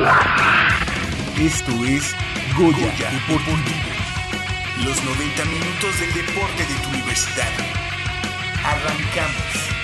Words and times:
Esto 0.00 1.72
es 1.84 2.16
Goya, 2.56 3.10
Deportivo. 3.10 3.60
Los 4.82 5.04
90 5.04 5.44
minutos 5.44 6.00
del 6.00 6.14
deporte 6.14 6.64
de 6.64 6.74
tu 6.82 6.88
universidad. 6.88 7.52
Arrancamos. 8.64 9.79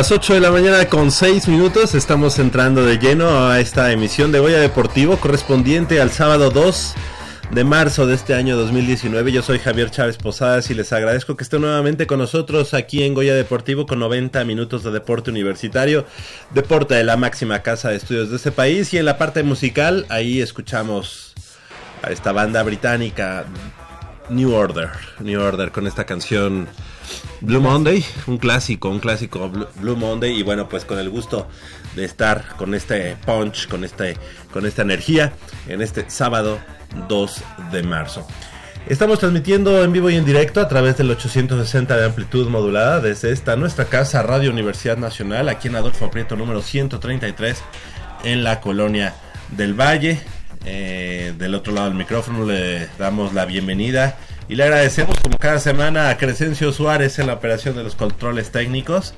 Las 0.00 0.12
8 0.12 0.32
de 0.32 0.40
la 0.40 0.50
mañana 0.50 0.86
con 0.88 1.10
6 1.10 1.46
minutos 1.48 1.94
estamos 1.94 2.38
entrando 2.38 2.86
de 2.86 2.96
lleno 2.96 3.50
a 3.50 3.60
esta 3.60 3.92
emisión 3.92 4.32
de 4.32 4.38
Goya 4.38 4.58
Deportivo 4.58 5.18
correspondiente 5.18 6.00
al 6.00 6.10
sábado 6.10 6.48
2 6.48 6.94
de 7.50 7.64
marzo 7.64 8.06
de 8.06 8.14
este 8.14 8.32
año 8.32 8.56
2019. 8.56 9.30
Yo 9.30 9.42
soy 9.42 9.58
Javier 9.58 9.90
Chávez 9.90 10.16
Posadas 10.16 10.70
y 10.70 10.74
les 10.74 10.94
agradezco 10.94 11.36
que 11.36 11.44
estén 11.44 11.60
nuevamente 11.60 12.06
con 12.06 12.18
nosotros 12.18 12.72
aquí 12.72 13.02
en 13.02 13.12
Goya 13.12 13.34
Deportivo 13.34 13.84
con 13.84 13.98
90 13.98 14.42
minutos 14.44 14.84
de 14.84 14.90
deporte 14.90 15.30
universitario, 15.30 16.06
deporte 16.54 16.94
de 16.94 17.04
la 17.04 17.18
máxima 17.18 17.60
casa 17.60 17.90
de 17.90 17.96
estudios 17.96 18.30
de 18.30 18.36
este 18.36 18.52
país 18.52 18.94
y 18.94 18.96
en 18.96 19.04
la 19.04 19.18
parte 19.18 19.42
musical 19.42 20.06
ahí 20.08 20.40
escuchamos 20.40 21.34
a 22.00 22.10
esta 22.10 22.32
banda 22.32 22.62
británica 22.62 23.44
New 24.30 24.54
Order, 24.54 24.88
New 25.18 25.42
Order 25.42 25.72
con 25.72 25.86
esta 25.86 26.06
canción 26.06 26.68
Blue 27.40 27.60
Monday, 27.60 28.04
un 28.26 28.38
clásico, 28.38 28.88
un 28.88 29.00
clásico 29.00 29.50
Blue, 29.50 29.96
Monday 29.96 30.38
y 30.38 30.42
bueno, 30.42 30.68
pues 30.68 30.84
con 30.84 30.98
el 30.98 31.08
gusto 31.08 31.48
de 31.96 32.04
estar 32.04 32.56
con 32.56 32.74
este 32.74 33.16
punch, 33.26 33.68
con 33.68 33.84
este 33.84 34.16
con 34.52 34.66
esta 34.66 34.82
energía 34.82 35.32
en 35.68 35.82
este 35.82 36.08
sábado 36.10 36.58
2 37.08 37.42
de 37.72 37.82
marzo. 37.82 38.26
Estamos 38.88 39.18
transmitiendo 39.18 39.84
en 39.84 39.92
vivo 39.92 40.10
y 40.10 40.16
en 40.16 40.24
directo 40.24 40.60
a 40.60 40.68
través 40.68 40.96
del 40.96 41.10
860 41.10 41.96
de 41.96 42.06
amplitud 42.06 42.48
modulada 42.48 43.00
desde 43.00 43.30
esta 43.30 43.54
nuestra 43.56 43.84
casa 43.84 44.22
Radio 44.22 44.50
Universidad 44.50 44.96
Nacional 44.96 45.48
aquí 45.48 45.68
en 45.68 45.76
Adolfo 45.76 46.10
Prieto 46.10 46.36
número 46.36 46.62
133 46.62 47.62
en 48.24 48.42
la 48.42 48.60
colonia 48.60 49.14
del 49.50 49.74
Valle. 49.74 50.20
Eh, 50.66 51.34
del 51.38 51.54
otro 51.54 51.72
lado 51.72 51.88
del 51.88 51.96
micrófono 51.96 52.44
le 52.44 52.86
damos 52.98 53.32
la 53.32 53.46
bienvenida 53.46 54.18
y 54.50 54.56
le 54.56 54.64
agradecemos 54.64 55.20
como 55.20 55.38
cada 55.38 55.60
semana 55.60 56.08
a 56.08 56.18
Crescencio 56.18 56.72
Suárez 56.72 57.20
en 57.20 57.28
la 57.28 57.34
operación 57.34 57.76
de 57.76 57.84
los 57.84 57.94
controles 57.94 58.50
técnicos, 58.50 59.14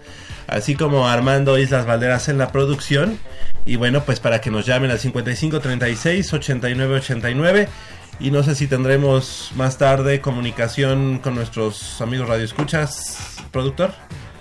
así 0.47 0.75
como 0.75 1.09
a 1.09 1.15
Armando 1.15 1.59
Islas 1.59 1.87
Valderas 1.87 2.29
en 2.29 2.37
la 2.37 2.53
producción. 2.53 3.19
Y 3.65 3.77
bueno, 3.77 4.05
pues 4.05 4.21
para 4.21 4.43
que 4.43 4.51
nos 4.51 4.67
llamen 4.67 4.91
al 4.91 4.99
5536 4.99 6.35
8989 6.35 7.69
Y 8.21 8.31
no 8.31 8.43
sé 8.43 8.55
si 8.55 8.67
tendremos 8.67 9.53
más 9.57 9.79
tarde 9.79 10.21
comunicación 10.21 11.19
con 11.19 11.35
nuestros 11.35 11.99
amigos 12.03 12.29
Radio 12.29 12.45
Escuchas, 12.45 13.39
productor. 13.53 13.95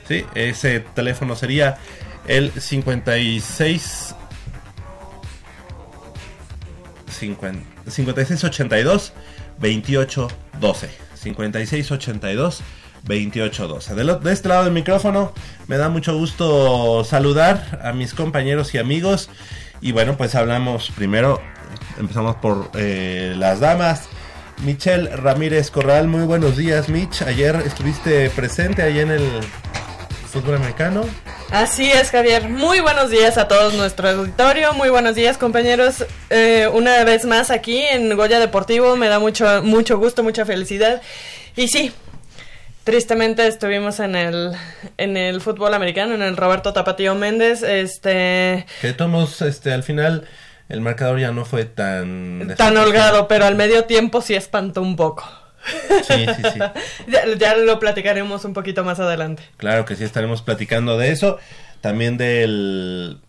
Sí, 0.10 0.26
ese 0.36 0.82
teléfono 0.82 1.38
sería 1.38 1.78
el 2.28 2.52
56 2.52 4.14
50, 7.08 7.64
5682 7.90 9.14
2812. 9.62 10.90
5682 11.16 12.64
2812. 13.04 13.96
De, 13.96 14.34
este 14.34 14.50
lado 14.50 14.66
del 14.66 14.74
micrófono 14.74 15.34
me 15.68 15.78
da 15.78 15.90
mucho 15.90 16.16
gusto 16.18 17.04
saludar 17.04 17.80
a 17.84 17.94
mis 17.94 18.14
compañeros 18.14 18.74
y 18.74 18.78
amigos. 18.78 19.30
Y 19.82 19.92
bueno, 19.92 20.18
pues 20.18 20.36
hablamos 20.36 20.92
primero, 20.96 21.42
empezamos 22.00 22.36
por 22.38 22.72
eh, 22.76 23.34
las 23.38 23.60
damas. 23.60 24.10
Michelle 24.64 25.16
Ramírez 25.16 25.72
Corral, 25.72 26.08
muy 26.08 26.26
buenos 26.26 26.56
días 26.56 26.88
Mitch. 26.88 27.24
Ayer 27.24 27.56
estuviste 27.66 28.30
presente 28.30 28.84
ahí 28.84 29.00
en 29.00 29.10
el 29.10 29.28
fútbol 30.28 30.56
americano. 30.56 31.04
Así 31.52 31.92
es, 31.92 32.12
Javier. 32.12 32.48
Muy 32.48 32.80
buenos 32.80 33.10
días 33.10 33.38
a 33.38 33.50
todos 33.50 33.74
nuestro 33.74 34.08
auditorio. 34.08 34.72
Muy 34.72 34.88
buenos 34.88 35.16
días, 35.16 35.38
compañeros. 35.38 36.06
Eh, 36.30 36.70
una 36.72 37.04
vez 37.04 37.26
más 37.26 37.52
aquí 37.52 37.82
en 37.82 38.16
Goya 38.16 38.40
Deportivo. 38.40 38.96
Me 38.96 39.10
da 39.10 39.20
mucho, 39.20 39.62
mucho 39.62 39.98
gusto, 39.98 40.24
mucha 40.24 40.46
felicidad. 40.46 41.02
Y 41.58 41.68
sí, 41.68 41.92
tristemente 42.86 43.46
estuvimos 43.48 44.00
en 44.00 44.16
el, 44.16 44.54
en 44.98 45.18
el 45.18 45.42
fútbol 45.42 45.74
americano, 45.74 46.16
en 46.16 46.22
el 46.22 46.38
Roberto 46.38 46.72
Tapatío 46.72 47.16
Méndez. 47.16 47.64
Este. 47.64 48.66
Que 48.80 48.94
tomos, 48.94 49.42
este, 49.42 49.74
al 49.74 49.84
final 49.84 50.30
el 50.70 50.80
marcador 50.80 51.20
ya 51.20 51.34
no 51.34 51.44
fue 51.44 51.66
tan... 51.66 52.54
Tan 52.56 52.78
holgado, 52.78 53.28
pero 53.28 53.46
al 53.46 53.56
medio 53.56 53.84
tiempo 53.84 54.22
sí 54.22 54.36
espantó 54.36 54.82
un 54.82 54.96
poco. 54.96 55.30
Sí, 56.04 56.26
sí, 56.26 56.44
sí. 56.54 56.60
ya, 57.40 57.56
lo 57.56 57.80
platicaremos 57.80 58.46
un 58.46 58.54
poquito 58.54 58.84
más 58.84 59.00
adelante. 59.00 59.44
Claro 59.58 59.86
que 59.86 59.96
sí, 59.96 60.04
estaremos 60.04 60.42
platicando 60.42 60.98
de 60.98 61.12
eso. 61.12 61.40
También 61.82 62.18
del 62.18 63.20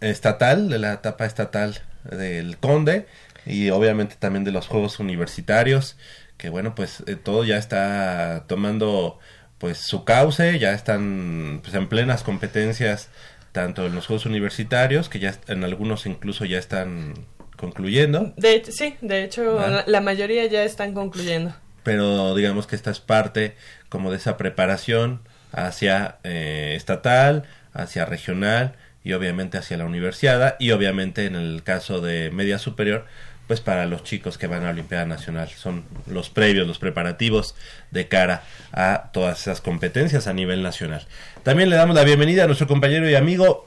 estatal, 0.00 0.68
de 0.68 0.78
la 0.78 0.94
etapa 0.94 1.26
estatal 1.26 1.80
del 2.04 2.58
Conde. 2.58 3.06
Y 3.44 3.70
obviamente 3.70 4.16
también 4.18 4.44
de 4.44 4.52
los 4.52 4.66
Juegos 4.66 4.98
Universitarios. 5.00 5.96
Que 6.36 6.50
bueno, 6.50 6.74
pues 6.74 7.02
eh, 7.06 7.16
todo 7.16 7.44
ya 7.44 7.56
está 7.56 8.44
tomando 8.46 9.18
pues 9.58 9.78
su 9.78 10.04
cauce. 10.04 10.58
Ya 10.58 10.72
están 10.72 11.60
pues, 11.62 11.74
en 11.74 11.88
plenas 11.88 12.22
competencias 12.22 13.08
tanto 13.56 13.86
en 13.86 13.94
los 13.94 14.06
Juegos 14.06 14.26
Universitarios, 14.26 15.08
que 15.08 15.18
ya 15.18 15.34
en 15.48 15.64
algunos 15.64 16.04
incluso 16.04 16.44
ya 16.44 16.58
están 16.58 17.14
concluyendo. 17.56 18.34
De 18.36 18.62
sí, 18.68 18.96
de 19.00 19.24
hecho 19.24 19.58
la, 19.86 20.00
mayoría 20.02 20.44
ya 20.44 20.62
están 20.62 20.92
concluyendo. 20.92 21.54
Pero 21.86 22.34
digamos 22.34 22.66
que 22.66 22.74
esta 22.74 22.90
es 22.90 22.98
parte 22.98 23.54
como 23.88 24.10
de 24.10 24.16
esa 24.16 24.36
preparación 24.36 25.20
hacia 25.52 26.16
eh, 26.24 26.74
estatal, 26.76 27.44
hacia 27.72 28.04
regional 28.04 28.74
y 29.04 29.12
obviamente 29.12 29.56
hacia 29.56 29.76
la 29.76 29.84
universidad 29.84 30.56
y 30.58 30.72
obviamente 30.72 31.26
en 31.26 31.36
el 31.36 31.62
caso 31.62 32.00
de 32.00 32.32
media 32.32 32.58
superior 32.58 33.06
pues 33.46 33.60
para 33.60 33.86
los 33.86 34.02
chicos 34.02 34.36
que 34.36 34.48
van 34.48 34.62
a 34.62 34.64
la 34.64 34.70
Olimpiada 34.70 35.04
Nacional. 35.04 35.48
Son 35.50 35.84
los 36.08 36.28
previos, 36.28 36.66
los 36.66 36.80
preparativos 36.80 37.54
de 37.92 38.08
cara 38.08 38.42
a 38.72 39.10
todas 39.12 39.42
esas 39.42 39.60
competencias 39.60 40.26
a 40.26 40.32
nivel 40.32 40.64
nacional. 40.64 41.06
También 41.44 41.70
le 41.70 41.76
damos 41.76 41.94
la 41.94 42.02
bienvenida 42.02 42.42
a 42.42 42.46
nuestro 42.48 42.66
compañero 42.66 43.08
y 43.08 43.14
amigo 43.14 43.64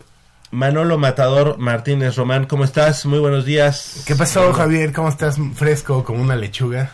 Manolo 0.51 0.97
Matador 0.97 1.57
Martínez 1.57 2.17
Román. 2.17 2.47
¿Cómo 2.47 2.65
estás? 2.65 3.05
Muy 3.05 3.19
buenos 3.19 3.45
días. 3.45 4.03
¿Qué 4.05 4.15
pasó, 4.17 4.51
Javier? 4.51 4.91
¿Cómo 4.91 5.07
estás? 5.07 5.37
Fresco 5.55 6.03
como 6.03 6.21
una 6.21 6.35
lechuga 6.35 6.91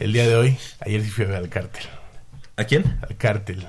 el 0.00 0.12
día 0.12 0.26
de 0.26 0.36
hoy. 0.36 0.58
Ayer 0.80 1.02
sí 1.02 1.10
fui 1.10 1.24
a 1.24 1.28
ver 1.28 1.36
al 1.36 1.48
cártel. 1.48 1.84
¿A 2.56 2.64
quién? 2.64 2.98
Al 3.08 3.16
cártel. 3.16 3.66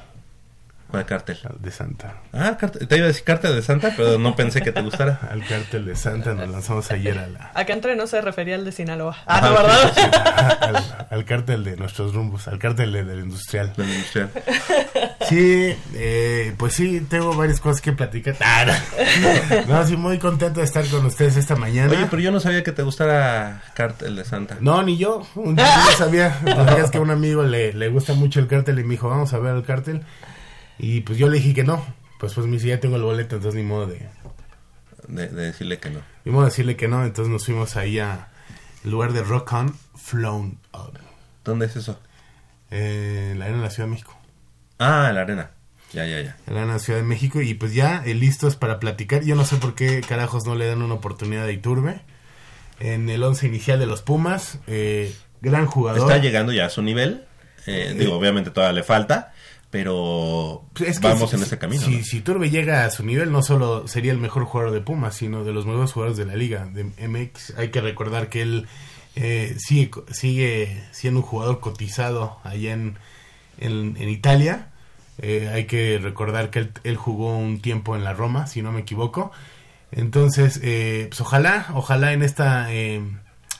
¿Cuál 0.93 1.07
cártel? 1.07 1.39
De 1.57 1.71
Santa. 1.71 2.17
Ah, 2.33 2.55
te 2.55 2.97
iba 2.97 3.05
a 3.05 3.07
decir 3.07 3.23
cártel 3.23 3.55
de 3.55 3.63
Santa, 3.63 3.95
pero 3.97 4.19
no 4.19 4.35
pensé 4.35 4.61
que 4.61 4.71
te 4.71 4.79
gustara. 4.83 5.21
al 5.31 5.43
cártel 5.43 5.85
de 5.87 5.95
Santa 5.95 6.35
nos 6.35 6.47
lanzamos 6.47 6.91
ayer 6.91 7.17
a 7.17 7.25
la... 7.25 7.49
Acá 7.55 7.73
entre 7.73 7.95
no 7.95 8.05
se 8.05 8.21
refería 8.21 8.53
al 8.53 8.63
de 8.63 8.71
Sinaloa. 8.71 9.17
Ah, 9.25 9.41
no, 9.41 9.53
¿verdad? 9.53 11.07
al, 11.09 11.25
cártel 11.25 11.63
de 11.63 11.77
nuestros 11.77 12.13
rumbos, 12.13 12.47
al 12.47 12.59
cártel 12.59 12.91
de, 12.91 13.03
del 13.05 13.21
industrial. 13.21 13.73
Del 13.75 13.89
industrial. 13.89 14.29
Sí, 15.27 15.75
eh, 15.95 16.53
pues 16.57 16.73
sí, 16.73 16.99
tengo 17.09 17.33
varias 17.33 17.59
cosas 17.59 17.81
que 17.81 17.93
platicar. 17.93 18.35
Ah, 18.41 18.65
no. 19.67 19.87
sí, 19.87 19.97
muy 19.97 20.19
contento 20.19 20.59
de 20.59 20.65
estar 20.67 20.85
con 20.85 21.03
ustedes 21.07 21.37
esta 21.37 21.55
mañana. 21.55 21.91
Oye, 21.91 22.05
pero 22.07 22.21
yo 22.21 22.29
no 22.29 22.39
sabía 22.39 22.61
que 22.61 22.71
te 22.71 22.83
gustara 22.83 23.63
cártel 23.73 24.15
de 24.15 24.25
Santa. 24.25 24.57
No, 24.59 24.83
ni 24.83 24.97
yo. 24.97 25.25
Un 25.33 25.55
día 25.55 25.75
no 25.75 25.91
sabía. 25.97 26.37
es 26.77 26.91
que 26.91 26.99
a 26.99 27.01
un 27.01 27.09
amigo 27.09 27.41
le, 27.41 27.73
le 27.73 27.89
gusta 27.89 28.13
mucho 28.13 28.39
el 28.39 28.47
cártel 28.47 28.77
y 28.77 28.83
me 28.83 28.91
dijo, 28.91 29.09
vamos 29.09 29.33
a 29.33 29.39
ver 29.39 29.55
el 29.55 29.63
cártel. 29.63 30.03
Y 30.77 31.01
pues 31.01 31.17
yo 31.17 31.29
le 31.29 31.37
dije 31.37 31.53
que 31.53 31.63
no. 31.63 31.85
Pues 32.19 32.33
pues 32.33 32.47
me 32.47 32.53
dice, 32.53 32.67
ya 32.67 32.79
tengo 32.79 32.95
el 32.95 33.01
boleto, 33.01 33.35
entonces 33.35 33.61
ni 33.61 33.67
modo 33.67 33.87
de... 33.87 34.07
De, 35.07 35.27
decirle 35.27 35.79
que 35.79 35.89
no. 35.89 35.99
Ni 36.23 36.31
modo 36.31 36.43
de 36.43 36.49
decirle 36.49 36.77
que 36.77 36.87
no, 36.87 37.03
entonces 37.03 37.29
nos 37.31 37.45
fuimos 37.45 37.75
ahí 37.75 37.99
a 37.99 38.29
el 38.85 38.91
lugar 38.91 39.11
de 39.11 39.21
Rock 39.23 39.51
On 39.51 39.75
Flown 39.95 40.57
Up. 40.73 40.97
¿Dónde 41.43 41.65
es 41.65 41.75
eso? 41.75 41.99
Eh, 42.71 43.29
en 43.31 43.39
la 43.39 43.45
arena 43.45 43.59
de 43.59 43.65
la 43.65 43.69
Ciudad 43.69 43.87
de 43.87 43.91
México. 43.91 44.17
Ah, 44.79 45.07
en 45.09 45.15
la 45.15 45.21
arena. 45.21 45.51
Ya, 45.91 46.05
ya, 46.05 46.21
ya. 46.21 46.37
En 46.47 46.53
la 46.53 46.61
arena 46.61 46.73
de 46.73 46.79
la 46.79 46.83
Ciudad 46.83 46.99
de 46.99 47.05
México 47.05 47.41
y 47.41 47.53
pues 47.53 47.73
ya 47.73 48.01
eh, 48.05 48.13
listos 48.13 48.55
para 48.55 48.79
platicar. 48.79 49.23
Yo 49.23 49.35
no 49.35 49.43
sé 49.43 49.57
por 49.57 49.75
qué 49.75 50.01
carajos 50.01 50.45
no 50.45 50.55
le 50.55 50.65
dan 50.65 50.81
una 50.81 50.93
oportunidad 50.93 51.45
a 51.45 51.51
Iturbe. 51.51 51.99
En 52.79 53.09
el 53.09 53.21
once 53.23 53.45
inicial 53.45 53.79
de 53.79 53.85
los 53.85 54.01
Pumas, 54.01 54.59
eh, 54.67 55.13
gran 55.41 55.65
jugador. 55.65 56.09
Está 56.09 56.17
llegando 56.21 56.53
ya 56.53 56.67
a 56.67 56.69
su 56.69 56.81
nivel. 56.81 57.25
Eh, 57.67 57.95
digo, 57.97 58.15
obviamente 58.15 58.49
todavía 58.49 58.73
le 58.73 58.83
falta 58.83 59.32
pero 59.73 60.65
pues 60.73 61.01
vamos 61.01 61.33
en 61.33 61.41
ese 61.41 61.57
camino. 61.57 61.81
Si, 61.81 62.03
si 62.03 62.21
Turbe 62.21 62.51
llega 62.51 62.85
a 62.85 62.91
su 62.91 63.03
nivel, 63.03 63.31
no 63.31 63.41
solo 63.41 63.87
sería 63.87 64.11
el 64.11 64.19
mejor 64.19 64.45
jugador 64.45 64.71
de 64.71 64.81
Pumas, 64.81 65.15
sino 65.15 65.43
de 65.43 65.51
los 65.51 65.65
mejores 65.65 65.91
jugadores 65.91 66.15
de 66.15 66.27
la 66.27 66.35
liga, 66.35 66.67
de 66.67 66.83
MX. 66.83 67.57
Hay 67.57 67.69
que 67.69 67.81
recordar 67.81 68.29
que 68.29 68.43
él 68.43 68.67
eh, 69.15 69.55
sigue, 69.57 69.89
sigue 70.11 70.83
siendo 70.91 71.21
un 71.21 71.25
jugador 71.25 71.59
cotizado 71.59 72.37
allá 72.43 72.71
en, 72.71 72.99
en, 73.57 74.09
Italia. 74.09 74.67
Eh, 75.17 75.49
hay 75.51 75.65
que 75.65 75.97
recordar 75.97 76.51
que 76.51 76.69
él, 76.83 76.95
jugó 76.95 77.35
un 77.35 77.59
tiempo 77.59 77.95
en 77.95 78.03
la 78.03 78.13
Roma, 78.13 78.45
si 78.45 78.61
no 78.61 78.71
me 78.71 78.81
equivoco. 78.81 79.31
Entonces, 79.91 80.59
eh, 80.61 81.07
pues 81.09 81.19
ojalá, 81.19 81.65
ojalá 81.73 82.13
en 82.13 82.21
esta 82.21 82.69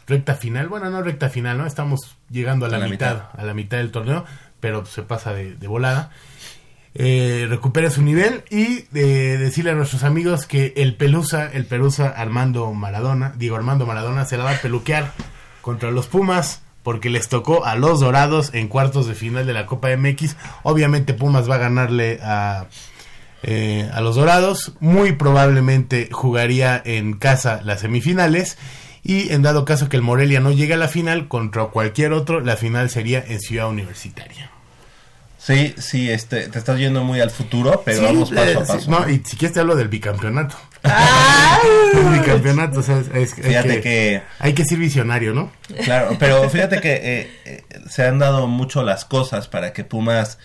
recta 0.06 0.36
final, 0.36 0.68
bueno, 0.68 0.92
no 0.92 1.02
recta 1.02 1.30
final, 1.30 1.58
¿no? 1.58 1.66
Estamos 1.66 2.18
llegando 2.30 2.68
a 2.68 2.70
la, 2.70 2.88
mitad, 2.88 3.30
a 3.36 3.44
la 3.44 3.56
mitad 3.56 3.80
del 3.80 3.90
torneo 3.90 4.26
pero 4.64 4.86
se 4.86 5.02
pasa 5.02 5.34
de, 5.34 5.68
volada. 5.68 6.10
Eh, 6.96 7.48
recupera 7.50 7.90
su 7.90 8.02
nivel 8.02 8.46
y 8.50 8.86
eh, 8.94 9.38
decirle 9.38 9.72
a 9.72 9.74
nuestros 9.74 10.06
amigos 10.06 10.46
que 10.46 10.72
el 10.78 10.96
Pelusa, 10.96 11.52
el 11.52 11.66
Pelusa 11.66 12.08
Armando 12.08 12.72
Maradona, 12.72 13.34
digo 13.36 13.58
Armando 13.58 13.86
Maradona, 13.86 14.24
se 14.24 14.38
la 14.38 14.46
va 14.46 14.52
a 14.52 14.62
peluquear 14.62 15.12
contra 15.60 15.92
los 15.92 16.08
Pumas 16.08 16.62
porque 16.82 17.10
les 17.10 17.28
tocó 17.28 17.66
a 17.66 17.76
los 17.76 18.00
Dorados 18.00 18.54
en 18.54 18.70
cuartos 18.70 19.06
de 19.06 19.16
final 19.16 19.46
de 19.46 19.52
la 19.52 19.66
Copa 19.66 19.90
MX. 19.98 20.38
Obviamente 20.64 21.14
Pumas 21.14 21.50
va 21.50 21.56
a 21.56 21.58
ganarle 21.58 22.20
a, 22.24 22.68
eh, 23.42 23.90
a 23.94 24.00
los 24.00 24.16
Dorados. 24.16 24.76
Muy 24.80 25.12
probablemente 25.12 26.08
jugaría 26.10 26.82
en 26.86 27.18
casa 27.18 27.60
las 27.66 27.82
semifinales. 27.82 28.58
Y 29.04 29.34
en 29.34 29.42
dado 29.42 29.66
caso 29.66 29.90
que 29.90 29.98
el 29.98 30.02
Morelia 30.02 30.40
no 30.40 30.54
llegue 30.54 30.76
a 30.76 30.78
la 30.78 30.88
final 30.88 31.28
contra 31.28 31.66
cualquier 31.66 32.14
otro, 32.14 32.40
la 32.40 32.56
final 32.56 32.90
sería 32.90 33.22
en 33.28 33.42
Ciudad 33.42 33.68
Universitaria. 33.68 34.53
Sí, 35.44 35.76
sí, 35.78 36.10
este, 36.10 36.48
te 36.48 36.58
estás 36.58 36.80
yendo 36.80 37.04
muy 37.04 37.20
al 37.20 37.30
futuro, 37.30 37.82
pero 37.84 38.04
vamos 38.04 38.32
paso 38.32 38.60
a 38.60 38.66
paso. 38.66 38.90
no, 38.90 39.10
y 39.10 39.22
si 39.26 39.36
quieres 39.36 39.54
te 39.54 39.60
hablo 39.60 39.76
del 39.76 39.90
bicampeonato. 39.90 40.56
El 41.94 42.20
bicampeonato, 42.20 42.80
o 42.80 42.84
sea, 42.84 43.04
es, 43.14 43.36
fíjate 43.36 43.82
que, 43.82 44.24
Hay 44.40 44.54
que 44.54 44.64
ser 44.64 44.78
visionario, 44.78 45.34
¿no? 45.34 45.52
Claro, 45.84 46.16
pero 46.18 46.50
fíjate 46.50 46.80
que 46.80 46.94
eh, 46.94 47.32
eh, 47.44 47.64
se 47.90 48.06
han 48.06 48.20
dado 48.20 48.48
mucho 48.48 48.84
las 48.84 49.04
cosas 49.04 49.50
para 49.50 49.74
que 49.74 49.84
Pumas 49.84 50.40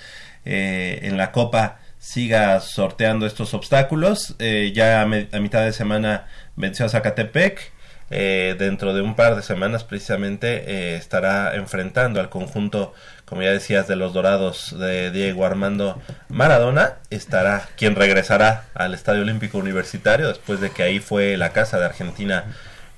eh, 0.45 0.99
en 1.03 1.17
la 1.17 1.31
Copa 1.31 1.79
siga 2.01 2.59
sorteando 2.59 3.25
estos 3.25 3.55
obstáculos. 3.55 4.35
ya 4.73 5.01
a, 5.01 5.03
a, 5.03 5.41
mitad 5.41 5.63
de 5.63 5.73
semana 5.73 6.27
venció 6.57 6.87
a 6.87 6.89
Zacatepec. 6.89 7.73
dentro 8.11 8.95
de 8.95 9.03
un 9.03 9.15
par 9.15 9.37
de 9.37 9.43
semanas 9.43 9.85
precisamente 9.85 10.97
estará 10.97 11.55
enfrentando 11.55 12.19
al 12.19 12.31
conjunto 12.31 12.95
como 13.29 13.43
ya 13.43 13.51
decías, 13.51 13.87
de 13.89 13.97
los 13.97 14.13
Dorados 14.13 14.77
de 14.79 15.11
Diego 15.11 15.45
Armando 15.45 16.01
Maradona, 16.29 16.95
estará 17.11 17.69
quien 17.77 17.95
regresará 17.95 18.65
al 18.75 18.95
Estadio 18.95 19.23
Olímpico 19.23 19.59
Universitario 19.59 20.29
después 20.29 20.61
de 20.61 20.71
que 20.71 20.83
ahí 20.83 20.99
fue 21.01 21.37
la 21.37 21.51
casa 21.51 21.79
de 21.79 21.87
Argentina 21.87 22.45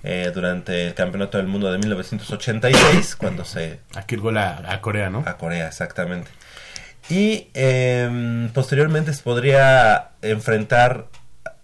eh, 0.02 0.30
durante 0.34 0.86
el 0.86 0.94
Campeonato 0.94 1.38
del 1.38 1.46
Mundo 1.46 1.70
de 1.70 1.78
1986, 1.78 3.16
cuando 3.16 3.44
se... 3.44 3.80
Aquí 3.94 4.14
el 4.14 4.20
gol 4.22 4.38
a, 4.38 4.80
Corea, 4.80 5.10
¿no? 5.10 5.22
A 5.26 5.36
Corea, 5.36 5.66
exactamente. 5.66 6.30
Y 7.10 7.48
em, 7.54 8.48
posteriormente 8.50 9.12
se 9.12 9.22
podría 9.22 10.10
enfrentar 10.22 11.08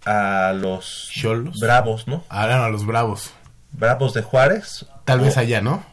a 0.05 0.53
los. 0.53 1.11
Bravos, 1.59 2.07
¿no? 2.07 2.23
Ahora 2.29 2.65
a 2.65 2.69
los 2.69 2.85
Bravos. 2.85 3.31
Bravos 3.71 4.13
de 4.13 4.21
Juárez. 4.21 4.85
Tal 5.05 5.19
vez 5.19 5.37
allá, 5.37 5.61
¿no? 5.61 5.83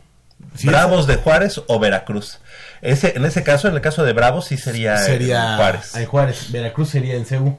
Sí, 0.55 0.69
Bravos 0.69 1.07
de 1.07 1.17
Juárez 1.17 1.61
o 1.67 1.79
Veracruz. 1.79 2.41
Ese, 2.85 3.15
en 3.17 3.25
ese 3.25 3.43
caso, 3.43 3.67
en 3.69 3.75
el 3.75 3.81
caso 3.81 4.05
de 4.05 4.13
Bravos, 4.13 4.47
sí 4.47 4.57
sería, 4.57 4.97
en 4.99 5.05
sería 5.05 5.57
Juárez. 5.57 5.95
en 5.97 6.07
Juárez. 6.07 6.53
Veracruz 6.53 6.91
sería 6.91 7.15
en 7.17 7.25
CEU. 7.27 7.59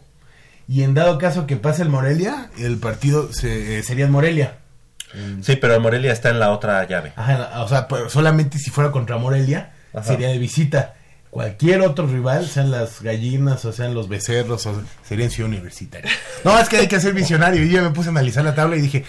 Y 0.67 0.83
en 0.83 0.93
dado 0.93 1.17
caso 1.17 1.45
que 1.47 1.57
pase 1.57 1.81
el 1.83 1.89
Morelia, 1.89 2.49
el 2.57 2.77
partido 2.77 3.31
se- 3.33 3.79
eh, 3.79 3.83
sería 3.83 4.05
en 4.05 4.11
Morelia. 4.11 4.57
Sí, 5.41 5.55
pero 5.55 5.79
Morelia 5.79 6.11
está 6.11 6.29
en 6.29 6.39
la 6.39 6.51
otra 6.51 6.85
llave. 6.87 7.13
Ajá, 7.15 7.61
o 7.63 7.67
sea, 7.67 7.87
pero 7.87 8.09
solamente 8.09 8.57
si 8.59 8.69
fuera 8.69 8.91
contra 8.91 9.17
Morelia, 9.17 9.71
Ajá. 9.93 10.03
sería 10.03 10.27
de 10.29 10.37
visita. 10.37 10.93
Cualquier 11.29 11.81
otro 11.81 12.05
rival, 12.07 12.47
sean 12.47 12.71
las 12.71 13.01
gallinas 13.01 13.63
o 13.65 13.71
sean 13.73 13.93
los 13.93 14.07
becerros, 14.09 14.65
o 14.65 14.81
sería 15.07 15.25
en 15.25 15.31
Ciudad 15.31 15.49
Universitaria. 15.49 16.09
No, 16.43 16.57
es 16.59 16.67
que 16.69 16.77
hay 16.77 16.87
que 16.87 16.99
ser 16.99 17.13
visionario. 17.13 17.63
Y 17.63 17.69
yo 17.69 17.81
me 17.81 17.89
puse 17.91 18.09
a 18.09 18.11
analizar 18.11 18.43
la 18.43 18.55
tabla 18.55 18.75
y 18.77 18.81
dije, 18.81 19.03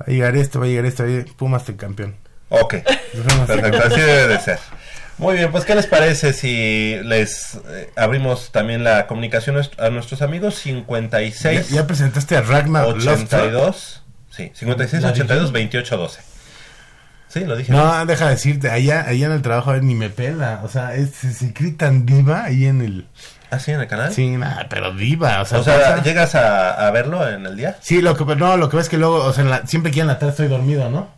va 0.00 0.04
a 0.06 0.10
llegar 0.10 0.36
esto, 0.36 0.58
va 0.60 0.66
a 0.66 0.68
llegar 0.68 0.84
esto, 0.86 1.04
Pumas 1.36 1.68
el 1.68 1.76
campeón. 1.76 2.16
Ok, 2.48 2.74
perfecto, 3.46 3.78
así 3.84 4.00
debe 4.00 4.28
de 4.28 4.40
ser. 4.40 4.58
Muy 5.18 5.34
bien, 5.36 5.50
pues 5.50 5.64
¿qué 5.64 5.74
les 5.74 5.86
parece 5.86 6.32
si 6.34 6.96
les 7.04 7.58
eh, 7.70 7.90
abrimos 7.96 8.50
también 8.52 8.84
la 8.84 9.06
comunicación 9.06 9.56
a 9.78 9.88
nuestros 9.90 10.20
amigos? 10.20 10.56
56 10.56 11.68
¿Ya, 11.70 11.76
ya 11.76 11.86
presentaste 11.86 12.36
a 12.36 12.42
Ragnar 12.42 12.86
Lothbrok? 12.88 13.12
82, 13.32 14.02
sí, 14.30 14.52
56 14.54 15.02
La 15.02 15.08
82 15.10 15.44
dije. 15.46 15.52
28 15.54 15.96
12. 15.96 16.20
Sí, 17.28 17.40
lo 17.44 17.56
dije. 17.56 17.72
No, 17.72 18.04
deja 18.06 18.26
de 18.26 18.30
decirte, 18.32 18.70
allá, 18.70 19.04
allá 19.08 19.26
en 19.26 19.32
el 19.32 19.42
trabajo 19.42 19.70
a 19.70 19.74
ver, 19.74 19.82
ni 19.82 19.94
me 19.94 20.10
pela. 20.10 20.60
O 20.62 20.68
sea, 20.68 20.94
es, 20.94 21.10
se, 21.10 21.32
se 21.32 21.52
cree 21.52 21.72
tan 21.72 22.06
diva 22.06 22.44
ahí 22.44 22.66
en 22.66 22.80
el... 22.82 23.06
¿Ah, 23.50 23.58
sí, 23.58 23.72
en 23.72 23.80
el 23.80 23.86
canal? 23.88 24.12
Sí, 24.12 24.28
nada, 24.36 24.66
pero 24.68 24.92
diva. 24.92 25.40
O 25.42 25.44
sea, 25.44 25.58
O 25.58 25.64
sea, 25.64 25.78
pasa- 25.78 26.02
¿llegas 26.02 26.34
a, 26.34 26.86
a 26.86 26.90
verlo 26.92 27.26
en 27.28 27.44
el 27.46 27.56
día? 27.56 27.76
Sí, 27.80 28.00
lo 28.02 28.16
que 28.16 28.36
no, 28.36 28.56
lo 28.56 28.68
que 28.68 28.76
ves 28.76 28.86
es 28.86 28.90
que 28.90 28.98
luego, 28.98 29.16
o 29.24 29.32
sea, 29.32 29.44
en 29.44 29.50
la- 29.50 29.66
siempre 29.66 29.90
que 29.92 30.00
en 30.00 30.06
la 30.08 30.18
tarde 30.18 30.30
estoy 30.32 30.48
dormido, 30.48 30.88
¿no? 30.90 31.15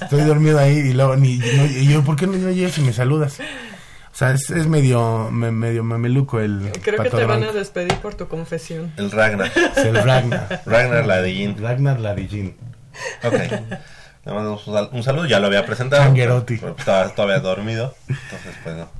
Estoy 0.00 0.22
dormido 0.22 0.58
ahí 0.58 0.76
y 0.78 0.92
luego 0.92 1.16
ni 1.16 1.36
no- 1.38 1.66
y 1.66 1.86
yo, 1.88 2.02
¿por 2.02 2.16
qué 2.16 2.26
no, 2.26 2.32
no 2.36 2.50
llegas 2.50 2.76
y 2.78 2.82
me 2.82 2.92
saludas? 2.92 3.38
O 3.40 4.14
sea, 4.20 4.32
es, 4.32 4.50
es 4.50 4.66
medio 4.66 5.30
me- 5.30 5.52
medio 5.52 5.84
mameluco 5.84 6.40
el 6.40 6.70
Creo 6.82 7.02
que 7.02 7.10
te 7.10 7.24
van 7.24 7.42
a 7.44 7.52
despedir 7.52 7.94
por 7.98 8.14
tu 8.14 8.26
confesión. 8.28 8.92
El 8.96 9.10
Ragnar. 9.10 9.50
Es 9.76 9.84
el 9.84 9.94
Ragnar. 10.02 10.62
Ragnar 10.66 11.06
Ladillín. 11.06 11.56
Ragnar 11.58 12.00
Ladillín. 12.00 12.56
Ok. 13.22 13.32
Le 13.32 14.32
mandamos 14.34 14.66
un, 14.66 14.74
sal- 14.74 14.90
un 14.92 15.02
saludo, 15.02 15.26
ya 15.26 15.40
lo 15.40 15.46
había 15.46 15.64
presentado. 15.64 16.02
Pero 16.60 16.76
Estaba 16.78 17.08
todavía 17.14 17.38
dormido. 17.40 17.94
Entonces, 18.08 18.54
pues 18.62 18.76
no. 18.76 18.90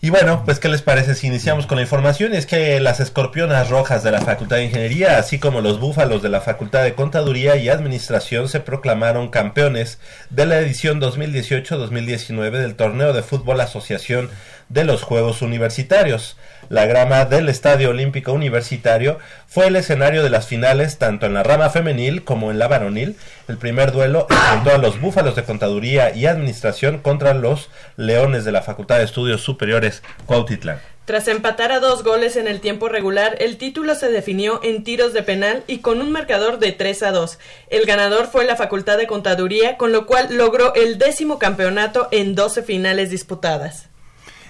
Y 0.00 0.10
bueno, 0.10 0.42
pues 0.44 0.60
¿qué 0.60 0.68
les 0.68 0.80
parece 0.80 1.16
si 1.16 1.26
iniciamos 1.26 1.66
con 1.66 1.74
la 1.74 1.82
información? 1.82 2.32
Es 2.32 2.46
que 2.46 2.78
las 2.78 3.00
escorpionas 3.00 3.68
rojas 3.68 4.04
de 4.04 4.12
la 4.12 4.20
Facultad 4.20 4.58
de 4.58 4.66
Ingeniería, 4.66 5.18
así 5.18 5.40
como 5.40 5.60
los 5.60 5.80
búfalos 5.80 6.22
de 6.22 6.28
la 6.28 6.40
Facultad 6.40 6.84
de 6.84 6.94
Contaduría 6.94 7.56
y 7.56 7.68
Administración, 7.68 8.48
se 8.48 8.60
proclamaron 8.60 9.28
campeones 9.28 9.98
de 10.30 10.46
la 10.46 10.60
edición 10.60 11.00
2018-2019 11.00 12.50
del 12.52 12.76
Torneo 12.76 13.12
de 13.12 13.24
Fútbol 13.24 13.60
Asociación 13.60 14.30
de 14.68 14.84
los 14.84 15.02
Juegos 15.02 15.42
Universitarios. 15.42 16.36
La 16.68 16.84
grama 16.84 17.24
del 17.24 17.48
Estadio 17.48 17.90
Olímpico 17.90 18.32
Universitario 18.32 19.18
fue 19.46 19.68
el 19.68 19.76
escenario 19.76 20.22
de 20.22 20.28
las 20.28 20.46
finales 20.46 20.98
tanto 20.98 21.24
en 21.24 21.32
la 21.32 21.42
rama 21.42 21.70
femenil 21.70 22.24
como 22.24 22.50
en 22.50 22.58
la 22.58 22.68
varonil. 22.68 23.16
El 23.48 23.56
primer 23.56 23.90
duelo 23.90 24.26
enfrentó 24.28 24.74
a 24.74 24.78
los 24.78 25.00
búfalos 25.00 25.34
de 25.34 25.44
Contaduría 25.44 26.14
y 26.14 26.26
Administración 26.26 26.98
contra 26.98 27.32
los 27.32 27.70
leones 27.96 28.44
de 28.44 28.52
la 28.52 28.60
Facultad 28.60 28.98
de 28.98 29.04
Estudios 29.04 29.40
Superiores 29.40 30.02
Cuautitlán. 30.26 30.78
Tras 31.06 31.26
empatar 31.28 31.72
a 31.72 31.80
dos 31.80 32.04
goles 32.04 32.36
en 32.36 32.46
el 32.46 32.60
tiempo 32.60 32.90
regular, 32.90 33.36
el 33.40 33.56
título 33.56 33.94
se 33.94 34.10
definió 34.10 34.60
en 34.62 34.84
tiros 34.84 35.14
de 35.14 35.22
penal 35.22 35.64
y 35.66 35.78
con 35.78 36.02
un 36.02 36.12
marcador 36.12 36.58
de 36.58 36.72
3 36.72 37.02
a 37.04 37.12
2. 37.12 37.38
El 37.70 37.86
ganador 37.86 38.26
fue 38.26 38.44
la 38.44 38.56
Facultad 38.56 38.98
de 38.98 39.06
Contaduría, 39.06 39.78
con 39.78 39.90
lo 39.90 40.04
cual 40.04 40.36
logró 40.36 40.74
el 40.74 40.98
décimo 40.98 41.38
campeonato 41.38 42.08
en 42.10 42.34
12 42.34 42.62
finales 42.62 43.08
disputadas. 43.08 43.88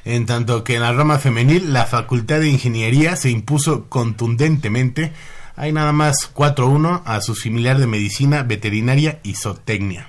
En 0.08 0.24
tanto 0.24 0.64
que 0.64 0.76
en 0.76 0.80
la 0.80 0.92
rama 0.92 1.18
femenil, 1.18 1.74
la 1.74 1.84
Facultad 1.84 2.40
de 2.40 2.48
Ingeniería 2.48 3.14
se 3.14 3.28
impuso 3.28 3.90
contundentemente. 3.90 5.12
Hay 5.54 5.70
nada 5.70 5.92
más 5.92 6.32
4-1 6.34 7.02
a 7.04 7.20
su 7.20 7.34
similar 7.34 7.76
de 7.76 7.86
Medicina, 7.86 8.42
Veterinaria 8.42 9.18
y 9.22 9.34
Zootecnia. 9.34 10.08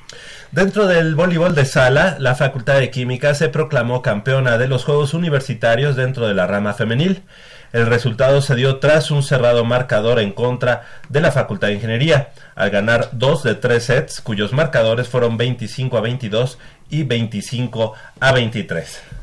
Dentro 0.53 0.88
del 0.88 1.15
voleibol 1.15 1.53
de 1.53 1.65
sala, 1.65 2.15
la 2.18 2.36
Facultad 2.36 2.79
de 2.79 2.91
Química 2.91 3.36
se 3.36 3.50
proclamó 3.50 4.01
campeona 4.01 4.58
de 4.58 4.70
los 4.70 4.86
Juegos 4.86 5.13
Universitarios 5.13 5.98
dentro 5.98 6.29
de 6.29 6.34
la 6.34 6.48
rama 6.48 6.74
femenil. 6.74 7.24
El 7.74 7.86
resultado 7.86 8.41
se 8.41 8.56
dio 8.56 8.77
tras 8.77 9.12
un 9.12 9.22
cerrado 9.22 9.65
marcador 9.65 10.22
en 10.22 10.32
contra 10.32 10.84
de 11.10 11.20
la 11.20 11.34
Facultad 11.34 11.68
de 11.68 11.74
Ingeniería, 11.74 12.29
al 12.56 12.70
ganar 12.70 13.10
dos 13.12 13.44
de 13.44 13.56
tres 13.56 13.84
sets, 13.84 14.22
cuyos 14.22 14.53
marcadores 14.53 15.10
fueron 15.10 15.36
25 15.36 15.98
a 15.98 16.01
22 16.01 16.58
y 16.89 17.03
25 17.03 17.96
a 18.22 18.32
23. 18.32 19.19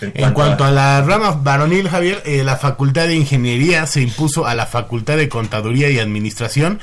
En 0.00 0.32
cuanto 0.32 0.64
a 0.64 0.70
la 0.70 1.00
rama 1.02 1.32
varonil, 1.32 1.88
Javier, 1.88 2.22
eh, 2.26 2.44
la 2.44 2.56
Facultad 2.56 3.06
de 3.06 3.14
Ingeniería 3.14 3.86
se 3.86 4.02
impuso 4.02 4.46
a 4.46 4.54
la 4.54 4.66
Facultad 4.66 5.16
de 5.16 5.28
Contaduría 5.28 5.90
y 5.90 5.98
Administración, 5.98 6.80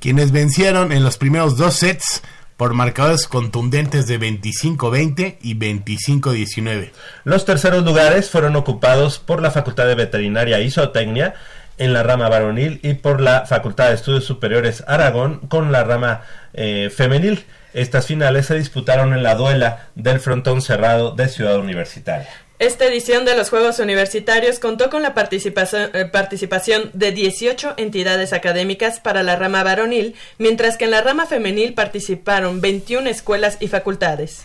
quienes 0.00 0.32
vencieron 0.32 0.92
en 0.92 1.04
los 1.04 1.16
primeros 1.16 1.56
dos 1.56 1.74
sets 1.74 2.22
por 2.56 2.74
marcadores 2.74 3.28
contundentes 3.28 4.06
de 4.06 4.18
25-20 4.18 5.36
y 5.42 5.54
25-19. 5.56 6.90
Los 7.24 7.44
terceros 7.44 7.84
lugares 7.84 8.30
fueron 8.30 8.56
ocupados 8.56 9.18
por 9.18 9.42
la 9.42 9.50
Facultad 9.50 9.86
de 9.86 9.94
Veterinaria 9.94 10.60
y 10.60 10.70
Zootecnia 10.70 11.34
en 11.78 11.92
la 11.92 12.02
rama 12.02 12.28
varonil 12.28 12.80
y 12.82 12.94
por 12.94 13.20
la 13.20 13.44
Facultad 13.46 13.88
de 13.88 13.94
Estudios 13.94 14.24
Superiores 14.24 14.82
Aragón 14.86 15.40
con 15.48 15.70
la 15.70 15.84
rama 15.84 16.22
eh, 16.54 16.90
femenil. 16.94 17.44
Estas 17.74 18.06
finales 18.06 18.46
se 18.46 18.56
disputaron 18.56 19.12
en 19.12 19.22
la 19.22 19.34
duela 19.34 19.88
del 19.94 20.20
frontón 20.20 20.62
cerrado 20.62 21.10
de 21.10 21.28
Ciudad 21.28 21.58
Universitaria. 21.58 22.28
Esta 22.58 22.86
edición 22.86 23.26
de 23.26 23.36
los 23.36 23.50
Juegos 23.50 23.80
Universitarios 23.80 24.58
contó 24.58 24.88
con 24.88 25.02
la 25.02 25.12
participación, 25.12 25.90
eh, 25.92 26.90
de 26.94 27.12
18 27.12 27.74
entidades 27.76 28.32
académicas 28.32 28.98
para 28.98 29.22
la 29.22 29.36
rama 29.36 29.62
varonil, 29.62 30.14
mientras 30.38 30.78
que 30.78 30.86
en 30.86 30.92
la 30.92 31.02
rama 31.02 31.26
femenil 31.26 31.74
participaron 31.74 32.62
21 32.62 33.10
escuelas 33.10 33.58
y 33.60 33.68
facultades. 33.68 34.40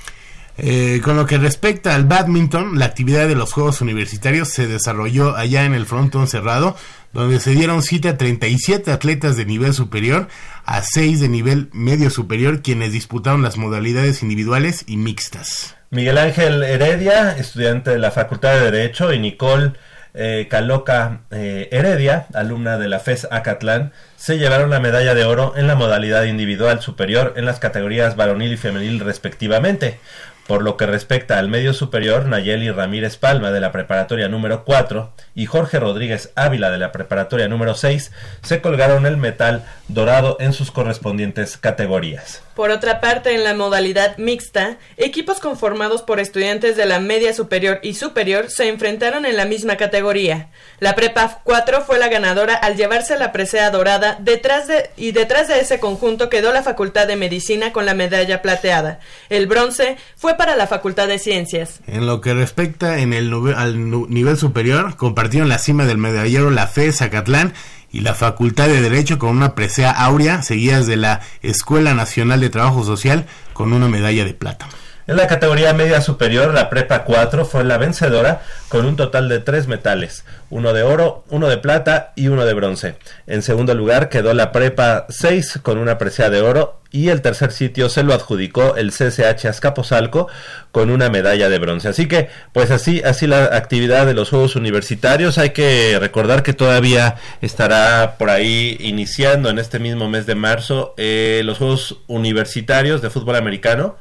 Eh, 0.57 0.99
con 1.01 1.15
lo 1.15 1.25
que 1.25 1.37
respecta 1.37 1.95
al 1.95 2.03
badminton, 2.03 2.77
la 2.77 2.85
actividad 2.85 3.29
de 3.29 3.35
los 3.35 3.53
Juegos 3.53 3.79
Universitarios 3.79 4.49
se 4.49 4.67
desarrolló 4.67 5.37
allá 5.37 5.63
en 5.63 5.73
el 5.73 5.85
frontón 5.85 6.27
cerrado, 6.27 6.75
donde 7.13 7.39
se 7.39 7.51
dieron 7.51 7.81
cita 7.81 8.09
a 8.09 8.17
37 8.17 8.91
atletas 8.91 9.37
de 9.37 9.45
nivel 9.45 9.73
superior 9.73 10.27
a 10.65 10.81
6 10.81 11.21
de 11.21 11.29
nivel 11.29 11.69
medio 11.71 12.09
superior, 12.09 12.61
quienes 12.61 12.91
disputaron 12.91 13.41
las 13.41 13.55
modalidades 13.55 14.21
individuales 14.21 14.83
y 14.85 14.97
mixtas. 14.97 15.77
Miguel 15.93 16.17
Ángel 16.17 16.63
Heredia, 16.63 17.36
estudiante 17.38 17.89
de 17.89 18.00
la 18.00 18.12
Facultad 18.12 18.53
de 18.53 18.71
Derecho, 18.71 19.12
y 19.12 19.19
Nicole 19.19 19.74
eh, 20.13 20.48
Caloca 20.50 21.24
eh, 21.31 21.67
Heredia, 21.74 22.27
alumna 22.33 22.77
de 22.77 22.88
la 22.88 23.01
FES 23.01 23.27
Acatlán, 23.29 23.91
se 24.15 24.38
llevaron 24.38 24.69
la 24.69 24.79
medalla 24.79 25.13
de 25.13 25.25
oro 25.25 25.53
en 25.57 25.67
la 25.67 25.75
modalidad 25.75 26.24
individual 26.24 26.79
superior 26.79 27.33
en 27.36 27.43
las 27.43 27.60
categorías 27.60 28.15
varonil 28.15 28.53
y 28.53 28.57
femenil 28.57 29.01
respectivamente. 29.01 30.00
Por 30.48 30.63
lo 30.63 30.75
que 30.75 30.86
respecta 30.86 31.39
al 31.39 31.48
medio 31.48 31.74
superior, 31.74 32.25
Nayeli 32.25 32.71
Ramírez 32.71 33.17
Palma 33.17 33.51
de 33.51 33.62
la 33.62 33.71
preparatoria 33.71 34.27
número 34.27 34.65
4 34.65 35.13
y 35.36 35.45
Jorge 35.45 35.79
Rodríguez 35.79 36.31
Ávila 36.36 36.71
de 36.71 36.77
la 36.77 36.91
preparatoria 36.91 37.48
número 37.48 37.75
6 37.75 38.12
se 38.41 38.62
colgaron 38.62 39.05
el 39.05 39.17
metal 39.17 39.63
dorado 39.88 40.38
en 40.39 40.53
sus 40.53 40.71
correspondientes 40.71 41.57
categorías. 41.57 42.43
Por 42.55 42.69
otra 42.69 43.00
parte, 43.00 43.33
en 43.33 43.43
la 43.43 43.53
modalidad 43.53 44.17
mixta, 44.17 44.77
equipos 44.98 45.39
conformados 45.39 46.01
por 46.01 46.19
estudiantes 46.19 46.75
de 46.75 46.86
la 46.86 47.00
media 47.00 47.33
superior 47.33 47.79
y 47.81 47.93
superior 47.93 48.50
se 48.50 48.67
enfrentaron 48.67 49.25
en 49.25 49.38
la 49.38 49.45
misma 49.45 49.77
categoría. 49.77 50.50
La 50.79 50.93
Prepa 50.93 51.39
4 51.43 51.81
fue 51.81 51.98
la 51.98 52.10
ganadora 52.10 52.53
al 52.53 52.75
llevarse 52.75 53.17
la 53.17 53.31
presea 53.31 53.71
dorada 53.71 54.17
detrás 54.19 54.67
de, 54.67 54.89
y 54.98 55.12
detrás 55.12 55.48
de 55.48 55.60
ese 55.60 55.79
conjunto 55.79 56.29
quedó 56.29 56.51
la 56.51 56.62
Facultad 56.62 57.07
de 57.07 57.15
Medicina 57.15 57.71
con 57.71 57.86
la 57.86 57.93
medalla 57.93 58.41
plateada. 58.41 59.00
El 59.29 59.48
bronce 59.48 59.98
fue 60.15 60.30
para 60.38 60.55
la 60.55 60.67
Facultad 60.67 61.07
de 61.07 61.19
Ciencias. 61.19 61.79
En 61.88 62.05
lo 62.05 62.21
que 62.21 62.33
respecta 62.33 63.00
en 63.00 63.13
el 63.13 63.33
al 63.55 64.09
nivel 64.09 64.38
superior, 64.38 64.95
compartieron 64.95 65.50
la 65.50 65.59
cima 65.59 65.85
del 65.85 65.97
medallero 65.97 66.50
la 66.51 66.67
FE 66.67 66.91
Zacatlán 66.91 67.53
y 67.91 68.01
la 68.01 68.13
Facultad 68.13 68.67
de 68.67 68.81
Derecho 68.81 69.19
con 69.19 69.29
una 69.31 69.55
presea 69.55 69.91
áurea, 69.91 70.41
seguidas 70.41 70.88
de 70.88 70.97
la 70.97 71.21
Escuela 71.41 71.93
Nacional 71.93 72.39
de 72.39 72.50
Trabajo 72.50 72.83
Social 72.83 73.25
con 73.53 73.73
una 73.73 73.88
medalla 73.88 74.25
de 74.25 74.33
plata. 74.33 74.67
En 75.08 75.17
la 75.17 75.27
categoría 75.27 75.74
media 75.74 76.00
superior, 76.00 76.53
la 76.53 76.70
Prepa 76.70 77.03
4 77.05 77.46
fue 77.46 77.63
la 77.63 77.79
vencedora 77.79 78.41
con 78.70 78.86
un 78.86 78.96
total 78.96 79.29
de 79.29 79.39
tres 79.39 79.67
metales, 79.67 80.25
uno 80.51 80.74
de 80.74 80.84
oro, 80.84 81.24
uno 81.29 81.50
de 81.50 81.58
plata 81.58 82.13
y 82.15 82.27
uno 82.27 82.46
de 82.46 82.53
bronce. 82.53 82.96
En 83.25 83.41
segundo 83.41 83.74
lugar 83.74 84.10
quedó 84.10 84.34
la 84.36 84.51
Prepa 84.51 85.08
6 85.10 85.60
con 85.63 85.79
una 85.79 85.98
presea 85.98 86.29
de 86.29 86.41
oro 86.41 86.81
y 86.91 87.10
el 87.10 87.22
tercer 87.22 87.51
sitio 87.51 87.89
se 87.89 88.03
lo 88.03 88.13
adjudicó 88.13 88.75
el 88.75 88.91
CCH 88.91 89.46
Azcapotzalco 89.46 90.27
con 90.72 90.91
una 90.91 91.10
medalla 91.10 91.50
de 91.50 91.58
bronce. 91.58 91.88
Así 91.88 92.08
que, 92.08 92.29
pues 92.53 92.70
así, 92.70 93.01
así 93.03 93.25
la 93.25 93.46
actividad 93.55 94.05
de 94.05 94.13
los 94.13 94.29
Juegos 94.29 94.55
Universitarios. 94.55 95.39
Hay 95.39 95.50
que 95.50 95.98
recordar 96.00 96.43
que 96.43 96.53
todavía 96.53 97.15
estará 97.41 98.17
por 98.20 98.29
ahí 98.29 98.77
iniciando 98.79 99.50
en 99.50 99.58
este 99.58 99.79
mismo 99.79 100.10
mes 100.10 100.27
de 100.27 100.36
marzo 100.36 100.93
eh, 100.98 101.41
los 101.43 101.58
Juegos 101.58 101.98
Universitarios 102.08 103.01
de 103.01 103.10
Fútbol 103.10 103.38
Americano 103.38 103.96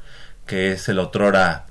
que 0.51 0.73
es 0.73 0.89
el 0.89 0.99
otrora 0.99 1.67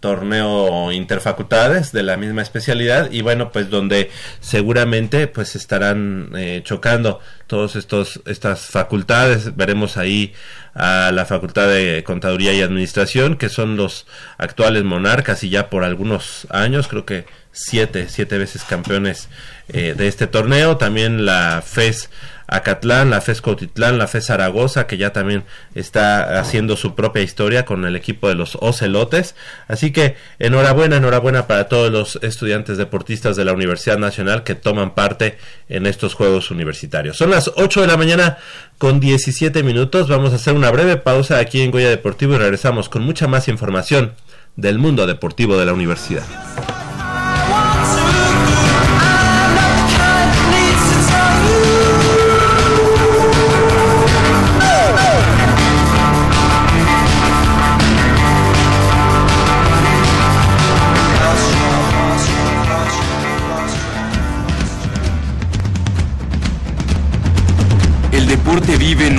torneo 0.00 0.90
interfacultades 0.90 1.92
de 1.92 2.02
la 2.02 2.16
misma 2.16 2.40
especialidad 2.40 3.10
y 3.10 3.20
bueno 3.20 3.52
pues 3.52 3.68
donde 3.68 4.10
seguramente 4.40 5.26
pues 5.26 5.54
estarán 5.54 6.30
eh, 6.34 6.62
chocando 6.64 7.20
todos 7.46 7.76
estos 7.76 8.22
estas 8.24 8.62
facultades. 8.62 9.54
Veremos 9.54 9.98
ahí 9.98 10.32
a 10.74 11.12
la 11.12 11.26
facultad 11.26 11.68
de 11.68 12.04
contaduría 12.04 12.54
y 12.54 12.62
administración 12.62 13.36
que 13.36 13.50
son 13.50 13.76
los 13.76 14.06
actuales 14.38 14.82
monarcas 14.82 15.44
y 15.44 15.50
ya 15.50 15.68
por 15.68 15.84
algunos 15.84 16.46
años 16.48 16.88
creo 16.88 17.04
que 17.04 17.26
siete 17.52 18.06
siete 18.08 18.38
veces 18.38 18.64
campeones 18.64 19.28
eh, 19.68 19.94
de 19.94 20.08
este 20.08 20.26
torneo. 20.26 20.78
También 20.78 21.26
la 21.26 21.62
FES 21.62 22.08
Acatlán, 22.46 23.10
la 23.10 23.20
FES 23.20 23.40
Cotitlán, 23.40 23.98
la 23.98 24.06
FES 24.06 24.26
Zaragoza, 24.26 24.86
que 24.86 24.96
ya 24.96 25.12
también 25.12 25.44
está 25.74 26.38
haciendo 26.38 26.76
su 26.76 26.94
propia 26.94 27.22
historia 27.22 27.64
con 27.64 27.84
el 27.84 27.96
equipo 27.96 28.28
de 28.28 28.34
los 28.34 28.56
Ocelotes. 28.60 29.34
Así 29.68 29.92
que 29.92 30.16
enhorabuena, 30.38 30.96
enhorabuena 30.96 31.46
para 31.46 31.68
todos 31.68 31.90
los 31.90 32.16
estudiantes 32.22 32.78
deportistas 32.78 33.36
de 33.36 33.44
la 33.44 33.52
Universidad 33.52 33.98
Nacional 33.98 34.44
que 34.44 34.54
toman 34.54 34.94
parte 34.94 35.38
en 35.68 35.86
estos 35.86 36.14
Juegos 36.14 36.50
Universitarios. 36.50 37.16
Son 37.16 37.30
las 37.30 37.52
8 37.56 37.82
de 37.82 37.86
la 37.86 37.96
mañana 37.96 38.38
con 38.78 39.00
17 39.00 39.62
minutos. 39.62 40.08
Vamos 40.08 40.32
a 40.32 40.36
hacer 40.36 40.54
una 40.54 40.70
breve 40.70 40.96
pausa 40.96 41.38
aquí 41.38 41.62
en 41.62 41.70
Goya 41.70 41.90
Deportivo 41.90 42.34
y 42.34 42.38
regresamos 42.38 42.88
con 42.88 43.02
mucha 43.02 43.28
más 43.28 43.48
información 43.48 44.14
del 44.56 44.78
mundo 44.78 45.06
deportivo 45.06 45.56
de 45.56 45.66
la 45.66 45.72
universidad. 45.72 46.24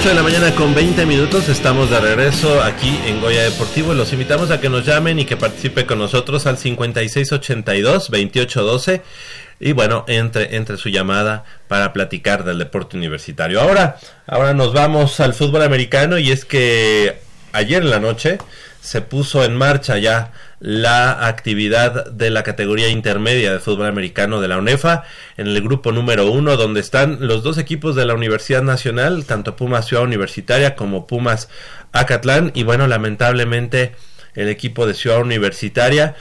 8 0.00 0.08
de 0.08 0.14
la 0.14 0.22
mañana 0.22 0.54
con 0.54 0.74
20 0.74 1.04
minutos 1.04 1.50
estamos 1.50 1.90
de 1.90 2.00
regreso 2.00 2.62
aquí 2.62 2.98
en 3.04 3.20
Goya 3.20 3.42
Deportivo. 3.42 3.92
Los 3.92 4.14
invitamos 4.14 4.50
a 4.50 4.58
que 4.58 4.70
nos 4.70 4.86
llamen 4.86 5.18
y 5.18 5.26
que 5.26 5.36
participe 5.36 5.84
con 5.84 5.98
nosotros 5.98 6.46
al 6.46 6.56
5682-2812 6.56 9.02
y 9.60 9.72
bueno, 9.72 10.06
entre, 10.08 10.56
entre 10.56 10.78
su 10.78 10.88
llamada 10.88 11.44
para 11.68 11.92
platicar 11.92 12.44
del 12.44 12.56
deporte 12.56 12.96
universitario. 12.96 13.60
Ahora, 13.60 13.98
ahora 14.26 14.54
nos 14.54 14.72
vamos 14.72 15.20
al 15.20 15.34
fútbol 15.34 15.60
americano 15.60 16.16
y 16.16 16.30
es 16.30 16.46
que 16.46 17.18
ayer 17.52 17.82
en 17.82 17.90
la 17.90 18.00
noche 18.00 18.38
se 18.80 19.02
puso 19.02 19.44
en 19.44 19.56
marcha 19.56 19.98
ya 19.98 20.32
la 20.58 21.26
actividad 21.26 22.10
de 22.10 22.30
la 22.30 22.42
categoría 22.42 22.88
intermedia 22.88 23.52
de 23.52 23.58
fútbol 23.58 23.86
americano 23.86 24.40
de 24.40 24.48
la 24.48 24.58
UNEFA 24.58 25.04
en 25.36 25.46
el 25.46 25.62
grupo 25.62 25.92
número 25.92 26.30
uno 26.30 26.56
donde 26.56 26.80
están 26.80 27.18
los 27.26 27.42
dos 27.42 27.58
equipos 27.58 27.96
de 27.96 28.06
la 28.06 28.14
Universidad 28.14 28.62
Nacional, 28.62 29.24
tanto 29.24 29.56
Pumas 29.56 29.86
Ciudad 29.86 30.04
Universitaria 30.04 30.76
como 30.76 31.06
Pumas 31.06 31.48
Acatlán 31.92 32.52
y 32.54 32.62
bueno, 32.62 32.86
lamentablemente 32.86 33.94
el 34.34 34.48
equipo 34.48 34.86
de 34.86 34.94
Ciudad 34.94 35.20
Universitaria 35.20 36.14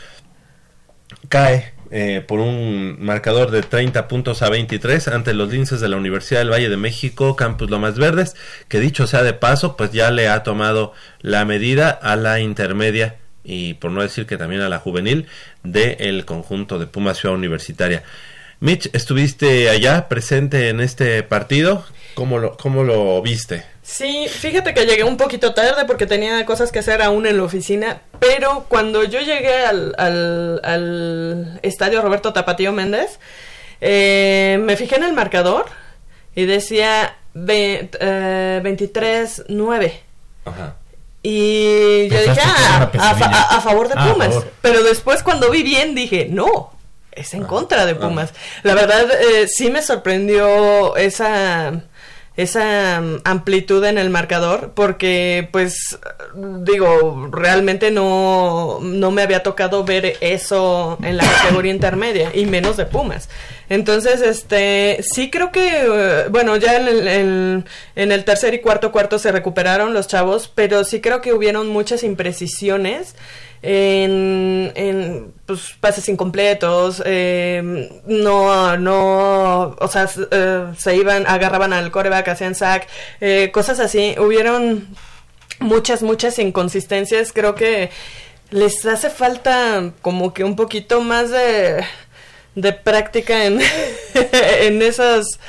cae 1.27 1.73
eh, 1.91 2.23
por 2.27 2.39
un 2.39 2.97
marcador 2.99 3.49
de 3.51 3.61
30 3.63 4.07
puntos 4.07 4.41
a 4.41 4.49
23 4.49 5.07
ante 5.07 5.33
los 5.33 5.51
linces 5.51 5.79
de 5.81 5.89
la 5.89 5.97
Universidad 5.97 6.39
del 6.39 6.51
Valle 6.51 6.69
de 6.69 6.77
México, 6.77 7.35
Campus 7.35 7.69
Lomas 7.69 7.97
Verdes, 7.97 8.35
que 8.67 8.79
dicho 8.79 9.07
sea 9.07 9.23
de 9.23 9.33
paso, 9.33 9.75
pues 9.75 9.91
ya 9.91 10.11
le 10.11 10.27
ha 10.27 10.43
tomado 10.43 10.93
la 11.21 11.45
medida 11.45 11.89
a 11.89 12.15
la 12.15 12.39
intermedia 12.39 13.17
y 13.43 13.73
por 13.75 13.91
no 13.91 14.01
decir 14.01 14.27
que 14.27 14.37
también 14.37 14.61
a 14.61 14.69
la 14.69 14.79
juvenil 14.79 15.27
del 15.63 16.25
conjunto 16.25 16.77
de 16.77 16.87
Pumas 16.87 17.17
Ciudad 17.17 17.35
Universitaria. 17.35 18.03
Mitch, 18.59 18.89
estuviste 18.93 19.69
allá 19.69 20.09
presente 20.09 20.69
en 20.69 20.81
este 20.81 21.23
partido, 21.23 21.85
¿cómo 22.13 22.39
lo, 22.39 22.57
cómo 22.57 22.83
lo 22.83 23.21
viste? 23.21 23.63
Sí, 23.89 24.27
fíjate 24.29 24.75
que 24.75 24.85
llegué 24.85 25.03
un 25.03 25.17
poquito 25.17 25.55
tarde 25.55 25.85
porque 25.85 26.05
tenía 26.05 26.45
cosas 26.45 26.71
que 26.71 26.77
hacer 26.77 27.01
aún 27.01 27.25
en 27.25 27.37
la 27.37 27.43
oficina, 27.43 28.03
pero 28.19 28.65
cuando 28.69 29.03
yo 29.03 29.19
llegué 29.19 29.65
al, 29.65 29.95
al, 29.97 31.59
estadio 31.63 32.03
Roberto 32.03 32.31
Tapatío 32.31 32.71
Méndez, 32.71 33.19
eh, 33.81 34.59
me 34.61 34.77
fijé 34.77 34.97
en 34.97 35.05
el 35.05 35.13
marcador 35.13 35.65
y 36.35 36.45
decía 36.45 37.17
23-9. 37.33 39.85
Eh, 39.85 40.01
y 41.23 42.09
yo 42.09 42.21
dije, 42.21 42.41
ah, 42.45 42.91
a, 43.49 43.59
favor 43.59 43.87
de 43.87 43.95
ah, 43.97 44.13
Pumas. 44.13 44.35
Pero 44.61 44.83
después 44.83 45.23
cuando 45.23 45.49
vi 45.49 45.63
bien 45.63 45.95
dije, 45.95 46.27
no, 46.29 46.73
es 47.11 47.33
en 47.33 47.45
ah, 47.45 47.47
contra 47.47 47.87
de 47.87 47.95
Pumas. 47.95 48.35
La 48.61 48.75
verdad, 48.75 49.07
eh, 49.19 49.47
sí 49.47 49.71
me 49.71 49.81
sorprendió 49.81 50.95
esa 50.95 51.88
esa 52.41 53.01
mm, 53.01 53.21
amplitud 53.25 53.83
en 53.83 53.97
el 53.97 54.09
marcador 54.09 54.71
porque 54.73 55.49
pues 55.51 55.99
digo 56.35 57.29
realmente 57.31 57.91
no, 57.91 58.79
no 58.81 59.11
me 59.11 59.21
había 59.21 59.43
tocado 59.43 59.83
ver 59.83 60.17
eso 60.21 60.97
en 61.03 61.17
la 61.17 61.23
categoría 61.25 61.73
intermedia 61.73 62.31
y 62.33 62.45
menos 62.45 62.77
de 62.77 62.85
Pumas. 62.85 63.29
Entonces 63.67 64.21
este 64.21 65.03
sí 65.03 65.29
creo 65.29 65.51
que 65.51 65.83
eh, 65.85 66.25
bueno 66.29 66.55
ya 66.55 66.77
en 66.77 66.87
el, 66.87 67.65
en 67.95 68.11
el 68.11 68.23
tercer 68.23 68.53
y 68.53 68.61
cuarto 68.61 68.91
cuarto 68.91 69.19
se 69.19 69.31
recuperaron 69.31 69.93
los 69.93 70.07
chavos 70.07 70.51
pero 70.53 70.83
sí 70.85 71.01
creo 71.01 71.21
que 71.21 71.33
hubieron 71.33 71.67
muchas 71.67 72.03
imprecisiones 72.03 73.15
en, 73.61 74.71
en 74.75 75.33
pues, 75.45 75.75
pases 75.79 76.07
incompletos, 76.09 77.01
eh, 77.05 77.61
no, 78.05 78.77
no, 78.77 79.75
o 79.79 79.87
sea, 79.87 80.09
eh, 80.31 80.65
se 80.77 80.95
iban, 80.95 81.25
agarraban 81.27 81.73
al 81.73 81.91
coreback, 81.91 82.29
hacían 82.29 82.55
sack, 82.55 82.87
eh, 83.19 83.49
cosas 83.51 83.79
así. 83.79 84.15
Hubieron 84.17 84.87
muchas, 85.59 86.03
muchas 86.03 86.39
inconsistencias. 86.39 87.33
Creo 87.33 87.55
que 87.55 87.89
les 88.51 88.85
hace 88.85 89.09
falta 89.09 89.91
como 90.01 90.33
que 90.33 90.43
un 90.43 90.55
poquito 90.55 91.01
más 91.01 91.29
de, 91.31 91.83
de 92.55 92.73
práctica 92.73 93.45
en, 93.45 93.59
en 94.61 94.81
esas 94.81 95.39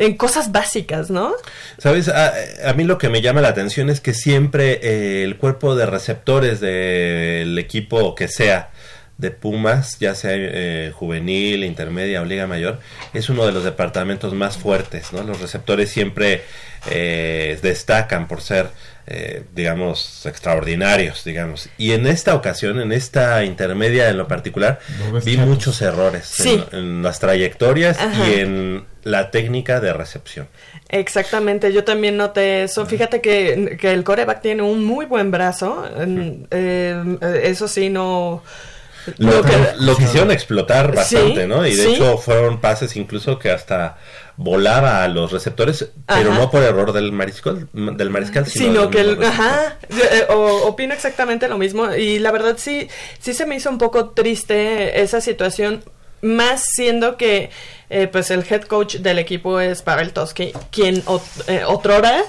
en 0.00 0.16
cosas 0.16 0.50
básicas, 0.50 1.10
¿no? 1.10 1.34
Sabes, 1.76 2.08
a, 2.08 2.32
mí 2.74 2.84
lo 2.84 2.96
que 2.96 3.10
me 3.10 3.20
llama 3.20 3.42
la 3.42 3.48
atención 3.48 3.90
es 3.90 4.00
que 4.00 4.14
siempre 4.14 4.80
eh, 4.82 5.24
el 5.24 5.36
cuerpo 5.36 5.76
de 5.76 5.84
receptores 5.84 6.58
del 6.58 7.58
equipo 7.58 8.14
que 8.14 8.26
sea 8.26 8.70
de 9.18 9.30
Pumas, 9.30 9.98
ya 9.98 10.14
sea 10.14 10.30
eh, 10.32 10.90
juvenil, 10.94 11.64
intermedia 11.64 12.22
o 12.22 12.24
liga 12.24 12.46
mayor, 12.46 12.80
es 13.12 13.28
uno 13.28 13.44
de 13.44 13.52
los 13.52 13.62
departamentos 13.62 14.32
más 14.32 14.56
fuertes, 14.56 15.12
¿no? 15.12 15.22
Los 15.22 15.42
receptores 15.42 15.90
siempre 15.90 16.44
eh, 16.90 17.58
destacan 17.60 18.26
por 18.26 18.40
ser, 18.40 18.70
eh, 19.12 19.42
digamos, 19.56 20.24
extraordinarios, 20.24 21.24
digamos. 21.24 21.68
Y 21.78 21.90
en 21.90 22.06
esta 22.06 22.36
ocasión, 22.36 22.80
en 22.80 22.92
esta 22.92 23.44
intermedia 23.44 24.08
en 24.08 24.16
lo 24.16 24.28
particular, 24.28 24.78
vi 25.24 25.36
muchos 25.36 25.82
errores 25.82 26.38
en, 26.70 27.02
las 27.02 27.18
trayectorias 27.18 27.98
y 28.28 28.34
en 28.38 28.84
la 29.02 29.32
técnica 29.32 29.80
de 29.80 29.92
recepción. 29.92 30.46
Exactamente, 30.88 31.72
yo 31.72 31.82
también 31.82 32.16
noté 32.16 32.62
eso. 32.62 32.86
Fíjate 32.86 33.20
que, 33.20 33.78
el 33.82 34.04
coreback 34.04 34.42
tiene 34.42 34.62
un 34.62 34.84
muy 34.84 35.06
buen 35.06 35.32
brazo. 35.32 35.84
eso 37.20 37.66
sí, 37.66 37.90
no 37.90 38.44
lo, 39.18 39.96
quisieron 39.96 40.30
explotar 40.30 40.94
bastante, 40.94 41.46
¿no? 41.46 41.66
Y 41.66 41.74
de 41.74 41.94
hecho 41.94 42.18
fueron 42.18 42.60
pases 42.60 42.96
incluso 42.96 43.38
que 43.38 43.50
hasta 43.50 43.98
volaba 44.42 45.04
a 45.04 45.08
los 45.08 45.32
receptores, 45.32 45.90
pero 46.06 46.32
no 46.32 46.50
por 46.50 46.62
error 46.62 46.94
del 46.94 47.12
mariscal, 47.12 47.68
del 47.74 48.08
mariscal 48.08 48.46
sino, 48.46 48.88
que 48.88 49.00
el, 49.00 49.22
ajá, 49.22 49.76
eh, 49.90 50.26
opino 50.30 50.94
exactamente 50.94 51.46
lo 51.46 51.58
mismo 51.58 51.94
y 51.94 52.18
la 52.18 52.32
verdad 52.32 52.56
sí, 52.56 52.88
sí 53.18 53.34
se 53.34 53.44
me 53.44 53.56
hizo 53.56 53.68
un 53.68 53.76
poco 53.76 54.10
triste 54.10 55.02
esa 55.02 55.20
situación, 55.20 55.84
más 56.22 56.64
siendo 56.72 57.18
que 57.18 57.50
eh, 57.90 58.08
pues 58.10 58.30
el 58.30 58.42
head 58.48 58.62
coach 58.62 58.96
del 58.96 59.18
equipo 59.18 59.60
es 59.60 59.82
Pavel 59.82 60.14
Toski, 60.14 60.52
quien 60.70 61.04
eh, 61.46 61.64
otrora 61.66 62.22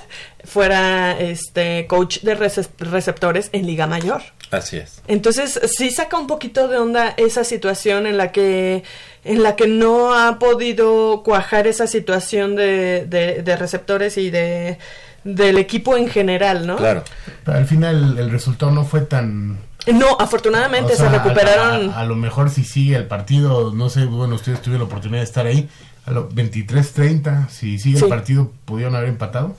fuera 0.44 1.18
este 1.18 1.88
coach 1.88 2.20
de 2.24 2.36
receptores 2.36 3.50
en 3.54 3.66
Liga 3.66 3.88
Mayor. 3.88 4.22
Así 4.52 4.78
es. 4.78 5.02
Entonces, 5.08 5.60
sí 5.78 5.92
saca 5.92 6.18
un 6.18 6.28
poquito 6.28 6.68
de 6.68 6.78
onda 6.78 7.14
esa 7.18 7.44
situación 7.44 8.06
en 8.06 8.18
la 8.18 8.32
que 8.32 8.84
en 9.24 9.44
la 9.44 9.56
que 9.56 9.68
no 9.68 10.14
ha 10.14 10.40
podido 10.40 11.22
cuajar 11.24 11.68
esa 11.68 11.88
situación 11.88 12.56
de, 12.56 13.06
de, 13.06 13.56
receptores 13.56 14.18
y 14.18 14.30
de 14.30 14.78
del 15.24 15.58
equipo 15.58 15.96
en 15.96 16.10
general, 16.10 16.66
¿no? 16.66 16.78
Claro. 16.78 17.04
Pero 17.46 17.58
al 17.58 17.66
final 17.66 18.18
el 18.18 18.32
resultado 18.32 18.72
no 18.72 18.84
fue 18.84 19.02
tan 19.02 19.60
no, 19.88 20.18
afortunadamente 20.20 20.96
se 20.96 21.10
recuperaron. 21.10 21.92
A, 21.92 22.06
lo 22.06 22.16
mejor 22.16 22.50
si 22.50 22.64
sigue 22.64 22.96
el 22.96 23.08
partido, 23.08 23.72
no 23.74 23.90
sé, 23.90 24.06
bueno, 24.06 24.36
ustedes 24.36 24.62
tuvieron 24.62 24.82
la 24.82 24.86
oportunidad 24.86 25.22
de 25.22 25.26
estar 25.26 25.46
ahí, 25.48 25.70
a 26.06 26.12
los 26.12 26.34
23-30, 26.34 27.50
si 27.50 27.80
sigue 27.80 28.00
el 28.00 28.08
partido, 28.08 28.52
¿pudieron 28.66 28.96
haber 28.96 29.10
empatado? 29.10 29.56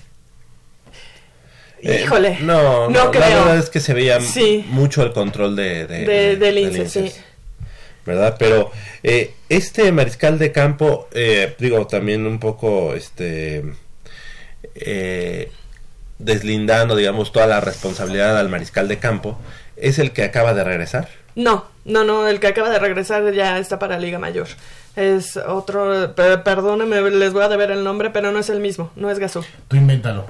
Eh, 1.83 2.03
Híjole. 2.05 2.39
no, 2.41 2.89
no, 2.89 3.11
creo. 3.11 3.21
La 3.21 3.29
verdad 3.29 3.59
es 3.59 3.69
que 3.69 3.81
se 3.81 3.93
veía 3.93 4.19
mucho 4.69 5.03
el 5.03 5.13
control 5.13 5.57
de, 5.57 5.87
de, 5.87 6.37
de, 6.37 6.89
sí. 6.89 7.13
¿Verdad? 8.07 8.37
Pero 8.39 8.71
eh, 9.03 9.35
este 9.49 9.91
mariscal 9.93 10.39
de 10.39 10.53
campo, 10.53 11.09
eh, 11.13 11.55
digo, 11.59 11.87
también 11.87 12.27
un 12.27 12.39
poco, 12.39 12.95
este, 12.95 13.65
deslindando, 16.19 16.95
digamos, 16.97 17.33
toda 17.33 17.47
la 17.47 17.61
responsabilidad 17.61 18.39
al 18.39 18.49
mariscal 18.49 18.87
de 18.87 18.99
campo, 18.99 19.39
es 19.77 19.99
el 19.99 20.13
que 20.13 20.23
acaba 20.23 20.55
de 20.55 20.65
regresar. 20.65 21.09
No, 21.35 21.67
no, 21.85 22.05
no, 22.05 22.29
el 22.29 22.39
que 22.39 22.49
acaba 22.49 22.71
de 22.71 22.79
regresar 22.79 23.33
ya 23.33 23.59
está 23.59 23.79
para 23.79 23.99
Liga 23.99 24.19
Mayor 24.19 24.49
es 24.95 25.39
otro, 25.39 26.15
perdónenme, 26.15 27.01
les 27.11 27.33
voy 27.33 27.43
a 27.43 27.49
deber 27.49 27.71
el 27.71 27.83
nombre, 27.83 28.11
pero 28.11 28.31
no 28.31 28.39
es 28.39 28.51
el 28.51 28.61
mismo, 28.61 28.91
no 28.95 29.11
es 29.11 29.19
Gasú. 29.19 29.43
Tú 29.69 29.77
invéntalo. 29.77 30.27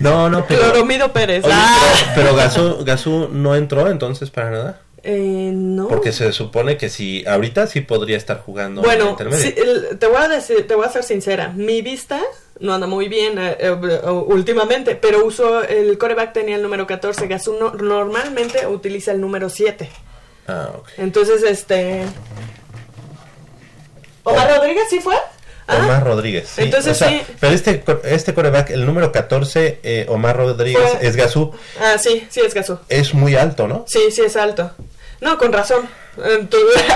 no, 0.00 0.28
no, 0.28 0.46
pero... 0.46 0.60
Cloromido 0.60 1.12
Pérez. 1.12 1.44
Ah. 1.50 1.78
Pero, 2.14 2.36
pero 2.36 2.84
Gasú, 2.84 3.28
no 3.32 3.54
entró 3.54 3.90
entonces 3.90 4.30
para 4.30 4.50
nada. 4.50 4.80
Eh, 5.02 5.52
no. 5.54 5.88
Porque 5.88 6.12
se 6.12 6.32
supone 6.32 6.76
que 6.76 6.88
si 6.88 7.24
ahorita 7.26 7.68
sí 7.68 7.80
podría 7.80 8.16
estar 8.16 8.40
jugando. 8.40 8.82
Bueno, 8.82 9.16
te 9.16 9.24
voy 9.24 9.34
a 10.18 10.28
decir, 10.28 10.66
te 10.66 10.74
voy 10.74 10.84
a 10.84 10.88
ser 10.90 11.04
sincera, 11.04 11.52
mi 11.54 11.80
vista 11.80 12.20
no 12.58 12.74
anda 12.74 12.86
muy 12.86 13.08
bien 13.08 13.38
eh, 13.38 13.56
eh, 13.60 13.70
últimamente, 14.10 14.96
pero 14.96 15.24
uso 15.24 15.62
el 15.62 15.96
coreback 15.96 16.32
tenía 16.32 16.56
el 16.56 16.62
número 16.62 16.86
14, 16.86 17.28
Gasú 17.28 17.56
normalmente 17.78 18.66
utiliza 18.66 19.12
el 19.12 19.20
número 19.20 19.48
7. 19.48 19.88
Ah, 20.48 20.70
ok. 20.76 20.88
Entonces, 20.98 21.42
este 21.42 22.04
¿Omar 24.26 24.56
Rodríguez 24.56 24.84
sí 24.90 24.98
fue? 24.98 25.14
Omar 25.68 25.90
ah. 25.90 26.00
Rodríguez. 26.00 26.48
Sí. 26.54 26.62
Entonces 26.62 26.98
sí. 26.98 27.22
Pero 27.38 27.52
este, 27.52 27.82
este 28.04 28.34
coreback, 28.34 28.70
el 28.70 28.84
número 28.84 29.12
14, 29.12 29.80
eh, 29.82 30.06
Omar 30.08 30.36
Rodríguez, 30.36 30.98
es 31.00 31.14
Gazú. 31.14 31.52
Ah, 31.80 31.96
sí, 31.96 32.26
sí 32.28 32.40
es 32.40 32.52
Gazú. 32.52 32.78
Es 32.88 33.14
muy 33.14 33.36
alto, 33.36 33.68
¿no? 33.68 33.84
Sí, 33.86 34.10
sí 34.10 34.22
es 34.22 34.36
alto. 34.36 34.72
No, 35.20 35.38
con 35.38 35.52
razón. 35.52 35.88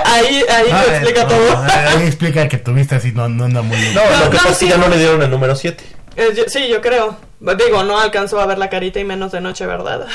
ahí 0.05 0.43
ahí 0.49 0.69
ah, 0.71 0.83
lo 0.87 0.93
explica 0.93 1.27
todo. 1.27 1.57
ahí 1.57 2.07
explica 2.07 2.47
que 2.47 2.57
tuviste 2.57 2.95
así, 2.95 3.11
no, 3.11 3.29
no 3.29 3.45
anda 3.45 3.61
muy 3.61 3.77
bien. 3.77 3.93
No, 3.93 4.01
lo 4.01 4.29
que 4.29 4.37
pasa 4.37 4.49
es 4.49 4.57
que 4.57 4.67
ya 4.67 4.77
no 4.77 4.87
le 4.87 4.97
dieron 4.97 5.21
el 5.21 5.29
número 5.29 5.55
7. 5.55 5.83
Eh, 6.17 6.45
sí, 6.47 6.67
yo 6.67 6.81
creo. 6.81 7.17
Digo, 7.41 7.83
no 7.83 7.99
alcanzó 7.99 8.39
a 8.39 8.45
ver 8.45 8.59
la 8.59 8.69
carita 8.69 8.99
y 8.99 9.03
menos 9.03 9.31
de 9.31 9.41
noche, 9.41 9.65
¿verdad? 9.65 10.05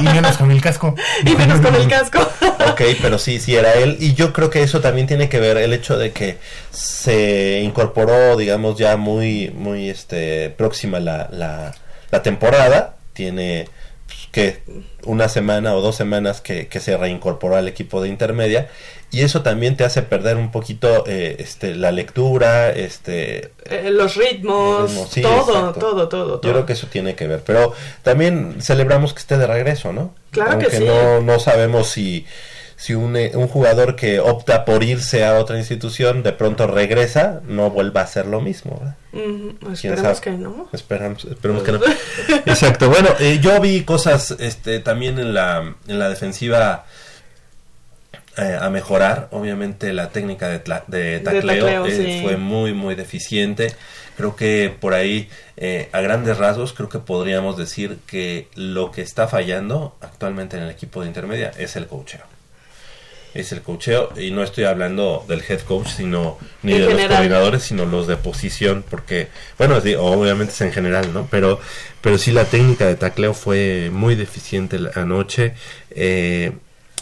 Y, 0.00 0.04
menos 0.04 0.36
con 0.36 0.50
el 0.50 0.60
casco. 0.60 0.94
y 1.24 1.34
menos 1.34 1.62
con 1.62 1.74
el 1.74 1.88
casco. 1.88 2.20
ok, 2.20 2.82
pero 3.00 3.18
sí, 3.18 3.40
sí 3.40 3.56
era 3.56 3.72
él. 3.72 3.96
Y 4.00 4.12
yo 4.12 4.34
creo 4.34 4.50
que 4.50 4.62
eso 4.62 4.82
también 4.82 5.06
tiene 5.06 5.30
que 5.30 5.40
ver 5.40 5.56
el 5.56 5.72
hecho 5.72 5.96
de 5.96 6.12
que 6.12 6.36
se 6.70 7.62
incorporó, 7.64 8.36
digamos, 8.36 8.76
ya 8.76 8.98
muy, 8.98 9.50
muy 9.56 9.88
este, 9.88 10.50
próxima 10.50 11.00
la, 11.00 11.28
la, 11.32 11.74
la 12.10 12.22
temporada. 12.22 12.96
Tiene 13.14 13.66
que 14.34 14.62
una 15.04 15.28
semana 15.28 15.76
o 15.76 15.80
dos 15.80 15.94
semanas 15.94 16.40
que, 16.40 16.66
que, 16.66 16.80
se 16.80 16.96
reincorporó 16.96 17.54
al 17.54 17.68
equipo 17.68 18.02
de 18.02 18.08
intermedia 18.08 18.68
y 19.12 19.20
eso 19.20 19.42
también 19.42 19.76
te 19.76 19.84
hace 19.84 20.02
perder 20.02 20.38
un 20.38 20.50
poquito 20.50 21.04
eh, 21.06 21.36
este 21.38 21.76
la 21.76 21.92
lectura 21.92 22.70
este 22.70 23.52
eh, 23.66 23.90
los 23.92 24.16
ritmos, 24.16 25.12
todo, 25.22 25.72
todo, 25.74 26.08
todo 26.08 26.40
yo 26.40 26.50
creo 26.50 26.66
que 26.66 26.72
eso 26.72 26.88
tiene 26.88 27.14
que 27.14 27.28
ver 27.28 27.44
pero 27.46 27.74
también 28.02 28.56
celebramos 28.60 29.14
que 29.14 29.20
esté 29.20 29.38
de 29.38 29.46
regreso 29.46 29.92
no 29.92 30.12
claro 30.32 30.58
que 30.58 30.78
sí. 30.78 30.84
no 30.84 31.20
no 31.20 31.38
sabemos 31.38 31.90
si 31.90 32.26
si 32.84 32.92
un, 32.92 33.16
eh, 33.16 33.30
un, 33.32 33.48
jugador 33.48 33.96
que 33.96 34.20
opta 34.20 34.66
por 34.66 34.84
irse 34.84 35.24
a 35.24 35.38
otra 35.38 35.56
institución 35.56 36.22
de 36.22 36.32
pronto 36.32 36.66
regresa, 36.66 37.40
no 37.48 37.70
vuelva 37.70 38.02
a 38.02 38.04
hacer 38.04 38.26
lo 38.26 38.42
mismo. 38.42 38.78
esperemos 39.72 40.20
que 40.20 40.32
no. 40.32 40.68
Esperamos, 40.70 41.24
esperemos 41.24 41.62
que 41.62 41.72
no. 41.72 41.80
Exacto. 42.44 42.90
Bueno, 42.90 43.08
eh, 43.20 43.38
yo 43.40 43.58
vi 43.58 43.84
cosas 43.84 44.32
este, 44.38 44.80
también 44.80 45.18
en 45.18 45.32
la, 45.32 45.76
en 45.88 45.98
la 45.98 46.10
defensiva 46.10 46.84
eh, 48.36 48.58
a 48.60 48.68
mejorar. 48.68 49.28
Obviamente 49.30 49.94
la 49.94 50.10
técnica 50.10 50.50
de, 50.50 50.58
de 50.88 51.20
tacleo, 51.20 51.86
fue 52.20 52.36
muy, 52.36 52.74
muy 52.74 52.94
deficiente. 52.96 53.74
Creo 54.18 54.36
que 54.36 54.70
por 54.78 54.92
ahí, 54.92 55.30
a 55.90 56.00
grandes 56.02 56.36
rasgos, 56.36 56.74
creo 56.74 56.90
que 56.90 56.98
podríamos 56.98 57.56
decir 57.56 58.00
que 58.06 58.48
lo 58.56 58.90
que 58.90 59.00
está 59.00 59.26
fallando 59.26 59.96
actualmente 60.02 60.58
en 60.58 60.64
el 60.64 60.70
equipo 60.70 61.00
de 61.00 61.06
intermedia 61.06 61.50
es 61.56 61.76
el 61.76 61.86
coacheo 61.86 62.33
es 63.34 63.52
el 63.52 63.62
cocheo 63.62 64.10
y 64.16 64.30
no 64.30 64.42
estoy 64.42 64.64
hablando 64.64 65.24
del 65.28 65.42
head 65.46 65.60
coach 65.60 65.88
sino 65.88 66.38
ni 66.62 66.74
de 66.74 66.90
los 66.90 67.06
coordinadores 67.06 67.64
sino 67.64 67.84
los 67.84 68.06
de 68.06 68.16
posición 68.16 68.84
porque 68.88 69.28
bueno 69.58 69.76
obviamente 69.76 70.52
es 70.52 70.60
en 70.60 70.72
general 70.72 71.12
no 71.12 71.26
pero 71.30 71.60
pero 72.04 72.18
sí 72.18 72.32
la 72.32 72.44
técnica 72.44 72.86
de 72.86 72.96
tacleo 72.96 73.32
fue 73.32 73.88
muy 73.90 74.14
deficiente 74.14 74.78
anoche. 74.94 75.54
Eh, 75.90 76.52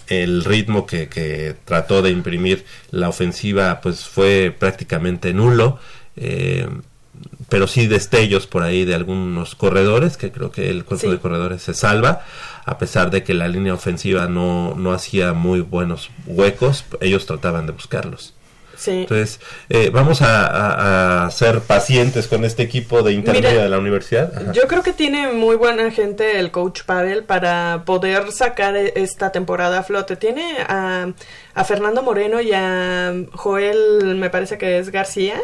el 0.06 0.44
ritmo 0.44 0.86
que, 0.86 1.08
que, 1.08 1.56
trató 1.64 2.02
de 2.02 2.10
imprimir 2.10 2.64
la 2.92 3.08
ofensiva 3.08 3.80
pues 3.80 4.04
fue 4.04 4.54
prácticamente 4.56 5.32
nulo. 5.32 5.80
Eh, 6.14 6.68
pero 7.52 7.66
sí 7.66 7.86
destellos 7.86 8.46
por 8.46 8.62
ahí 8.62 8.86
de 8.86 8.94
algunos 8.94 9.54
corredores, 9.54 10.16
que 10.16 10.32
creo 10.32 10.50
que 10.50 10.70
el 10.70 10.86
cuerpo 10.86 11.10
de 11.10 11.18
corredores 11.18 11.60
se 11.60 11.74
salva, 11.74 12.24
a 12.64 12.78
pesar 12.78 13.10
de 13.10 13.24
que 13.24 13.34
la 13.34 13.46
línea 13.46 13.74
ofensiva 13.74 14.26
no, 14.26 14.74
no 14.74 14.94
hacía 14.94 15.34
muy 15.34 15.60
buenos 15.60 16.08
huecos, 16.26 16.86
ellos 17.02 17.26
trataban 17.26 17.66
de 17.66 17.72
buscarlos. 17.72 18.32
Entonces, 18.86 19.38
eh, 19.68 19.90
vamos 19.92 20.20
a, 20.22 21.28
ser 21.30 21.60
pacientes 21.60 22.26
con 22.26 22.42
este 22.46 22.62
equipo 22.62 23.02
de 23.02 23.12
intermedia 23.12 23.62
de 23.62 23.68
la 23.68 23.78
universidad. 23.78 24.52
Yo 24.54 24.66
creo 24.66 24.82
que 24.82 24.94
tiene 24.94 25.30
muy 25.30 25.56
buena 25.56 25.90
gente 25.90 26.38
el 26.38 26.50
coach 26.50 26.84
Pavel 26.84 27.24
para 27.24 27.82
poder 27.84 28.32
sacar 28.32 28.76
e, 28.76 28.94
esta 28.96 29.30
temporada 29.30 29.80
a 29.80 29.82
flote. 29.82 30.16
Tiene 30.16 30.56
a, 30.66 31.12
a 31.54 31.64
Fernando 31.64 32.02
Moreno 32.02 32.40
y 32.40 32.52
a 32.54 33.12
Joel, 33.34 34.16
me 34.16 34.30
parece 34.30 34.56
que 34.56 34.78
es 34.78 34.90
García, 34.90 35.38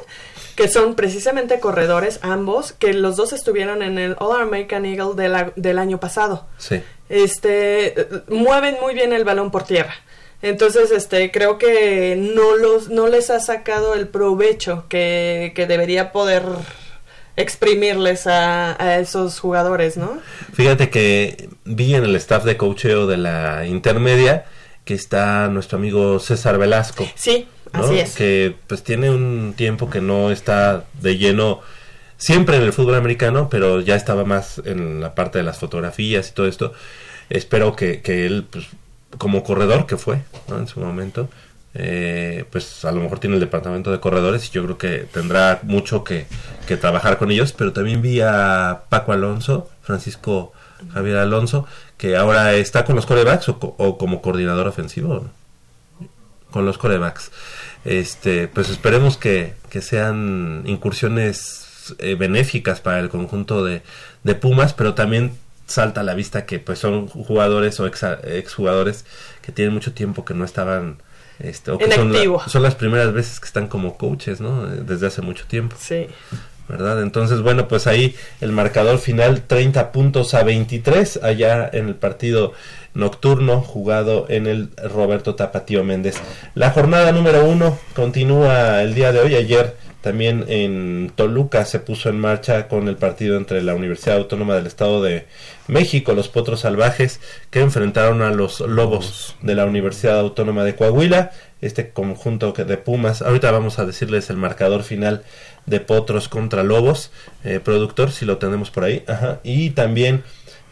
que 0.59 0.67
son 0.67 0.97
precisamente 0.97 1.61
corredores 1.61 2.19
ambos, 2.21 2.73
que 2.73 2.93
los 2.93 3.15
dos 3.15 3.33
estuvieron 3.33 3.81
en 3.81 3.97
el 3.97 4.17
All 4.19 4.43
American 4.43 4.85
Eagle 4.87 5.15
del 5.55 5.79
año 5.79 6.01
pasado. 6.01 6.49
Sí. 6.59 6.83
Este, 7.09 7.95
mueven 8.27 8.77
muy 8.83 8.93
bien 8.93 9.13
el 9.13 9.23
balón 9.23 9.53
por 9.53 9.63
tierra. 9.63 9.95
Entonces, 10.43 10.91
este, 10.91 11.31
creo 11.31 11.59
que 11.59 12.17
no 12.17 12.57
los, 12.57 12.89
no 12.89 13.07
les 13.07 13.31
ha 13.31 13.39
sacado 13.39 13.95
el 13.95 14.09
provecho 14.09 14.87
que, 14.89 15.53
que 15.55 15.69
debería 15.69 16.11
poder 16.11 16.43
exprimirles 17.37 18.27
a, 18.27 18.83
a, 18.83 18.99
esos 18.99 19.39
jugadores, 19.39 19.97
¿no? 19.97 20.19
Fíjate 20.55 20.91
que 20.91 21.51
vi 21.67 21.95
en 21.95 22.03
el 22.03 22.17
staff 22.17 22.43
de 22.43 22.57
coacheo 22.57 23.07
de 23.07 23.17
la 23.17 23.65
intermedia 23.65 24.45
que 24.85 24.95
está 24.95 25.47
nuestro 25.49 25.79
amigo 25.79 26.19
César 26.19 26.59
Velasco. 26.59 27.07
Sí, 27.15 27.47
¿no? 27.73 27.85
así 27.85 27.99
es. 27.99 28.15
Que 28.15 28.55
pues 28.67 28.83
tiene 28.83 29.11
un 29.11 29.55
tiempo 29.57 29.89
que 29.91 30.01
no 30.01 30.31
está 30.31 30.85
de 31.01 31.17
lleno 31.19 31.61
siempre 32.17 32.57
en 32.57 32.63
el 32.63 32.73
fútbol 32.73 32.95
americano, 32.97 33.49
pero 33.51 33.81
ya 33.81 33.95
estaba 33.97 34.25
más 34.25 34.61
en 34.65 35.01
la 35.01 35.15
parte 35.15 35.39
de 35.39 35.45
las 35.45 35.59
fotografías 35.59 36.29
y 36.29 36.33
todo 36.33 36.47
esto. 36.47 36.73
Espero 37.31 37.77
que, 37.77 38.01
que 38.03 38.27
él, 38.27 38.47
pues, 38.51 38.67
como 39.19 39.43
corredor 39.45 39.87
que 39.87 39.97
fue 39.97 40.21
¿no? 40.49 40.59
en 40.59 40.67
su 40.67 40.81
momento, 40.81 41.29
eh, 41.75 42.45
pues 42.51 42.85
a 42.85 42.93
lo 42.93 43.01
mejor 43.01 43.19
tiene 43.21 43.35
el 43.37 43.41
departamento 43.41 43.93
de 43.93 44.01
corredores 44.01 44.47
y 44.47 44.51
yo 44.51 44.65
creo 44.65 44.79
que 44.79 45.07
tendrá 45.13 45.61
mucho 45.63 46.03
que, 46.05 46.27
que 46.67 46.77
trabajar 46.77 47.19
con 47.19 47.31
ellos, 47.31 47.53
pero 47.53 47.73
también 47.73 48.03
vi 48.03 48.21
a 48.21 48.83
Paco 48.89 49.13
Alonso, 49.13 49.69
Francisco 49.83 50.53
Javier 50.93 51.19
Alonso, 51.19 51.67
que 51.97 52.17
ahora 52.17 52.55
está 52.55 52.85
con 52.85 52.97
los 52.97 53.07
corebacks 53.07 53.49
o, 53.51 53.59
co- 53.59 53.75
o 53.79 53.99
como 53.99 54.23
coordinador 54.23 54.67
ofensivo 54.67 55.27
con 56.59 56.67
los 56.67 56.77
corebacks. 56.77 57.31
Este, 57.85 58.49
pues 58.49 58.69
esperemos 58.69 59.17
que, 59.17 59.55
que 59.71 59.81
sean 59.81 60.65
incursiones 60.67 61.95
eh, 62.01 62.17
benéficas 62.17 62.81
para 62.81 62.99
el 62.99 63.09
conjunto 63.11 63.65
de, 63.65 63.83
de 64.25 64.35
Pumas, 64.35 64.75
pero 64.75 64.95
también 64.95 65.33
salta 65.67 66.01
a 66.01 66.05
la 66.05 66.15
vista 66.15 66.47
que 66.47 66.59
pues 66.59 66.81
son 66.81 67.07
jugadores 67.07 67.79
o 67.79 67.87
ex, 67.87 68.03
exjugadores 68.25 69.05
que 69.41 69.53
tienen 69.53 69.73
mucho 69.73 69.93
tiempo 69.93 70.25
que 70.25 70.35
no 70.35 70.45
estaban 70.45 70.97
este, 71.39 71.71
o 71.71 71.79
que 71.79 71.85
En 71.85 71.93
son, 71.93 72.13
la- 72.13 72.49
son 72.49 72.63
las 72.65 72.75
primeras 72.75 73.13
veces 73.13 73.39
que 73.39 73.47
están 73.47 73.69
como 73.69 73.97
coaches, 73.97 74.41
¿no? 74.41 74.67
Desde 74.67 75.07
hace 75.07 75.23
mucho 75.23 75.45
tiempo. 75.47 75.77
Sí. 75.79 76.09
¿verdad? 76.69 77.01
Entonces, 77.03 77.41
bueno, 77.41 77.67
pues 77.67 77.87
ahí 77.87 78.15
el 78.43 78.53
marcador 78.53 78.99
final 78.99 79.41
30 79.47 79.91
puntos 79.91 80.35
a 80.35 80.43
23 80.43 81.21
allá 81.23 81.67
en 81.73 81.89
el 81.89 81.95
partido 81.95 82.53
nocturno 82.95 83.61
jugado 83.61 84.27
en 84.29 84.47
el 84.47 84.71
Roberto 84.77 85.35
Tapatío 85.35 85.85
Méndez. 85.85 86.17
La 86.55 86.71
jornada 86.71 87.13
número 87.13 87.45
uno 87.45 87.79
continúa 87.95 88.83
el 88.83 88.95
día 88.95 89.13
de 89.13 89.21
hoy. 89.21 89.35
Ayer 89.35 89.77
también 90.01 90.45
en 90.49 91.13
Toluca 91.15 91.65
se 91.65 91.81
puso 91.81 92.09
en 92.09 92.19
marcha 92.19 92.69
con 92.69 92.89
el 92.89 92.97
partido 92.97 93.37
entre 93.37 93.63
la 93.63 93.75
Universidad 93.75 94.17
Autónoma 94.17 94.55
del 94.55 94.67
Estado 94.67 95.03
de 95.03 95.27
México, 95.67 96.15
los 96.15 96.29
Potros 96.29 96.61
Salvajes, 96.61 97.21
que 97.51 97.61
enfrentaron 97.61 98.23
a 98.23 98.31
los 98.31 98.61
Lobos 98.61 99.37
de 99.43 99.55
la 99.55 99.67
Universidad 99.67 100.19
Autónoma 100.21 100.65
de 100.65 100.77
Coahuila. 100.77 101.33
Este 101.61 101.91
conjunto 101.91 102.53
de 102.53 102.77
Pumas, 102.77 103.23
ahorita 103.23 103.51
vamos 103.51 103.81
a 103.81 103.87
decirles 103.87 104.31
el 104.31 104.37
marcador 104.37 104.85
final 104.85 105.25
de 105.67 105.81
Potros 105.81 106.29
contra 106.29 106.63
Lobos, 106.63 107.11
eh, 107.45 107.61
productor, 107.63 108.13
si 108.13 108.25
lo 108.25 108.39
tenemos 108.39 108.71
por 108.71 108.85
ahí, 108.85 109.03
ajá, 109.09 109.41
y 109.43 109.71
también 109.71 110.23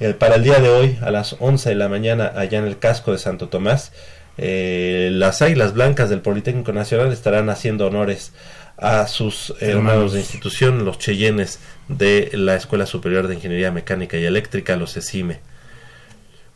eh, 0.00 0.14
para 0.14 0.36
el 0.36 0.42
día 0.42 0.60
de 0.60 0.68
hoy 0.68 0.98
a 1.02 1.10
las 1.10 1.36
11 1.38 1.70
de 1.70 1.74
la 1.74 1.88
mañana 1.88 2.32
allá 2.36 2.58
en 2.58 2.66
el 2.66 2.78
casco 2.78 3.12
de 3.12 3.18
Santo 3.18 3.48
Tomás, 3.48 3.92
eh, 4.38 5.10
las 5.12 5.40
Águilas 5.42 5.72
Blancas 5.72 6.10
del 6.10 6.20
Politécnico 6.20 6.72
Nacional 6.72 7.12
estarán 7.12 7.48
haciendo 7.48 7.86
honores 7.86 8.32
a 8.76 9.06
sus 9.06 9.50
hermanos 9.60 9.70
Hermanos. 9.70 10.12
de 10.12 10.20
institución, 10.20 10.84
los 10.84 10.98
Cheyennes 10.98 11.60
de 11.88 12.30
la 12.34 12.56
Escuela 12.56 12.84
Superior 12.84 13.26
de 13.26 13.34
Ingeniería 13.34 13.70
Mecánica 13.70 14.18
y 14.18 14.24
Eléctrica, 14.24 14.76
los 14.76 14.96
ESIME. 14.96 15.40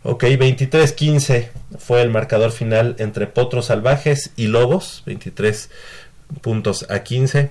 Ok, 0.03 0.25
23-15 0.25 1.49
fue 1.79 2.03
el 2.03 2.11
marcador 2.11 2.53
final 2.53 2.97
entre 2.99 3.27
Potros 3.27 3.67
Salvajes 3.67 4.33
y 4.37 4.47
Lobos, 4.47 5.03
23 5.07 5.71
puntos 6.41 6.87
a 6.89 7.01
15. 7.01 7.51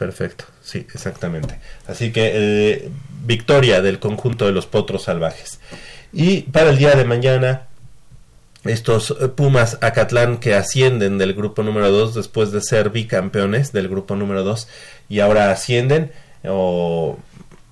Perfecto, 0.00 0.46
sí, 0.62 0.86
exactamente. 0.94 1.60
Así 1.86 2.10
que 2.10 2.30
eh, 2.32 2.90
victoria 3.22 3.82
del 3.82 3.98
conjunto 3.98 4.46
de 4.46 4.52
los 4.52 4.64
Potros 4.64 5.02
Salvajes. 5.02 5.60
Y 6.10 6.40
para 6.44 6.70
el 6.70 6.78
día 6.78 6.94
de 6.94 7.04
mañana, 7.04 7.66
estos 8.64 9.14
eh, 9.20 9.28
Pumas 9.28 9.76
Acatlán 9.82 10.38
que 10.38 10.54
ascienden 10.54 11.18
del 11.18 11.34
grupo 11.34 11.62
número 11.62 11.90
2 11.90 12.14
después 12.14 12.50
de 12.50 12.62
ser 12.62 12.88
bicampeones 12.88 13.72
del 13.72 13.90
grupo 13.90 14.16
número 14.16 14.42
2 14.42 14.68
y 15.10 15.20
ahora 15.20 15.50
ascienden 15.50 16.12
o, 16.44 17.18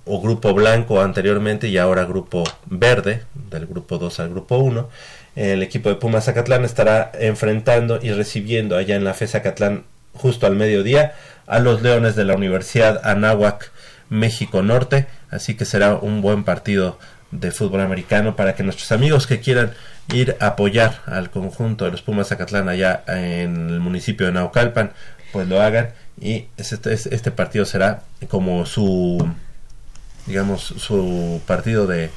o 0.05 0.21
grupo 0.21 0.53
blanco 0.53 1.01
anteriormente 1.01 1.69
y 1.69 1.79
ahora 1.79 2.05
grupo 2.05 2.45
verde 2.67 3.23
del 3.51 3.67
grupo 3.67 3.97
2 3.97 4.21
al 4.21 4.29
grupo 4.29 4.59
1 4.59 4.87
el 5.35 5.62
equipo 5.62 5.88
de 5.88 5.95
Pumas 5.95 6.29
Acatlán 6.29 6.67
estará 6.67 7.11
enfrentando 7.19 7.99
y 8.03 8.12
recibiendo 8.12 8.77
allá 8.77 8.97
en 8.97 9.05
la 9.05 9.14
FES 9.14 9.37
Acatlán 9.37 9.85
justo 10.12 10.47
al 10.47 10.57
mediodía 10.57 11.14
a 11.49 11.59
los 11.59 11.83
Leones 11.83 12.15
de 12.15 12.25
la 12.25 12.37
Universidad 12.37 13.01
Anáhuac 13.05 13.73
México 14.09 14.63
Norte 14.63 15.07
así 15.31 15.55
que 15.55 15.65
será 15.65 15.97
un 15.97 16.23
buen 16.23 16.45
partido 16.45 16.99
de 17.31 17.51
fútbol 17.51 17.81
americano 17.81 18.37
para 18.37 18.55
que 18.55 18.63
nuestros 18.63 18.91
amigos 18.93 19.27
que 19.27 19.41
quieran 19.41 19.73
ir 20.13 20.37
a 20.41 20.49
apoyar 20.49 21.03
al 21.07 21.31
conjunto 21.31 21.85
de 21.85 21.91
los 21.91 22.03
Pumas 22.03 22.29
Zacatlán 22.29 22.69
allá 22.69 23.03
en 23.07 23.69
el 23.69 23.81
municipio 23.81 24.27
de 24.27 24.33
Naucalpan, 24.33 24.93
pues 25.33 25.47
lo 25.47 25.61
hagan 25.61 25.91
y 26.21 26.47
este, 26.57 26.93
este, 26.93 27.31
partido 27.31 27.65
será 27.65 28.03
como 28.29 28.65
su 28.67 29.31
digamos 30.27 30.63
su 30.63 31.41
partido 31.47 31.87
de, 31.87 32.11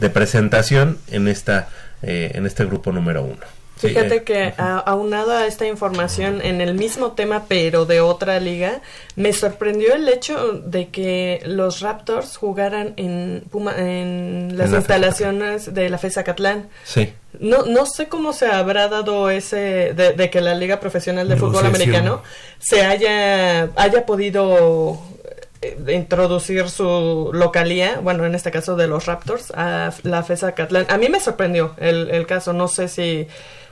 de 0.00 0.10
presentación 0.10 0.98
en 1.08 1.28
esta 1.28 1.68
eh, 2.02 2.32
en 2.34 2.46
este 2.46 2.64
grupo 2.64 2.90
número 2.92 3.22
uno. 3.22 3.44
Fíjate 3.76 4.22
que 4.22 4.54
a- 4.56 4.78
aunado 4.78 5.32
a 5.32 5.46
esta 5.46 5.66
información 5.66 6.40
en 6.42 6.60
el 6.60 6.74
mismo 6.74 7.12
tema 7.12 7.44
pero 7.48 7.84
de 7.86 8.00
otra 8.00 8.38
liga, 8.40 8.80
me 9.16 9.32
sorprendió 9.32 9.94
el 9.94 10.08
hecho 10.08 10.52
de 10.64 10.88
que 10.88 11.42
los 11.44 11.80
Raptors 11.80 12.36
jugaran 12.36 12.94
en 12.96 13.42
Puma, 13.50 13.74
en 13.76 14.56
las 14.56 14.66
En 14.66 14.72
la 14.72 14.78
instalaciones 14.78 15.74
de 15.74 15.88
la 15.90 15.98
FES 15.98 16.18
Acatlán. 16.18 16.68
sí. 16.84 17.12
No, 17.40 17.64
no 17.66 17.84
sé 17.84 18.06
cómo 18.08 18.32
se 18.32 18.46
habrá 18.46 18.86
dado 18.86 19.28
ese 19.28 19.92
de, 19.92 20.12
de 20.12 20.30
que 20.30 20.40
la 20.40 20.54
Liga 20.54 20.78
Profesional 20.78 21.28
de 21.28 21.34
Fútbol. 21.36 21.66
Americano 21.66 22.22
se 22.60 22.84
haya, 22.84 23.70
haya 23.74 24.06
podido 24.06 25.00
introducir 25.88 26.68
su 26.70 27.30
localía, 27.32 28.00
bueno, 28.02 28.24
en 28.24 28.34
este 28.34 28.50
caso 28.50 28.76
de 28.76 28.86
los 28.88 29.06
Raptors, 29.06 29.50
a 29.54 29.92
la 30.02 30.22
FESA 30.22 30.52
Catlán. 30.52 30.86
A 30.88 30.98
mí 30.98 31.08
me 31.08 31.20
sorprendió 31.20 31.74
el, 31.78 32.10
el 32.10 32.26
caso, 32.26 32.52
no 32.52 32.68
sé 32.68 32.88
si, 32.88 33.26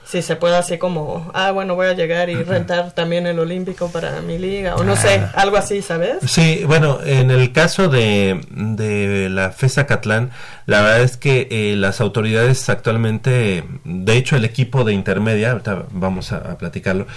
si 0.05 0.21
se 0.21 0.35
puede 0.35 0.55
así 0.57 0.77
como, 0.77 1.31
ah, 1.33 1.51
bueno, 1.51 1.75
voy 1.75 1.87
a 1.87 1.93
llegar 1.93 2.29
y 2.29 2.35
rentar 2.35 2.91
también 2.93 3.25
el 3.27 3.39
Olímpico 3.39 3.89
para 3.89 4.21
mi 4.21 4.37
liga, 4.37 4.75
o 4.75 4.83
no 4.83 4.95
sé, 4.95 5.19
Ah. 5.19 5.31
algo 5.35 5.57
así, 5.57 5.81
¿sabes? 5.81 6.17
Sí, 6.27 6.63
bueno, 6.65 6.99
en 7.05 7.31
el 7.31 7.51
caso 7.53 7.87
de, 7.89 8.41
de 8.49 9.29
la 9.29 9.51
FESA 9.51 9.85
Catlán, 9.85 10.31
la 10.65 10.81
verdad 10.81 11.01
es 11.03 11.17
que 11.17 11.47
eh, 11.51 11.75
las 11.77 12.01
autoridades 12.01 12.67
actualmente, 12.69 13.63
de 13.85 14.17
hecho 14.17 14.35
el 14.35 14.45
equipo 14.45 14.83
de 14.83 14.93
intermedia, 14.93 15.51
ahorita 15.51 15.85
vamos 15.91 16.31
a, 16.33 16.37
a 16.37 16.57
platicarlo, 16.57 17.07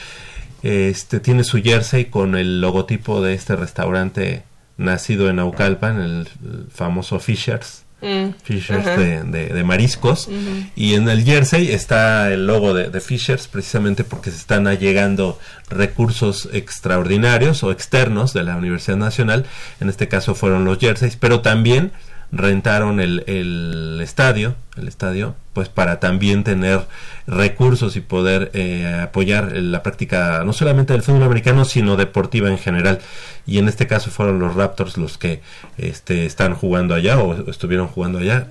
este 0.62 1.21
tiene 1.21 1.45
su 1.45 1.62
jersey 1.62 2.07
con 2.07 2.35
el 2.35 2.61
logotipo 2.61 3.21
de 3.23 3.35
este 3.35 3.55
restaurante 3.57 4.43
nacido 4.77 5.29
en 5.31 5.37
Naucalpan, 5.37 6.01
el, 6.01 6.29
el 6.45 6.67
famoso 6.73 7.19
Fishers. 7.21 7.85
Mm, 8.03 8.35
Fishers 8.45 8.85
de, 8.85 9.23
de- 9.25 9.49
de 9.49 9.65
mariscos. 9.65 10.29
Y 10.77 10.95
en 10.95 11.09
el 11.09 11.25
jersey 11.25 11.73
está 11.73 12.31
el 12.31 12.47
logo 12.47 12.75
de, 12.75 12.91
de 12.91 13.01
Fishers 13.01 13.49
precisamente 13.49 14.05
porque 14.05 14.31
se 14.31 14.37
están 14.37 14.67
allegando 14.67 15.39
recursos 15.71 16.49
extraordinarios 16.53 17.62
o 17.62 17.71
externos 17.73 18.33
de 18.35 18.45
la 18.45 18.57
Universidad 18.57 18.99
Nacional. 18.99 19.47
En 19.81 19.89
este 19.89 20.09
caso 20.09 20.35
fueron 20.35 20.65
los 20.67 20.79
jerseys 20.79 21.17
pero 21.17 21.41
también 21.41 21.91
rentaron 22.33 23.01
el, 23.01 23.25
el 23.27 24.01
estadio 24.03 24.57
el 24.77 24.89
estadio 24.89 25.35
pues 25.53 25.69
para 25.69 26.01
también 26.01 26.45
tener 26.45 26.83
recursos 27.27 27.97
y 27.97 28.01
poder 28.01 28.51
eh, 28.53 29.01
apoyar 29.03 29.53
la 29.57 29.83
práctica 29.83 30.43
no 30.45 30.53
solamente 30.53 30.93
del 30.93 31.03
fútbol 31.03 31.23
americano 31.23 31.65
sino 31.65 31.97
deportiva 31.97 32.51
en 32.51 32.59
general. 32.59 33.01
Y 33.47 33.59
en 33.59 33.69
este 33.69 33.87
caso 33.87 34.11
fueron 34.11 34.39
los 34.39 34.55
Raptors 34.55 34.99
los 34.99 35.19
que 35.19 35.41
este, 35.79 36.27
están 36.27 36.55
jugando 36.55 36.95
allá 36.95 37.19
o 37.19 37.49
estuvieron 37.49 37.89
jugando 37.89 38.19
allá 38.19 38.49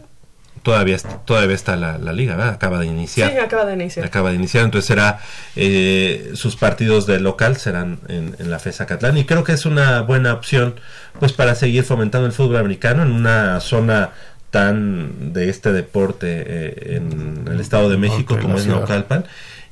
todavía 0.66 0.98
todavía 1.24 1.56
está 1.56 1.78
la, 1.78 1.98
la 1.98 2.12
liga 2.12 2.36
¿verdad? 2.36 2.56
acaba 2.56 2.80
de 2.80 2.88
iniciar 2.88 3.32
Sí, 3.32 3.38
acaba 3.38 3.66
de 3.66 3.74
iniciar. 3.76 4.06
acaba 4.06 4.32
de 4.32 4.36
iniciar, 4.36 4.66
entonces 4.66 4.88
será 4.88 5.20
eh, 5.56 6.32
sus 6.34 6.58
partidos 6.58 7.06
de 7.06 7.22
local 7.22 7.56
serán 7.56 8.00
en, 8.10 8.36
en 8.38 8.50
la 8.52 8.60
FESA 8.60 8.86
Catlán 8.86 9.18
y 9.18 9.24
creo 9.24 9.46
que 9.46 9.54
es 9.54 9.66
una 9.66 10.02
buena 10.02 10.34
opción 10.34 10.76
pues 11.20 11.32
para 11.32 11.56
seguir 11.56 11.86
fomentando 11.86 12.28
el 12.28 12.34
fútbol 12.34 12.58
americano 12.58 13.04
en 13.04 13.12
una 13.14 13.62
zona 13.62 14.10
tan 14.52 15.32
de 15.34 15.50
este 15.50 15.72
deporte 15.72 16.44
eh, 16.46 16.96
en 16.98 17.46
el 17.52 17.60
Estado 17.62 17.90
de 17.90 17.98
México 17.98 18.38
como 18.42 18.58
es. 18.58 18.68
Naucalpan 18.68 19.26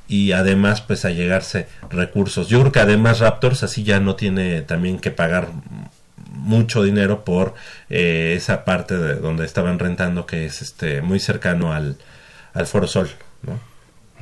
y 0.08 0.34
además 0.34 0.82
pues 0.82 1.06
a 1.06 1.10
llegarse 1.10 1.68
recursos. 1.90 2.50
Yo 2.50 2.60
creo 2.60 2.72
que 2.72 2.80
además 2.82 3.20
Raptors 3.20 3.64
así 3.64 3.84
ya 3.84 4.00
no 4.00 4.16
tiene 4.16 4.62
también 4.62 5.00
que 5.00 5.10
pagar 5.12 5.48
mucho 6.34 6.84
dinero 6.84 7.24
por 7.24 7.54
eh, 7.90 8.34
esa 8.36 8.66
parte 8.66 8.98
de 8.98 9.16
donde 9.16 9.46
estaban 9.46 9.80
rentando 9.80 10.26
que 10.26 10.46
es 10.46 10.62
este 10.62 11.02
muy 11.02 11.20
cercano 11.20 11.72
al, 11.74 11.96
al 12.54 12.68
Foro 12.68 12.88
Sol, 12.88 13.10
¿no? 13.44 13.60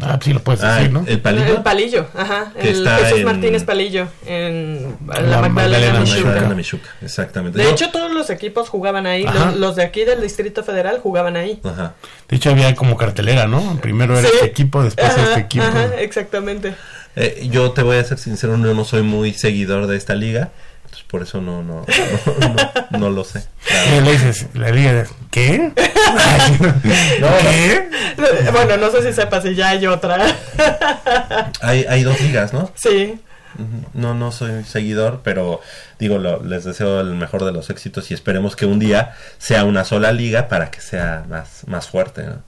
Ah, 0.01 0.17
sí 0.21 0.33
lo 0.33 0.39
puedes 0.41 0.63
Ah, 0.63 0.75
decir, 0.77 0.91
¿no? 0.91 1.03
el 1.05 1.19
palillo. 1.19 1.57
El 1.57 1.63
palillo, 1.63 2.07
ajá. 2.15 2.53
Que 2.59 2.69
El 2.71 2.77
está 2.77 2.97
Jesús 2.97 3.19
en- 3.19 3.25
Martínez 3.25 3.63
Palillo 3.65 4.07
en 4.25 4.95
la, 5.05 5.21
La 5.21 5.49
Magdalena 5.49 5.99
Magdalena 5.99 6.55
Michuca. 6.55 6.89
Exactamente. 7.01 7.57
De 7.59 7.65
Yo- 7.65 7.71
hecho, 7.71 7.89
todos 7.91 8.11
los 8.11 8.29
equipos 8.31 8.69
jugaban 8.69 9.05
ahí. 9.05 9.25
Los, 9.25 9.57
los 9.57 9.75
de 9.75 9.83
aquí 9.83 10.03
del 10.05 10.21
Distrito 10.21 10.63
Federal 10.63 10.99
jugaban 11.03 11.35
ahí. 11.35 11.59
Ajá. 11.63 11.93
De 12.29 12.37
hecho, 12.37 12.49
había 12.49 12.73
como 12.73 12.97
cartelera, 12.97 13.47
¿no? 13.47 13.77
Primero 13.81 14.17
era 14.17 14.27
Sí. 14.27 14.33
este 14.35 14.47
equipo, 14.47 14.81
después 14.83 15.07
Ajá, 15.09 15.21
este 15.23 15.39
equipo. 15.41 15.65
Ajá, 15.65 15.85
exactamente. 15.99 16.73
Eh, 17.15 17.47
yo 17.51 17.71
te 17.71 17.83
voy 17.83 17.97
a 17.97 18.03
ser 18.03 18.17
sincero, 18.17 18.57
yo 18.57 18.73
no 18.73 18.85
soy 18.85 19.03
muy 19.03 19.33
seguidor 19.33 19.85
de 19.87 19.97
esta 19.97 20.15
liga, 20.15 20.49
por 21.11 21.21
eso 21.23 21.41
no, 21.41 21.61
no, 21.61 21.85
no, 21.85 22.55
no, 22.91 22.97
no 22.99 23.09
lo 23.09 23.23
sé. 23.25 23.43
Y 23.97 24.01
le 24.01 24.11
dices, 24.13 24.47
la 24.53 24.71
liga, 24.71 24.93
de- 24.93 25.07
¿qué? 25.29 25.71
¿Qué? 27.41 27.89
Bueno, 28.51 28.77
no 28.77 28.89
sé 28.91 29.03
si 29.03 29.13
sepas 29.13 29.43
si 29.43 29.53
ya 29.55 29.69
hay 29.69 29.85
otra. 29.87 30.25
Hay, 31.61 31.85
hay 31.89 32.03
dos 32.03 32.19
ligas, 32.21 32.53
¿no? 32.53 32.71
sí. 32.75 33.19
No, 33.93 34.13
no 34.15 34.31
soy 34.31 34.63
seguidor, 34.63 35.19
pero 35.25 35.59
digo, 35.99 36.17
lo- 36.17 36.41
les 36.41 36.63
deseo 36.63 37.01
el 37.01 37.13
mejor 37.15 37.43
de 37.43 37.51
los 37.51 37.69
éxitos 37.69 38.09
y 38.09 38.13
esperemos 38.13 38.55
que 38.55 38.65
un 38.65 38.79
día 38.79 39.13
sea 39.39 39.65
una 39.65 39.83
sola 39.83 40.13
liga 40.13 40.47
para 40.47 40.71
que 40.71 40.79
sea 40.79 41.25
más, 41.29 41.67
más 41.67 41.87
fuerte, 41.87 42.23
¿no? 42.23 42.41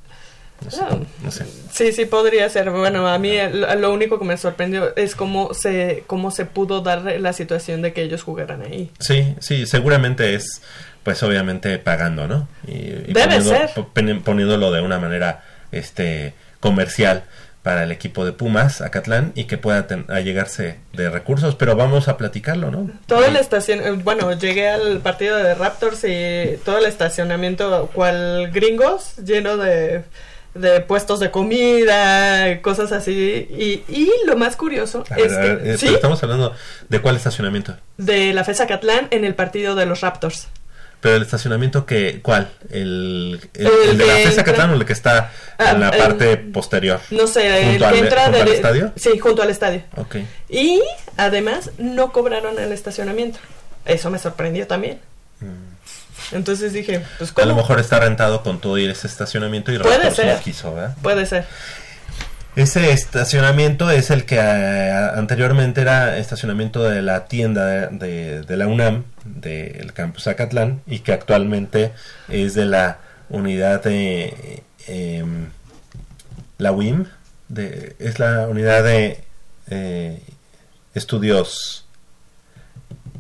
No 0.64 0.72
sé, 0.72 0.82
Ah. 0.82 0.98
no 1.24 1.32
sé. 1.32 1.46
Sí, 1.72 1.92
sí 1.92 2.06
podría 2.06 2.48
ser. 2.50 2.70
Bueno, 2.70 3.08
a 3.08 3.18
mí 3.20 3.34
lo 3.78 3.92
único 3.94 4.18
que 4.20 4.26
me 4.26 4.38
sorprendió 4.38 4.96
es 4.96 5.16
cómo 5.16 5.54
se 5.54 6.04
cómo 6.08 6.32
se 6.32 6.46
pudo 6.46 6.82
dar 6.82 7.02
la 7.20 7.34
situación 7.34 7.82
de 7.82 7.92
que 7.94 8.02
ellos 8.04 8.24
jugaran 8.24 8.62
ahí. 8.62 8.90
Sí, 9.00 9.36
sí, 9.40 9.66
seguramente 9.66 10.36
es, 10.36 10.62
pues 11.04 11.22
obviamente 11.24 11.80
pagando, 11.80 12.28
¿no? 12.28 12.48
Y, 12.66 12.72
y 12.72 13.14
Debe 13.14 13.24
poniendo- 13.24 13.50
ser. 13.50 13.70
po- 13.76 13.90
poni- 13.94 14.22
poniéndolo 14.24 14.72
de 14.72 14.82
una 14.82 15.00
manera, 15.00 15.44
este, 15.74 16.34
comercial 16.62 17.24
para 17.62 17.84
el 17.84 17.92
equipo 17.94 18.26
de 18.26 18.34
Pumas, 18.34 18.82
Acatlán, 18.82 19.32
y 19.36 19.46
que 19.46 19.58
pueda 19.58 19.88
allegarse 20.10 20.80
de 20.94 21.10
recursos, 21.10 21.56
pero 21.56 21.76
vamos 21.78 22.08
a 22.10 22.18
platicarlo, 22.18 22.72
¿no? 22.72 22.90
Todo 23.06 23.26
el 23.26 23.38
estacion 23.38 23.80
eh, 23.82 23.92
bueno, 24.04 24.34
llegué 24.34 24.68
al 24.70 25.00
partido 25.00 25.38
de 25.38 25.56
Raptors 25.56 26.04
y 26.04 26.58
todo 26.66 26.78
el 26.78 26.86
estacionamiento 26.86 27.90
cual 27.94 28.50
gringos, 28.52 29.16
lleno 29.18 29.56
de, 29.58 30.04
de 30.54 30.82
puestos 30.82 31.20
de 31.20 31.32
comida, 31.32 32.62
cosas 32.62 32.92
así. 32.92 33.48
Y, 33.50 33.84
y 33.92 34.10
lo 34.26 34.36
más 34.38 34.56
curioso 34.56 35.04
ver, 35.10 35.20
es 35.26 35.36
ver, 35.36 35.62
que 35.64 35.72
eh, 35.72 35.78
¿sí? 35.78 35.86
pero 35.86 35.96
estamos 35.96 36.22
hablando 36.24 36.54
de 36.90 37.02
cuál 37.02 37.16
estacionamiento. 37.16 37.76
de 37.98 38.34
la 38.34 38.44
FESA 38.44 38.68
Catlán 38.68 39.08
en 39.12 39.26
el 39.26 39.36
partido 39.36 39.76
de 39.76 39.86
los 39.86 40.02
Raptors. 40.02 40.48
Pero 41.02 41.18
el 41.18 41.22
estacionamiento 41.24 41.86
que, 41.86 42.22
¿cuál? 42.22 42.50
¿El, 42.70 43.42
el, 43.56 43.68
El 43.68 43.90
el 43.90 43.98
de 43.98 44.06
la 44.08 44.14
FESA 44.16 44.44
Catán 44.46 44.70
o 44.70 44.76
el 44.76 44.86
que 44.86 44.94
está 44.94 45.32
Ah, 45.58 45.72
en 45.72 45.82
la 45.82 45.92
parte 45.92 46.38
posterior? 46.38 47.02
No 47.12 47.28
sé, 47.28 47.46
el 47.62 47.70
¿Junto 47.72 47.80
que 47.80 47.86
al- 47.86 47.96
entra 48.06 48.24
junto 48.24 48.40
al 48.40 48.46
de- 48.46 48.56
estadio? 48.56 48.94
Sí, 48.96 49.20
junto 49.20 49.42
al 49.42 49.50
estadio. 49.50 49.82
Ok. 49.98 50.16
Y 50.50 50.82
además 51.18 51.72
no 51.78 52.14
cobraron 52.14 52.58
el 52.58 52.72
estacionamiento. 52.72 53.40
Eso 53.86 54.10
me 54.12 54.18
sorprendió 54.18 54.66
también. 54.66 55.00
Entonces 56.34 56.74
dije, 56.74 57.02
pues 57.18 57.32
Mm. 57.32 57.34
A 57.34 57.36
¿cómo? 57.36 57.48
lo 57.48 57.56
mejor 57.56 57.80
está 57.80 58.00
rentado 58.00 58.44
con 58.44 58.60
todo 58.60 58.78
y 58.78 58.86
ese 58.86 59.08
estacionamiento 59.08 59.72
y 59.72 59.80
Puede 59.80 60.12
ser. 60.12 60.40
quiso, 60.40 60.74
¿verdad? 60.74 60.96
Puede 61.02 61.26
ser. 61.26 61.46
Ese 62.56 62.92
estacionamiento 62.92 63.90
es 63.90 64.12
el 64.12 64.26
que 64.26 64.36
eh, 64.40 64.92
anteriormente 65.16 65.82
era 65.82 66.18
estacionamiento 66.18 66.84
de 66.84 67.02
la 67.02 67.26
tienda 67.26 67.66
de, 67.66 67.88
de- 67.98 68.42
de 68.44 68.58
la 68.58 68.68
UNAM, 68.68 69.06
del 69.26 69.92
campus 69.94 70.28
Acatlán, 70.28 70.82
y 70.86 71.00
que 71.00 71.14
actualmente 71.14 71.94
es 72.30 72.54
de 72.54 72.66
la 72.66 73.00
unidad 73.30 73.84
de 73.84 74.62
em, 74.86 75.48
la 76.60 76.72
UIM, 76.72 77.06
de, 77.50 77.96
es 77.98 78.20
la 78.20 78.48
unidad 78.48 78.84
de 78.84 79.24
eh, 79.72 80.22
estudios 80.94 81.86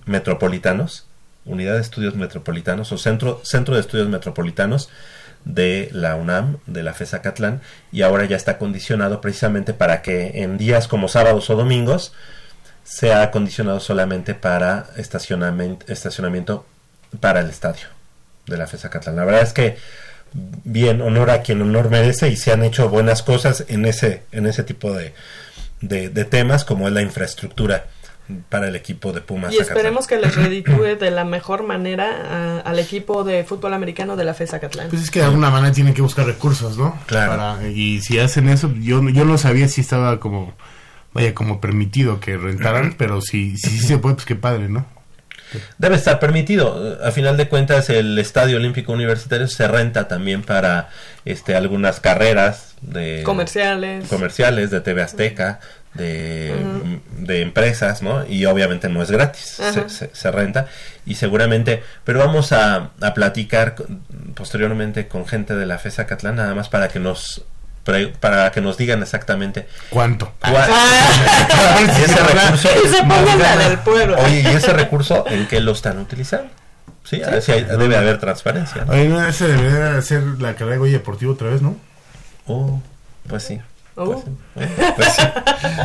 metropolitanos, 0.06 1.06
unidad 1.45 1.75
de 1.75 1.82
estudios 1.82 2.15
metropolitanos 2.15 2.91
o 2.91 2.97
centro, 2.97 3.41
centro 3.43 3.75
de 3.75 3.82
estudios 3.82 4.10
metropolitanos 4.10 4.89
de 5.45 5.89
la 5.91 6.15
UNAM, 6.15 6.58
de 6.67 6.84
la 6.84 6.93
FESA 6.93 7.21
Catlán, 7.21 7.62
y 7.91 8.01
ahora 8.01 8.25
ya 8.25 8.38
está 8.38 8.58
condicionado 8.58 9.19
precisamente 9.19 9.73
para 9.73 10.01
que 10.01 10.43
en 10.43 10.58
días 10.58 10.88
como 10.88 11.08
sábados 11.08 11.49
o 11.49 11.56
domingos 11.56 12.13
sea 12.84 13.23
acondicionado 13.23 13.79
solamente 13.79 14.36
para 14.36 14.88
estacionamiento, 14.97 15.86
estacionamiento 15.91 16.65
para 17.19 17.41
el 17.41 17.49
estadio 17.49 17.88
de 18.45 18.58
la 18.58 18.67
FESA 18.67 18.89
Catlán. 18.89 19.15
La 19.15 19.25
verdad 19.25 19.41
es 19.41 19.53
que 19.53 19.77
bien, 20.34 21.01
honor 21.01 21.29
a 21.29 21.41
quien 21.41 21.62
honor 21.62 21.89
merece 21.89 22.29
y 22.29 22.38
se 22.38 22.51
han 22.51 22.63
hecho 22.63 22.89
buenas 22.89 23.21
cosas 23.21 23.65
en 23.67 23.86
ese, 23.86 24.23
en 24.32 24.47
ese 24.47 24.63
tipo 24.63 24.93
de, 24.93 25.13
de, 25.82 26.10
de 26.10 26.25
temas 26.25 26.65
como 26.65 26.88
es 26.88 26.93
la 26.93 27.01
infraestructura 27.01 27.86
para 28.49 28.67
el 28.69 28.75
equipo 28.75 29.12
de 29.12 29.21
Pumas. 29.21 29.51
Y 29.53 29.57
Zacatlán. 29.57 29.77
esperemos 29.77 30.07
que 30.07 30.17
les 30.17 30.36
reditúe 30.36 30.95
de 30.99 31.12
la 31.12 31.25
mejor 31.25 31.63
manera 31.63 32.07
a- 32.07 32.59
al 32.62 32.79
equipo 32.79 33.23
de 33.23 33.43
fútbol 33.43 33.73
americano 33.73 34.15
de 34.15 34.23
la 34.23 34.33
FESA 34.33 34.59
Catlán. 34.59 34.89
Pues 34.89 35.01
es 35.03 35.12
que 35.12 35.19
de 35.19 35.25
alguna 35.25 35.49
manera 35.49 35.73
tienen 35.73 35.93
que 35.93 36.01
buscar 36.01 36.25
recursos, 36.25 36.77
¿no? 36.77 36.97
Claro. 37.05 37.31
Para- 37.31 37.67
y 37.69 37.99
si 38.01 38.19
hacen 38.19 38.47
eso, 38.49 38.73
yo, 38.79 39.07
yo 39.09 39.25
no 39.25 39.38
sabía 39.38 39.67
si 39.67 39.81
estaba 39.81 40.19
como, 40.19 40.53
vaya, 41.13 41.33
como 41.33 41.59
permitido 41.62 42.19
que 42.19 42.38
rentaran, 42.38 42.95
pero 42.97 43.21
si, 43.21 43.57
si 43.57 43.69
sí 43.71 43.79
se 43.86 43.97
puede, 43.97 44.15
pues 44.15 44.25
qué 44.25 44.36
padre, 44.36 44.69
¿no? 44.69 44.86
Debe 45.77 45.95
estar 45.95 46.19
permitido. 46.19 46.97
A 47.05 47.12
final 47.12 47.38
de 47.38 47.47
cuentas, 47.47 47.89
el 47.91 48.17
Estadio 48.17 48.57
Olímpico 48.57 48.91
Universitario 48.91 49.47
se 49.47 49.67
renta 49.67 50.07
también 50.07 50.41
para 50.41 50.89
este 51.25 51.55
algunas 51.55 51.99
carreras 51.99 52.73
de 52.81 53.21
Comerciales. 53.23 54.07
comerciales 54.07 54.71
de 54.71 54.81
TV 54.81 55.03
Azteca, 55.03 55.59
de, 55.93 56.99
de 57.17 57.41
empresas, 57.41 58.01
¿no? 58.01 58.25
Y 58.25 58.45
obviamente 58.45 58.89
no 58.89 59.01
es 59.03 59.12
gratis, 59.12 59.41
se, 59.73 59.89
se- 59.89 60.10
se 60.13 60.32
renta 60.32 60.67
y 61.06 61.15
seguramente, 61.15 61.84
pero 62.03 62.19
vamos 62.19 62.51
a, 62.51 62.91
a 63.01 63.13
platicar 63.13 63.75
posteriormente 64.36 65.08
con 65.08 65.27
gente 65.27 65.56
de 65.56 65.65
la 65.65 65.77
FESA 65.77 66.06
Catlán 66.08 66.36
nada 66.38 66.56
más 66.56 66.69
para 66.69 66.88
que 66.89 66.99
nos 66.99 67.43
para 68.21 68.49
que 68.53 68.62
nos 68.62 68.77
digan 68.77 69.01
exactamente 69.01 69.67
¿Cuánto? 69.89 70.32
cuál 70.39 70.56
Ah, 70.71 71.79
y 71.82 72.01
ese 72.03 72.15
recurso 72.23 72.69
y 72.84 72.88
se 72.88 72.99
pongan 72.99 73.39
la 73.39 73.58
del 73.69 73.77
pueblo. 73.79 74.17
Oye, 74.19 74.39
¿y 74.41 74.47
ese 74.56 74.71
recurso 74.71 75.25
en 75.27 75.47
qué 75.47 75.60
lo 75.60 75.73
están 75.73 75.99
utilizando? 75.99 76.49
Sí, 77.03 77.21
hay- 77.21 77.63
debe 77.65 77.97
haber 77.97 78.19
transparencia. 78.19 78.86
¿no? 78.86 78.93
Oye, 78.93 79.10
no, 79.10 79.27
ese 79.27 79.47
debería 79.49 80.01
ser 80.01 80.23
la 80.39 80.56
carrera 80.56 80.82
de 80.82 80.91
Deportivo 80.91 81.34
otra 81.34 81.49
vez, 81.49 81.62
¿no? 81.62 81.75
Oh, 82.47 82.82
pues 83.27 83.43
sí. 83.43 83.60
Oh. 83.95 84.23
Pues, 84.56 84.67
sí. 84.67 84.71
Pues 84.95 85.13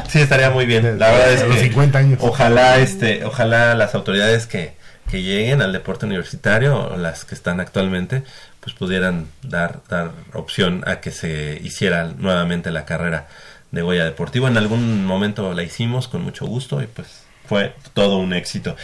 sí. 0.09 0.21
Estaría 0.21 0.51
muy 0.51 0.67
bien. 0.67 0.99
La 0.99 1.11
verdad 1.11 1.33
es 1.33 1.43
A 1.43 1.47
los 1.47 1.57
que 1.57 1.63
50 1.65 1.99
años. 1.99 2.19
ojalá 2.23 2.79
este, 2.79 3.25
ojalá 3.25 3.75
las 3.75 3.95
autoridades 3.95 4.47
que, 4.47 4.73
que 5.11 5.23
lleguen 5.23 5.61
al 5.63 5.73
deporte 5.73 6.07
universitario, 6.07 6.97
las 6.97 7.25
que 7.25 7.35
están 7.35 7.61
actualmente, 7.61 8.23
pues 8.61 8.75
pudieran 8.75 9.27
dar, 9.43 9.81
dar 9.89 10.11
opción 10.33 10.83
a 10.87 11.01
que 11.01 11.11
se 11.11 11.59
hiciera 11.63 12.05
nuevamente 12.17 12.71
la 12.71 12.85
carrera 12.85 13.29
de 13.71 13.83
Goya 13.83 14.05
Deportivo. 14.05 14.49
En 14.49 14.57
algún 14.57 15.05
momento 15.05 15.53
la 15.53 15.63
hicimos 15.63 16.09
con 16.09 16.23
mucho 16.23 16.47
gusto 16.47 16.83
y 16.83 16.87
pues 16.87 17.09
fue 17.47 17.73
todo 17.95 18.19
un 18.19 18.35
éxito. 18.35 18.77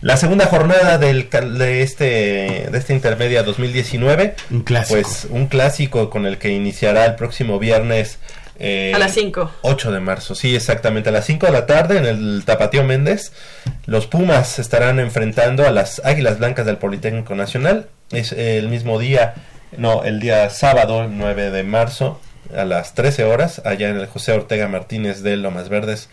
La 0.00 0.16
segunda 0.16 0.46
jornada 0.46 0.98
del, 0.98 1.28
cal- 1.28 1.56
de 1.58 1.82
este 1.82 2.68
de 2.70 2.76
esta 2.78 2.92
intermedia 2.92 3.42
2019, 3.44 4.34
Un 4.50 4.62
clásico. 4.62 5.00
pues 5.00 5.26
un 5.30 5.46
clásico 5.46 6.10
con 6.10 6.26
el 6.26 6.38
que 6.38 6.48
iniciará 6.50 7.04
el 7.04 7.14
próximo 7.14 7.58
viernes 7.60 8.18
eh, 8.58 8.92
A 8.94 8.98
las 8.98 9.14
5. 9.14 9.50
8 9.62 9.92
de 9.92 10.00
marzo, 10.00 10.34
sí, 10.34 10.54
exactamente. 10.54 11.10
A 11.10 11.12
las 11.12 11.26
5 11.26 11.46
de 11.46 11.52
la 11.52 11.66
tarde 11.66 11.98
en 11.98 12.06
el 12.06 12.42
Tapatío 12.44 12.84
Méndez, 12.84 13.32
los 13.86 14.06
Pumas 14.06 14.48
se 14.48 14.62
estarán 14.62 14.98
enfrentando 14.98 15.66
a 15.66 15.70
las 15.70 16.02
Águilas 16.04 16.38
Blancas 16.38 16.66
del 16.66 16.78
Politécnico 16.78 17.34
Nacional. 17.34 17.88
Es 18.10 18.32
el 18.32 18.68
mismo 18.68 18.98
día, 18.98 19.34
no, 19.76 20.04
el 20.04 20.20
día 20.20 20.48
sábado, 20.50 21.04
el 21.04 21.16
9 21.16 21.50
de 21.50 21.62
marzo, 21.62 22.20
a 22.56 22.64
las 22.64 22.94
13 22.94 23.24
horas, 23.24 23.62
allá 23.64 23.90
en 23.90 23.96
el 23.96 24.06
José 24.06 24.32
Ortega 24.32 24.68
Martínez 24.68 25.22
de 25.22 25.36
Lomas 25.36 25.68
Verdes. 25.68 26.08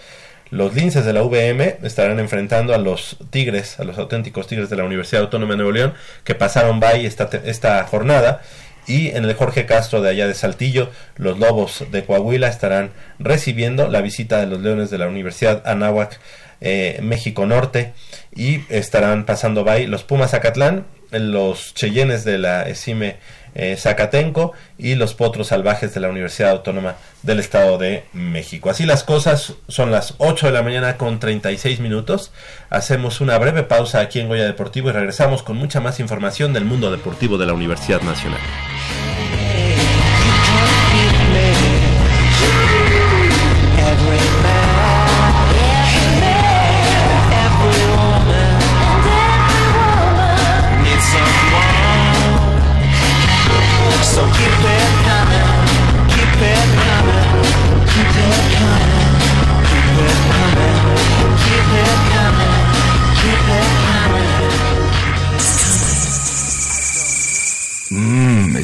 Los 0.52 0.76
linces 0.76 1.06
de 1.06 1.14
la 1.14 1.24
VM 1.24 1.78
estarán 1.82 2.20
enfrentando 2.20 2.76
a 2.76 2.78
los 2.78 3.18
Tigres, 3.32 3.80
a 3.80 3.84
los 3.84 3.98
auténticos 3.98 4.48
Tigres 4.48 4.70
de 4.70 4.76
la 4.76 4.84
Universidad 4.84 5.24
Autónoma 5.24 5.54
de 5.54 5.58
Nuevo 5.58 5.72
León, 5.72 5.94
que 6.24 6.36
pasaron 6.36 6.80
by 6.80 7.06
esta, 7.06 7.30
esta 7.44 7.84
jornada. 7.86 8.42
Y 8.88 9.10
en 9.10 9.26
el 9.26 9.34
Jorge 9.34 9.66
Castro 9.66 10.02
de 10.02 10.10
allá 10.10 10.28
de 10.28 10.34
Saltillo, 10.34 10.90
los 11.16 11.40
Lobos 11.40 11.86
de 11.92 12.06
Coahuila 12.06 12.48
estarán 12.48 12.92
recibiendo 13.20 13.88
la 13.88 14.02
visita 14.02 14.40
de 14.40 14.48
los 14.48 14.62
Leones 14.62 14.90
de 14.90 14.98
la 14.98 15.08
Universidad 15.08 15.64
Anáhuac, 15.66 16.20
eh, 16.62 17.00
México 17.02 17.46
Norte. 17.46 17.94
Y 18.36 18.62
estarán 18.70 19.26
pasando 19.26 19.64
by 19.64 19.88
los 19.88 20.04
Pumas 20.04 20.32
Zacatlán, 20.32 20.86
los 21.12 21.74
Cheyennes 21.74 22.24
de 22.24 22.38
la 22.38 22.68
ESIME 22.68 23.18
eh, 23.56 23.78
Zacatenco 23.78 24.52
y 24.78 24.96
los 24.96 25.14
Potros 25.14 25.48
Salvajes 25.48 25.94
de 25.94 26.02
la 26.02 26.10
Universidad 26.10 26.52
Autónoma 26.52 26.96
del 27.24 27.40
Estado 27.40 27.78
de 27.78 28.04
México. 28.14 28.70
Así 28.70 28.86
las 28.86 29.04
cosas, 29.04 29.54
son 29.68 29.92
las 29.92 30.16
8 30.18 30.48
de 30.48 30.52
la 30.52 30.62
mañana 30.62 30.98
con 30.98 31.20
36 31.20 31.80
minutos. 31.80 32.32
Hacemos 32.70 33.22
una 33.22 33.38
breve 33.38 33.64
pausa 33.64 34.02
aquí 34.02 34.20
en 34.20 34.28
Goya 34.28 34.46
Deportivo 34.46 34.90
y 34.90 34.92
regresamos 34.92 35.42
con 35.42 35.58
mucha 35.58 35.80
más 35.80 36.00
información 36.00 36.54
del 36.54 36.66
mundo 36.66 36.92
deportivo 36.92 37.38
de 37.38 37.46
la 37.46 37.54
Universidad 37.54 38.02
Nacional. 38.02 38.40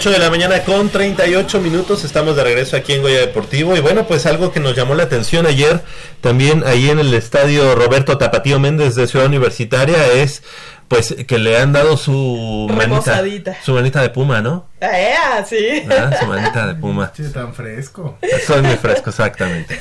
Ocho 0.00 0.12
de 0.12 0.18
la 0.18 0.30
mañana 0.30 0.64
con 0.64 0.88
38 0.88 1.60
minutos, 1.60 2.04
estamos 2.04 2.34
de 2.34 2.42
regreso 2.42 2.74
aquí 2.74 2.94
en 2.94 3.02
Goya 3.02 3.20
Deportivo 3.20 3.76
y 3.76 3.80
bueno, 3.80 4.06
pues 4.06 4.24
algo 4.24 4.50
que 4.50 4.58
nos 4.58 4.74
llamó 4.74 4.94
la 4.94 5.02
atención 5.02 5.44
ayer, 5.46 5.82
también 6.22 6.64
ahí 6.64 6.88
en 6.88 6.98
el 6.98 7.12
estadio 7.12 7.74
Roberto 7.74 8.16
Tapatío 8.16 8.58
Méndez 8.58 8.94
de 8.94 9.06
Ciudad 9.06 9.26
Universitaria 9.26 10.06
es 10.06 10.42
pues 10.88 11.14
que 11.28 11.38
le 11.38 11.58
han 11.58 11.74
dado 11.74 11.98
su 11.98 12.66
manita, 12.74 13.22
su 13.62 13.74
manita 13.74 14.00
de 14.00 14.08
puma, 14.08 14.40
¿no? 14.40 14.68
Eh, 14.80 15.12
sí. 15.46 15.82
Ah, 15.90 16.10
Su 16.18 16.24
manita 16.24 16.66
de 16.66 16.76
puma. 16.76 17.12
Che, 17.14 17.24
tan 17.24 17.52
fresco. 17.52 18.16
Soy 18.46 18.62
muy 18.62 18.76
fresco, 18.76 19.10
exactamente. 19.10 19.78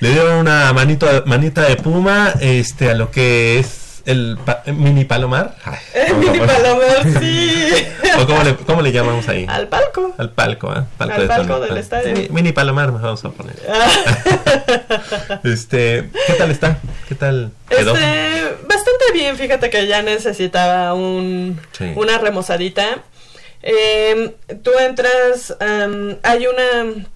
Le 0.00 0.10
dieron 0.10 0.34
una 0.34 0.70
manito, 0.74 1.06
manita 1.24 1.62
de 1.62 1.76
puma 1.76 2.34
este, 2.40 2.90
a 2.90 2.94
lo 2.94 3.10
que 3.10 3.58
es 3.58 3.83
el 4.06 4.38
pa- 4.44 4.62
mini 4.66 5.04
palomar. 5.04 5.56
Ay, 5.64 5.78
El 5.94 6.08
¿cómo- 6.08 6.20
mini 6.20 6.38
palomar, 6.40 7.02
sí. 7.20 7.70
¿O 8.20 8.26
cómo 8.26 8.42
le, 8.44 8.54
cómo 8.56 8.82
le 8.82 8.92
llamamos 8.92 9.28
ahí? 9.28 9.46
Al 9.48 9.68
palco. 9.68 10.14
Al 10.18 10.30
palco, 10.30 10.72
¿eh? 10.72 10.84
Al 10.98 11.08
de 11.08 11.26
palco 11.26 11.60
del 11.60 11.76
estadio. 11.78 12.14
Sí, 12.16 12.28
mini 12.30 12.52
palomar 12.52 12.92
nos 12.92 13.02
vamos 13.02 13.24
a 13.24 13.30
poner. 13.30 13.56
Ah. 13.68 15.40
este, 15.44 16.10
¿qué 16.26 16.32
tal 16.34 16.50
está? 16.50 16.78
¿Qué 17.08 17.14
tal 17.14 17.50
quedó? 17.68 17.94
Este, 17.94 18.56
bastante 18.68 19.04
bien, 19.12 19.36
fíjate 19.36 19.70
que 19.70 19.86
ya 19.86 20.02
necesitaba 20.02 20.94
un, 20.94 21.60
Sí. 21.72 21.92
una 21.96 22.18
remozadita. 22.18 22.98
Eh, 23.62 24.34
tú 24.62 24.70
entras, 24.78 25.56
am, 25.58 26.16
hay 26.22 26.46
una, 26.46 27.06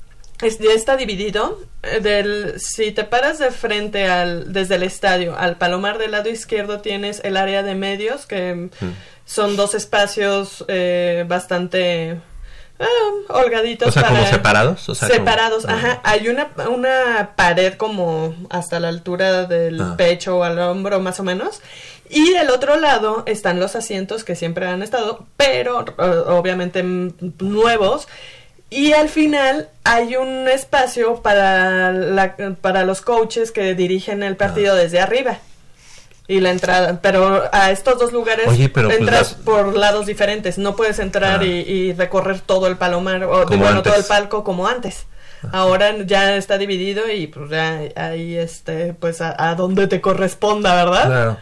es- 0.42 0.58
ya 0.58 0.72
está 0.72 0.96
dividido. 0.96 1.60
eh, 1.82 2.00
Del, 2.00 2.58
si 2.60 2.90
te 2.92 3.04
paras 3.04 3.38
de 3.38 3.50
frente 3.52 4.08
al, 4.08 4.52
desde 4.52 4.74
el 4.76 4.82
estadio 4.82 5.36
al 5.38 5.56
palomar 5.56 5.98
del 5.98 6.10
lado 6.10 6.28
izquierdo 6.28 6.80
tienes 6.80 7.20
el 7.24 7.36
área 7.36 7.62
de 7.62 7.74
medios 7.76 8.26
que 8.26 8.54
Mm. 8.80 8.94
son 9.24 9.56
dos 9.56 9.74
espacios 9.74 10.64
eh, 10.68 11.24
bastante 11.28 12.20
ah, 12.80 12.86
holgaditos 13.30 13.88
O 13.88 13.92
sea, 13.92 14.04
como 14.08 14.18
para- 14.20 14.30
separados, 14.30 14.88
o 14.88 14.94
sea, 14.94 15.08
separados, 15.08 15.64
Ah. 15.66 15.74
ajá. 15.74 16.00
Hay 16.04 16.28
una, 16.28 16.48
una 16.68 17.30
pared 17.36 17.74
como 17.74 18.34
hasta 18.50 18.78
la 18.80 18.88
altura 18.88 19.46
del 19.46 19.80
Ah. 19.80 19.94
pecho 19.96 20.38
o 20.38 20.44
al 20.44 20.58
hombro 20.60 21.00
más 21.00 21.18
o 21.20 21.24
menos. 21.24 21.60
Y 22.10 22.30
del 22.32 22.50
otro 22.50 22.76
lado 22.76 23.22
están 23.26 23.60
los 23.60 23.76
asientos 23.76 24.24
que 24.24 24.34
siempre 24.36 24.66
han 24.66 24.82
estado, 24.82 25.26
pero 25.36 25.84
eh, 25.86 26.02
obviamente 26.28 26.82
nuevos. 27.38 28.08
Y 28.70 28.92
al 28.92 29.08
final 29.08 29.68
hay 29.84 30.16
un 30.16 30.46
espacio 30.48 31.22
para, 31.22 31.90
la- 31.92 32.36
para 32.60 32.84
los 32.84 33.00
coaches 33.00 33.50
que 33.50 33.74
dirigen 33.74 34.22
el 34.22 34.36
partido 34.36 34.74
Ah. 34.74 34.76
desde 34.76 35.00
arriba. 35.00 35.38
Y 36.26 36.40
la 36.40 36.50
entrada, 36.50 37.00
pero 37.00 37.44
a 37.52 37.70
estos 37.70 37.98
dos 37.98 38.12
lugares 38.12 38.46
Oye, 38.48 38.68
pero 38.68 38.88
pues 38.88 39.00
entras 39.00 39.32
las- 39.32 39.34
por 39.42 39.74
lados 39.74 40.04
diferentes, 40.04 40.58
no 40.58 40.76
puedes 40.76 40.98
entrar 40.98 41.40
Ah. 41.40 41.44
y, 41.46 41.48
y 41.60 41.92
recorrer 41.94 42.40
todo 42.40 42.66
el 42.66 42.76
palomar, 42.76 43.24
o 43.24 43.46
bueno, 43.46 43.82
todo 43.82 43.94
el 43.96 44.04
palco 44.04 44.44
como 44.44 44.68
antes. 44.68 45.06
Ahora 45.52 45.96
ya 46.04 46.36
está 46.36 46.58
dividido 46.58 47.10
y 47.10 47.28
pues 47.28 47.48
ya 47.48 47.80
ahí 47.96 48.36
este, 48.36 48.92
pues 48.92 49.20
a, 49.22 49.34
a 49.50 49.54
donde 49.54 49.86
te 49.86 50.00
corresponda, 50.02 50.74
¿verdad? 50.74 51.06
Claro. 51.06 51.36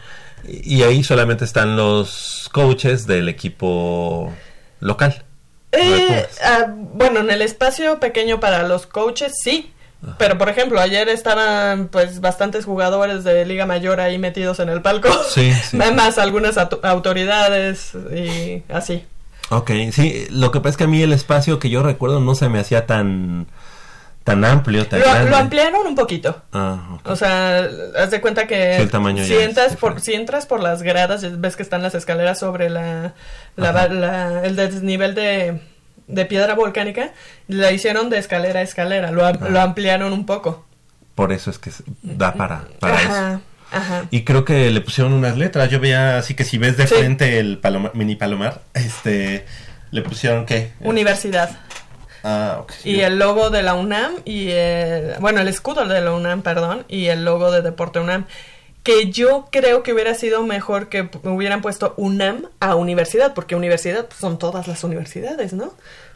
Y 0.47 0.83
ahí 0.83 1.03
solamente 1.03 1.43
están 1.43 1.75
los 1.75 2.47
coaches 2.53 3.07
del 3.07 3.27
equipo 3.27 4.31
local. 4.79 5.23
Eh, 5.71 6.25
ah, 6.43 6.67
bueno, 6.69 7.19
en 7.19 7.29
el 7.29 7.41
espacio 7.41 7.99
pequeño 7.99 8.39
para 8.39 8.63
los 8.67 8.87
coaches, 8.87 9.33
sí. 9.43 9.71
Pero, 10.19 10.37
por 10.37 10.47
ejemplo, 10.47 10.79
ayer 10.79 11.09
estaban, 11.09 11.87
pues, 11.87 12.21
bastantes 12.21 12.65
jugadores 12.65 13.23
de 13.23 13.45
Liga 13.45 13.65
Mayor 13.65 13.99
ahí 13.99 14.17
metidos 14.19 14.59
en 14.59 14.69
el 14.69 14.81
palco. 14.81 15.09
Sí, 15.29 15.51
sí. 15.71 15.75
Más 15.77 16.17
algunas 16.19 16.57
auto- 16.57 16.79
autoridades 16.83 17.91
y 18.15 18.63
así. 18.71 19.03
Ok, 19.49 19.71
sí, 19.91 20.27
lo 20.29 20.51
que 20.51 20.59
pasa 20.59 20.69
es 20.71 20.77
que 20.77 20.83
a 20.83 20.87
mí 20.87 21.01
el 21.01 21.13
espacio 21.13 21.57
que 21.57 21.69
yo 21.69 21.81
recuerdo 21.81 22.19
no 22.19 22.35
se 22.35 22.47
me 22.47 22.59
hacía 22.59 22.85
tan 22.85 23.47
tan 24.27 24.45
amplio, 24.45 24.85
tan 24.87 24.99
Lo, 24.99 25.29
lo 25.29 25.35
ampliaron 25.37 25.87
un 25.87 25.95
poquito. 25.95 26.43
Ah, 26.53 26.77
ok. 26.95 27.07
O 27.09 27.15
sea, 27.15 27.67
haz 27.97 28.11
de 28.11 28.21
cuenta 28.21 28.45
que 28.45 28.75
Sí, 28.75 28.81
el 28.83 28.91
tamaño 28.91 29.23
si 29.23 29.33
entras 29.35 29.75
por 29.75 29.99
si 30.01 30.13
entras 30.13 30.45
por 30.45 30.61
las 30.61 30.83
gradas, 30.83 31.25
ves 31.41 31.55
que 31.55 31.63
están 31.63 31.81
las 31.81 31.95
escaleras 31.95 32.37
sobre 32.39 32.69
la, 32.69 33.13
la- 33.55 33.69
Ajá. 33.69 33.87
la- 33.87 34.43
el 34.45 34.55
desnivel 34.55 35.15
de, 35.15 35.61
de 36.07 36.25
piedra 36.25 36.53
volcánica, 36.53 37.11
la 37.47 37.71
hicieron 37.71 38.09
de 38.09 38.17
escalera 38.19 38.59
a 38.59 38.63
escalera, 38.63 39.11
lo, 39.11 39.25
Ah. 39.25 39.31
lo 39.33 39.59
ampliaron 39.61 40.13
un 40.13 40.25
poco. 40.25 40.65
Por 41.15 41.31
eso 41.31 41.49
es 41.49 41.57
que 41.57 41.71
da 42.03 42.33
para, 42.35 42.65
para 42.79 43.01
eso. 43.01 43.09
Ajá, 43.11 43.41
ajá. 43.71 44.05
Y 44.11 44.23
creo 44.23 44.45
que 44.45 44.69
le 44.69 44.81
pusieron 44.81 45.13
unas 45.13 45.35
letras. 45.35 45.69
Yo 45.71 45.79
veía 45.79 46.17
así 46.19 46.35
que 46.35 46.43
si 46.43 46.57
ves 46.59 46.77
de 46.77 46.85
Sí. 46.85 46.93
frente 46.93 47.39
el 47.39 47.57
paloma- 47.59 47.91
mini 47.95 48.15
palomar, 48.15 48.61
este, 48.75 49.45
le 49.89 50.01
pusieron 50.03 50.45
qué? 50.45 50.73
Universidad. 50.81 51.49
Ah, 52.23 52.59
ok. 52.61 52.73
Y 52.83 53.01
el 53.01 53.19
logo 53.19 53.49
de 53.49 53.63
la 53.63 53.73
UNAM 53.73 54.13
y 54.25 54.49
el, 54.49 55.15
bueno, 55.19 55.41
el 55.41 55.47
escudo 55.47 55.85
de 55.85 56.01
la 56.01 56.11
UNAM, 56.11 56.41
perdón, 56.41 56.85
y 56.87 57.07
el 57.07 57.25
logo 57.25 57.51
de 57.51 57.61
Deporte 57.61 57.99
UNAM. 57.99 58.25
Que 58.83 59.11
yo 59.11 59.49
creo 59.51 59.83
que 59.83 59.91
hubiera 59.91 60.13
sido 60.13 60.43
mejor 60.43 60.87
que 60.87 61.09
hubieran 61.23 61.61
puesto 61.61 61.93
UNAM 61.97 62.47
a 62.61 62.75
universidad, 62.75 63.33
porque 63.33 63.55
universidad 63.55 64.05
pues, 64.05 64.19
son 64.19 64.39
todas 64.39 64.67
las 64.67 64.83
universidades, 64.83 65.51
¿no? 65.51 65.73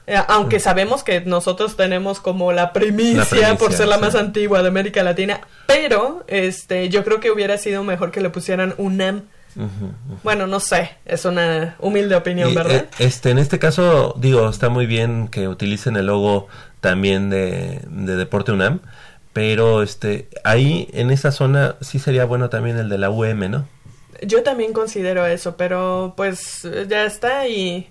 Eh, 0.08 0.18
aunque 0.28 0.60
sabemos 0.60 1.04
que 1.04 1.22
nosotros 1.22 1.78
tenemos 1.78 2.20
como 2.20 2.52
la 2.52 2.74
primicia, 2.74 3.20
La 3.20 3.26
primicia, 3.26 3.58
por 3.58 3.74
ser 3.74 3.88
la 3.88 3.96
sí. 3.96 4.02
más 4.02 4.16
antigua 4.16 4.62
de 4.62 4.70
América 4.70 5.04
Latina, 5.04 5.42
pero 5.68 6.24
este 6.28 6.90
yo 6.90 7.04
creo 7.04 7.20
que 7.20 7.30
hubiera 7.30 7.58
sido 7.58 7.84
mejor 7.84 8.12
que 8.12 8.22
le 8.22 8.30
pusieran 8.30 8.74
UNAM. 8.78 9.24
Bueno, 10.24 10.48
no 10.48 10.60
sé, 10.60 10.92
es 11.06 11.26
una 11.26 11.76
humilde 11.80 12.16
opinión, 12.16 12.52
Y, 12.52 12.56
¿verdad? 12.56 12.76
eh, 12.76 12.90
este, 13.00 13.30
en 13.32 13.38
este 13.38 13.60
caso, 13.60 14.16
digo, 14.18 14.50
está 14.50 14.70
muy 14.70 14.86
bien 14.86 15.28
que 15.28 15.48
utilicen 15.48 15.96
el 15.96 16.08
logo 16.08 16.48
también 16.80 17.30
de, 17.30 17.82
de 17.88 18.16
Deporte 18.16 18.52
UNAM, 18.52 18.80
pero 19.34 19.82
este, 19.84 20.28
ahí 20.44 20.90
en 20.94 21.12
esa 21.12 21.32
zona 21.32 21.76
sí 21.82 22.00
sería 22.00 22.26
bueno 22.26 22.50
también 22.50 22.78
el 22.78 22.90
de 22.90 22.98
la 22.98 23.10
UM, 23.10 23.50
¿no? 23.50 23.68
Yo 24.24 24.44
también 24.44 24.72
considero 24.72 25.26
eso, 25.26 25.58
pero 25.58 26.14
pues 26.16 26.68
ya 26.88 27.06
está 27.06 27.48
y, 27.48 27.90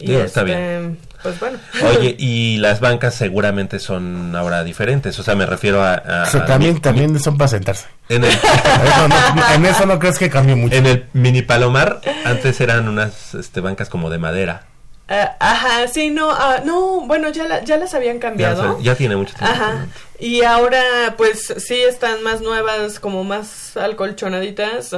está 0.00 0.40
este, 0.40 0.44
bien. 0.44 0.98
pues 1.22 1.38
bueno. 1.40 1.58
Oye, 1.88 2.14
y 2.18 2.58
las 2.58 2.80
bancas 2.80 3.14
seguramente 3.14 3.78
son 3.78 4.34
ahora 4.36 4.64
diferentes. 4.64 5.18
O 5.18 5.22
sea, 5.22 5.34
me 5.34 5.46
refiero 5.46 5.82
a. 5.82 5.94
a- 5.94 6.22
O 6.22 6.26
sea, 6.26 6.42
a 6.42 6.46
también, 6.46 6.74
mi- 6.74 6.80
también 6.80 7.18
son 7.20 7.36
para 7.38 7.48
sentarse. 7.48 7.86
En 8.08 8.24
el, 8.24 8.30
Eso 8.32 9.08
no- 9.08 9.54
en 9.54 9.66
eso 9.66 9.86
no 9.86 9.98
crees 9.98 10.18
que 10.18 10.30
cambie 10.30 10.54
mucho. 10.56 10.74
en 10.76 10.86
el 10.86 11.06
mini 11.12 11.42
Palomar, 11.42 12.00
antes 12.24 12.60
eran 12.60 12.88
unas 12.88 13.34
este, 13.34 13.60
bancas 13.60 13.88
como 13.88 14.10
de 14.10 14.18
madera. 14.18 14.66
Ah, 15.12 15.36
ajá, 15.40 15.88
sí, 15.88 16.08
no, 16.10 16.30
ah, 16.30 16.60
no, 16.64 17.00
bueno, 17.06 17.30
ya, 17.30 17.48
la- 17.48 17.64
ya 17.64 17.76
las 17.78 17.94
habían 17.94 18.20
cambiado. 18.20 18.78
ya 18.80 18.94
tiene 18.94 19.16
mucho 19.16 19.34
tiempo. 19.34 19.52
Ajá. 19.52 19.86
Y 20.20 20.42
ahora, 20.44 20.82
pues 21.16 21.52
sí 21.58 21.80
están 21.80 22.22
más 22.22 22.40
nuevas, 22.42 23.00
como 23.00 23.24
más 23.24 23.76
alcolchonaditas. 23.76 24.94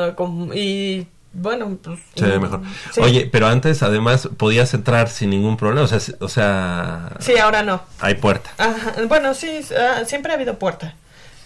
y 0.55 1.07
bueno, 1.33 1.76
pues. 1.83 1.99
Se 2.16 2.26
ve 2.26 2.39
mejor. 2.39 2.61
sí. 2.93 3.01
Oye, 3.01 3.28
pero 3.30 3.47
antes 3.47 3.83
además 3.83 4.28
podías 4.37 4.74
entrar 4.74 5.09
sin 5.09 5.30
ningún 5.30 5.57
problema. 5.57 5.85
O 5.85 5.89
sea, 5.89 5.99
o 6.20 6.28
sea 6.28 7.11
Sí, 7.20 7.37
ahora 7.39 7.62
no. 7.62 7.83
hay 8.01 8.14
puerta. 8.14 8.51
Ajá, 8.59 8.95
bueno, 9.09 9.35
sí, 9.35 9.61
ah, 9.78 10.03
siempre 10.07 10.33
ha 10.33 10.35
habido 10.37 10.59
puerta. 10.59 10.95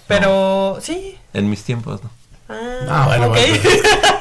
Pero 0.09 0.79
sí. 0.81 1.17
En 1.33 1.51
mis 1.51 1.65
tiempos, 1.65 2.03
¿no? 2.03 2.11
Ah, 2.49 2.55
Ah, 2.89 3.05
bueno, 3.09 3.27
ok. 3.27 3.31
bueno, 3.37 3.55
pues, 3.61 3.75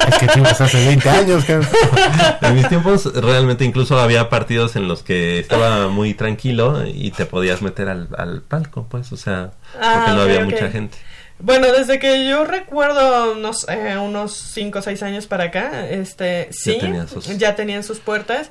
es 0.08 0.18
que 0.18 0.26
tú 0.26 0.38
ibas 0.40 0.60
hace 0.60 0.84
20 0.84 1.08
años. 1.08 1.44
que- 1.44 1.60
En 2.42 2.54
mis 2.56 2.68
tiempos 2.68 3.04
realmente 3.14 3.64
incluso 3.64 4.00
había 4.00 4.28
partidos 4.28 4.74
en 4.74 4.88
los 4.88 5.04
que 5.04 5.38
estaba 5.38 5.86
muy 5.88 6.12
tranquilo 6.14 6.84
y 6.86 7.12
te 7.12 7.24
podías 7.26 7.62
meter 7.62 7.88
al, 7.88 8.08
al 8.18 8.42
palco, 8.42 8.86
pues, 8.90 9.12
o 9.12 9.16
sea, 9.16 9.52
Ah, 9.80 9.92
porque 9.94 10.10
no 10.10 10.16
ok, 10.24 10.28
había 10.28 10.44
mucha 10.44 10.70
gente. 10.70 10.98
Bueno, 11.38 11.66
desde 11.72 11.98
que 11.98 12.26
yo 12.28 12.44
recuerdo 12.44 13.32
unos, 13.32 13.66
eh, 13.68 13.96
unos 13.98 14.32
5 14.32 14.78
o 14.78 14.82
6 14.82 15.02
años 15.02 15.26
para 15.26 15.44
acá, 15.44 15.86
este, 15.88 16.48
sí, 16.50 16.78
tenían 16.80 17.08
sus- 17.08 17.36
ya 17.38 17.54
tenían 17.54 17.82
sus 17.84 17.98
puertas, 18.00 18.50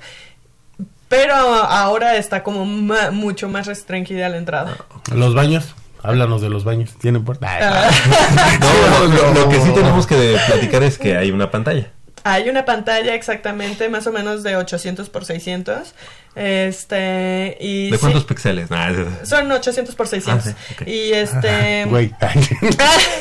pero 1.09 1.33
ahora 1.35 2.15
está 2.17 2.43
como 2.43 2.65
ma- 2.65 3.11
mucho 3.11 3.49
más 3.49 3.65
restringida 3.67 4.29
la 4.29 4.37
entrada. 4.37 4.77
Los 5.13 5.33
baños. 5.33 5.73
Háblanos 6.03 6.39
de 6.41 6.49
los 6.49 6.63
baños. 6.63 6.91
¿Tienen 6.99 7.23
puerta? 7.25 7.47
Ay, 7.49 7.63
Ah. 7.63 7.89
No, 8.59 9.05
lo, 9.05 9.33
lo 9.33 9.49
que 9.49 9.59
sí 9.61 9.71
tenemos 9.73 10.05
que 10.05 10.37
platicar 10.45 10.83
es 10.83 10.99
que 10.99 11.17
hay 11.17 11.31
una 11.31 11.49
pantalla. 11.49 11.91
Hay 12.27 12.49
una 12.49 12.65
pantalla 12.65 13.13
exactamente, 13.13 13.87
más 13.87 14.07
o 14.07 14.11
menos 14.11 14.41
de 14.41 14.55
800 14.55 15.09
por 15.09 15.25
600, 15.25 15.93
este, 16.35 17.57
y 17.59 17.91
¿De 17.91 17.97
sí, 17.97 18.01
cuántos 18.01 18.25
píxeles? 18.25 18.69
Nah, 18.71 18.89
es- 18.89 19.29
son 19.29 19.51
800 19.51 19.93
por 19.95 20.07
600, 20.07 20.47
Ah, 20.47 20.49
sí, 20.67 20.73
ok. 20.83 20.87
y 20.87 21.13
este... 21.13 21.85
Güey. 21.89 22.07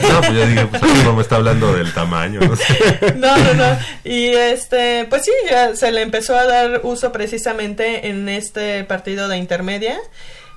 no, 0.08 0.20
pues 0.20 0.32
yo 0.32 0.46
dije, 0.46 0.66
pues 0.66 1.04
no 1.04 1.14
me 1.14 1.22
está 1.22 1.36
hablando 1.36 1.72
del 1.74 1.92
tamaño, 1.92 2.40
no 2.40 2.56
sé. 2.56 3.14
No, 3.16 3.36
no, 3.36 3.54
no. 3.54 3.78
Y 4.04 4.28
este, 4.28 5.06
pues 5.10 5.24
sí, 5.24 5.32
ya 5.50 5.76
se 5.76 5.92
le 5.92 6.02
empezó 6.02 6.36
a 6.36 6.44
dar 6.46 6.80
uso 6.84 7.12
precisamente 7.12 8.08
en 8.08 8.28
este 8.28 8.84
partido 8.84 9.28
de 9.28 9.36
intermedia. 9.36 9.98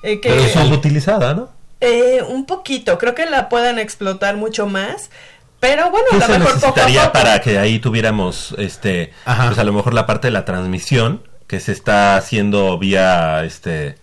eh, 0.03 0.19
que 0.21 0.29
Pero 0.29 0.43
es 0.43 0.71
utilizada, 0.71 1.33
¿no? 1.33 1.49
eh, 1.79 2.23
un 2.27 2.45
poquito, 2.45 2.97
creo 2.97 3.13
que 3.13 3.25
la 3.27 3.49
puedan 3.49 3.77
explotar 3.77 4.35
mucho 4.37 4.65
más. 4.67 5.09
Pero 5.59 5.89
bueno, 5.89 6.05
¿Qué 6.11 6.17
a 6.17 6.19
lo 6.19 6.25
se 6.25 6.39
mejor 6.39 6.53
poco 6.53 6.65
a 6.67 6.69
necesitaría 6.69 7.01
poco. 7.01 7.13
para 7.13 7.41
que 7.41 7.57
ahí 7.57 7.79
tuviéramos, 7.79 8.53
este, 8.57 9.13
Ajá. 9.25 9.47
pues 9.47 9.57
a 9.57 9.63
lo 9.63 9.73
mejor 9.73 9.93
la 9.93 10.05
parte 10.05 10.27
de 10.27 10.31
la 10.31 10.45
transmisión 10.45 11.23
que 11.47 11.59
se 11.59 11.71
está 11.71 12.15
haciendo 12.17 12.77
vía, 12.77 13.43
este, 13.43 13.95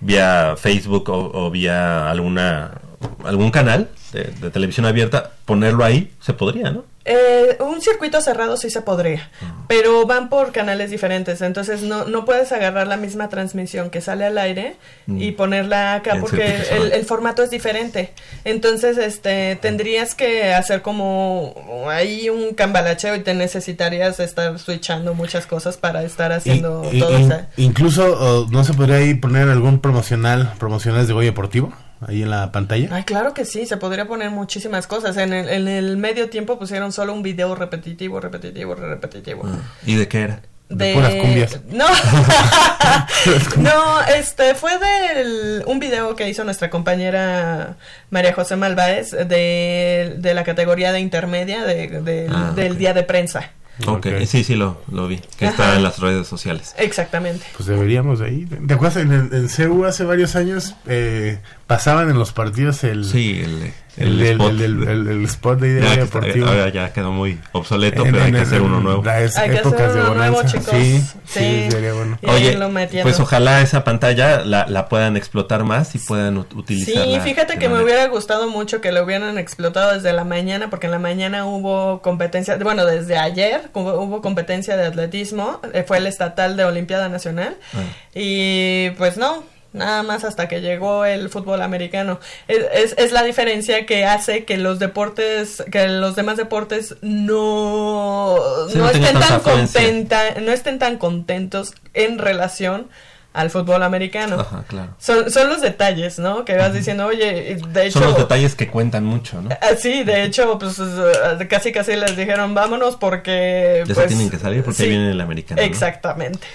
vía 0.00 0.54
Facebook 0.56 1.08
o, 1.10 1.46
o 1.46 1.50
vía 1.50 2.10
alguna, 2.10 2.80
algún 3.24 3.50
canal 3.50 3.88
de, 4.12 4.24
de 4.24 4.50
televisión 4.50 4.86
abierta, 4.86 5.32
ponerlo 5.46 5.84
ahí, 5.84 6.12
se 6.20 6.32
podría, 6.34 6.70
¿no? 6.70 6.84
Eh, 7.06 7.58
un 7.60 7.82
circuito 7.82 8.20
cerrado 8.22 8.56
sí 8.56 8.70
se 8.70 8.80
podría, 8.80 9.28
pero 9.68 10.06
van 10.06 10.30
por 10.30 10.52
canales 10.52 10.90
diferentes, 10.90 11.42
entonces 11.42 11.82
no, 11.82 12.06
no 12.06 12.24
puedes 12.24 12.50
agarrar 12.50 12.86
la 12.86 12.96
misma 12.96 13.28
transmisión 13.28 13.90
que 13.90 14.00
sale 14.00 14.24
al 14.24 14.38
aire 14.38 14.76
y 15.06 15.32
ponerla 15.32 15.94
acá 15.96 16.16
porque 16.18 16.56
el, 16.92 17.04
formato 17.04 17.42
es 17.42 17.50
diferente. 17.50 18.12
Entonces, 18.44 18.96
este, 18.96 19.56
tendrías 19.56 20.14
que 20.14 20.54
hacer 20.54 20.80
como 20.80 21.54
ahí 21.90 22.30
un 22.30 22.54
cambalacheo 22.54 23.14
y 23.16 23.20
te 23.20 23.34
necesitarías 23.34 24.18
estar 24.20 24.58
switchando 24.58 25.12
muchas 25.12 25.46
cosas 25.46 25.76
para 25.76 26.02
estar 26.04 26.32
haciendo 26.32 26.88
Y- 26.90 26.96
y- 26.96 27.00
todo. 27.00 27.18
in- 27.18 27.26
esa- 27.26 27.48
incluso, 27.58 28.16
oh, 28.18 28.46
¿no 28.50 28.64
se 28.64 28.72
podría 28.72 28.96
ahí 28.96 29.12
poner 29.14 29.50
algún 29.50 29.78
promocional, 29.78 30.52
promocionales 30.58 31.06
de 31.08 31.12
Goya 31.12 31.26
Deportivo? 31.28 31.72
Ahí 32.08 32.22
en 32.22 32.30
la 32.30 32.50
pantalla. 32.52 32.88
Ay, 32.92 33.04
claro 33.04 33.34
que 33.34 33.44
sí, 33.44 33.66
se 33.66 33.76
podría 33.76 34.06
poner 34.06 34.30
muchísimas 34.30 34.86
cosas. 34.86 35.16
En 35.16 35.32
el, 35.32 35.48
en 35.48 35.68
el 35.68 35.96
medio 35.96 36.28
tiempo 36.30 36.58
pusieron 36.58 36.92
solo 36.92 37.12
un 37.12 37.22
video 37.22 37.54
repetitivo, 37.54 38.20
repetitivo, 38.20 38.74
repetitivo. 38.74 39.42
¿Y 39.86 39.94
de 39.96 40.08
qué 40.08 40.20
era? 40.22 40.40
De 40.68 40.94
puras 40.94 41.14
cumbias. 41.16 41.60
No, 41.70 41.84
no, 43.58 44.00
este 44.16 44.54
fue 44.54 44.72
del 44.78 45.62
un 45.66 45.78
video 45.78 46.16
que 46.16 46.28
hizo 46.28 46.42
nuestra 46.44 46.70
compañera 46.70 47.76
María 48.10 48.32
José 48.32 48.56
Malváez 48.56 49.10
de, 49.10 50.14
de 50.16 50.34
la 50.34 50.42
categoría 50.44 50.92
de 50.92 51.00
intermedia 51.00 51.64
de- 51.64 52.00
del- 52.00 52.32
Ah, 52.34 52.52
del 52.54 52.78
día 52.78 52.94
de 52.94 53.02
prensa. 53.02 53.50
Ok, 53.86 54.06
Ok. 54.06 54.06
sí, 54.26 54.44
sí, 54.44 54.54
lo, 54.54 54.80
lo 54.92 55.08
vi, 55.08 55.20
que 55.38 55.46
está 55.46 55.68
Ajá. 55.70 55.76
en 55.76 55.82
las 55.82 55.98
redes 55.98 56.26
sociales. 56.28 56.74
Exactamente. 56.78 57.44
Pues 57.56 57.66
deberíamos 57.66 58.20
de 58.20 58.32
ir. 58.32 58.66
¿Te 58.66 58.74
acuerdas? 58.74 58.98
En, 59.02 59.12
el- 59.12 59.32
en 59.34 59.48
CU 59.48 59.84
hace 59.84 60.04
varios 60.04 60.36
años 60.36 60.74
eh, 60.86 61.38
pasaban 61.66 62.08
en 62.08 62.18
los 62.18 62.32
partidos 62.32 62.84
el, 62.84 63.04
Sí, 63.04 63.40
el, 63.44 63.72
el, 63.96 64.08
el, 64.08 64.18
del- 64.18 64.30
spot. 64.40 64.50
el 64.60 64.88
el- 64.88 65.08
el 65.08 65.24
spot 65.24 65.58
de 65.60 65.78
está- 65.78 65.96
Deportivo. 65.96 66.46
ahora 66.48 66.68
ya 66.70 66.92
quedó 66.92 67.12
muy 67.12 67.38
obsoleto, 67.52 68.04
En- 68.04 68.12
pero 68.12 68.24
hay 68.24 68.30
en- 68.30 68.34
que 68.36 68.40
hacer 68.42 68.60
uno 68.62 68.80
nuevo. 68.80 69.02
Hay 69.08 69.28
que 69.50 69.56
épocas 69.56 69.80
hacer 69.80 69.92
de 69.94 70.00
uno 70.00 70.14
nuevo, 70.14 70.42
chicos. 70.44 70.66
Sí, 70.70 70.98
sí, 71.24 71.38
Sí. 71.64 71.68
sería 71.70 71.92
bueno. 71.92 72.18
Oye, 72.26 72.58
pues 73.02 73.20
ojalá 73.20 73.60
esa 73.60 73.84
pantalla 73.84 74.44
la, 74.44 74.66
la 74.66 74.88
puedan 74.88 75.16
explotar 75.16 75.64
más 75.64 75.94
y 75.94 75.98
puedan 75.98 76.36
ut- 76.38 76.46
Sí, 76.50 76.56
utilizarla. 76.58 77.20
fíjate 77.20 77.58
que 77.58 77.68
me 77.68 77.82
hubiera 77.82 78.06
gustado 78.08 78.48
mucho 78.48 78.80
que 78.80 78.92
lo 78.92 79.04
hubieran 79.04 79.38
explotado 79.38 79.94
desde 79.94 80.12
la 80.12 80.24
mañana, 80.24 80.70
porque 80.70 80.86
en 80.86 80.92
la 80.92 80.98
mañana 80.98 81.46
hubo 81.46 82.00
competencia, 82.02 82.56
bueno, 82.58 82.84
desde 82.86 83.16
ayer 83.16 83.62
hubo, 83.74 84.00
hubo 84.00 84.20
competencia 84.22 84.76
de 84.76 84.86
atletismo, 84.86 85.60
eh, 85.72 85.84
fue 85.86 85.98
el 85.98 86.06
estatal 86.06 86.56
de 86.56 86.64
Olimpiada 86.64 87.08
Nacional, 87.08 87.56
Ah. 87.74 87.78
y 88.14 88.90
pues 88.90 89.16
no, 89.16 89.44
nada 89.74 90.02
más 90.02 90.24
hasta 90.24 90.48
que 90.48 90.62
llegó 90.62 91.04
el 91.04 91.28
fútbol 91.28 91.60
americano. 91.60 92.20
Es, 92.48 92.64
es, 92.72 92.94
es 92.96 93.12
la 93.12 93.22
diferencia 93.22 93.84
que 93.84 94.06
hace 94.06 94.44
que 94.44 94.56
los 94.56 94.78
deportes, 94.78 95.62
que 95.70 95.86
los 95.88 96.16
demás 96.16 96.38
deportes 96.38 96.96
no, 97.02 98.38
Sí, 98.70 98.78
no, 98.78 98.88
estén 98.88 99.18
tan 99.18 99.40
contenta, 99.40 100.40
no 100.40 100.52
estén 100.52 100.78
tan 100.78 100.96
contentos 100.96 101.74
en 101.92 102.18
relación 102.18 102.88
al 103.34 103.50
fútbol 103.50 103.82
americano. 103.82 104.36
Ajá, 104.40 104.64
claro. 104.66 104.94
Son, 104.98 105.30
son 105.30 105.48
los 105.48 105.60
detalles, 105.60 106.20
¿no? 106.20 106.44
Que 106.44 106.56
vas 106.56 106.72
diciendo, 106.72 107.04
oye, 107.06 107.56
de 107.56 107.86
hecho... 107.86 107.98
Son 107.98 108.08
los 108.08 108.16
detalles 108.16 108.54
que 108.54 108.68
cuentan 108.68 109.04
mucho, 109.04 109.42
¿no? 109.42 109.50
Ah, 109.60 109.74
Sí, 109.76 110.04
de 110.04 110.22
hecho, 110.22 110.56
pues 110.56 110.78
eh, 110.78 111.48
casi 111.48 111.72
casi 111.72 111.96
les 111.96 112.16
dijeron, 112.16 112.54
vámonos 112.54 112.96
porque... 112.96 113.82
Ya 113.86 113.94
pues, 113.94 114.04
se 114.04 114.14
tienen 114.14 114.30
que 114.30 114.38
salir 114.38 114.62
porque 114.62 114.84
sí, 114.84 114.88
viene 114.88 115.10
el 115.10 115.20
americano. 115.20 115.60
¿no? 115.60 115.66
Exactamente. 115.66 116.46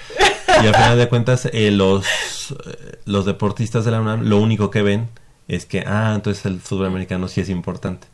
Y 0.47 0.67
al 0.67 0.73
final 0.73 0.97
de 0.97 1.09
cuentas, 1.09 1.49
eh, 1.51 1.69
los, 1.69 2.05
eh, 2.51 2.99
los 3.05 3.25
deportistas 3.25 3.83
de 3.83 3.91
la 3.91 3.99
UNAM 3.99 4.23
lo 4.23 4.37
único 4.37 4.71
que 4.71 4.81
ven 4.81 5.09
es 5.49 5.65
que, 5.65 5.83
ah, 5.85 6.13
entonces 6.15 6.45
el 6.45 6.61
fútbol 6.61 6.85
americano 6.85 7.27
sí 7.27 7.41
es 7.41 7.49
importante. 7.49 8.07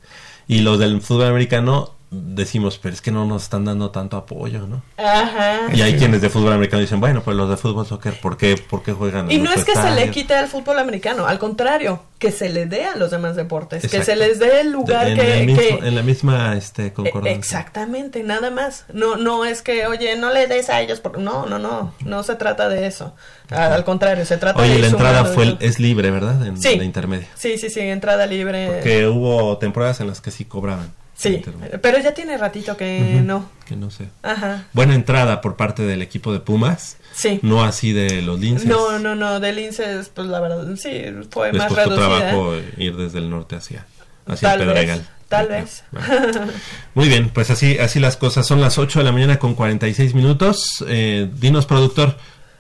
Y 0.48 0.60
los 0.60 0.80
del 0.80 1.02
fútbol 1.02 1.28
americano 1.28 1.95
decimos, 2.12 2.80
pero 2.82 2.94
es 2.94 3.02
que 3.02 3.12
no 3.12 3.26
nos 3.26 3.44
están 3.44 3.66
dando 3.66 3.92
tanto 3.92 4.16
apoyo, 4.18 4.68
¿no? 4.68 4.82
Ajá. 4.98 5.62
Y 5.74 5.82
hay 5.82 5.96
quienes 5.96 6.22
de 6.22 6.30
fútbol 6.30 6.54
americano 6.54 6.82
dicen, 6.82 7.00
bueno, 7.00 7.22
pues 7.24 7.36
los 7.36 7.50
de 7.50 7.58
fútbol 7.58 7.86
soccer, 7.86 8.20
¿por 8.22 8.38
qué, 8.38 8.56
por 8.58 8.84
qué 8.84 8.94
juegan? 8.94 9.30
Y 9.32 9.38
no 9.38 9.52
es 9.52 9.66
que 9.66 9.74
se 9.76 9.92
le 9.92 10.10
quite 10.12 10.34
al 10.36 10.48
fútbol 10.48 10.80
americano, 10.80 11.26
al 11.28 11.40
contrario, 11.40 12.02
que 12.20 12.32
se 12.32 12.50
le 12.50 12.66
dé 12.68 12.86
a 12.86 12.96
los 12.96 13.12
demás 13.12 13.36
deportes, 13.36 13.90
que 13.90 14.04
se 14.04 14.16
les 14.16 14.40
dé 14.40 14.62
el 14.62 14.72
lugar 14.72 15.08
en, 15.10 15.16
que... 15.18 15.40
el 15.42 15.46
mismo- 15.48 15.80
que- 15.80 15.88
en 15.88 15.96
la 15.96 16.02
misma 16.04 16.56
este, 16.56 16.94
concordancia. 16.94 17.36
Exactamente, 17.38 18.24
nada 18.24 18.50
más. 18.52 18.86
No, 18.94 19.18
no 19.18 19.44
es 19.46 19.62
que, 19.62 19.86
oye, 19.88 20.16
no 20.16 20.32
le 20.32 20.48
des 20.48 20.70
a 20.70 20.80
ellos. 20.82 21.00
Por... 21.02 21.20
No, 21.20 21.46
no, 21.46 21.60
no. 21.60 21.94
No 22.06 22.24
se 22.24 22.36
trata 22.36 22.70
de 22.70 22.88
eso. 22.88 23.14
Al, 23.50 23.84
contrario, 23.84 24.26
se 24.26 24.38
trata 24.38 24.62
de. 24.62 24.70
Oye, 24.70 24.80
la 24.80 24.88
ir 24.88 24.94
entrada 24.94 25.26
fue 25.26 25.46
eso. 25.48 25.58
es 25.60 25.80
libre, 25.80 26.10
¿verdad? 26.12 26.46
En 26.48 26.58
Sí. 26.62 26.78
la 26.78 26.84
intermedia. 26.84 27.28
Sí, 27.36 27.58
sí, 27.58 27.70
sí, 27.70 27.82
entrada 27.82 28.26
libre. 28.26 28.80
Que 28.84 29.08
hubo 29.08 29.58
temporadas 29.58 30.00
en 30.00 30.08
las 30.08 30.22
que 30.22 30.32
sí 30.32 30.46
cobraban. 30.46 30.92
Sí, 31.18 31.42
pero 31.82 31.98
ya 32.00 32.14
tiene 32.14 32.38
ratito 32.38 32.76
que 32.76 33.22
no. 33.24 33.50
Que 33.66 33.76
no 33.78 33.90
sé. 33.90 34.10
Ajá. 34.22 34.66
Buena 34.74 34.96
entrada 34.96 35.40
por 35.40 35.56
parte 35.56 35.84
del 35.84 36.02
equipo 36.02 36.34
de 36.34 36.40
Pumas. 36.42 36.98
Sí. 37.14 37.40
No 37.42 37.64
así 37.64 37.94
de 37.94 38.22
los 38.22 38.40
linces. 38.40 38.68
No, 38.68 39.00
no, 39.00 39.16
no. 39.16 39.40
De 39.40 39.54
Linces, 39.54 40.10
pues 40.14 40.28
la 40.28 40.42
verdad, 40.42 40.68
sí, 40.76 41.06
fue 41.32 41.54
Les 41.54 41.60
más 41.60 41.68
costó 41.70 41.90
reducida. 41.90 42.08
trabajo 42.20 42.56
ir 42.78 42.98
desde 42.98 43.20
el 43.20 43.30
norte 43.30 43.56
hacia, 43.56 43.86
hacia 44.28 44.50
Tal 44.50 44.62
el 44.62 44.68
vez, 44.68 44.76
Pedregal. 44.76 45.08
tal 45.30 45.48
vez. 45.48 45.84
Muy 46.94 47.08
bien, 47.08 47.30
pues 47.30 47.50
así, 47.50 47.78
así 47.78 48.02
las 48.02 48.18
cosas. 48.18 48.46
Son 48.46 48.60
las 48.60 48.78
8 48.78 49.00
de 49.00 49.06
la 49.06 49.14
mañana 49.14 49.40
con 49.40 49.56
46 49.56 50.14
minutos. 50.14 50.84
Eh, 50.88 51.30
dinos, 51.34 51.66
productor, 51.66 52.18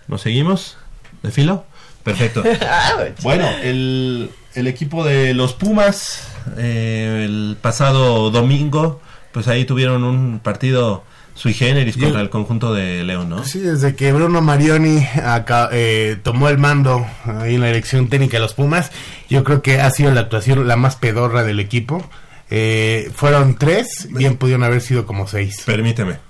¿nos 0.08 0.22
seguimos? 0.22 0.78
¿De 1.24 1.32
filo? 1.32 1.66
Perfecto. 2.04 2.42
Bueno, 3.24 3.50
el, 3.64 4.30
el 4.56 4.68
equipo 4.68 5.04
de 5.04 5.34
los 5.34 5.54
Pumas, 5.54 6.28
eh, 6.58 7.24
el 7.26 7.58
pasado 7.62 8.32
domingo, 8.32 9.02
pues 9.32 9.48
ahí 9.48 9.66
tuvieron 9.66 10.04
un 10.04 10.40
partido 10.40 11.04
sui 11.34 11.54
generis 11.54 11.98
contra 11.98 12.22
el 12.22 12.30
conjunto 12.30 12.74
de 12.74 13.04
León, 13.04 13.30
¿no? 13.30 13.44
Sí, 13.44 13.60
desde 13.60 13.96
que 13.96 14.14
Bruno 14.14 14.42
Marioni 14.42 15.06
acá, 15.24 15.70
eh, 15.74 16.18
tomó 16.24 16.48
el 16.48 16.58
mando 16.58 17.06
ahí 17.26 17.56
en 17.56 17.62
la 17.62 17.68
dirección 17.68 18.08
técnica 18.08 18.38
de 18.38 18.42
los 18.42 18.54
Pumas, 18.54 18.92
yo 19.30 19.44
creo 19.44 19.62
que 19.62 19.82
ha 19.82 19.92
sido 19.92 20.12
la 20.12 20.22
actuación 20.22 20.68
la 20.68 20.78
más 20.78 20.96
pedorra 20.96 21.44
del 21.44 21.60
equipo. 21.60 22.04
Eh, 22.50 23.12
fueron 23.14 23.56
tres, 23.56 24.08
bien 24.12 24.38
pudieron 24.38 24.64
haber 24.64 24.80
sido 24.80 25.06
como 25.06 25.28
seis. 25.28 25.64
Permíteme. 25.66 26.25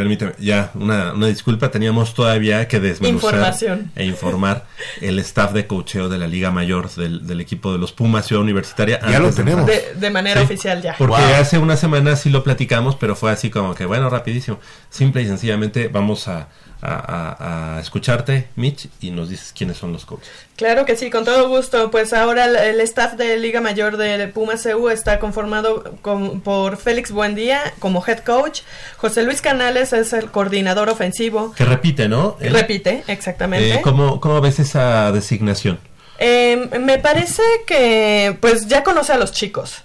Permíteme, 0.00 0.32
ya, 0.38 0.70
una, 0.76 1.12
una 1.12 1.26
disculpa, 1.26 1.70
teníamos 1.70 2.14
todavía 2.14 2.66
que 2.68 2.80
desmenuzar 2.80 3.34
Información. 3.34 3.92
e 3.94 4.06
informar 4.06 4.64
el 5.02 5.18
staff 5.18 5.52
de 5.52 5.66
cocheo 5.66 6.08
de 6.08 6.16
la 6.16 6.26
Liga 6.26 6.50
Mayor 6.50 6.90
del, 6.94 7.26
del 7.26 7.38
equipo 7.42 7.70
de 7.72 7.78
los 7.78 7.92
Pumas 7.92 8.24
Ciudad 8.26 8.42
Universitaria. 8.42 8.98
Ya 9.02 9.18
lo 9.18 9.26
antes 9.26 9.36
de 9.36 9.42
tenemos. 9.44 9.66
De, 9.66 9.92
de 9.96 10.10
manera 10.10 10.40
Sí, 10.40 10.46
oficial 10.46 10.80
ya. 10.80 10.94
Porque 10.96 11.16
Wow. 11.16 11.34
hace 11.38 11.58
una 11.58 11.76
semana 11.76 12.16
sí 12.16 12.30
lo 12.30 12.42
platicamos, 12.42 12.96
pero 12.96 13.14
fue 13.14 13.30
así 13.30 13.50
como 13.50 13.74
que, 13.74 13.84
bueno, 13.84 14.08
rapidísimo. 14.08 14.58
Simple 14.88 15.20
y 15.20 15.26
sencillamente 15.26 15.88
vamos 15.88 16.28
a, 16.28 16.48
a, 16.82 16.94
a- 16.94 17.76
a 17.76 17.80
escucharte, 17.80 18.48
Mitch, 18.56 18.88
y 19.00 19.10
nos 19.10 19.28
dices 19.28 19.52
quiénes 19.56 19.76
son 19.78 19.92
los 19.92 20.04
coaches. 20.06 20.28
Claro 20.56 20.84
que 20.84 20.96
sí, 20.96 21.10
con 21.10 21.24
todo 21.24 21.48
gusto. 21.48 21.90
Pues 21.90 22.12
ahora 22.12 22.44
el, 22.46 22.56
el 22.56 22.80
staff 22.80 23.14
de 23.14 23.36
Liga 23.38 23.60
Mayor 23.60 23.96
de 23.96 24.28
Pumas 24.28 24.62
CU 24.62 24.88
está 24.90 25.18
conformado 25.18 25.96
con- 26.02 26.40
por 26.40 26.76
Félix 26.76 27.10
Buendía 27.10 27.72
como 27.78 28.04
head 28.06 28.20
coach, 28.20 28.60
José 28.96 29.22
Luis 29.22 29.40
Canales 29.40 29.92
es 29.92 30.12
el 30.12 30.30
coordinador 30.30 30.88
ofensivo. 30.88 31.52
Que 31.52 31.64
repite, 31.64 32.08
¿no? 32.08 32.36
Repite, 32.40 33.04
exactamente. 33.06 33.74
Eh, 33.74 33.80
¿cómo, 33.82 34.20
¿Cómo 34.20 34.40
ves 34.40 34.58
esa 34.58 35.10
designación? 35.12 35.78
Eh, 36.18 36.68
me 36.80 36.98
parece 36.98 37.42
que 37.66 38.36
pues 38.40 38.66
ya 38.66 38.82
conoce 38.84 39.12
a 39.12 39.16
los 39.16 39.32
chicos. 39.32 39.84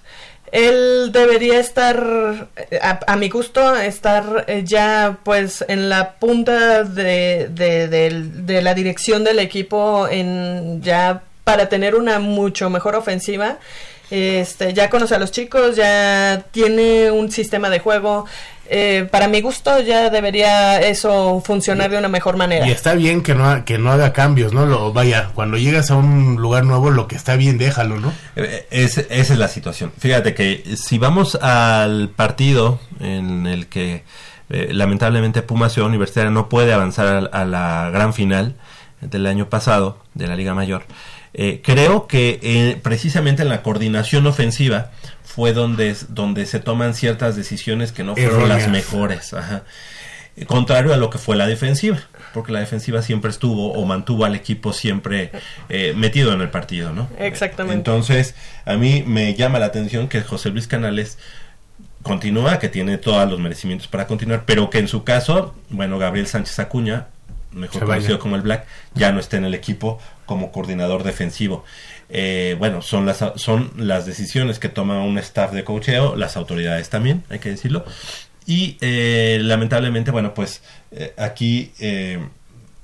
Él 0.52 1.12
debería 1.12 1.60
estar, 1.60 2.48
a, 2.82 3.00
a 3.08 3.16
mi 3.16 3.30
gusto, 3.30 3.76
estar 3.76 4.46
eh, 4.48 4.64
ya 4.64 5.18
pues 5.24 5.66
en 5.68 5.90
la 5.90 6.14
punta 6.14 6.84
de, 6.84 7.50
de 7.50 8.62
la 8.62 8.74
dirección 8.74 9.24
del 9.24 9.40
equipo 9.40 10.08
en 10.10 10.82
ya 10.82 11.24
para 11.44 11.70
tener 11.70 11.96
una 11.96 12.20
mucho 12.20 12.70
mejor 12.70 12.96
ofensiva. 12.96 13.58
Este, 14.12 14.74
ya 14.74 14.90
conoce 14.90 15.16
a 15.16 15.20
los 15.20 15.32
chicos, 15.32 15.76
ya 15.76 16.46
tiene 16.52 17.10
un 17.12 17.32
sistema 17.32 17.70
de 17.70 17.80
juego. 17.80 18.26
Eh, 18.70 19.08
para 19.12 19.28
mi 19.28 19.42
gusto 19.42 19.80
ya 19.82 20.10
debería 20.10 20.80
eso 20.80 21.42
funcionar 21.46 21.92
de 21.92 21.98
una 21.98 22.08
mejor 22.08 22.36
manera. 22.36 22.68
Y 22.68 22.72
está 22.72 22.94
bien 22.96 23.22
que 23.22 23.36
no, 23.36 23.48
ha- 23.50 23.64
que 23.66 23.78
no 23.78 23.92
haga 23.92 24.12
cambios, 24.12 24.54
¿no? 24.54 24.66
Lo, 24.66 24.92
vaya, 24.92 25.30
cuando 25.36 25.58
llegas 25.58 25.92
a 25.92 25.96
un 25.96 26.38
lugar 26.38 26.66
nuevo, 26.66 26.90
lo 26.90 27.08
que 27.08 27.16
está 27.16 27.36
bien, 27.36 27.58
déjalo, 27.58 28.00
¿no? 28.00 28.12
Eh, 28.36 28.66
es- 28.72 28.98
esa 28.98 29.34
es 29.34 29.38
la 29.40 29.48
situación. 29.48 29.92
Fíjate 30.00 30.34
que 30.34 30.64
si 30.78 30.98
vamos 30.98 31.36
al 31.36 32.10
partido 32.10 32.80
en 33.00 33.46
el 33.48 33.68
que 33.68 34.04
eh, 34.50 34.70
lamentablemente 34.72 35.42
Puma 35.42 35.70
Ciudad 35.70 35.88
Universitaria 35.90 36.30
no 36.32 36.50
puede 36.50 36.74
avanzar 36.74 37.30
a, 37.32 37.42
a 37.42 37.46
la 37.46 37.90
gran 37.92 38.14
final 38.14 38.56
del 39.02 39.26
año 39.28 39.50
pasado 39.50 40.00
de 40.14 40.28
la 40.28 40.36
Liga 40.36 40.54
Mayor, 40.54 40.84
eh, 41.34 41.62
creo 41.64 42.08
que 42.08 42.40
eh, 42.42 42.80
precisamente 42.82 43.42
en 43.42 43.50
la 43.50 43.62
coordinación 43.62 44.26
ofensiva 44.28 44.92
fue 45.26 45.54
donde, 45.54 45.96
donde 46.10 46.46
se 46.46 46.60
toman 46.60 46.94
ciertas 46.94 47.36
decisiones 47.36 47.92
que 47.92 48.04
no 48.04 48.16
fueron 48.16 48.48
las 48.48 48.70
mejores. 48.70 49.34
Ajá. 49.34 49.64
Contrario 50.48 50.94
a 50.94 50.98
lo 50.98 51.10
que 51.10 51.18
fue 51.18 51.38
la 51.38 51.48
defensiva, 51.48 51.98
porque 52.34 52.52
la 52.52 52.60
defensiva 52.60 53.02
siempre 53.02 53.32
estuvo 53.32 53.72
o 53.72 53.86
mantuvo 53.86 54.26
al 54.26 54.36
equipo 54.36 54.74
siempre 54.74 55.32
eh, 55.70 55.94
metido 55.96 56.34
en 56.34 56.42
el 56.42 56.50
partido, 56.50 56.92
¿no? 56.92 57.08
Exactamente. 57.18 57.78
Entonces, 57.78 58.36
a 58.66 58.76
mí 58.76 59.02
me 59.08 59.34
llama 59.36 59.60
la 59.60 59.68
atención 59.68 60.10
que 60.10 60.22
José 60.22 60.50
Luis 60.50 60.68
Canales 60.68 61.18
continúa, 62.04 62.60
que 62.60 62.68
tiene 62.68 62.98
todos 62.98 63.30
los 63.30 63.40
merecimientos 63.40 63.88
para 63.88 64.08
continuar, 64.08 64.44
pero 64.46 64.70
que 64.70 64.80
en 64.80 64.90
su 64.90 65.06
caso, 65.06 65.56
bueno, 65.70 65.98
Gabriel 66.00 66.28
Sánchez 66.28 66.60
Acuña, 66.60 67.08
mejor 67.52 67.80
Se 67.80 67.86
vaya. 67.86 67.96
conocido 67.96 68.20
como 68.20 68.36
el 68.36 68.42
Black, 68.42 68.66
ya 68.94 69.14
no 69.14 69.22
está 69.22 69.38
en 69.38 69.46
el 69.46 69.54
equipo 69.54 70.00
como 70.26 70.52
coordinador 70.52 71.04
defensivo. 71.04 71.64
Eh, 72.10 72.56
bueno, 72.60 72.82
son 72.82 73.06
las, 73.06 73.24
son 73.36 73.72
las 73.78 74.06
decisiones 74.06 74.60
que 74.60 74.70
toma 74.70 75.04
un 75.04 75.18
staff 75.18 75.52
de 75.52 75.64
cocheo, 75.64 76.16
las 76.16 76.38
autoridades 76.38 76.90
también, 76.90 77.24
hay 77.30 77.40
que 77.40 77.50
decirlo. 77.50 77.86
Y 78.46 78.78
eh, 78.82 79.40
lamentablemente, 79.42 80.12
bueno, 80.12 80.34
pues 80.34 80.62
eh, 80.92 81.14
aquí 81.18 81.72
eh, 81.80 82.20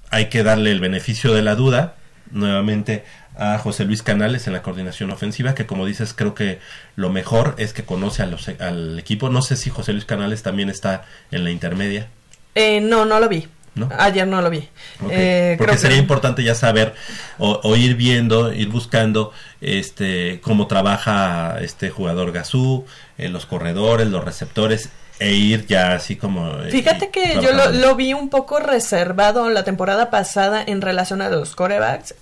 hay 0.09 0.25
que 0.29 0.43
darle 0.43 0.71
el 0.71 0.79
beneficio 0.79 1.33
de 1.33 1.43
la 1.43 1.55
duda 1.55 1.95
nuevamente 2.31 3.03
a 3.37 3.57
José 3.59 3.85
Luis 3.85 4.03
Canales 4.03 4.47
en 4.47 4.53
la 4.53 4.61
coordinación 4.61 5.11
ofensiva, 5.11 5.53
que 5.55 5.65
como 5.65 5.85
dices, 5.85 6.13
creo 6.13 6.33
que 6.35 6.59
lo 6.95 7.09
mejor 7.09 7.55
es 7.57 7.73
que 7.73 7.83
conoce 7.83 8.23
a 8.23 8.25
los- 8.25 8.49
al 8.59 8.97
equipo. 8.99 9.29
No 9.29 9.41
sé 9.41 9.55
si 9.55 9.69
José 9.69 9.93
Luis 9.93 10.05
Canales 10.05 10.41
también 10.43 10.69
está 10.69 11.05
en 11.31 11.43
la 11.43 11.51
intermedia. 11.51 12.07
Eh, 12.55 12.81
no, 12.81 13.05
no 13.05 13.19
lo 13.19 13.29
vi. 13.29 13.47
¿No? 13.73 13.87
Ayer 13.97 14.27
no 14.27 14.41
lo 14.41 14.49
vi. 14.49 14.67
Eh, 15.09 15.55
Porque 15.57 15.71
creo 15.71 15.77
sería 15.81 15.95
que- 15.97 16.01
importante 16.01 16.43
ya 16.43 16.55
saber 16.55 16.93
o, 17.37 17.61
o 17.63 17.75
ir 17.77 17.95
viendo, 17.95 18.51
ir 18.51 18.67
buscando 18.67 19.31
este 19.61 20.41
cómo 20.41 20.67
trabaja 20.67 21.57
este 21.61 21.89
jugador 21.89 22.33
Gazú, 22.33 22.85
eh, 23.17 23.29
los 23.29 23.45
corredores, 23.45 24.07
los 24.07 24.25
receptores 24.25 24.89
e 25.19 25.33
ir 25.35 25.67
ya 25.67 25.93
así 25.93 26.15
como 26.17 26.49
eh, 26.63 26.71
Fíjate 26.71 27.11
que 27.11 27.35
yo 27.41 27.53
lo, 27.53 27.69
lo 27.71 27.95
vi 27.95 28.13
un 28.13 28.29
poco 28.29 28.59
reservado 28.59 29.49
la 29.49 29.63
temporada 29.63 30.09
pasada 30.09 30.61
en 30.65 30.81
relación 30.81 31.21
a 31.21 31.29
los 31.29 31.55
corebacks. 31.55 32.15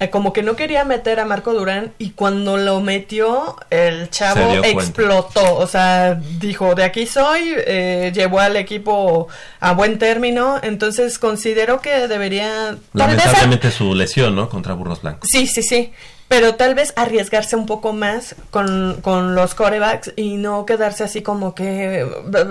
Eh, 0.00 0.10
como 0.10 0.32
que 0.32 0.42
no 0.42 0.56
quería 0.56 0.84
meter 0.84 1.20
a 1.20 1.24
Marco 1.24 1.54
Durán 1.54 1.92
y 1.98 2.10
cuando 2.10 2.56
lo 2.56 2.80
metió 2.80 3.56
el 3.70 4.10
chavo 4.10 4.44
cuenta. 4.44 4.68
explotó, 4.68 5.56
o 5.56 5.66
sea, 5.68 6.14
dijo, 6.40 6.74
de 6.74 6.82
aquí 6.82 7.06
soy, 7.06 7.54
eh, 7.56 8.10
llevó 8.12 8.40
al 8.40 8.56
equipo 8.56 9.28
a 9.60 9.72
buen 9.72 10.00
término, 10.00 10.58
entonces 10.60 11.20
considero 11.20 11.80
que 11.80 12.08
debería... 12.08 12.76
Lamentablemente 12.92 13.70
su 13.70 13.94
lesión, 13.94 14.34
¿no? 14.34 14.48
Contra 14.48 14.74
Burros 14.74 15.00
Blancos. 15.00 15.28
Sí, 15.32 15.46
sí, 15.46 15.62
sí. 15.62 15.92
Pero 16.28 16.54
tal 16.54 16.74
vez 16.74 16.92
arriesgarse 16.96 17.54
un 17.54 17.66
poco 17.66 17.92
más 17.92 18.34
con, 18.50 18.98
con 19.02 19.34
los 19.34 19.54
corebacks 19.54 20.12
y 20.16 20.36
no 20.36 20.64
quedarse 20.64 21.04
así 21.04 21.22
como 21.22 21.54
que, 21.54 22.06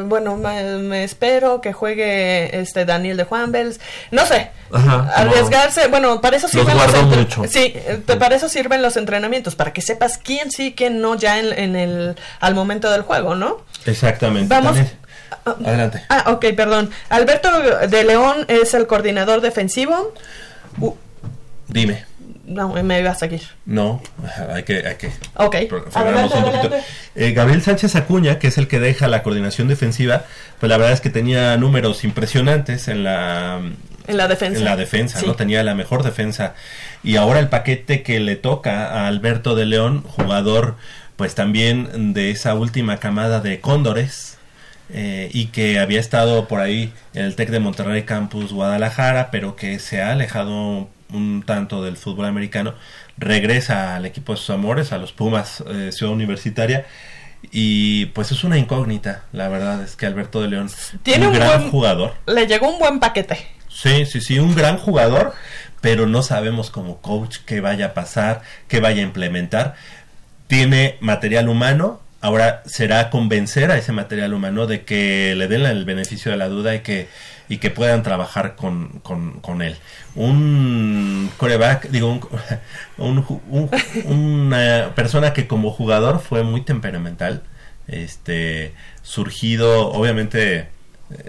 bueno, 0.06 0.38
me, 0.38 0.78
me 0.78 1.04
espero 1.04 1.60
que 1.60 1.74
juegue 1.74 2.60
este 2.60 2.86
Daniel 2.86 3.18
de 3.18 3.24
Juanvels. 3.24 3.80
No 4.12 4.26
sé. 4.26 4.52
Ajá, 4.72 5.12
arriesgarse, 5.16 5.88
bueno, 5.88 6.22
para 6.22 6.38
eso 6.38 6.48
Los 6.54 6.66
sirven 6.66 7.10
mucho. 7.10 7.44
Sí, 7.50 7.74
para 8.20 8.36
eso 8.36 8.48
sirven 8.48 8.82
los 8.82 8.96
entrenamientos, 8.96 9.56
para 9.56 9.74
que 9.74 9.82
sepas 9.82 10.18
quién 10.18 10.52
sí, 10.52 10.74
quién 10.76 11.02
no 11.02 11.16
ya 11.16 11.40
en, 11.40 11.52
en 11.58 11.76
el 11.76 12.16
al 12.40 12.56
momento 12.56 12.92
del 12.92 13.02
juego, 13.02 13.36
¿no? 13.36 13.58
Exactamente. 13.86 14.48
Vamos. 14.50 14.76
también. 14.76 15.04
Adelante. 15.46 16.04
Ah, 16.10 16.32
ok, 16.32 16.46
perdón. 16.56 16.90
Alberto 17.10 17.50
de 17.88 18.04
León 18.04 18.46
es 18.48 18.74
el 18.74 18.88
coordinador 18.88 19.42
defensivo. 19.42 20.14
Dime. 21.68 22.06
No, 22.46 22.70
me 22.84 23.00
iba 23.00 23.12
a 23.12 23.16
seguir. 23.16 23.42
No, 23.66 24.02
hay 24.54 24.64
que, 24.64 24.86
hay 24.86 24.96
que 24.96 25.08
Ok, 25.36 25.56
adelante, 25.94 26.36
un 26.38 26.44
poquito. 26.44 26.76
Eh, 27.16 27.32
Gabriel 27.32 27.62
Sánchez 27.62 27.96
Acuña, 27.96 28.40
que 28.40 28.48
es 28.48 28.58
el 28.58 28.68
que 28.68 28.80
deja 28.80 29.08
la 29.08 29.24
coordinación 29.24 29.68
defensiva, 29.68 30.24
pues 30.60 30.70
la 30.70 30.78
verdad 30.78 30.94
es 30.94 31.02
que 31.02 31.10
tenía 31.10 31.56
números 31.58 32.04
impresionantes 32.04 32.88
en 32.88 33.04
la 33.04 33.62
En 34.08 34.18
la 34.18 34.28
defensa. 34.28 34.60
en 34.60 34.66
la 34.66 34.76
defensa, 34.76 35.20
Sí. 35.20 35.26
¿no? 35.26 35.36
Tenía 35.36 35.64
la 35.64 35.76
mejor 35.76 36.04
defensa. 36.04 36.54
Y 37.04 37.16
ahora 37.16 37.40
el 37.40 37.48
paquete 37.50 38.04
que 38.04 38.20
le 38.20 38.36
toca 38.36 38.88
a 38.88 39.08
Alberto 39.08 39.56
de 39.56 39.66
León, 39.66 40.04
jugador 40.08 40.76
pues 41.16 41.36
también 41.36 42.14
de 42.14 42.32
esa 42.32 42.56
última 42.56 42.98
camada 42.98 43.40
de 43.40 43.60
cóndores, 43.62 44.38
eh, 44.92 45.30
y 45.32 45.46
que 45.48 45.80
había 45.80 46.00
estado 46.00 46.48
por 46.48 46.60
ahí 46.60 46.92
en 47.14 47.24
el 47.26 47.36
TEC 47.36 47.50
de 47.50 47.60
Monterrey 47.60 48.04
Campus 48.04 48.52
Guadalajara, 48.52 49.30
pero 49.32 49.56
que 49.56 49.80
se 49.80 50.02
ha 50.02 50.12
alejado 50.12 50.90
un 51.14 51.44
tanto 51.46 51.84
del 51.84 51.96
fútbol 51.98 52.26
americano, 52.26 52.74
regresa 53.18 53.96
al 53.96 54.06
equipo 54.06 54.34
de 54.34 54.40
sus 54.40 54.50
amores, 54.50 54.92
a 54.92 54.98
los 54.98 55.12
Pumas 55.14 55.64
eh, 55.68 55.92
Ciudad 55.92 56.14
Universitaria, 56.14 56.86
y 57.52 58.08
pues 58.08 58.32
es 58.32 58.44
una 58.44 58.58
incógnita, 58.58 59.24
la 59.34 59.48
verdad 59.50 59.84
es 59.84 59.96
que 59.96 60.06
Alberto 60.06 60.42
de 60.42 60.48
León, 60.48 60.70
Tiene 61.04 61.28
un 61.28 61.34
un 61.34 61.40
gran 61.40 61.60
buen- 61.60 61.72
jugador. 61.72 62.14
Le 62.26 62.48
llegó 62.48 62.70
un 62.70 62.80
buen 62.80 63.00
paquete. 63.00 63.38
Sí, 63.70 64.06
sí, 64.06 64.22
sí, 64.22 64.40
un 64.40 64.56
gran 64.56 64.78
jugador, 64.78 65.34
pero 65.82 66.06
no 66.08 66.22
sabemos 66.22 66.70
como 66.70 67.02
coach 67.02 67.38
qué 67.46 67.60
vaya 67.60 67.88
a 67.88 67.94
pasar, 67.94 68.42
qué 68.68 68.80
vaya 68.80 69.02
a 69.02 69.06
implementar. 69.06 69.76
Tiene 70.48 70.98
material 71.02 71.50
humano, 71.50 72.00
ahora 72.22 72.62
será 72.66 73.10
convencer 73.10 73.72
a 73.72 73.78
ese 73.78 73.92
material 73.92 74.34
humano 74.34 74.68
de 74.68 74.84
que 74.86 75.34
le 75.36 75.48
den 75.48 75.66
el 75.66 75.84
beneficio 75.86 76.32
de 76.32 76.38
la 76.38 76.48
duda 76.48 76.76
y 76.76 76.80
que, 76.80 77.10
y 77.50 77.58
que 77.58 77.70
puedan 77.70 78.04
trabajar 78.04 78.56
con, 78.56 79.00
con, 79.00 79.40
con 79.42 79.62
él. 79.62 79.76
Un 80.16 81.30
coreback, 81.38 81.90
digo, 81.90 82.20
un, 82.98 83.26
una 84.06 84.92
persona 84.96 85.34
que 85.34 85.48
como 85.48 85.72
jugador 85.72 86.20
fue 86.20 86.44
muy 86.44 86.62
temperamental, 86.62 87.44
este, 87.88 88.74
surgido 89.02 89.92
obviamente 89.92 90.70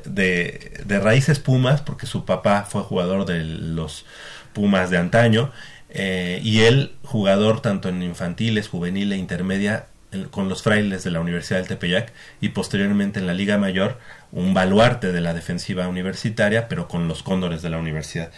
de, 0.04 0.82
de 0.84 1.00
raíces 1.00 1.38
Pumas, 1.40 1.80
porque 1.82 2.06
su 2.06 2.24
papá 2.24 2.66
fue 2.68 2.82
jugador 2.82 3.26
de 3.26 3.44
los 3.44 4.06
Pumas 4.52 4.90
de 4.90 4.98
antaño, 4.98 5.50
eh, 5.90 6.40
y 6.42 6.62
él 6.62 6.92
jugador 7.04 7.60
tanto 7.60 7.88
en 7.88 8.02
infantiles, 8.02 8.68
juvenil 8.68 9.12
e 9.12 9.16
intermedia 9.16 9.86
con 10.30 10.48
los 10.48 10.62
frailes 10.62 11.04
de 11.04 11.10
la 11.10 11.20
Universidad 11.20 11.58
del 11.58 11.68
Tepeyac 11.68 12.12
y 12.40 12.50
posteriormente 12.50 13.20
en 13.20 13.26
la 13.26 13.34
Liga 13.34 13.58
Mayor 13.58 13.98
un 14.32 14.54
baluarte 14.54 15.12
de 15.12 15.20
la 15.20 15.34
defensiva 15.34 15.86
universitaria, 15.88 16.68
pero 16.68 16.88
con 16.88 17.06
los 17.08 17.22
cóndores 17.22 17.62
de 17.62 17.70
la 17.70 17.78
universidad. 17.78 18.30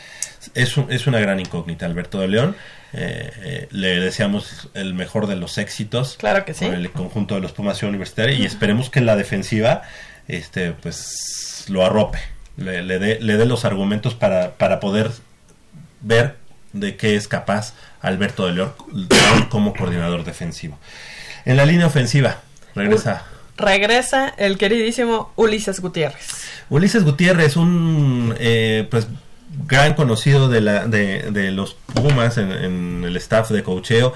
Es, 0.55 0.77
un- 0.77 0.91
es 0.93 1.07
una 1.07 1.19
gran 1.21 1.41
incógnita, 1.41 1.87
Alberto 1.87 2.21
de 2.21 2.29
León. 2.29 2.57
Eh, 2.93 3.31
eh, 3.43 3.69
le 3.71 4.01
deseamos 4.01 4.69
el 4.75 4.95
mejor 4.95 5.27
de 5.27 5.37
los 5.37 5.59
éxitos 5.59 6.17
Claro 6.19 6.45
que 6.45 6.55
sí. 6.55 6.65
con 6.67 6.75
el 6.75 6.91
conjunto 6.93 7.35
de 7.35 7.41
los 7.41 7.53
Pumas 7.53 7.83
Universitaria 7.83 8.35
y 8.37 8.45
esperemos 8.47 8.91
que 8.91 9.01
la 9.01 9.17
defensiva 9.17 9.83
este 10.29 10.73
pues 10.73 11.65
lo 11.69 11.85
arrope, 11.85 12.19
le, 12.57 12.83
le 12.83 12.99
dé 12.99 13.19
le 13.21 13.45
los 13.45 13.65
argumentos 13.65 14.15
para, 14.15 14.53
para 14.57 14.81
poder 14.81 15.11
ver 16.01 16.37
de 16.73 16.97
qué 16.97 17.17
es 17.17 17.27
capaz 17.29 17.75
Alberto 18.01 18.47
de 18.47 18.53
León 18.53 18.73
como 19.51 19.75
coordinador 19.75 20.25
defensivo. 20.25 20.79
En 21.47 21.57
la 21.57 21.65
línea 21.65 21.87
ofensiva, 21.87 22.43
regresa 22.75 23.25
Regresa 23.57 24.29
el 24.37 24.59
queridísimo 24.59 25.33
Ulises 25.37 25.81
Gutiérrez. 25.81 26.45
Ulises 26.69 27.05
Gutiérrez, 27.05 27.57
un 27.57 28.35
eh, 28.39 28.87
pues 28.91 29.07
gran 29.67 29.95
conocido 29.95 30.49
de, 30.49 30.61
la, 30.61 30.87
de, 30.87 31.31
de 31.31 31.53
los 31.53 31.75
Pumas 31.95 32.37
en, 32.37 32.53
en 32.53 33.05
el 33.05 33.17
staff 33.17 33.51
de 33.51 33.63
coacheo, 33.63 34.13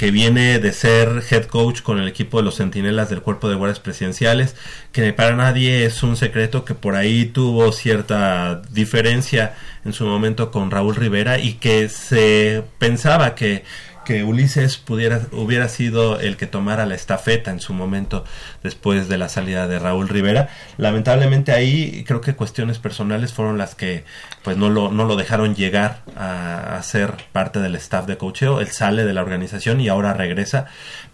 que 0.00 0.10
viene 0.10 0.58
de 0.58 0.72
ser 0.72 1.22
head 1.30 1.44
coach 1.44 1.82
con 1.82 2.00
el 2.00 2.08
equipo 2.08 2.38
de 2.38 2.44
los 2.44 2.56
Centinelas 2.56 3.08
del 3.08 3.22
Cuerpo 3.22 3.48
de 3.48 3.54
Guardias 3.54 3.78
Presidenciales, 3.78 4.56
que 4.90 5.12
para 5.12 5.36
nadie 5.36 5.84
es 5.84 6.02
un 6.02 6.16
secreto 6.16 6.64
que 6.64 6.74
por 6.74 6.96
ahí 6.96 7.26
tuvo 7.26 7.70
cierta 7.70 8.62
diferencia 8.70 9.54
en 9.84 9.92
su 9.92 10.04
momento 10.04 10.50
con 10.50 10.72
Raúl 10.72 10.96
Rivera 10.96 11.38
y 11.38 11.54
que 11.54 11.88
se 11.88 12.64
pensaba 12.78 13.36
que 13.36 13.62
que 14.04 14.24
Ulises 14.24 14.76
pudiera 14.76 15.20
hubiera 15.32 15.68
sido 15.68 16.18
el 16.20 16.36
que 16.36 16.46
tomara 16.46 16.86
la 16.86 16.94
estafeta 16.94 17.50
en 17.50 17.60
su 17.60 17.74
momento 17.74 18.24
después 18.62 19.08
de 19.08 19.18
la 19.18 19.28
salida 19.28 19.68
de 19.68 19.78
Raúl 19.78 20.08
Rivera. 20.08 20.48
Lamentablemente 20.76 21.52
ahí 21.52 22.04
creo 22.06 22.20
que 22.20 22.34
cuestiones 22.34 22.78
personales 22.78 23.32
fueron 23.32 23.58
las 23.58 23.74
que 23.74 24.04
pues 24.42 24.56
no 24.56 24.70
lo, 24.70 24.90
no 24.90 25.04
lo 25.04 25.16
dejaron 25.16 25.54
llegar 25.54 26.02
a, 26.16 26.76
a 26.76 26.82
ser 26.82 27.14
parte 27.32 27.60
del 27.60 27.74
staff 27.76 28.06
de 28.06 28.16
coacheo. 28.16 28.60
Él 28.60 28.68
sale 28.68 29.04
de 29.04 29.12
la 29.12 29.22
organización 29.22 29.80
y 29.80 29.88
ahora 29.88 30.14
regresa, 30.14 30.66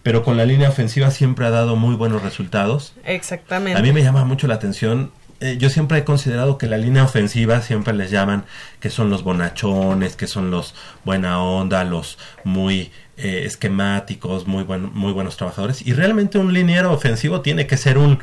pero 0.03 0.23
con 0.23 0.37
la 0.37 0.45
línea 0.45 0.69
ofensiva 0.69 1.11
siempre 1.11 1.45
ha 1.45 1.51
dado 1.51 1.75
muy 1.75 1.95
buenos 1.95 2.21
resultados. 2.21 2.93
Exactamente. 3.05 3.79
A 3.79 3.81
mí 3.81 3.91
me 3.91 4.03
llama 4.03 4.25
mucho 4.25 4.47
la 4.47 4.55
atención. 4.55 5.11
Eh, 5.39 5.57
yo 5.59 5.69
siempre 5.69 5.99
he 5.99 6.03
considerado 6.05 6.57
que 6.57 6.67
la 6.67 6.77
línea 6.77 7.03
ofensiva 7.03 7.61
siempre 7.61 7.93
les 7.93 8.11
llaman 8.11 8.45
que 8.79 8.89
son 8.89 9.09
los 9.09 9.23
bonachones, 9.23 10.15
que 10.15 10.27
son 10.27 10.51
los 10.51 10.73
buena 11.05 11.41
onda, 11.41 11.83
los 11.83 12.17
muy 12.43 12.91
eh, 13.17 13.43
esquemáticos, 13.45 14.47
muy, 14.47 14.63
buen- 14.63 14.91
muy 14.93 15.11
buenos 15.13 15.37
trabajadores. 15.37 15.85
Y 15.85 15.93
realmente 15.93 16.37
un 16.37 16.53
liniero 16.53 16.91
ofensivo 16.93 17.41
tiene 17.41 17.67
que 17.67 17.77
ser 17.77 17.97
un 17.97 18.19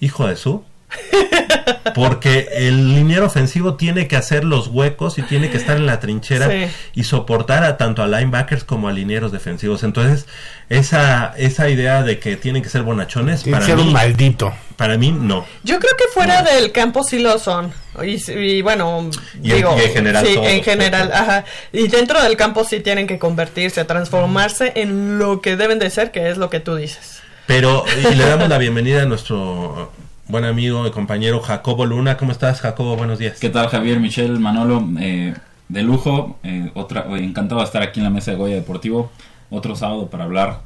hijo 0.00 0.26
de 0.26 0.36
su. 0.36 0.64
Porque 1.94 2.48
el 2.52 2.94
liniero 2.94 3.26
ofensivo 3.26 3.74
tiene 3.74 4.06
que 4.08 4.16
hacer 4.16 4.44
los 4.44 4.68
huecos 4.68 5.18
y 5.18 5.22
tiene 5.22 5.50
que 5.50 5.56
estar 5.56 5.76
en 5.76 5.86
la 5.86 5.98
trinchera 6.00 6.48
Sí. 6.48 6.66
y 6.94 7.04
soportar 7.04 7.64
a 7.64 7.76
tanto 7.76 8.02
a 8.02 8.06
linebackers 8.08 8.64
como 8.64 8.88
a 8.88 8.92
linieros 8.92 9.32
defensivos. 9.32 9.82
Entonces, 9.82 10.26
esa, 10.68 11.34
esa 11.36 11.68
idea 11.68 12.02
de 12.02 12.18
que 12.18 12.36
tienen 12.36 12.62
que 12.62 12.68
ser 12.68 12.82
bonachones, 12.82 13.42
Tiene 13.42 13.56
para 13.56 13.66
que 13.66 13.72
ser 13.72 13.80
mí, 13.80 13.86
un 13.88 13.92
maldito. 13.92 14.52
para 14.76 14.96
mí 14.98 15.10
no. 15.12 15.44
Yo 15.64 15.78
creo 15.78 15.92
que 15.96 16.04
fuera 16.12 16.42
del 16.42 16.70
campo 16.72 17.02
sí 17.02 17.18
lo 17.18 17.38
son. 17.38 17.72
Y, 18.04 18.30
y 18.32 18.62
bueno, 18.62 19.10
Y 19.42 19.50
en- 19.50 19.56
digo, 19.56 19.76
y 19.78 19.84
en 19.84 19.92
general 19.92 20.26
sí, 20.26 20.34
todos, 20.34 20.46
en 20.46 20.62
general, 20.62 21.10
ajá. 21.12 21.44
Y 21.72 21.88
dentro 21.88 22.22
del 22.22 22.36
campo 22.36 22.64
sí 22.64 22.80
tienen 22.80 23.06
que 23.06 23.18
convertirse, 23.18 23.84
transformarse 23.84 24.72
en 24.76 25.18
lo 25.18 25.40
que 25.40 25.56
deben 25.56 25.78
de 25.78 25.90
ser, 25.90 26.12
que 26.12 26.30
es 26.30 26.36
lo 26.38 26.50
que 26.50 26.60
tú 26.60 26.76
dices. 26.76 27.20
Pero, 27.46 27.84
y 28.10 28.14
le 28.14 28.24
damos 28.28 28.48
la 28.48 28.58
bienvenida 28.58 29.02
a 29.02 29.06
nuestro 29.06 29.90
buen 30.30 30.44
amigo 30.44 30.86
y 30.86 30.90
compañero 30.90 31.40
Jacobo 31.40 31.86
Luna. 31.86 32.16
¿Cómo 32.16 32.30
estás, 32.32 32.60
Jacobo? 32.60 32.96
Buenos 32.96 33.18
días. 33.18 33.38
¿Qué 33.40 33.50
tal 33.50 33.68
Javier, 33.68 33.98
Michelle, 33.98 34.38
Manolo? 34.38 34.88
Eh, 35.00 35.34
de 35.68 35.82
lujo, 35.82 36.38
eh, 36.42 36.70
otra, 36.74 37.06
eh, 37.10 37.24
encantado 37.24 37.60
de 37.60 37.64
estar 37.66 37.82
aquí 37.82 38.00
en 38.00 38.04
la 38.04 38.10
mesa 38.10 38.30
de 38.30 38.36
Goya 38.36 38.54
Deportivo. 38.54 39.10
Otro 39.50 39.74
sábado 39.74 40.08
para 40.08 40.24
hablar 40.24 40.60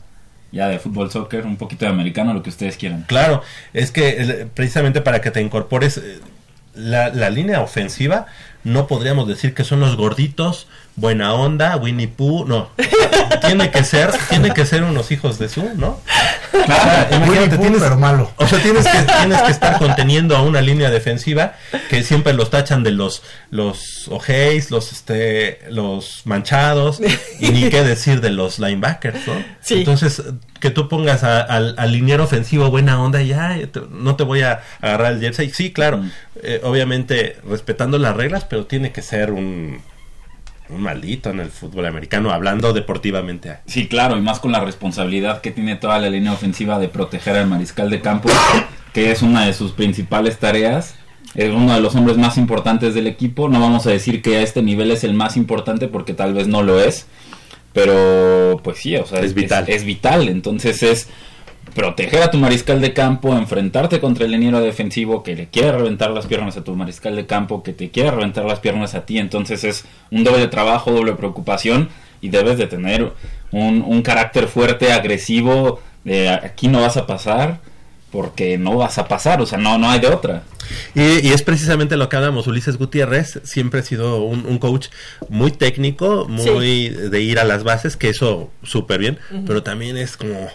ya 0.52 0.68
de 0.68 0.78
fútbol, 0.78 1.10
soccer, 1.10 1.46
un 1.46 1.56
poquito 1.56 1.84
de 1.86 1.90
americano, 1.90 2.34
lo 2.34 2.42
que 2.42 2.50
ustedes 2.50 2.76
quieran. 2.76 3.04
Claro, 3.08 3.42
es 3.72 3.90
que 3.90 4.48
precisamente 4.54 5.00
para 5.00 5.20
que 5.20 5.30
te 5.30 5.40
incorpores 5.40 5.98
eh, 5.98 6.20
la, 6.74 7.08
la 7.08 7.30
línea 7.30 7.60
ofensiva, 7.60 8.26
no 8.62 8.86
podríamos 8.86 9.26
decir 9.26 9.54
que 9.54 9.64
son 9.64 9.80
los 9.80 9.96
gorditos, 9.96 10.68
buena 10.96 11.34
onda, 11.34 11.76
Winnie 11.76 12.08
Pooh, 12.08 12.44
no. 12.46 12.70
tiene 13.46 13.70
que 13.70 13.82
ser, 13.84 14.10
tiene 14.28 14.52
que 14.54 14.64
ser 14.64 14.82
unos 14.84 15.10
hijos 15.10 15.38
de 15.38 15.48
su, 15.48 15.62
¿no? 15.76 16.00
O 16.52 16.66
sea, 16.66 17.08
Winnie 17.28 17.48
Pooh, 17.48 17.58
tienes, 17.60 17.82
pero 17.82 17.98
malo. 17.98 18.30
o 18.36 18.46
sea, 18.46 18.60
tienes 18.62 18.86
que, 18.86 18.98
tienes 19.02 19.42
que 19.42 19.50
estar 19.50 19.78
conteniendo 19.78 20.36
a 20.36 20.42
una 20.42 20.60
línea 20.60 20.90
defensiva 20.90 21.54
que 21.90 22.02
siempre 22.04 22.32
los 22.32 22.50
tachan 22.50 22.82
de 22.84 22.92
los 22.92 23.22
los 23.50 24.06
ojeis, 24.08 24.70
los 24.70 24.92
este 24.92 25.60
los 25.68 26.22
manchados 26.26 27.00
y 27.40 27.48
ni 27.50 27.68
qué 27.70 27.82
decir 27.82 28.20
de 28.20 28.30
los 28.30 28.58
linebackers, 28.60 29.26
¿no? 29.26 29.34
Sí. 29.60 29.74
Entonces, 29.80 30.22
que 30.60 30.70
tú 30.70 30.88
pongas 30.88 31.24
a- 31.24 31.40
al, 31.42 31.74
al 31.76 31.92
liniero 31.92 32.24
ofensivo 32.24 32.70
buena 32.70 33.02
onda 33.02 33.20
y 33.20 33.28
ya 33.28 33.58
te- 33.70 33.82
no 33.90 34.14
te 34.16 34.22
voy 34.22 34.42
a 34.42 34.62
agarrar 34.80 35.12
el 35.14 35.20
jersey. 35.20 35.50
Sí, 35.50 35.72
claro, 35.72 35.98
Mm. 35.98 36.10
eh, 36.42 36.60
obviamente 36.62 37.36
respetando 37.48 37.98
las 37.98 38.16
reglas, 38.16 38.44
pero 38.44 38.64
tiene 38.66 38.92
que 38.92 39.02
ser 39.02 39.32
un 39.32 39.82
un 40.68 40.82
maldito 40.82 41.30
en 41.30 41.40
el 41.40 41.50
fútbol 41.50 41.86
americano 41.86 42.30
hablando 42.30 42.72
deportivamente. 42.72 43.58
Sí, 43.66 43.86
claro, 43.86 44.16
y 44.16 44.20
más 44.20 44.40
con 44.40 44.52
la 44.52 44.60
responsabilidad 44.60 45.40
que 45.40 45.50
tiene 45.50 45.76
toda 45.76 45.98
la 45.98 46.08
línea 46.08 46.32
ofensiva 46.32 46.78
de 46.78 46.88
proteger 46.88 47.36
al 47.36 47.46
mariscal 47.46 47.90
de 47.90 48.00
campo, 48.00 48.30
que 48.92 49.10
es 49.10 49.22
una 49.22 49.46
de 49.46 49.52
sus 49.52 49.72
principales 49.72 50.38
tareas. 50.38 50.94
Es 51.34 51.50
uno 51.50 51.74
de 51.74 51.80
los 51.80 51.96
hombres 51.96 52.16
más 52.16 52.38
importantes 52.38 52.94
del 52.94 53.08
equipo. 53.08 53.48
No 53.48 53.60
vamos 53.60 53.86
a 53.86 53.90
decir 53.90 54.22
que 54.22 54.36
a 54.36 54.42
este 54.42 54.62
nivel 54.62 54.92
es 54.92 55.02
el 55.02 55.14
más 55.14 55.36
importante 55.36 55.88
porque 55.88 56.14
tal 56.14 56.32
vez 56.32 56.46
no 56.46 56.62
lo 56.62 56.80
es. 56.80 57.06
Pero 57.72 58.60
pues 58.62 58.78
sí, 58.78 58.94
o 58.96 59.04
sea, 59.04 59.18
Es 59.20 59.34
vital. 59.34 59.64
Es, 59.68 59.84
vital. 59.84 60.28
Entonces 60.28 60.82
es 60.84 61.08
proteger 61.74 62.22
a 62.22 62.30
tu 62.30 62.38
mariscal 62.38 62.80
de 62.80 62.92
campo, 62.92 63.36
enfrentarte 63.36 64.00
contra 64.00 64.24
el 64.24 64.30
liniero 64.30 64.60
defensivo 64.60 65.22
que 65.22 65.34
le 65.34 65.48
quiere 65.48 65.72
reventar 65.72 66.10
las 66.10 66.26
piernas 66.26 66.56
a 66.56 66.64
tu 66.64 66.74
mariscal 66.74 67.16
de 67.16 67.26
campo, 67.26 67.62
que 67.62 67.72
te 67.72 67.90
quiere 67.90 68.10
reventar 68.10 68.44
las 68.44 68.60
piernas 68.60 68.94
a 68.94 69.04
ti. 69.04 69.18
Entonces 69.18 69.64
es 69.64 69.84
un 70.10 70.24
doble 70.24 70.46
trabajo, 70.48 70.92
doble 70.92 71.14
preocupación 71.14 71.88
y 72.20 72.28
debes 72.28 72.58
de 72.58 72.66
tener 72.66 73.12
un, 73.50 73.82
un 73.82 74.02
carácter 74.02 74.48
fuerte, 74.48 74.92
agresivo, 74.92 75.80
de 76.04 76.28
aquí 76.28 76.68
no 76.68 76.80
vas 76.80 76.96
a 76.96 77.06
pasar 77.06 77.60
porque 78.14 78.58
no 78.58 78.76
vas 78.76 78.98
a 78.98 79.08
pasar, 79.08 79.40
o 79.40 79.46
sea, 79.46 79.58
no, 79.58 79.76
no 79.76 79.90
hay 79.90 79.98
de 79.98 80.06
otra. 80.06 80.44
Y, 80.94 81.26
y 81.26 81.32
es 81.32 81.42
precisamente 81.42 81.96
lo 81.96 82.08
que 82.08 82.14
hablamos. 82.14 82.46
Ulises 82.46 82.78
Gutiérrez 82.78 83.40
siempre 83.42 83.80
ha 83.80 83.82
sido 83.82 84.22
un, 84.22 84.46
un 84.46 84.58
coach 84.58 84.86
muy 85.28 85.50
técnico, 85.50 86.28
muy 86.28 86.90
de 86.90 87.20
ir 87.20 87.40
a 87.40 87.44
las 87.44 87.64
bases, 87.64 87.96
que 87.96 88.10
eso 88.10 88.52
súper 88.62 89.00
bien, 89.00 89.18
pero 89.48 89.64
también 89.64 89.96
es 89.96 90.16
como 90.16 90.48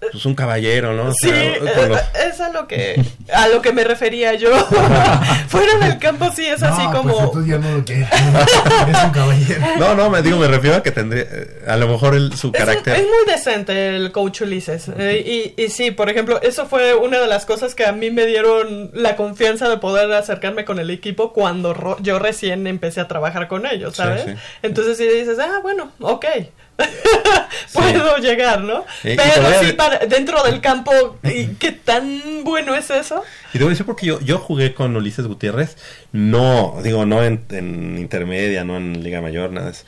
pues, 0.00 0.24
un 0.26 0.34
caballero, 0.34 0.92
¿no? 0.94 1.08
O 1.08 1.12
Sí, 1.12 1.28
sea, 1.28 1.58
con 1.58 1.88
los- 1.90 1.98
eh, 1.98 2.02
es 2.30 2.40
a 2.40 2.50
lo 2.50 2.66
que 2.66 3.02
a 3.32 3.48
lo 3.48 3.62
que 3.62 3.72
me 3.72 3.84
refería 3.84 4.34
yo. 4.34 4.50
Fuera 5.48 5.78
del 5.78 5.98
campo 5.98 6.30
sí 6.34 6.44
es 6.46 6.62
así 6.62 6.82
no, 6.84 6.92
como 6.92 7.12
pues 7.12 7.24
entonces 7.24 7.50
ya 7.52 7.58
no 7.58 7.76
lo 7.78 7.84
quieres. 7.84 8.08
es 8.12 9.04
un 9.04 9.10
caballero. 9.10 9.60
No, 9.78 9.94
no, 9.94 10.10
me 10.10 10.22
digo, 10.22 10.36
me 10.38 10.48
refiero 10.48 10.76
a 10.76 10.82
que 10.82 10.90
tendría, 10.90 11.22
eh, 11.24 11.62
a 11.66 11.76
lo 11.76 11.88
mejor 11.88 12.14
el, 12.14 12.30
su 12.32 12.36
Es, 12.36 12.44
un- 12.44 12.52
carácter. 12.52 12.94
es 12.96 13.02
muy 13.02 13.32
decente 13.32 13.96
el 13.96 14.12
coach 14.12 14.42
Ulises. 14.42 14.88
Eh, 14.98 15.52
y, 15.56 15.62
y 15.62 15.68
sí, 15.70 15.90
por 15.90 16.08
ejemplo, 16.10 16.40
eso 16.42 16.66
fue 16.66 16.94
una 16.94 17.18
de 17.20 17.26
las 17.26 17.44
cosas 17.46 17.74
que 17.74 17.84
a 17.86 17.92
mí 17.92 18.10
me 18.10 18.26
dieron 18.26 18.90
la 18.94 19.16
confianza 19.16 19.68
de 19.68 19.78
poder 19.78 20.10
acercarme 20.12 20.64
con 20.64 20.78
el 20.78 20.90
equipo 20.90 21.32
cuando 21.32 21.74
ro- 21.74 21.96
yo 22.00 22.18
recién 22.18 22.66
empecé 22.66 23.00
a 23.00 23.08
trabajar 23.08 23.48
con 23.48 23.66
ellos, 23.66 23.94
Sí, 23.96 24.02
¿sabes? 24.02 24.24
sí. 24.24 24.32
Entonces 24.62 24.96
sí 24.96 25.06
dices, 25.06 25.38
ah, 25.38 25.60
bueno, 25.62 25.92
ok. 26.00 26.24
Puedo 27.72 28.18
llegar, 28.18 28.60
¿no? 28.62 28.84
Pero 29.16 29.48
sí, 29.60 29.72
para, 29.72 29.98
dentro 30.06 30.42
del 30.44 30.60
campo, 30.60 30.92
¿y 31.24 31.46
¿qué 31.54 31.72
tan 31.72 32.44
bueno 32.44 32.74
es 32.74 32.90
eso? 32.90 33.22
Y 33.52 33.58
te 33.58 33.64
voy 33.64 33.68
a 33.68 33.70
decir 33.70 33.86
porque 33.86 34.06
yo, 34.06 34.20
yo 34.20 34.38
jugué 34.38 34.74
con 34.74 34.94
Ulises 34.96 35.26
Gutiérrez, 35.26 35.76
no, 36.12 36.76
digo, 36.82 37.04
no 37.06 37.22
en, 37.24 37.44
en 37.50 37.98
intermedia, 37.98 38.64
no 38.64 38.76
en 38.76 39.02
Liga 39.02 39.20
Mayor, 39.20 39.50
nada 39.50 39.66
de 39.66 39.72
eso, 39.72 39.84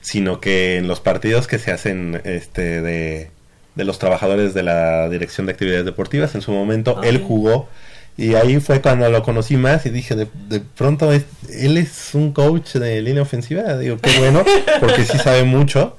sino 0.00 0.40
que 0.40 0.76
en 0.76 0.88
los 0.88 1.00
partidos 1.00 1.46
que 1.46 1.58
se 1.58 1.70
hacen 1.72 2.20
este 2.24 2.80
de, 2.82 3.30
de 3.74 3.84
los 3.84 3.98
trabajadores 3.98 4.54
de 4.54 4.62
la 4.62 5.08
Dirección 5.08 5.46
de 5.46 5.52
Actividades 5.52 5.84
Deportivas, 5.84 6.34
en 6.34 6.42
su 6.42 6.52
momento 6.52 7.00
él 7.02 7.22
jugó. 7.26 7.68
Y 8.16 8.34
ahí 8.34 8.60
fue 8.60 8.82
cuando 8.82 9.08
lo 9.08 9.22
conocí 9.22 9.56
más 9.56 9.86
y 9.86 9.90
dije, 9.90 10.14
de, 10.14 10.26
de 10.48 10.60
pronto, 10.60 11.10
es- 11.12 11.24
él 11.48 11.78
es 11.78 12.10
un 12.14 12.32
coach 12.32 12.74
de 12.74 13.00
línea 13.00 13.22
ofensiva, 13.22 13.78
digo, 13.78 13.96
qué 13.98 14.18
bueno, 14.18 14.44
porque 14.80 15.04
sí 15.04 15.16
sabe 15.16 15.44
mucho, 15.44 15.96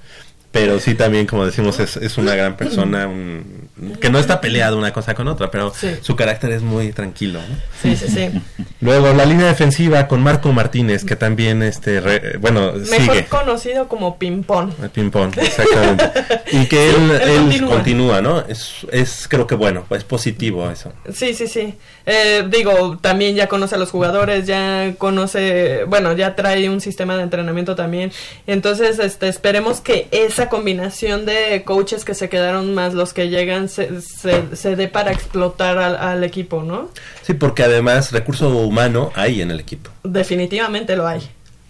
pero 0.51 0.79
sí 0.79 0.95
también, 0.95 1.25
como 1.27 1.45
decimos, 1.45 1.79
es, 1.79 1.95
es 1.97 2.17
una 2.17 2.35
gran 2.35 2.57
persona, 2.57 3.07
un- 3.07 3.69
que 4.01 4.09
no 4.09 4.19
está 4.19 4.41
peleado 4.41 4.77
una 4.77 4.91
cosa 4.93 5.13
con 5.15 5.27
otra, 5.27 5.49
pero 5.49 5.73
Sí. 5.73 5.91
su 6.01 6.15
carácter 6.15 6.51
es 6.51 6.61
muy 6.61 6.91
tranquilo. 6.91 7.39
¿no? 7.39 7.55
Sí, 7.81 7.95
sí, 7.95 8.07
sí. 8.09 8.41
Luego 8.81 9.13
la 9.13 9.25
línea 9.25 9.47
defensiva 9.47 10.07
con 10.07 10.21
Marco 10.21 10.51
Martínez, 10.53 11.03
que 11.05 11.15
también, 11.15 11.63
este, 11.63 11.99
re- 12.01 12.37
bueno, 12.39 12.73
Mejor 12.73 12.85
sigue. 13.15 13.25
conocido 13.25 13.87
como 13.87 14.17
ping-pong. 14.19 14.71
El 14.83 14.89
ping-pong, 14.89 15.33
exactamente. 15.37 16.11
y 16.51 16.65
que 16.67 16.89
él, 16.89 17.11
Él 17.11 17.21
él 17.29 17.37
continúa. 17.39 17.69
continúa. 17.71 18.21
¿no? 18.21 18.39
Es, 18.47 18.73
es, 18.91 19.27
creo 19.29 19.47
que 19.47 19.55
bueno, 19.55 19.85
es 19.89 20.03
positivo 20.03 20.69
eso. 20.69 20.91
Sí, 21.13 21.33
sí, 21.33 21.47
sí. 21.47 21.75
Eh, 22.05 22.43
digo, 22.49 22.97
también 22.99 23.35
ya 23.35 23.47
conoce 23.47 23.75
a 23.75 23.77
los 23.77 23.89
jugadores, 23.91 24.45
ya 24.47 24.93
conoce, 24.97 25.85
bueno, 25.85 26.13
ya 26.13 26.35
trae 26.35 26.69
un 26.69 26.81
sistema 26.81 27.15
de 27.15 27.23
entrenamiento 27.23 27.75
también. 27.75 28.11
Entonces, 28.47 28.99
este, 28.99 29.27
esperemos 29.27 29.81
que 29.81 30.07
esa 30.11 30.40
combinación 30.49 31.25
de 31.25 31.63
coaches 31.65 32.05
que 32.05 32.13
se 32.13 32.29
quedaron 32.29 32.73
más 32.73 32.93
los 32.93 33.13
que 33.13 33.29
llegan 33.29 33.69
se, 33.69 34.01
se, 34.01 34.55
se 34.55 34.75
dé 34.75 34.87
para 34.87 35.11
explotar 35.11 35.77
al, 35.77 35.95
al 35.97 36.23
equipo, 36.23 36.63
¿no? 36.63 36.89
Sí, 37.21 37.33
porque 37.33 37.63
además 37.63 38.11
recurso 38.11 38.49
humano 38.49 39.11
hay 39.15 39.41
en 39.41 39.51
el 39.51 39.59
equipo. 39.59 39.89
Definitivamente 40.03 40.95
lo 40.95 41.07
hay. 41.07 41.21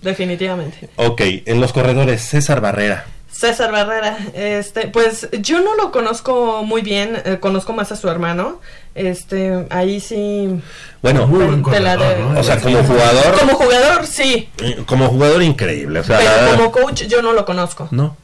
Definitivamente. 0.01 0.89
Ok, 0.95 1.21
en 1.45 1.61
los 1.61 1.73
corredores, 1.73 2.21
César 2.21 2.59
Barrera. 2.61 3.05
César 3.31 3.71
Barrera, 3.71 4.17
este, 4.33 4.87
pues 4.87 5.29
yo 5.39 5.61
no 5.61 5.75
lo 5.75 5.91
conozco 5.91 6.63
muy 6.63 6.81
bien, 6.81 7.17
eh, 7.23 7.37
conozco 7.39 7.71
más 7.71 7.91
a 7.91 7.95
su 7.95 8.09
hermano, 8.09 8.59
este, 8.93 9.65
ahí 9.69 9.99
sí. 10.01 10.59
Bueno, 11.01 11.25
Muy 11.27 11.45
buen 11.45 11.63
te 11.63 11.79
la 11.79 11.95
corredor, 11.95 12.17
de- 12.27 12.33
¿no? 12.33 12.39
o 12.39 12.43
sea, 12.43 12.59
como 12.59 12.83
jugador, 12.83 13.39
Como 13.39 13.53
jugador, 13.53 14.05
sí, 14.05 14.49
eh, 14.61 14.83
como 14.85 15.07
jugador 15.07 15.41
increíble. 15.43 16.01
O 16.01 16.03
sea, 16.03 16.19
pero 16.19 16.57
como 16.57 16.71
coach 16.71 17.03
yo 17.07 17.21
no 17.21 17.31
lo 17.33 17.45
conozco. 17.45 17.87
no, 17.91 18.17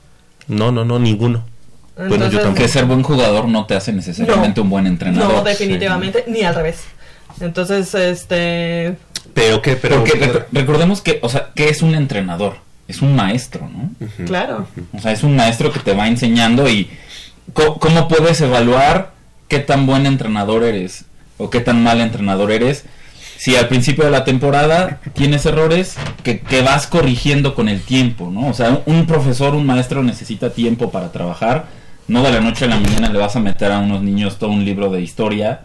no, 0.48 0.72
no, 0.72 0.86
no, 0.86 1.00
ninguno. 1.00 1.44
Bueno, 1.96 2.30
yo 2.30 2.40
Entonces. 2.40 2.54
Que 2.66 2.68
ser 2.68 2.86
buen 2.86 3.02
jugador 3.04 3.48
no 3.48 3.66
te 3.66 3.76
hace 3.76 3.92
necesariamente 3.92 4.60
No. 4.60 4.64
un 4.66 4.70
buen 4.70 4.86
entrenador. 4.88 5.34
No, 5.36 5.44
definitivamente, 5.44 6.24
ni 6.28 6.44
al 6.44 6.54
revés. 6.56 6.82
Entonces, 7.42 7.94
este, 7.96 8.98
Pero 9.34 9.62
que, 9.62 9.76
pero 9.76 9.98
Porque 9.98 10.20
rec- 10.20 10.46
recordemos 10.52 11.02
que, 11.02 11.20
o 11.24 11.30
sea, 11.30 11.50
¿qué 11.56 11.70
es 11.70 11.82
un 11.82 11.96
entrenador? 11.96 12.58
Es 12.88 13.02
un 13.02 13.16
maestro, 13.16 13.68
¿no? 13.70 13.92
claro. 14.26 14.68
O 14.94 15.00
sea, 15.00 15.12
es 15.12 15.24
un 15.24 15.36
maestro 15.36 15.72
que 15.74 15.80
te 15.80 15.94
va 15.94 16.08
enseñando 16.08 16.70
y 16.70 16.90
co- 17.54 17.80
cómo 17.80 18.08
puedes 18.08 18.40
evaluar 18.42 19.12
qué 19.48 19.60
tan 19.60 19.86
buen 19.86 20.06
entrenador 20.06 20.64
eres 20.64 21.06
o 21.38 21.50
qué 21.50 21.60
tan 21.62 21.84
mal 21.84 22.00
entrenador 22.02 22.52
eres. 22.52 22.86
Si 23.38 23.56
al 23.56 23.68
principio 23.68 24.04
de 24.04 24.12
la 24.12 24.24
temporada 24.24 25.00
tienes 25.14 25.46
errores 25.46 25.96
que, 26.24 26.40
que 26.40 26.64
vas 26.64 26.88
corrigiendo 26.88 27.54
con 27.54 27.70
el 27.70 27.82
tiempo, 27.82 28.32
¿no? 28.32 28.48
O 28.48 28.54
sea, 28.54 28.82
un 28.88 29.06
profesor, 29.06 29.54
un 29.54 29.66
maestro 29.66 30.02
necesita 30.02 30.50
tiempo 30.50 30.90
para 30.90 31.12
trabajar. 31.12 31.66
No 32.08 32.24
de 32.24 32.32
la 32.32 32.42
noche 32.42 32.66
a 32.66 32.70
la 32.70 32.80
mañana 32.80 33.10
le 33.10 33.20
vas 33.20 33.36
a 33.36 33.40
meter 33.40 33.72
a 33.72 33.80
unos 33.80 34.02
niños 34.02 34.38
todo 34.38 34.50
un 34.50 34.66
libro 34.66 34.90
de 34.90 35.02
historia, 35.02 35.62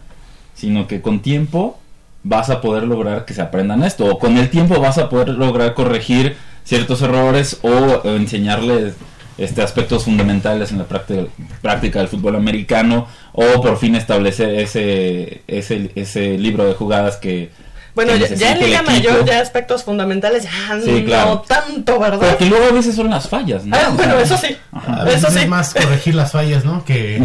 sino 0.53 0.87
que 0.87 1.01
con 1.01 1.21
tiempo 1.21 1.79
vas 2.23 2.49
a 2.49 2.61
poder 2.61 2.83
lograr 2.83 3.25
que 3.25 3.33
se 3.33 3.41
aprendan 3.41 3.83
esto. 3.83 4.05
O 4.05 4.19
con 4.19 4.37
el 4.37 4.49
tiempo 4.49 4.79
vas 4.79 4.99
a 4.99 5.09
poder 5.09 5.29
lograr 5.29 5.73
corregir 5.73 6.35
ciertos 6.63 7.01
errores 7.01 7.59
o 7.63 8.07
enseñarles 8.07 8.93
este 9.37 9.63
aspectos 9.63 10.03
fundamentales 10.03 10.71
en 10.71 10.77
la 10.77 10.83
práctica, 10.85 11.23
práctica 11.61 11.99
del 11.99 12.07
fútbol 12.07 12.35
americano 12.35 13.07
o 13.31 13.61
por 13.61 13.77
fin 13.77 13.95
establecer 13.95 14.53
ese 14.59 15.41
ese, 15.47 15.91
ese 15.95 16.37
libro 16.37 16.65
de 16.65 16.75
jugadas 16.75 17.17
que 17.17 17.49
Bueno, 17.95 18.15
ya, 18.15 18.27
ya 18.33 18.51
en 18.53 18.59
Liga. 18.59 18.81
Mayor, 18.81 19.23
ya 19.25 19.39
aspectos 19.39 19.83
fundamentales, 19.83 20.43
ya 20.43 20.49
Sí, 20.83 20.91
no 21.01 21.05
claro. 21.05 21.43
tanto, 21.47 21.99
¿verdad? 21.99 22.17
pero 22.21 22.37
que 22.37 22.45
luego 22.45 22.65
a 22.65 22.71
veces 22.71 22.95
son 22.95 23.09
las 23.09 23.29
fallas 23.29 23.65
¿no? 23.65 23.75
Ah, 23.77 23.91
bueno, 23.95 24.17
eso 24.19 24.35
sí. 24.37 24.57
ajá. 24.71 25.01
A 25.01 25.03
veces 25.03 25.23
Eso 25.23 25.31
sí. 25.31 25.39
es 25.39 25.47
más 25.47 25.73
corregir 25.73 26.15
las 26.15 26.31
fallas, 26.31 26.65
¿no? 26.65 26.83
Que, 26.85 27.21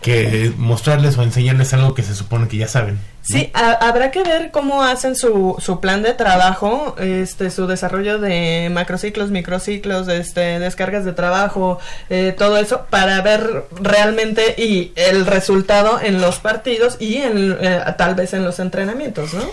que 0.00 0.52
mostrarles 0.58 1.16
o 1.16 1.22
enseñarles 1.22 1.72
algo 1.72 1.94
que 1.94 2.02
se 2.02 2.14
supone 2.14 2.46
que 2.48 2.58
ya 2.58 2.68
saben. 2.68 2.98
Sí, 3.22 3.50
ha- 3.54 3.72
habrá 3.88 4.10
que 4.10 4.22
ver 4.22 4.50
cómo 4.50 4.82
hacen 4.82 5.16
su, 5.16 5.56
su 5.58 5.80
plan 5.80 6.02
de 6.02 6.12
trabajo, 6.12 6.94
este, 6.98 7.50
su 7.50 7.66
desarrollo 7.66 8.18
de 8.18 8.68
macrociclos, 8.70 9.30
microciclos, 9.30 10.08
este, 10.08 10.58
descargas 10.58 11.06
de 11.06 11.14
trabajo, 11.14 11.78
eh, 12.10 12.34
todo 12.36 12.58
eso, 12.58 12.84
para 12.90 13.22
ver 13.22 13.64
realmente 13.80 14.54
y 14.58 14.92
el 14.96 15.24
resultado 15.24 15.98
en 16.02 16.20
los 16.20 16.38
partidos 16.38 16.96
y 17.00 17.16
en, 17.18 17.56
eh, 17.58 17.80
tal 17.96 18.14
vez 18.14 18.34
en 18.34 18.44
los 18.44 18.58
entrenamientos, 18.58 19.32
¿no? 19.32 19.44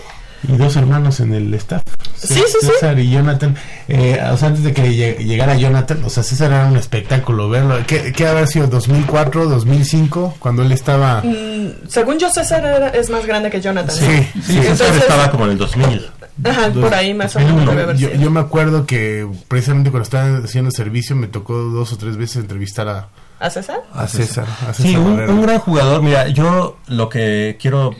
Y 0.48 0.56
dos 0.56 0.76
hermanos 0.76 1.20
en 1.20 1.34
el 1.34 1.52
staff. 1.54 1.82
Sí, 2.16 2.34
sí, 2.34 2.42
sí. 2.60 2.66
César 2.66 2.98
y 2.98 3.10
Jonathan. 3.10 3.54
Eh, 3.88 4.20
o 4.32 4.36
sea, 4.36 4.48
antes 4.48 4.64
de 4.64 4.72
que 4.72 4.82
lleg- 4.90 5.18
llegara 5.24 5.56
Jonathan, 5.56 6.02
o 6.04 6.10
sea, 6.10 6.22
César 6.22 6.50
era 6.50 6.66
un 6.66 6.76
espectáculo 6.76 7.48
verlo. 7.48 7.76
¿Qué, 7.86 8.12
qué 8.12 8.26
habrá 8.26 8.46
sido? 8.46 8.68
¿2004, 8.68 9.44
2005? 9.46 10.36
Cuando 10.38 10.62
él 10.62 10.72
estaba... 10.72 11.22
Mm, 11.22 11.88
según 11.88 12.18
yo, 12.18 12.28
César 12.30 12.64
era- 12.64 12.88
es 12.88 13.08
más 13.10 13.24
grande 13.26 13.50
que 13.50 13.60
Jonathan. 13.60 13.94
¿no? 13.94 14.06
Sí, 14.06 14.28
Sí, 14.34 14.52
César 14.54 14.66
Entonces- 14.72 14.96
estaba 15.02 15.30
como 15.30 15.44
en 15.46 15.52
el 15.52 15.58
2000. 15.58 16.10
Ajá, 16.44 16.70
Dos- 16.70 16.82
por 16.84 16.94
ahí 16.94 17.12
más 17.14 17.36
o 17.36 17.38
menos 17.40 17.54
2001. 17.66 17.70
debe 17.70 17.82
haber 17.92 18.18
yo, 18.20 18.30
me 18.30 18.40
acuerdo 18.40 18.86
que 18.86 19.28
precisamente 19.48 19.90
cuando 19.90 20.04
estaba 20.04 20.38
haciendo 20.38 20.70
servicio 20.70 21.14
me 21.14 21.26
tocó 21.28 21.54
dos 21.54 21.92
o 21.92 21.98
tres 21.98 22.16
veces 22.16 22.36
entrevistar 22.38 22.88
a, 22.88 23.08
¿A 23.38 23.50
César? 23.50 23.82
a 23.94 24.08
César. 24.08 24.46
A 24.66 24.72
César 24.72 24.86
Sí, 24.90 24.96
un 24.96 25.42
gran 25.42 25.58
jugador. 25.58 26.02
Mira, 26.02 26.28
yo 26.28 26.78
lo 26.88 27.08
que 27.08 27.58
quiero 27.60 27.94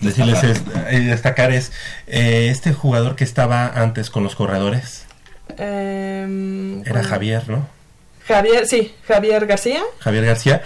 decirles 0.00 0.42
es, 0.42 0.62
eh, 0.88 1.00
destacar 1.00 1.52
es 1.52 1.72
eh, 2.06 2.48
este 2.50 2.72
jugador 2.72 3.16
que 3.16 3.24
estaba 3.24 3.66
antes 3.66 4.10
con 4.10 4.24
los 4.24 4.34
corredores. 4.34 5.04
Em, 5.58 6.80
Era 6.82 6.92
bueno, 6.92 7.08
Javier, 7.08 7.48
¿no? 7.48 7.68
Javier, 8.26 8.66
sí, 8.66 8.94
Javier 9.06 9.46
García. 9.46 9.82
Javier 9.98 10.24
García. 10.24 10.62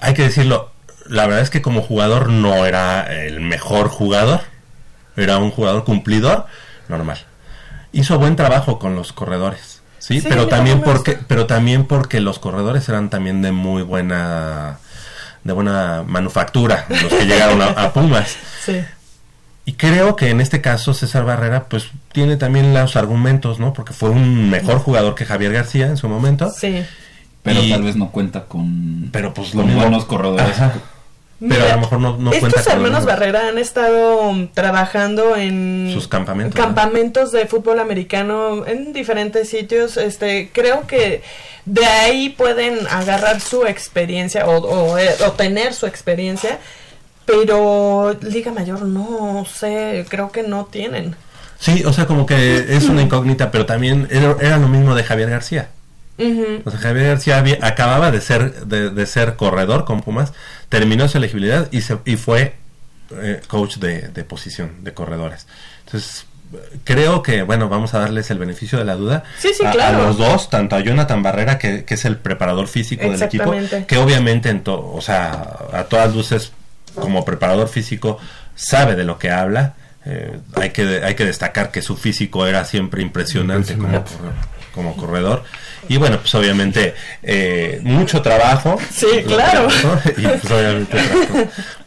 Hay 0.00 0.14
que 0.14 0.22
decirlo, 0.22 0.72
la 1.06 1.26
verdad 1.26 1.42
es 1.42 1.50
que 1.50 1.62
como 1.62 1.82
jugador 1.82 2.30
no 2.30 2.66
era 2.66 3.02
el 3.24 3.40
mejor 3.40 3.88
jugador. 3.88 4.40
Era 5.16 5.38
un 5.38 5.50
jugador 5.50 5.84
cumplidor, 5.84 6.46
normal. 6.88 7.18
Hizo 7.92 8.18
buen 8.18 8.36
trabajo 8.36 8.78
con 8.78 8.96
los 8.96 9.12
corredores. 9.12 9.82
Sí, 9.98 10.20
Sí, 10.20 10.26
pero 10.28 10.48
también 10.48 10.82
porque 10.82 11.18
pero 11.28 11.46
también 11.46 11.86
porque 11.86 12.20
los 12.20 12.38
corredores 12.38 12.88
eran 12.88 13.08
también 13.08 13.40
de 13.40 13.52
muy 13.52 13.82
buena 13.82 14.78
de 15.44 15.52
buena 15.52 16.02
manufactura 16.06 16.86
los 16.88 17.04
que 17.12 17.24
llegaron 17.26 17.60
a, 17.62 17.66
a 17.68 17.92
Pumas. 17.92 18.36
Sí. 18.64 18.80
Y 19.66 19.74
creo 19.74 20.16
que 20.16 20.28
en 20.30 20.40
este 20.40 20.60
caso 20.60 20.92
César 20.92 21.24
Barrera 21.24 21.64
pues 21.68 21.88
tiene 22.12 22.36
también 22.36 22.74
los 22.74 22.96
argumentos, 22.96 23.58
¿no? 23.60 23.72
Porque 23.72 23.92
fue 23.92 24.10
un 24.10 24.50
mejor 24.50 24.78
jugador 24.78 25.14
que 25.14 25.24
Javier 25.24 25.52
García 25.52 25.86
en 25.86 25.96
su 25.96 26.08
momento. 26.08 26.50
Sí. 26.50 26.84
pero 27.42 27.62
Y- 27.62 27.70
tal 27.70 27.82
vez 27.82 27.96
no 27.96 28.10
cuenta 28.10 28.44
con 28.44 29.08
Pero 29.12 29.32
pues 29.34 29.50
con 29.50 29.60
lo 29.60 29.66
mismo- 29.66 29.82
buenos 29.82 30.04
corredores 30.06 30.48
Ajá. 30.60 30.72
Pero 31.48 31.64
a 31.64 31.74
lo 31.74 31.78
mejor 31.78 32.00
no, 32.00 32.16
no 32.16 32.30
cuenta 32.30 32.48
Estos 32.48 32.66
hermanos 32.66 33.04
Barrera 33.04 33.48
han 33.48 33.58
estado 33.58 34.20
um, 34.22 34.48
trabajando 34.48 35.36
en 35.36 35.90
Sus 35.92 36.08
campamentos, 36.08 36.58
¿no? 36.58 36.64
campamentos 36.64 37.32
de 37.32 37.46
fútbol 37.46 37.80
americano 37.80 38.66
en 38.66 38.92
diferentes 38.92 39.48
sitios. 39.48 39.96
Este, 39.96 40.50
creo 40.52 40.86
que 40.86 41.22
de 41.64 41.84
ahí 41.84 42.30
pueden 42.30 42.86
agarrar 42.88 43.40
su 43.40 43.66
experiencia 43.66 44.46
o, 44.46 44.58
o, 44.58 44.98
eh, 44.98 45.10
o 45.26 45.32
tener 45.32 45.74
su 45.74 45.86
experiencia, 45.86 46.58
pero 47.26 48.16
Liga 48.20 48.52
Mayor 48.52 48.82
no 48.82 49.44
sé, 49.44 50.06
creo 50.08 50.30
que 50.30 50.42
no 50.42 50.66
tienen. 50.66 51.16
Sí, 51.58 51.82
o 51.84 51.92
sea, 51.92 52.06
como 52.06 52.26
que 52.26 52.76
es 52.76 52.84
una 52.84 53.02
incógnita, 53.02 53.50
pero 53.50 53.64
también 53.64 54.06
era, 54.10 54.36
era 54.40 54.58
lo 54.58 54.68
mismo 54.68 54.94
de 54.94 55.02
Javier 55.02 55.30
García. 55.30 55.68
Ujú. 56.18 56.62
O 56.64 56.70
sea, 56.70 56.78
Javier 56.80 57.06
García 57.08 57.38
había- 57.38 57.58
acababa 57.62 58.10
de 58.10 58.20
ser 58.20 58.66
de, 58.66 58.90
de 58.90 59.06
ser 59.06 59.36
corredor 59.36 59.84
con 59.84 60.00
Pumas, 60.00 60.32
terminó 60.68 61.08
su 61.08 61.18
elegibilidad 61.18 61.68
y, 61.72 61.80
se, 61.80 61.98
y 62.04 62.16
fue 62.16 62.54
eh, 63.20 63.40
coach 63.48 63.76
de, 63.78 64.08
de 64.08 64.24
posición, 64.24 64.84
de 64.84 64.94
corredores. 64.94 65.46
Entonces, 65.86 66.26
creo 66.84 67.22
que, 67.22 67.42
bueno, 67.42 67.68
vamos 67.68 67.94
a 67.94 67.98
darles 67.98 68.30
el 68.30 68.38
beneficio 68.38 68.78
de 68.78 68.84
la 68.84 68.94
duda 68.94 69.24
Sí, 69.38 69.50
sí, 69.58 69.64
a, 69.66 69.90
los 69.92 70.16
dos, 70.16 70.50
tanto 70.50 70.76
a 70.76 70.80
Jonathan 70.80 71.22
Barrera, 71.22 71.58
que, 71.58 71.84
que 71.84 71.94
es 71.94 72.04
el 72.04 72.16
preparador 72.16 72.68
físico 72.68 73.10
del 73.10 73.20
equipo, 73.22 73.52
que 73.86 73.98
obviamente, 73.98 74.50
en 74.50 74.62
to- 74.62 74.92
o 74.94 75.00
sea, 75.00 75.56
a 75.72 75.84
todas 75.84 76.14
luces, 76.14 76.52
como 76.94 77.24
preparador 77.24 77.68
físico, 77.68 78.18
sabe 78.54 78.94
de 78.94 79.02
lo 79.04 79.18
que 79.18 79.30
habla. 79.32 79.74
Eh, 80.06 80.38
hay, 80.54 80.70
que, 80.70 81.02
hay 81.02 81.14
que 81.14 81.24
destacar 81.24 81.70
que 81.72 81.80
su 81.82 81.96
físico 81.96 82.46
era 82.46 82.64
siempre 82.64 83.02
impresionante, 83.02 83.72
Impresionante. 83.72 84.12
Como, 84.16 84.32
como 84.74 84.96
corredor. 84.96 85.42
Y 85.88 85.96
bueno, 85.98 86.18
pues 86.18 86.34
obviamente 86.34 86.94
eh, 87.22 87.78
mucho 87.82 88.20
trabajo. 88.22 88.78
Sí, 88.92 89.06
claro. 89.26 89.68
que- 89.68 89.82
¿no? 89.86 90.00
Y 90.16 90.38
pues 90.38 90.52
obviamente. 90.52 90.98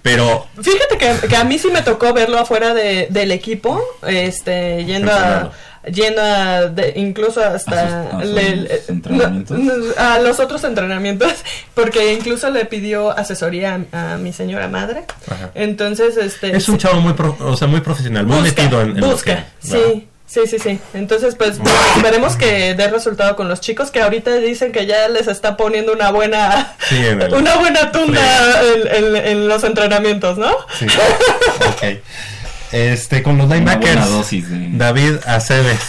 Pero 0.01 0.47
Fíjate 0.61 0.97
que, 0.97 1.27
que 1.27 1.35
a 1.35 1.43
mí 1.43 1.59
sí 1.59 1.69
me 1.71 1.81
tocó 1.81 2.13
verlo 2.13 2.39
afuera 2.39 2.73
de, 2.73 3.07
del 3.09 3.31
equipo, 3.31 3.81
este, 4.07 4.85
yendo 4.85 5.11
a, 5.11 5.15
Entrenando. 5.17 5.51
yendo 5.91 6.21
a, 6.21 6.61
de- 6.67 6.93
incluso 6.95 7.43
hasta 7.43 8.07
¿A 8.09 8.11
sus- 8.11 8.21
a 8.21 8.25
le- 8.25 8.69
no, 8.99 10.19
los 10.23 10.39
otros 10.39 10.63
entrenamientos, 10.63 11.33
porque 11.73 12.13
incluso 12.13 12.49
le 12.51 12.65
pidió 12.65 13.11
asesoría 13.11 13.79
a, 13.91 14.13
a 14.13 14.17
mi 14.17 14.31
señora 14.31 14.67
madre. 14.67 15.05
Ajá. 15.29 15.49
Entonces, 15.55 16.17
este, 16.17 16.55
es 16.55 16.69
un 16.69 16.77
chavo 16.77 17.01
muy, 17.01 17.13
pro- 17.13 17.35
o 17.39 17.57
sea, 17.57 17.67
muy 17.67 17.81
profesional, 17.81 18.25
muy 18.27 18.37
busca, 18.41 18.61
metido 18.61 18.81
en, 18.81 18.89
en 18.91 18.99
lo 19.01 19.07
busca, 19.11 19.45
que- 19.61 19.67
sí. 19.67 20.07
Sí, 20.27 20.41
sí, 20.45 20.59
sí. 20.59 20.77
Entonces, 20.93 21.35
pues 21.35 21.57
esperemos 21.95 22.35
que 22.35 22.75
dé 22.75 22.89
resultado 22.89 23.35
con 23.37 23.47
los 23.47 23.61
chicos 23.61 23.91
que 23.91 24.01
ahorita 24.01 24.35
dicen 24.35 24.71
que 24.73 24.85
ya 24.85 25.07
les 25.07 25.27
está 25.27 25.55
poniendo 25.55 25.93
una 25.93 26.11
buena 26.11 26.75
Sí, 26.89 26.97
en 26.97 27.21
el- 27.21 27.33
una 27.33 27.55
buena 27.55 27.91
tunda 27.93 28.61
en, 28.61 29.05
en- 29.05 29.15
en 29.15 29.47
los 29.47 29.63
entrenamientos, 29.63 30.37
¿no? 30.37 30.51
Sí. 30.77 30.85
Ok. 31.69 31.99
Este, 32.73 33.23
con 33.23 33.37
los 33.37 33.49
linebackers. 33.49 34.09
dosis 34.09 34.49
de- 34.49 34.69
David 34.73 35.13
Aceves. 35.25 35.79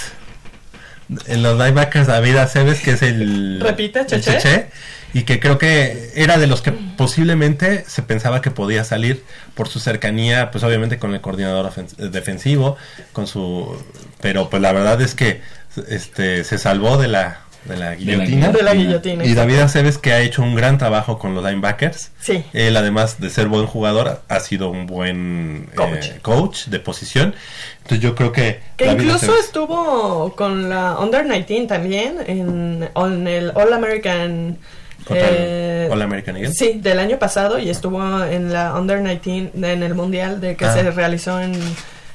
En 1.27 1.43
los 1.43 1.59
linebackers, 1.59 2.07
David 2.07 2.37
Aceves, 2.37 2.81
que 2.81 2.93
es 2.93 3.03
el. 3.03 3.61
Repite, 3.61 4.01
el 4.01 4.07
Cheche. 4.07 4.67
Y 5.15 5.23
que 5.23 5.41
creo 5.41 5.57
que 5.57 6.11
era 6.15 6.37
de 6.37 6.47
los 6.47 6.61
que 6.61 6.71
posiblemente 6.71 7.83
se 7.89 8.03
pensaba 8.03 8.43
que 8.43 8.51
podía 8.51 8.85
salir 8.85 9.25
por 9.55 9.67
su 9.69 9.81
cercanía, 9.81 10.51
pues 10.51 10.63
obviamente 10.65 10.99
con 10.99 11.15
el 11.15 11.23
coordinador 11.23 11.73
defensivo, 11.97 12.77
con 13.15 13.27
su. 13.27 13.83
Pero 14.21 14.51
pues 14.51 14.61
la 14.63 14.73
verdad 14.73 15.01
es 15.01 15.15
que 15.15 15.41
este 15.89 16.43
se 16.45 16.59
salvó 16.59 16.97
de 16.97 17.07
la, 17.09 17.41
de 17.67 17.77
la 17.77 17.95
guillotina. 17.95 18.49
De 18.49 18.63
la 18.63 18.75
guillotina. 18.75 19.25
Y 19.25 19.35
David 19.35 19.61
Aceves, 19.61 19.97
que 19.99 20.13
ha 20.13 20.21
hecho 20.21 20.43
un 20.43 20.55
gran 20.57 20.77
trabajo 20.79 21.19
con 21.19 21.35
los 21.35 21.45
linebackers. 21.45 22.11
Sí. 22.21 22.43
Él, 22.53 22.77
además 22.77 23.21
de 23.21 23.31
ser 23.31 23.47
buen 23.47 23.67
jugador, 23.67 24.23
ha 24.29 24.41
sido 24.41 24.71
un 24.71 24.87
buen 24.87 25.69
Coach. 25.77 26.07
eh, 26.07 26.19
coach 26.23 26.65
de 26.67 26.81
posición. 26.81 27.35
Entonces 27.83 28.01
yo 28.01 28.15
creo 28.15 28.33
que... 28.33 28.61
Que 28.77 28.87
David 28.87 29.05
incluso 29.05 29.27
Aceves- 29.33 29.41
estuvo 29.45 30.35
con 30.35 30.69
la 30.69 30.99
Under 30.99 31.25
19 31.29 31.67
también 31.67 32.17
en, 32.27 32.89
en 32.95 33.29
el 33.29 33.53
All 33.55 33.73
American. 33.73 34.59
¿Contra 35.05 35.29
el 35.29 35.35
eh, 35.39 35.89
All 35.93 36.03
American 36.03 36.37
Eagle? 36.37 36.53
Sí, 36.53 36.81
del 36.83 36.99
año 36.99 37.19
pasado 37.19 37.59
y 37.59 37.71
estuvo 37.71 38.25
en 38.25 38.53
la 38.53 38.75
Under 38.75 39.01
19 39.03 39.73
en 39.73 39.83
el 39.85 39.95
Mundial 39.95 40.41
de 40.41 40.57
que 40.57 40.65
Ah. 40.67 40.75
se 40.75 40.91
realizó 40.91 41.41
en, 41.41 41.53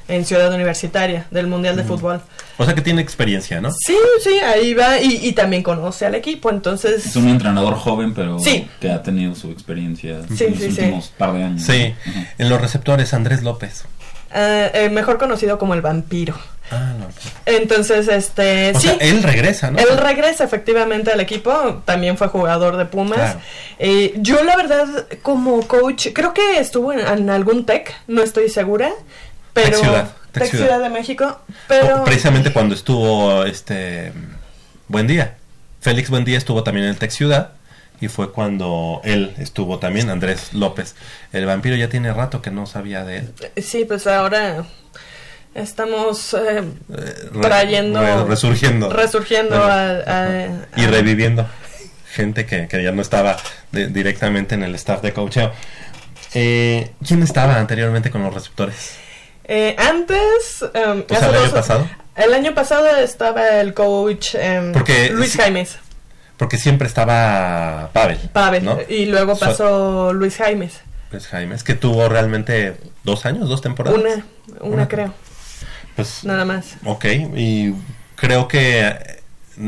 en 0.08 0.24
Ciudad 0.24 0.52
Universitaria, 0.52 1.26
del 1.30 1.46
Mundial 1.46 1.76
de 1.76 1.84
Fútbol. 1.84 2.20
O 2.58 2.64
sea 2.64 2.74
que 2.74 2.82
tiene 2.82 3.00
experiencia, 3.02 3.60
¿no? 3.60 3.70
Sí, 3.72 3.96
sí, 4.22 4.38
ahí 4.40 4.74
va 4.74 4.98
y, 5.00 5.18
y 5.26 5.32
también 5.32 5.62
conoce 5.62 6.06
al 6.06 6.14
equipo, 6.14 6.50
entonces... 6.50 7.06
Es 7.06 7.16
un 7.16 7.28
entrenador 7.28 7.74
joven, 7.74 8.14
pero 8.14 8.38
Sí. 8.38 8.68
que 8.80 8.90
ha 8.90 9.02
tenido 9.02 9.34
su 9.34 9.50
experiencia 9.50 10.18
Sí, 10.36 10.44
en 10.44 10.50
los 10.52 10.60
sí, 10.60 10.70
sí. 10.72 10.80
últimos 10.82 11.08
par 11.16 11.32
de 11.32 11.44
años. 11.44 11.62
Sí. 11.62 11.94
En 12.38 12.48
los 12.48 12.60
receptores, 12.60 13.12
Andrés 13.14 13.42
López. 13.42 13.84
eh, 14.36 14.70
eh, 14.74 14.88
mejor 14.90 15.18
conocido 15.18 15.58
como 15.58 15.74
el 15.74 15.80
vampiro. 15.80 16.34
Ah, 16.70 16.92
no. 16.98 17.06
Entonces, 17.46 18.08
este... 18.08 18.72
O 18.74 18.80
sí, 18.80 18.88
sea, 18.88 18.96
él 19.00 19.22
regresa, 19.22 19.70
¿no? 19.70 19.78
Él 19.78 19.96
regresa 19.98 20.44
efectivamente 20.44 21.12
al 21.12 21.20
equipo, 21.20 21.82
también 21.84 22.16
fue 22.16 22.28
jugador 22.28 22.76
de 22.78 22.86
Pumas. 22.86 23.18
Claro. 23.18 23.40
Eh, 23.78 24.14
yo 24.16 24.42
la 24.42 24.56
verdad 24.56 24.88
como 25.22 25.66
coach, 25.68 26.08
creo 26.14 26.32
que 26.32 26.58
estuvo 26.58 26.92
en, 26.92 27.00
en 27.00 27.30
algún 27.30 27.66
TEC, 27.66 27.94
no 28.08 28.22
estoy 28.22 28.48
segura, 28.48 28.90
pero 29.54 29.78
Ciudad, 29.78 30.10
Tec 30.32 30.42
Tec 30.42 30.50
Ciudad. 30.50 30.64
Ciudad 30.66 30.80
de 30.82 30.90
México, 30.90 31.40
pero 31.68 32.02
O- 32.02 32.04
Precisamente 32.04 32.52
cuando 32.52 32.74
estuvo 32.74 33.44
este... 33.44 34.12
Buen 34.88 35.06
Día. 35.06 35.36
Félix 35.80 36.10
Buen 36.10 36.24
Día 36.24 36.36
estuvo 36.36 36.62
también 36.62 36.84
en 36.86 36.90
el 36.92 36.98
Tec 36.98 37.10
Ciudad. 37.10 37.52
Y 38.00 38.08
fue 38.08 38.32
cuando 38.32 39.00
él 39.04 39.34
estuvo 39.38 39.78
también, 39.78 40.10
Andrés 40.10 40.52
López. 40.52 40.94
El 41.32 41.46
vampiro 41.46 41.76
ya 41.76 41.88
tiene 41.88 42.12
rato 42.12 42.42
que 42.42 42.50
no 42.50 42.66
sabía 42.66 43.04
de 43.04 43.18
él. 43.18 43.32
sí, 43.62 43.84
pues 43.86 44.06
ahora 44.08 44.64
estamos 45.54 46.34
eh, 46.34 46.62
Re- 46.88 47.40
trayendo, 47.40 48.00
re- 48.00 48.24
resurgiendo. 48.24 48.90
resurgiendo 48.90 49.56
Bueno, 49.56 49.72
a- 49.72 50.24
a- 50.24 50.48
y 50.76 50.86
reviviendo 50.86 51.46
gente 52.12 52.44
que, 52.46 52.66
que 52.68 52.82
ya 52.82 52.90
no 52.92 53.00
estaba 53.00 53.36
de- 53.72 53.86
directamente 53.88 54.54
en 54.56 54.64
el 54.64 54.74
staff 54.74 55.00
de 55.00 55.12
coacheo. 55.12 55.52
Eh, 56.34 56.90
¿Quién 57.06 57.22
estaba 57.22 57.56
anteriormente 57.58 58.10
con 58.10 58.22
los 58.24 58.34
receptores? 58.34 58.96
Eh, 59.44 59.76
antes, 59.78 60.64
em, 60.74 61.04
O 61.08 61.14
sea, 61.14 61.18
el 61.28 61.34
año 61.34 61.40
dos- 61.42 61.50
pasado. 61.52 61.88
el 62.16 62.32
año 62.34 62.54
pasado 62.54 62.86
estaba 62.96 63.60
el 63.60 63.74
coach 63.74 64.34
em, 64.34 64.72
Porque 64.72 65.10
Luis 65.10 65.32
sí- 65.32 65.38
Jaimes. 65.38 65.78
Porque 66.36 66.56
siempre 66.58 66.88
estaba 66.88 67.90
Pavel. 67.92 68.18
Pavel, 68.32 68.64
¿no? 68.64 68.78
y 68.88 69.06
luego 69.06 69.36
pasó 69.36 70.12
Luis 70.12 70.36
Jaimes. 70.36 70.80
Pues 71.10 71.28
Jaime, 71.28 71.54
es 71.54 71.62
que 71.62 71.74
tuvo 71.74 72.08
realmente 72.08 72.76
dos 73.04 73.24
años, 73.24 73.48
dos 73.48 73.60
temporadas. 73.62 74.00
Una, 74.00 74.24
una, 74.60 74.74
Una. 74.74 74.88
creo, 74.88 75.14
Pues, 75.94 76.24
nada 76.24 76.44
más. 76.44 76.74
ok, 76.84 77.04
y 77.36 77.72
creo 78.16 78.48
que 78.48 78.80
eh, 78.88 79.20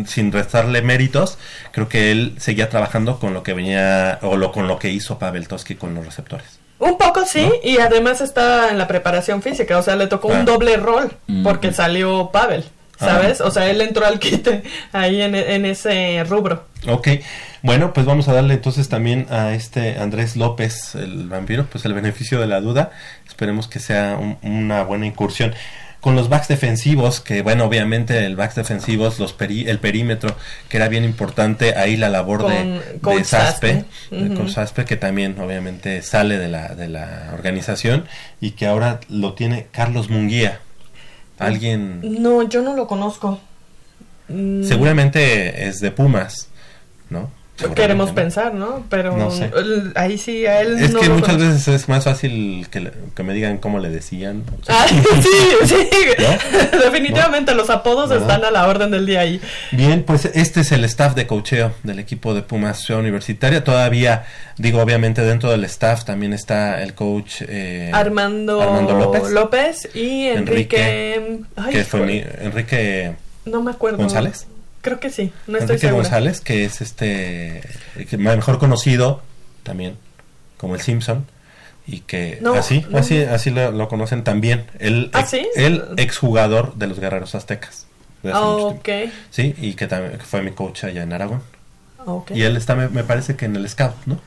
sin 0.09 0.33
restarle 0.33 0.83
méritos, 0.83 1.39
creo 1.71 1.89
que 1.89 2.11
él 2.11 2.35
seguía 2.41 2.69
trabajando 2.69 3.21
con 3.21 3.33
lo 3.33 3.45
que 3.45 3.53
venía, 3.53 4.19
o 4.23 4.37
lo, 4.37 4.51
con 4.51 4.67
lo 4.67 4.81
que 4.81 4.91
hizo 4.91 5.21
Pavel 5.21 5.47
Toski 5.47 5.77
con 5.77 5.95
los 5.95 6.05
receptores. 6.05 6.59
Un 6.79 6.99
poco 6.99 7.25
sí, 7.25 7.51
y 7.63 7.79
además 7.79 8.21
estaba 8.21 8.69
en 8.69 8.79
la 8.79 8.87
preparación 8.87 9.41
física, 9.43 9.79
o 9.79 9.83
sea, 9.83 9.97
le 9.97 10.07
tocó 10.09 10.31
Ah. 10.33 10.39
un 10.41 10.45
doble 10.45 10.77
rol, 10.77 11.11
Mm. 11.27 11.43
porque 11.43 11.73
salió 11.73 12.31
Pavel, 12.33 12.65
¿sabes? 12.99 13.41
O 13.41 13.51
sea, 13.51 13.69
él 13.71 13.81
entró 13.81 14.05
al 14.07 14.19
quite 14.19 14.63
ahí 14.93 15.23
en, 15.23 15.35
en 15.35 15.65
ese 15.65 16.23
rubro. 16.29 16.65
Ok, 16.87 17.09
bueno, 17.63 17.93
pues 17.93 18.05
vamos 18.07 18.29
a 18.29 18.33
darle 18.35 18.55
entonces 18.55 18.89
también 18.89 19.27
a 19.31 19.53
este 19.55 19.99
Andrés 19.99 20.37
López, 20.37 20.95
el 20.95 21.29
vampiro, 21.29 21.67
pues 21.71 21.85
el 21.87 21.95
beneficio 21.95 22.41
de 22.41 22.47
la 22.47 22.61
duda. 22.61 22.91
Esperemos 23.27 23.69
que 23.69 23.79
sea 23.81 24.17
un- 24.21 24.39
una 24.43 24.83
buena 24.85 25.07
incursión. 25.07 25.55
Con 26.01 26.15
los 26.15 26.29
backs 26.29 26.47
defensivos, 26.49 27.21
que 27.21 27.43
bueno, 27.43 27.65
obviamente 27.65 28.25
el 28.27 28.37
backs 28.37 28.55
defensivos, 28.55 29.19
los 29.19 29.37
peri- 29.37 29.67
el 29.69 29.79
perímetro, 29.81 30.37
que 30.69 30.77
era 30.77 30.89
bien 30.89 31.05
importante, 31.05 31.75
ahí 31.75 31.97
la 31.97 32.09
labor 32.09 32.43
Con 32.43 32.51
de, 32.53 32.81
Coach 33.01 33.19
de 33.19 33.25
Saspe. 33.25 33.85
Coach 34.37 34.51
Saspe, 34.51 34.85
que 34.85 34.97
también 34.97 35.39
obviamente 35.41 36.03
sale 36.03 36.39
de 36.39 36.49
la, 36.49 36.75
de 36.75 36.89
la 36.89 37.31
organización 37.33 38.05
y 38.41 38.53
que 38.53 38.67
ahora 38.67 39.01
lo 39.09 39.35
tiene 39.35 39.67
Carlos 39.73 40.09
Munguía. 40.09 40.61
Alguien 41.39 42.01
No, 42.23 42.43
yo 42.49 42.63
no 42.63 42.75
lo 42.77 42.87
conozco. 42.87 43.41
Mm, 44.29 44.63
seguramente 44.65 45.67
es 45.69 45.81
de 45.81 45.91
Pumas, 45.91 46.49
¿no? 47.11 47.31
Queremos 47.75 48.11
pensar, 48.13 48.53
¿no? 48.53 48.85
Pero 48.91 49.17
No 49.17 49.31
sé. 49.31 49.51
el- 49.57 49.93
ahí 49.95 50.19
sí, 50.19 50.45
a 50.45 50.61
él 50.61 50.79
Es 50.79 50.93
no 50.93 51.01
que 51.01 51.09
muchas 51.09 51.39
veces 51.39 51.69
es 51.69 51.89
más 51.89 52.05
fácil 52.05 52.67
que, 52.71 52.81
le- 52.81 52.93
que 53.15 53.23
me 53.23 53.33
digan 53.33 53.57
cómo 53.59 53.79
le 53.79 53.89
decían. 53.89 54.45
Ah, 54.69 54.85
sí, 55.23 55.29
sí, 55.65 55.89
¿No? 56.75 56.79
definitivamente 56.85 57.55
los 57.55 57.71
apodos 57.71 58.11
están 58.11 58.45
a 58.45 58.51
la 58.51 58.69
orden 58.69 58.91
del 58.91 59.07
día 59.07 59.21
ahí. 59.21 59.41
Bien, 59.73 60.03
pues 60.03 60.27
este 60.27 60.61
es 60.61 60.73
el 60.73 60.85
staff 60.85 61.15
de 61.15 61.27
cocheo 61.27 61.73
del 61.83 61.99
equipo 61.99 62.35
de 62.35 62.43
Pumas 62.43 62.81
Ciudad 62.85 63.01
Universitaria. 63.01 63.65
Todavía, 63.65 64.25
digo, 64.59 64.81
obviamente 64.83 65.23
dentro 65.23 65.51
del 65.51 65.65
staff 65.65 66.05
también 66.05 66.35
está 66.35 66.83
el 66.83 66.93
coach 66.95 67.43
eh, 67.49 67.91
Armando, 67.95 68.61
Armando 68.61 69.29
López, 69.31 69.89
y 69.95 70.27
Enrique... 70.27 71.41
Ay, 71.57 71.73
que 71.73 71.85
fue 71.85 72.01
mi- 72.01 72.23
Enrique 72.41 73.15
no 73.47 73.63
me 73.63 73.71
acuerdo. 73.71 73.97
González. 73.99 74.47
Creo 74.87 75.01
que 75.01 75.11
sí, 75.11 75.33
no 75.47 75.59
estoy 75.59 75.75
Enrique 75.75 75.79
segura. 75.89 76.03
González, 76.03 76.41
que 76.41 76.65
es 76.65 76.81
este, 76.81 77.61
que 78.09 78.17
mejor 78.17 78.59
conocido 78.59 79.23
también 79.63 79.97
como 80.57 80.75
el 80.75 80.81
Simpson. 80.81 81.27
Y 81.89 82.01
que 82.01 82.39
No, 82.41 82.55
así, 82.55 82.85
no. 82.91 82.99
así, 82.99 83.21
así 83.23 83.51
lo, 83.51 83.71
lo 83.71 83.89
conocen 83.89 84.25
también. 84.25 84.67
El, 84.81 85.11
¿Ah, 85.13 85.25
sí? 85.27 85.47
el 85.57 85.85
exjugador 85.99 86.75
de 86.77 86.87
los 86.89 86.99
guerreros 86.99 87.35
aztecas. 87.35 87.87
de 88.25 88.31
hace 88.33 88.39
Ah, 88.43 88.47
mucho 88.47 88.67
ok, 88.69 88.83
tiempo. 88.83 89.15
Sí, 89.31 89.55
y 89.59 89.75
que 89.75 89.87
también 89.87 90.19
que 90.19 90.25
fue 90.25 90.43
mi 90.43 90.51
coach 90.53 90.85
allá 90.85 91.03
en 91.03 91.13
Aragón. 91.13 91.43
ok. 92.05 92.31
Y 92.33 92.43
él 92.43 92.57
está, 92.57 92.75
me, 92.75 92.89
me 92.89 93.05
parece 93.05 93.37
que 93.37 93.45
en 93.45 93.55
el 93.57 93.69
scout, 93.69 93.95
¿no? 94.07 94.21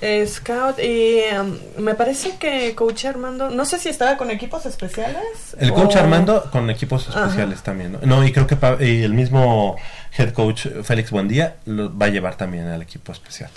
Eh, 0.00 0.26
Scout 0.26 0.78
y 0.78 1.20
um, 1.38 1.82
me 1.82 1.94
parece 1.94 2.36
que 2.36 2.74
Coach 2.74 3.04
Armando, 3.06 3.50
no 3.50 3.64
sé 3.64 3.78
si 3.78 3.88
estaba 3.88 4.16
con 4.16 4.30
equipos 4.30 4.66
especiales. 4.66 5.56
El 5.58 5.72
coach 5.72 5.96
Armando 5.96 6.50
con 6.50 6.68
equipos 6.70 7.08
Ajá. 7.08 7.24
especiales 7.24 7.62
también, 7.62 7.92
¿no? 7.92 7.98
No, 8.02 8.24
y 8.24 8.32
creo 8.32 8.46
que 8.46 8.56
y 8.80 9.02
el 9.02 9.14
mismo 9.14 9.76
head 10.16 10.32
coach 10.32 10.66
Félix 10.82 11.10
Buendía 11.10 11.56
lo 11.66 11.96
va 11.96 12.06
a 12.06 12.08
llevar 12.10 12.36
también 12.36 12.66
al 12.68 12.82
equipo 12.82 13.12
especial. 13.12 13.50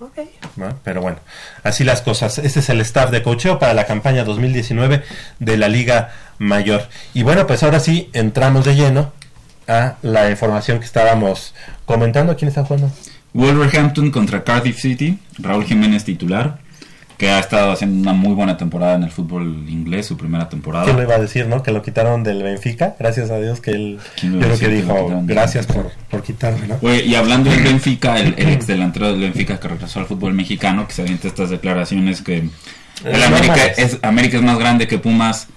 Ok. 0.00 0.18
¿no? 0.56 0.78
Pero 0.84 1.00
bueno, 1.00 1.18
así 1.64 1.82
las 1.84 2.02
cosas. 2.02 2.38
Este 2.38 2.60
es 2.60 2.68
el 2.68 2.80
staff 2.82 3.10
de 3.10 3.22
cocheo 3.22 3.58
para 3.58 3.74
la 3.74 3.84
campaña 3.84 4.24
2019 4.24 5.02
de 5.40 5.56
la 5.56 5.68
Liga 5.68 6.12
Mayor. 6.38 6.86
Y 7.14 7.24
bueno, 7.24 7.46
pues 7.46 7.62
ahora 7.62 7.80
sí 7.80 8.08
entramos 8.12 8.64
de 8.64 8.76
lleno 8.76 9.12
a 9.66 9.96
la 10.02 10.30
información 10.30 10.78
que 10.78 10.84
estábamos 10.84 11.54
comentando. 11.84 12.36
¿Quién 12.36 12.48
está 12.48 12.64
jugando? 12.64 12.90
Wolverhampton 13.34 14.10
contra 14.10 14.44
Cardiff 14.44 14.78
City, 14.78 15.18
Raúl 15.38 15.64
Jiménez 15.64 16.04
titular, 16.04 16.58
que 17.16 17.28
ha 17.30 17.40
estado 17.40 17.72
haciendo 17.72 18.00
una 18.00 18.12
muy 18.12 18.32
buena 18.32 18.56
temporada 18.56 18.94
en 18.94 19.02
el 19.02 19.10
fútbol 19.10 19.64
inglés, 19.68 20.06
su 20.06 20.16
primera 20.16 20.48
temporada. 20.48 20.84
¿Quién 20.84 20.96
lo 20.96 21.02
iba 21.02 21.16
a 21.16 21.18
decir, 21.18 21.46
no? 21.48 21.62
Que 21.64 21.72
lo 21.72 21.82
quitaron 21.82 22.22
del 22.22 22.42
Benfica. 22.44 22.94
Gracias 22.98 23.30
a 23.30 23.38
Dios 23.40 23.60
que 23.60 23.72
él, 23.72 23.98
¿Quién 24.20 24.34
yo 24.34 24.40
creo 24.40 24.58
que 24.58 24.68
dijo, 24.68 25.22
gracias 25.24 25.66
por, 25.66 25.90
por 26.10 26.22
quitarme, 26.22 26.68
¿no? 26.68 26.78
Oye, 26.80 27.04
y 27.04 27.16
hablando 27.16 27.50
del 27.50 27.62
Benfica, 27.64 28.18
el, 28.18 28.34
el 28.38 28.50
ex 28.50 28.68
delantero 28.68 29.08
del 29.10 29.20
Benfica 29.20 29.58
que 29.58 29.66
regresó 29.66 29.98
al 29.98 30.06
fútbol 30.06 30.32
mexicano, 30.32 30.86
que 30.86 30.94
se 30.94 31.02
avienta 31.02 31.26
estas 31.26 31.50
declaraciones 31.50 32.22
que 32.22 32.38
el 32.38 32.50
Eh, 33.04 33.24
América 33.24 33.64
es, 33.76 33.98
América 34.02 34.36
es 34.36 34.42
más 34.42 34.58
grande 34.58 34.86
que 34.86 34.98
Pumas, 34.98 35.48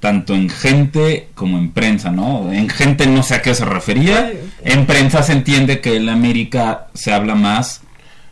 tanto 0.00 0.34
en 0.34 0.48
gente 0.48 1.28
como 1.34 1.58
en 1.58 1.70
prensa, 1.70 2.10
¿no? 2.10 2.50
En 2.52 2.68
gente 2.68 3.06
no 3.06 3.22
sé 3.22 3.34
a 3.34 3.42
qué 3.42 3.54
se 3.54 3.64
refería, 3.64 4.32
en 4.64 4.86
prensa 4.86 5.22
se 5.22 5.32
entiende 5.32 5.80
que 5.80 5.96
el 5.96 6.08
América 6.08 6.88
se 6.94 7.12
habla 7.12 7.34
más 7.34 7.82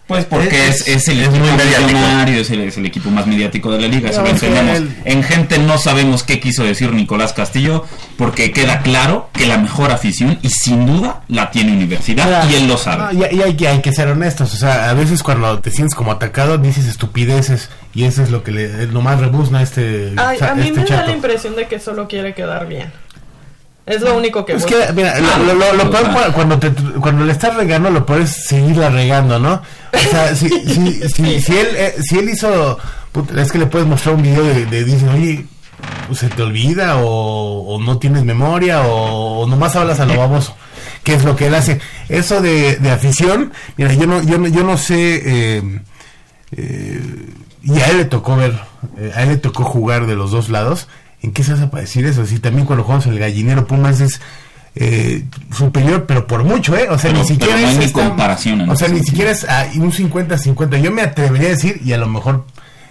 Pues 0.08 0.24
porque 0.24 0.68
es, 0.68 0.88
es 0.88 1.06
el 1.08 1.22
equipo 1.22 1.44
millonario, 1.44 2.40
es 2.40 2.50
el, 2.50 2.62
es 2.62 2.78
el 2.78 2.86
equipo 2.86 3.10
más 3.10 3.26
mediático 3.26 3.70
de 3.70 3.78
la 3.78 3.88
liga, 3.88 4.08
eso 4.08 4.24
entendemos. 4.24 4.90
En 5.04 5.22
gente 5.22 5.58
no 5.58 5.76
sabemos 5.76 6.22
qué 6.22 6.40
quiso 6.40 6.64
decir 6.64 6.94
Nicolás 6.94 7.34
Castillo, 7.34 7.84
porque 8.16 8.50
queda 8.50 8.80
claro 8.80 9.28
que 9.34 9.44
la 9.46 9.58
mejor 9.58 9.90
afición, 9.90 10.38
y 10.40 10.48
sin 10.48 10.86
duda, 10.86 11.20
la 11.28 11.50
tiene 11.50 11.72
Universidad, 11.72 12.48
y 12.48 12.54
él 12.54 12.66
lo 12.66 12.78
sabe. 12.78 13.12
No, 13.12 13.26
y, 13.30 13.36
y 13.36 13.42
hay, 13.42 13.54
que, 13.54 13.68
hay 13.68 13.82
que 13.82 13.92
ser 13.92 14.08
honestos, 14.08 14.54
o 14.54 14.56
sea, 14.56 14.88
a 14.88 14.94
veces 14.94 15.22
cuando 15.22 15.58
te 15.60 15.70
sientes 15.70 15.94
como 15.94 16.10
atacado 16.10 16.56
dices 16.56 16.86
estupideces 16.86 17.68
y 17.94 18.04
eso 18.04 18.22
es 18.22 18.30
lo 18.30 18.42
que 18.42 18.52
le, 18.52 18.86
lo 18.86 19.02
más 19.02 19.20
rebuzna 19.20 19.58
a 19.58 19.62
este, 19.62 20.12
Ay, 20.16 20.38
a 20.40 20.54
mí 20.54 20.68
este 20.68 20.72
me 20.80 20.86
da 20.86 20.86
chato. 20.86 21.08
la 21.08 21.16
impresión 21.16 21.54
de 21.56 21.66
que 21.66 21.80
solo 21.80 22.08
quiere 22.08 22.32
quedar 22.32 22.66
bien. 22.66 22.92
Es 23.88 24.02
lo 24.02 24.16
único 24.16 24.44
que 24.44 24.52
Es 24.54 24.62
busca. 24.62 24.86
que, 24.88 24.92
mira, 24.92 25.18
lo, 25.18 25.44
lo- 25.44 25.54
lo- 25.54 25.72
lo 25.84 25.90
peor 25.90 26.04
cua- 26.10 26.32
cuando, 26.32 26.58
te, 26.58 26.70
cuando 27.00 27.24
le 27.24 27.32
estás 27.32 27.54
regando, 27.56 27.90
lo 27.90 28.04
puedes 28.04 28.30
seguirla 28.30 28.90
regando, 28.90 29.38
¿no? 29.38 29.62
O 29.94 29.98
sea, 30.10 30.34
si, 30.36 30.48
si, 30.48 31.08
si, 31.08 31.40
si 31.40 31.56
él, 31.56 31.68
eh, 31.74 31.94
si 32.02 32.18
él 32.18 32.28
hizo, 32.28 32.78
puta, 33.12 33.40
es 33.40 33.50
que 33.50 33.58
le 33.58 33.66
puedes 33.66 33.86
mostrar 33.88 34.14
un 34.14 34.22
video 34.22 34.44
de, 34.44 34.66
de 34.66 34.84
dice, 34.84 35.08
oye, 35.08 35.46
pues, 36.06 36.18
se 36.20 36.28
te 36.28 36.42
olvida 36.42 36.96
o, 36.98 37.74
o 37.76 37.80
no 37.80 37.98
tienes 37.98 38.24
memoria 38.24 38.82
o, 38.82 39.40
o 39.40 39.46
nomás 39.46 39.74
hablas 39.76 40.00
a 40.00 40.06
lo 40.06 40.16
baboso. 40.18 40.54
Que 41.02 41.14
es 41.14 41.24
lo 41.24 41.36
que 41.36 41.46
él 41.46 41.54
hace. 41.54 41.80
Eso 42.10 42.42
de, 42.42 42.76
de 42.76 42.90
afición, 42.90 43.52
mira, 43.78 43.94
yo 43.94 44.06
no, 44.06 44.22
yo 44.22 44.36
no, 44.36 44.48
yo 44.48 44.64
no 44.64 44.76
sé, 44.76 45.22
eh, 45.24 45.80
eh, 46.52 47.00
y 47.62 47.80
a 47.80 47.86
él 47.88 47.98
le 47.98 48.04
tocó 48.04 48.36
ver, 48.36 48.58
eh, 48.98 49.12
a 49.14 49.22
él 49.22 49.30
le 49.30 49.36
tocó 49.36 49.64
jugar 49.64 50.06
de 50.06 50.16
los 50.16 50.30
dos 50.30 50.48
lados. 50.50 50.88
¿En 51.22 51.32
qué 51.32 51.42
se 51.42 51.52
hace 51.52 51.66
para 51.66 51.82
decir 51.82 52.06
eso? 52.06 52.24
Si 52.26 52.38
también 52.38 52.66
cuando 52.66 52.84
jugamos 52.84 53.06
en 53.06 53.12
el 53.14 53.18
gallinero 53.18 53.66
Pumas 53.66 54.00
es 54.00 54.20
eh, 54.74 55.24
superior, 55.52 56.04
pero 56.06 56.26
por 56.26 56.44
mucho, 56.44 56.76
¿eh? 56.76 56.86
O 56.90 56.98
sea, 56.98 57.10
Pero- 57.10 57.22
ni 57.22 57.28
siquiera 57.28 57.56
no 57.60 57.68
es 57.68 57.78
ni 57.78 57.84
esta- 57.86 58.08
comparación 58.08 58.60
en 58.60 58.70
O 58.70 58.76
sea, 58.76 58.86
ni 58.88 59.00
siquiera 59.00 59.30
es 59.32 59.44
ah, 59.48 59.66
un 59.76 59.90
50-50. 59.92 60.80
Yo 60.80 60.92
me 60.92 61.02
atrevería 61.02 61.48
a 61.48 61.50
decir, 61.50 61.80
y 61.84 61.92
a 61.92 61.98
lo 61.98 62.06
mejor 62.08 62.44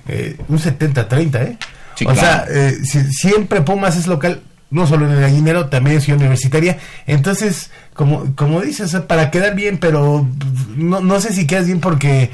eh, 0.07 0.35
un 0.49 0.59
70-30, 0.59 1.41
¿eh? 1.43 1.57
Sí, 1.95 2.05
o 2.05 2.13
sea, 2.15 2.45
eh, 2.49 2.77
si- 2.83 3.11
siempre 3.13 3.61
Pumas 3.61 3.95
es 3.95 4.07
local, 4.07 4.41
no 4.69 4.85
solo 4.85 5.05
en 5.05 5.13
el 5.13 5.21
gallinero, 5.21 5.67
también 5.67 5.97
es 5.97 6.03
ciudad 6.03 6.19
universitaria. 6.19 6.77
Entonces, 7.05 7.71
como, 7.93 8.35
como 8.35 8.59
dices, 8.61 8.93
para 9.07 9.31
quedar 9.31 9.55
bien, 9.55 9.77
pero 9.77 10.27
no, 10.75 10.99
no 10.99 11.21
sé 11.21 11.31
si 11.33 11.47
quedas 11.47 11.67
bien 11.67 11.79
porque 11.79 12.31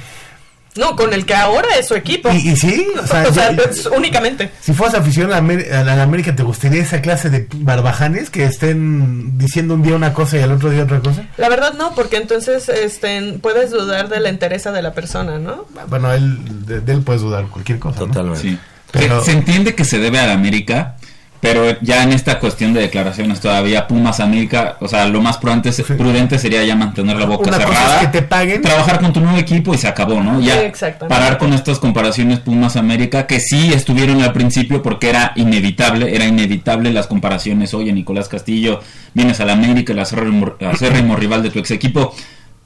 No, 0.75 0.95
con 0.95 1.13
el 1.13 1.25
que 1.25 1.35
ahora 1.35 1.67
es 1.79 1.87
su 1.87 1.95
equipo. 1.95 2.31
Y- 2.31 2.49
y 2.49 2.55
sí, 2.55 2.87
o 2.97 3.03
o 3.03 3.07
sea, 3.33 3.49
es 3.69 3.85
únicamente. 3.85 4.51
si 4.61 4.73
fueras 4.73 4.95
aficionado 4.95 5.35
a 5.35 5.41
la, 5.41 5.47
Amer- 5.47 5.71
a 5.71 5.83
la 5.83 6.01
América, 6.03 6.35
¿te 6.35 6.41
gustaría 6.43 6.81
esa 6.81 7.01
clase 7.01 7.29
de 7.29 7.47
barbajanes 7.57 8.29
que 8.29 8.43
estén 8.45 9.37
diciendo 9.37 9.75
un 9.75 9.83
día 9.83 9.95
una 9.95 10.13
cosa 10.13 10.37
y 10.37 10.41
al 10.41 10.51
otro 10.51 10.69
día 10.71 10.83
otra 10.83 10.99
cosa? 10.99 11.25
La 11.37 11.49
verdad 11.49 11.73
no, 11.73 11.93
porque 11.93 12.17
entonces 12.17 12.69
este, 12.69 13.37
puedes 13.41 13.69
dudar 13.71 14.09
de 14.09 14.19
la 14.19 14.29
entereza 14.29 14.71
de 14.71 14.81
la 14.81 14.93
persona, 14.93 15.37
¿no? 15.37 15.65
Bueno, 15.89 16.11
él, 16.13 16.65
de, 16.65 16.81
de 16.81 16.93
él 16.93 17.01
puedes 17.01 17.21
dudar 17.21 17.45
cualquier 17.47 17.77
cosa. 17.79 17.99
¿no? 18.01 18.07
Totalmente. 18.07 18.41
Sí. 18.41 18.57
Pero- 18.91 19.19
se, 19.23 19.31
se 19.31 19.37
entiende 19.37 19.75
que 19.75 19.85
se 19.85 19.99
debe 19.99 20.19
a 20.19 20.27
la 20.27 20.33
América, 20.33 20.97
pero 21.43 21.77
ya 21.81 22.03
en 22.03 22.13
esta 22.13 22.39
cuestión 22.39 22.71
de 22.73 22.79
declaraciones 22.79 23.41
todavía 23.41 23.85
Pumas 23.85 24.21
América, 24.21 24.77
o 24.79 24.87
sea, 24.87 25.05
lo 25.07 25.19
más 25.21 25.35
prudente, 25.39 25.73
prudente 25.97 26.39
sería 26.39 26.63
ya 26.63 26.73
mantener 26.73 27.17
la 27.17 27.25
boca 27.25 27.49
Una 27.49 27.57
cosa 27.59 27.67
cerrada. 27.67 27.95
es 28.01 28.07
que 28.07 28.11
te 28.13 28.21
paguen. 28.21 28.61
Trabajar 28.61 29.01
con 29.01 29.11
tu 29.11 29.19
nuevo 29.19 29.37
equipo 29.37 29.73
y 29.73 29.77
se 29.77 29.89
acabó, 29.89 30.23
¿no? 30.23 30.39
Ya 30.39 30.53
Sí, 30.53 30.59
exactamente. 30.59 31.13
parar 31.13 31.37
con 31.37 31.51
estas 31.51 31.79
comparaciones 31.79 32.39
Pumas 32.39 32.77
América 32.77 33.27
que 33.27 33.41
sí 33.41 33.73
estuvieron 33.73 34.21
al 34.21 34.31
principio 34.31 34.81
porque 34.81 35.09
era 35.09 35.33
inevitable, 35.35 36.15
era 36.15 36.23
inevitable 36.23 36.93
las 36.93 37.07
comparaciones. 37.07 37.73
Oye, 37.73 37.91
Nicolás 37.91 38.29
Castillo, 38.29 38.79
vienes 39.13 39.41
a 39.41 39.45
la 39.45 39.51
América, 39.51 39.91
el 39.91 39.99
acérrimo 39.99 40.53
acérrimo 40.65 41.17
rival 41.17 41.43
de 41.43 41.49
tu 41.49 41.59
ex 41.59 41.71
equipo. 41.71 42.15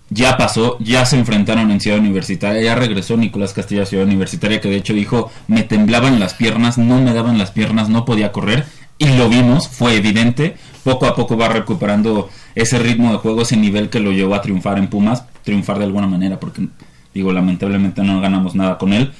Ya 0.10 0.38
pasó, 0.38 0.78
ya 0.80 1.06
se 1.06 1.18
enfrentaron 1.18 1.70
en 1.70 1.82
Ciudad 1.82 2.00
Universitaria, 2.00 2.62
ya 2.62 2.76
regresó 2.76 3.18
Nicolás 3.18 3.54
Castillo 3.54 3.84
a 3.84 3.86
Ciudad 3.86 4.06
Universitaria, 4.06 4.62
que 4.62 4.70
de 4.70 4.78
hecho 4.78 4.94
dijo, 4.94 5.32
me 5.48 5.64
temblaban 5.64 6.20
las 6.20 6.34
piernas, 6.34 6.78
no 6.78 7.02
me 7.02 7.14
daban 7.14 7.38
las 7.38 7.52
piernas, 7.52 7.90
no 7.90 8.06
podía 8.06 8.32
correr, 8.32 8.66
y 8.98 9.08
lo 9.18 9.28
vimos, 9.28 9.68
fue 9.68 9.96
evidente, 9.96 10.56
poco 10.84 11.08
a 11.08 11.16
poco 11.16 11.36
va 11.36 11.50
recuperando 11.50 12.30
ese 12.56 12.80
ritmo 12.80 13.12
de 13.12 13.18
juego, 13.18 13.42
ese 13.42 13.58
nivel 13.58 13.90
que 13.90 14.00
lo 14.00 14.12
llevó 14.12 14.36
a 14.36 14.42
triunfar 14.42 14.78
en 14.78 14.88
Pumas, 14.88 15.24
triunfar 15.44 15.78
de 15.78 15.86
alguna 15.86 16.08
manera, 16.08 16.40
porque 16.40 16.68
digo, 17.14 17.34
lamentablemente 17.34 18.02
no 18.02 18.22
ganamos 18.22 18.56
nada 18.56 18.78
con 18.78 18.94
él, 18.94 19.12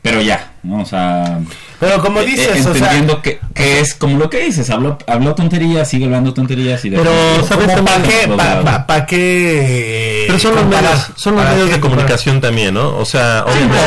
pero 0.00 0.22
ya, 0.22 0.51
¿no? 0.62 0.80
O 0.80 0.84
sea, 0.84 1.40
Pero 1.80 2.00
como 2.00 2.20
eh, 2.20 2.26
dices, 2.26 2.48
eh, 2.48 2.60
o 2.60 2.62
sea, 2.62 2.72
entendiendo 2.72 3.20
que, 3.20 3.40
que 3.54 3.80
es 3.80 3.94
como 3.94 4.16
lo 4.18 4.30
que 4.30 4.44
dices, 4.44 4.70
habló, 4.70 4.96
habló 5.06 5.34
tonterías, 5.34 5.88
sigue 5.88 6.04
hablando 6.04 6.32
tonterías 6.32 6.84
y 6.84 6.90
de 6.90 6.98
pero 6.98 7.10
¿sabes 7.46 7.80
para 7.80 8.02
qué? 8.02 8.28
¿Para 8.36 8.62
grabó. 8.62 9.06
qué? 9.06 10.24
Pero 10.28 10.38
son 10.38 10.54
los 10.54 10.66
medios, 10.66 11.10
son 11.16 11.34
los 11.34 11.42
¿Para 11.44 11.54
medios 11.56 11.70
de 11.72 11.80
comunicación 11.80 12.40
también, 12.40 12.74
¿no? 12.74 12.96
O 12.96 13.04
sea, 13.04 13.44
obviamente. 13.46 13.82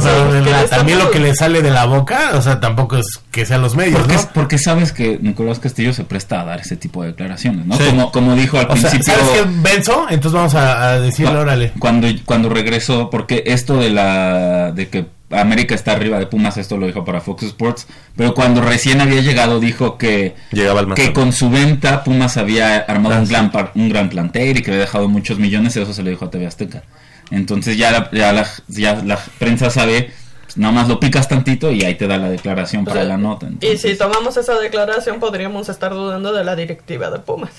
sea, 0.00 0.66
también 0.68 0.98
lo 0.98 1.10
que 1.10 1.18
le 1.18 1.34
sale 1.34 1.62
de 1.62 1.70
la 1.70 1.86
boca, 1.86 2.30
o 2.34 2.42
sea, 2.42 2.60
tampoco 2.60 2.96
es 2.96 3.20
que 3.30 3.44
sean 3.44 3.62
los 3.62 3.74
medios, 3.74 3.98
Porque, 3.98 4.14
¿no? 4.14 4.30
porque 4.34 4.58
sabes 4.58 4.92
que 4.92 5.18
Nicolás 5.20 5.58
Castillo 5.58 5.92
se 5.92 6.04
presta 6.04 6.40
a 6.40 6.44
dar 6.44 6.60
ese 6.60 6.76
tipo 6.76 7.02
de 7.02 7.08
declaraciones, 7.08 7.66
¿no? 7.66 7.76
Sí. 7.76 7.84
Como, 7.86 8.12
como 8.12 8.34
dijo 8.36 8.58
al 8.58 8.66
O 8.70 8.76
sea, 8.76 8.90
principio. 8.90 9.14
¿sabes 9.14 9.40
qué, 9.40 9.46
Benzo? 9.48 10.06
Entonces 10.10 10.32
vamos 10.32 10.54
a, 10.54 10.94
a 10.94 11.00
órale. 11.30 11.72
Cuando, 11.78 12.08
cuando 12.24 12.48
regresó, 12.48 13.10
porque 13.10 13.42
esto 13.46 13.78
de 13.78 13.90
la 13.90 14.72
de 14.72 14.88
que 14.88 15.06
América 15.30 15.74
está 15.74 15.87
arriba 15.92 16.18
de 16.18 16.26
Pumas, 16.26 16.56
esto 16.56 16.76
lo 16.76 16.86
dijo 16.86 17.04
para 17.04 17.20
Fox 17.20 17.42
Sports, 17.44 17.86
pero 18.16 18.34
cuando 18.34 18.60
recién 18.60 19.00
había 19.00 19.20
llegado 19.20 19.60
dijo 19.60 19.98
que, 19.98 20.34
Llegaba 20.52 20.80
al 20.80 20.94
que 20.94 21.12
con 21.12 21.32
su 21.32 21.50
venta 21.50 22.04
Pumas 22.04 22.36
había 22.36 22.78
armado 22.78 23.14
Ah, 23.16 23.18
un, 23.20 23.26
sí. 23.26 23.32
gran 23.32 23.50
par- 23.52 23.72
un 23.74 23.88
gran 23.88 24.08
plantel 24.08 24.56
y 24.58 24.62
que 24.62 24.70
había 24.70 24.80
dejado 24.82 25.08
muchos 25.08 25.38
millones, 25.38 25.76
y 25.76 25.80
eso 25.80 25.92
se 25.94 26.02
lo 26.02 26.10
dijo 26.10 26.24
a 26.24 26.30
TV 26.30 26.46
Azteca. 26.46 26.82
Entonces 27.30 27.76
ya 27.76 27.90
la, 27.90 28.10
ya 28.12 28.32
la, 28.32 28.46
ya 28.68 28.94
la 29.04 29.18
prensa 29.38 29.68
sabe, 29.70 30.10
pues, 30.44 30.56
nada 30.56 30.72
más 30.72 30.88
lo 30.88 30.98
picas 30.98 31.28
tantito 31.28 31.70
y 31.70 31.84
ahí 31.84 31.94
te 31.94 32.06
da 32.06 32.16
la 32.16 32.30
declaración 32.30 32.84
para 32.84 33.04
la 33.04 33.16
nota. 33.18 33.48
Y 33.60 33.76
si 33.76 33.96
tomamos 33.96 34.36
esa 34.36 34.58
declaración, 34.58 35.20
podríamos 35.20 35.68
estar 35.68 35.92
dudando 35.92 36.32
de 36.32 36.44
la 36.44 36.56
directiva 36.56 37.10
de 37.10 37.18
Pumas. 37.18 37.50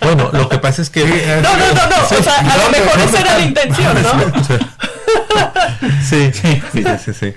Bueno, 0.00 0.30
lo 0.32 0.48
que 0.48 0.58
pasa 0.58 0.82
es 0.82 0.90
que. 0.90 1.04
No, 1.04 1.56
no, 1.56 1.74
no, 1.74 1.88
no. 1.88 2.18
O 2.18 2.22
sea, 2.22 2.38
a 2.38 2.56
lo 2.58 2.70
mejor 2.70 3.00
esa 3.00 3.20
era 3.20 3.38
la 3.38 3.44
intención, 3.44 4.02
¿no? 4.02 4.10
Sí, 6.08 6.30
sí, 6.32 6.62
sí, 6.72 6.84
sí, 7.04 7.12
sí. 7.12 7.34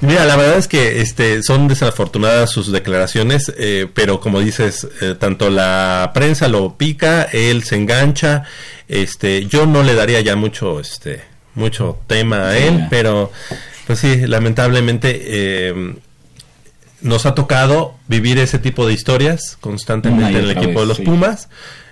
Mira, 0.00 0.24
la 0.24 0.36
verdad 0.36 0.58
es 0.58 0.68
que 0.68 1.00
este 1.00 1.42
son 1.42 1.66
desafortunadas 1.66 2.50
sus 2.50 2.70
declaraciones, 2.70 3.52
eh, 3.58 3.88
pero 3.92 4.20
como 4.20 4.40
dices, 4.40 4.86
eh, 5.00 5.16
tanto 5.18 5.50
la 5.50 6.12
prensa 6.14 6.48
lo 6.48 6.76
pica, 6.76 7.24
él 7.24 7.64
se 7.64 7.76
engancha. 7.76 8.44
Este, 8.86 9.46
yo 9.46 9.66
no 9.66 9.82
le 9.82 9.94
daría 9.94 10.20
ya 10.20 10.36
mucho, 10.36 10.80
este, 10.80 11.22
mucho 11.54 11.98
tema 12.06 12.48
a 12.48 12.58
él, 12.58 12.86
pero, 12.90 13.32
pues 13.86 13.98
sí, 13.98 14.26
lamentablemente 14.26 15.20
eh, 15.24 15.94
nos 17.00 17.26
ha 17.26 17.34
tocado 17.34 17.94
vivir 18.08 18.38
ese 18.38 18.58
tipo 18.58 18.86
de 18.86 18.92
historias 18.92 19.56
constantemente 19.60 20.38
en 20.38 20.44
el 20.44 20.50
equipo 20.50 20.80
de 20.80 20.86
los 20.86 20.96
sí. 20.98 21.02
Pumas. 21.04 21.48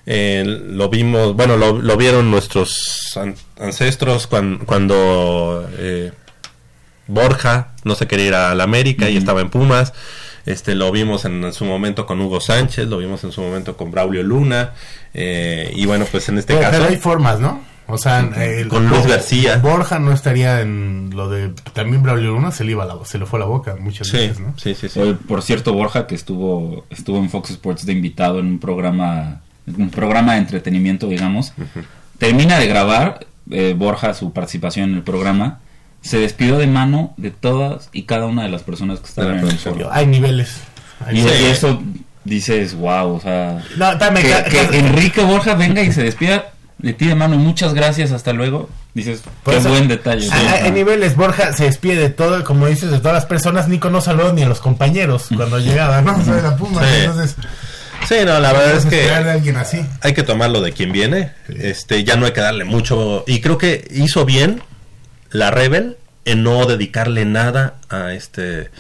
Eh, 0.09 0.45
lo 0.47 0.89
vimos, 0.89 1.35
bueno, 1.35 1.57
lo, 1.57 1.81
lo 1.83 1.97
vieron 1.97 2.31
nuestros 2.31 3.17
an- 3.17 3.35
ancestros 3.59 4.27
cuan- 4.29 4.59
cuando 4.65 5.69
eh, 5.79 6.13
Borja 7.09 7.73
no 7.85 7.95
se 7.95 8.07
quería 8.07 8.27
ir 8.27 8.35
a 8.35 8.55
la 8.55 8.65
América 8.65 9.09
y 9.11 9.17
estaba 9.17 9.41
en 9.41 9.51
Pumas. 9.51 9.93
Este 10.45 10.77
lo 10.77 10.93
vimos 10.93 11.25
en, 11.25 11.43
en 11.43 11.53
su 11.53 11.65
momento 11.65 12.07
con 12.07 12.21
Hugo 12.21 12.41
Sánchez, 12.41 12.87
lo 12.87 12.99
vimos 12.99 13.25
en 13.25 13.33
su 13.33 13.41
momento 13.41 13.77
con 13.77 13.91
Braulio 13.91 14.23
Luna 14.23 14.75
eh, 15.13 15.73
y 15.75 15.87
bueno 15.87 16.07
pues 16.11 16.29
en 16.29 16.39
este 16.39 16.55
Pero, 16.55 16.67
caso 16.67 16.79
pero 16.79 16.91
hay 16.91 16.97
formas, 16.99 17.41
¿no? 17.41 17.65
O 17.89 17.99
sea, 17.99 18.21
el- 18.37 18.69
Con 18.69 18.89
Luis 18.89 19.07
García. 19.07 19.59
Borja 19.59 19.99
no 19.99 20.13
estaría 20.13 20.61
en 20.61 21.11
lo 21.15 21.29
de. 21.29 21.53
También 21.73 22.03
Braulio 22.03 22.33
Luna 22.33 22.51
se 22.51 22.65
le, 22.65 22.73
iba 22.73 22.85
la, 22.85 22.97
se 23.05 23.19
le 23.19 23.27
fue 23.27 23.39
la 23.39 23.45
boca 23.47 23.77
muchas 23.79 24.09
sí, 24.09 24.17
veces, 24.17 24.41
¿no? 24.41 24.55
sí, 24.59 24.75
sí, 24.75 24.89
sí. 24.89 25.17
Por 25.29 25.43
cierto, 25.43 25.73
Borja, 25.73 26.07
que 26.07 26.15
estuvo, 26.17 26.85
estuvo 26.91 27.19
en 27.19 27.31
Fox 27.31 27.51
Sports 27.51 27.87
de 27.87 27.93
invitado 27.93 28.41
en 28.41 28.47
un 28.47 28.59
programa, 28.59 29.41
un 29.67 29.91
programa 29.91 30.33
de 30.35 30.39
entretenimiento, 30.41 31.07
digamos. 31.09 31.53
Termina 32.19 32.59
de 32.59 32.67
grabar 32.67 33.27
eh, 33.51 33.75
Borja 33.77 34.15
su 34.15 34.33
participación 34.33 34.91
en 34.91 34.97
el 34.97 35.03
programa. 35.03 35.61
Se 36.01 36.19
despidió 36.19 36.59
de 36.59 36.67
mano 36.67 37.15
de 37.17 37.31
todas 37.31 37.89
y 37.93 38.03
cada 38.05 38.27
una 38.27 38.43
de 38.43 38.49
las 38.49 38.63
personas 38.63 39.01
que 39.01 39.07
estaban 39.07 39.39
en 39.39 39.47
el 39.49 39.59
foro. 39.59 39.89
Hay 39.93 40.07
niveles. 40.07 40.61
Hay 41.05 41.17
Y, 41.17 41.23
niveles. 41.23 41.41
y 41.43 41.45
eso 41.47 41.83
dices, 42.25 42.75
wow, 42.75 43.15
o 43.15 43.21
sea, 43.21 43.63
No, 43.77 43.97
que, 43.99 44.69
Enrique 44.79 45.23
Borja 45.23 45.55
venga 45.55 45.83
y 45.83 45.93
se 45.93 46.03
despida 46.03 46.47
de 46.79 46.93
ti 46.93 47.07
de 47.07 47.15
mano 47.15 47.35
y 47.35 47.39
muchas 47.39 47.73
gracias, 47.75 48.13
hasta 48.13 48.33
luego. 48.33 48.69
Dices, 48.95 49.23
Por 49.43 49.55
qué 49.55 49.61
eso- 49.61 49.69
buen 49.71 49.89
detalle. 49.89 50.31
Hay 50.31 50.71
niveles, 50.73 51.17
Borja 51.17 51.53
se 51.53 51.65
despide 51.65 51.97
de 51.97 52.11
todo, 52.11 52.43
como 52.45 52.67
dices, 52.67 52.91
de 52.91 52.99
todas 52.99 53.15
las 53.15 53.27
personas. 53.27 53.69
Nico 53.69 53.91
no 53.91 54.01
saludó 54.01 54.33
ni 54.33 54.43
a 54.43 54.49
los 54.49 54.61
compañeros 54.61 55.27
cuando 55.35 55.59
llegaba, 55.59 56.01
¿no? 56.03 56.17
O 56.17 56.23
sea, 56.25 56.35
de 56.35 56.43
la 56.43 56.57
Puma. 56.57 56.81
Sí. 56.83 56.89
Entonces, 57.01 57.37
Sí, 58.07 58.15
no, 58.25 58.39
la 58.39 58.53
verdad 58.53 58.77
es 58.77 58.85
¿cómo 58.85 58.93
esperar 58.95 59.19
de 59.19 59.25
que 59.25 59.31
alguien 59.31 59.57
así. 59.57 59.81
hay 60.03 60.15
que 60.15 60.23
tomarlo 60.23 60.61
de 60.61 60.73
quien 60.73 60.93
viene. 60.93 61.33
Este, 61.49 62.05
ya 62.05 62.15
no 62.17 62.27
hay 62.27 62.33
que 62.33 62.41
darle 62.41 62.65
mucho 62.65 63.25
y 63.27 63.41
creo 63.41 63.59
que 63.59 63.89
hizo 63.91 64.25
bien 64.25 64.63
la 65.31 65.51
Rebel 65.51 65.97
en 66.25 66.43
no 66.45 66.67
dedicarle 66.67 67.25
nada 67.25 67.75
a 67.89 68.13
este 68.13 68.71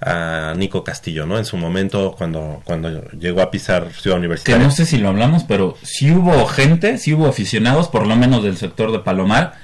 a 0.00 0.52
Nico 0.56 0.84
Castillo, 0.84 1.24
¿no? 1.26 1.38
En 1.38 1.44
su 1.44 1.56
momento 1.56 2.14
cuando 2.16 2.60
cuando 2.64 3.02
llegó 3.12 3.40
a 3.42 3.50
pisar 3.50 3.88
Ciudad 3.98 4.16
Que 4.16 4.20
Universitaria. 4.20 4.62
no 4.64 4.70
sé 4.70 4.84
si 4.86 4.98
lo 4.98 5.08
hablamos, 5.08 5.44
pero 5.44 5.76
sí 5.82 6.10
hubo 6.12 6.46
gente, 6.46 6.98
sí 6.98 7.14
hubo 7.14 7.26
aficionados, 7.26 7.88
por 7.88 8.06
lo 8.06 8.14
menos 8.16 8.42
del 8.44 8.56
sector 8.58 8.92
de 8.92 8.98
Palomar, 8.98 9.54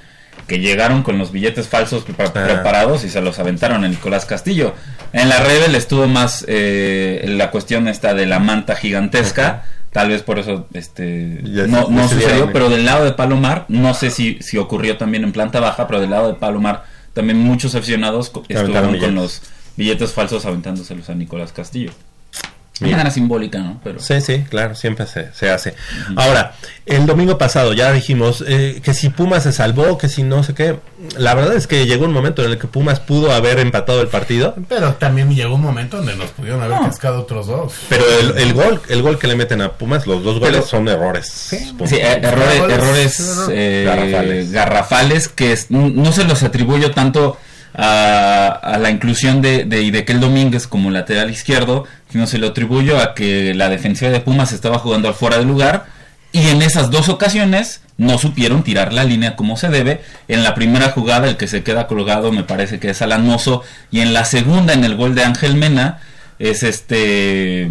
que 0.46 0.58
llegaron 0.58 1.02
con 1.02 1.18
los 1.18 1.32
billetes 1.32 1.68
falsos 1.68 2.04
pre- 2.04 2.14
Ah. 2.26 2.32
preparados 2.32 3.04
y 3.04 3.10
se 3.10 3.20
los 3.20 3.38
aventaron 3.38 3.84
a 3.84 3.88
Nicolás 3.88 4.24
Castillo. 4.24 4.74
En 5.12 5.28
la 5.28 5.38
Rebel 5.40 5.74
estuvo 5.74 6.06
más 6.08 6.44
eh, 6.48 7.24
la 7.28 7.50
cuestión 7.50 7.86
esta 7.86 8.14
de 8.14 8.26
la 8.26 8.38
manta 8.38 8.74
gigantesca. 8.74 9.64
Tal 9.92 10.08
vez 10.08 10.22
por 10.22 10.38
eso 10.38 10.66
este 10.72 11.40
Ya 11.44 11.66
no, 11.66 11.88
no 11.90 12.08
sucedió, 12.08 12.50
pero 12.50 12.70
del 12.70 12.86
lado 12.86 13.04
de 13.04 13.12
Palomar, 13.12 13.66
no 13.68 13.92
sé 13.92 14.08
si, 14.10 14.38
si 14.40 14.56
ocurrió 14.56 14.96
también 14.96 15.22
en 15.24 15.32
planta 15.32 15.60
baja, 15.60 15.86
pero 15.86 16.00
del 16.00 16.08
lado 16.10 16.28
de 16.28 16.34
Palomar 16.34 16.84
también 17.12 17.38
muchos 17.38 17.74
aficionados 17.74 18.32
estuvieron 18.48 18.98
con 18.98 19.14
los 19.14 19.42
billetes 19.76 20.12
falsos 20.12 20.44
aventándoselos 20.46 21.08
a 21.08 21.14
Nicolás 21.14 21.52
Castillo. 21.52 21.92
De 22.80 22.90
manera 22.90 23.12
simbólica, 23.12 23.58
¿no? 23.60 23.80
Pero 23.84 24.00
Sí, 24.00 24.20
sí, 24.20 24.44
claro, 24.50 24.74
siempre 24.74 25.06
se, 25.06 25.32
se 25.34 25.50
hace. 25.50 25.74
Ahora, 26.16 26.54
el 26.84 27.06
domingo 27.06 27.38
pasado 27.38 27.74
ya 27.74 27.92
dijimos 27.92 28.42
eh, 28.44 28.80
que 28.82 28.92
si 28.92 29.08
Pumas 29.10 29.44
se 29.44 29.52
salvó, 29.52 29.98
que 29.98 30.08
si 30.08 30.24
no 30.24 30.42
sé 30.42 30.54
qué. 30.54 30.78
La 31.16 31.34
verdad 31.34 31.54
es 31.54 31.68
que 31.68 31.86
llegó 31.86 32.06
un 32.06 32.12
momento 32.12 32.42
en 32.44 32.50
el 32.50 32.58
que 32.58 32.66
Pumas 32.66 32.98
pudo 32.98 33.30
haber 33.30 33.60
empatado 33.60 34.00
el 34.00 34.08
partido, 34.08 34.56
Pero 34.68 34.94
también 34.94 35.32
llegó 35.32 35.54
un 35.54 35.60
momento 35.60 35.98
donde 35.98 36.16
nos 36.16 36.30
pudieron 36.30 36.60
haber 36.60 36.78
cascado 36.80 37.20
otros 37.20 37.46
dos. 37.46 37.72
pero 37.88 38.04
el, 38.18 38.36
el 38.38 38.52
gol 38.52 38.80
el 38.88 39.02
gol 39.02 39.16
que 39.16 39.28
le 39.28 39.36
meten 39.36 39.60
a 39.60 39.72
Pumas, 39.74 40.08
los 40.08 40.24
dos 40.24 40.40
goles 40.40 40.56
Pero- 40.56 40.66
son 40.66 40.88
errores. 40.88 41.28
Sí, 41.30 41.56
eh, 41.56 42.18
errores, 42.20 42.56
Errores, 42.56 43.20
errores 43.20 43.20
eh, 43.52 43.82
Garrafales. 43.86 44.50
garrafales. 44.50 45.28
que 45.28 45.52
es- 45.52 45.70
no 45.70 45.88
no 45.88 46.10
se 46.10 46.24
los 46.24 46.42
atribuyo 46.42 46.90
tanto 46.90 47.36
a, 47.74 48.48
a 48.62 48.78
la 48.78 48.90
inclusión 48.90 49.40
de, 49.42 49.64
de 49.64 49.82
Idequel 49.82 50.20
Domínguez 50.20 50.66
como 50.66 50.90
lateral 50.90 51.30
izquierdo, 51.30 51.84
sino 52.10 52.26
se 52.26 52.38
lo 52.38 52.48
atribuyo 52.48 52.98
a 53.00 53.14
que 53.14 53.54
la 53.54 53.68
defensiva 53.68 54.10
de 54.10 54.20
Pumas 54.20 54.52
estaba 54.52 54.78
jugando 54.78 55.08
al 55.08 55.14
fuera 55.14 55.38
de 55.38 55.44
lugar 55.44 55.86
y 56.32 56.48
en 56.48 56.62
esas 56.62 56.90
dos 56.90 57.08
ocasiones 57.08 57.80
no 57.98 58.18
supieron 58.18 58.62
tirar 58.64 58.92
la 58.92 59.04
línea 59.04 59.36
como 59.36 59.56
se 59.56 59.68
debe. 59.68 60.00
En 60.28 60.42
la 60.42 60.54
primera 60.54 60.88
jugada 60.90 61.28
el 61.28 61.36
que 61.36 61.46
se 61.46 61.62
queda 61.62 61.86
colgado 61.86 62.32
me 62.32 62.42
parece 62.42 62.78
que 62.78 62.90
es 62.90 63.02
Alan 63.02 63.24
Mozo 63.26 63.62
y 63.90 64.00
en 64.00 64.12
la 64.14 64.24
segunda 64.24 64.72
en 64.72 64.84
el 64.84 64.96
gol 64.96 65.14
de 65.14 65.24
Ángel 65.24 65.54
Mena 65.56 66.00
es 66.38 66.62
este 66.62 67.70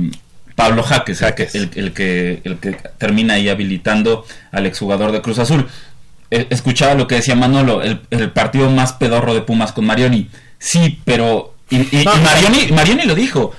Pablo 0.56 0.84
Jaques, 0.84 1.22
el 1.22 1.34
que- 1.36 1.46
Jaques. 1.46 1.56
El, 1.56 1.70
el 1.76 1.94
que, 1.94 2.42
el 2.44 2.58
que 2.58 2.72
termina 2.98 3.34
ahí 3.36 3.50
habilitando 3.50 4.26
al 4.52 4.66
exjugador 4.68 5.12
de 5.12 5.22
Cruz 5.22 5.40
Azul. 5.40 5.68
Eh, 6.32 6.48
Escuchaba 6.50 6.94
lo 6.96 7.08
que 7.08 7.16
decía 7.16 7.36
Manolo, 7.36 7.82
el, 7.84 8.02
el 8.10 8.32
partido 8.32 8.70
más 8.70 8.94
pedorro 8.94 9.34
de 9.34 9.42
Pumas 9.42 9.72
con 9.74 9.86
Marioni. 9.86 10.30
Sí, 10.58 11.00
pero... 11.06 11.54
Y, 11.70 11.78
y- 11.78 11.90
y 12.02 12.06
No, 12.06 12.16
Marioni, 12.18 12.72
Marioni 12.72 13.04
lo 13.04 13.16
dijo. 13.16 13.52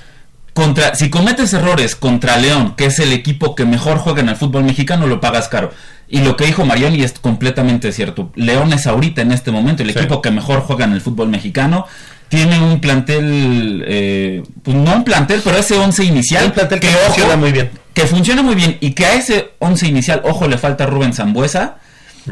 Contra, 0.53 0.93
si 0.93 1.09
cometes 1.09 1.51
errores 1.53 1.95
contra 1.95 2.37
León, 2.37 2.75
que 2.77 2.85
es 2.85 2.99
el 2.99 3.11
equipo 3.11 3.55
que 3.55 3.65
mejor 3.65 3.97
juega 3.97 4.21
en 4.21 4.29
el 4.29 4.35
fútbol 4.35 4.63
mexicano, 4.63 5.07
lo 5.07 5.19
pagas 5.19 5.47
caro. 5.47 5.71
Y 6.07 6.19
lo 6.19 6.35
que 6.37 6.45
dijo 6.45 6.63
Marioni 6.63 7.01
es 7.01 7.13
completamente 7.13 7.91
cierto. 7.91 8.31
León 8.35 8.71
es 8.71 8.85
ahorita 8.85 9.23
en 9.23 9.31
este 9.31 9.49
momento 9.49 9.81
el 9.81 9.91
Sí. 9.91 9.97
equipo 9.97 10.21
que 10.21 10.29
mejor 10.29 10.61
juega 10.61 10.85
en 10.85 10.93
el 10.93 11.01
fútbol 11.01 11.29
mexicano. 11.29 11.87
Tiene 12.29 12.59
un 12.59 12.79
plantel, 12.81 13.83
eh, 13.87 14.43
pues 14.63 14.77
no 14.77 14.93
un 14.95 15.03
plantel, 15.03 15.41
pero 15.43 15.57
ese 15.57 15.75
once 15.75 16.03
inicial 16.03 16.45
Un 16.45 16.51
plantel 16.51 16.79
que 16.79 16.87
funciona 16.87 17.35
muy 17.35 17.51
bien. 17.51 17.71
que 17.93 18.05
funciona 18.05 18.41
muy 18.43 18.53
bien 18.55 18.77
y 18.79 18.91
que 18.91 19.05
a 19.05 19.13
ese 19.15 19.51
once 19.59 19.87
inicial, 19.87 20.21
ojo, 20.23 20.47
le 20.47 20.57
falta 20.59 20.85
Rubén 20.85 21.13
Zambuesa 21.13 21.77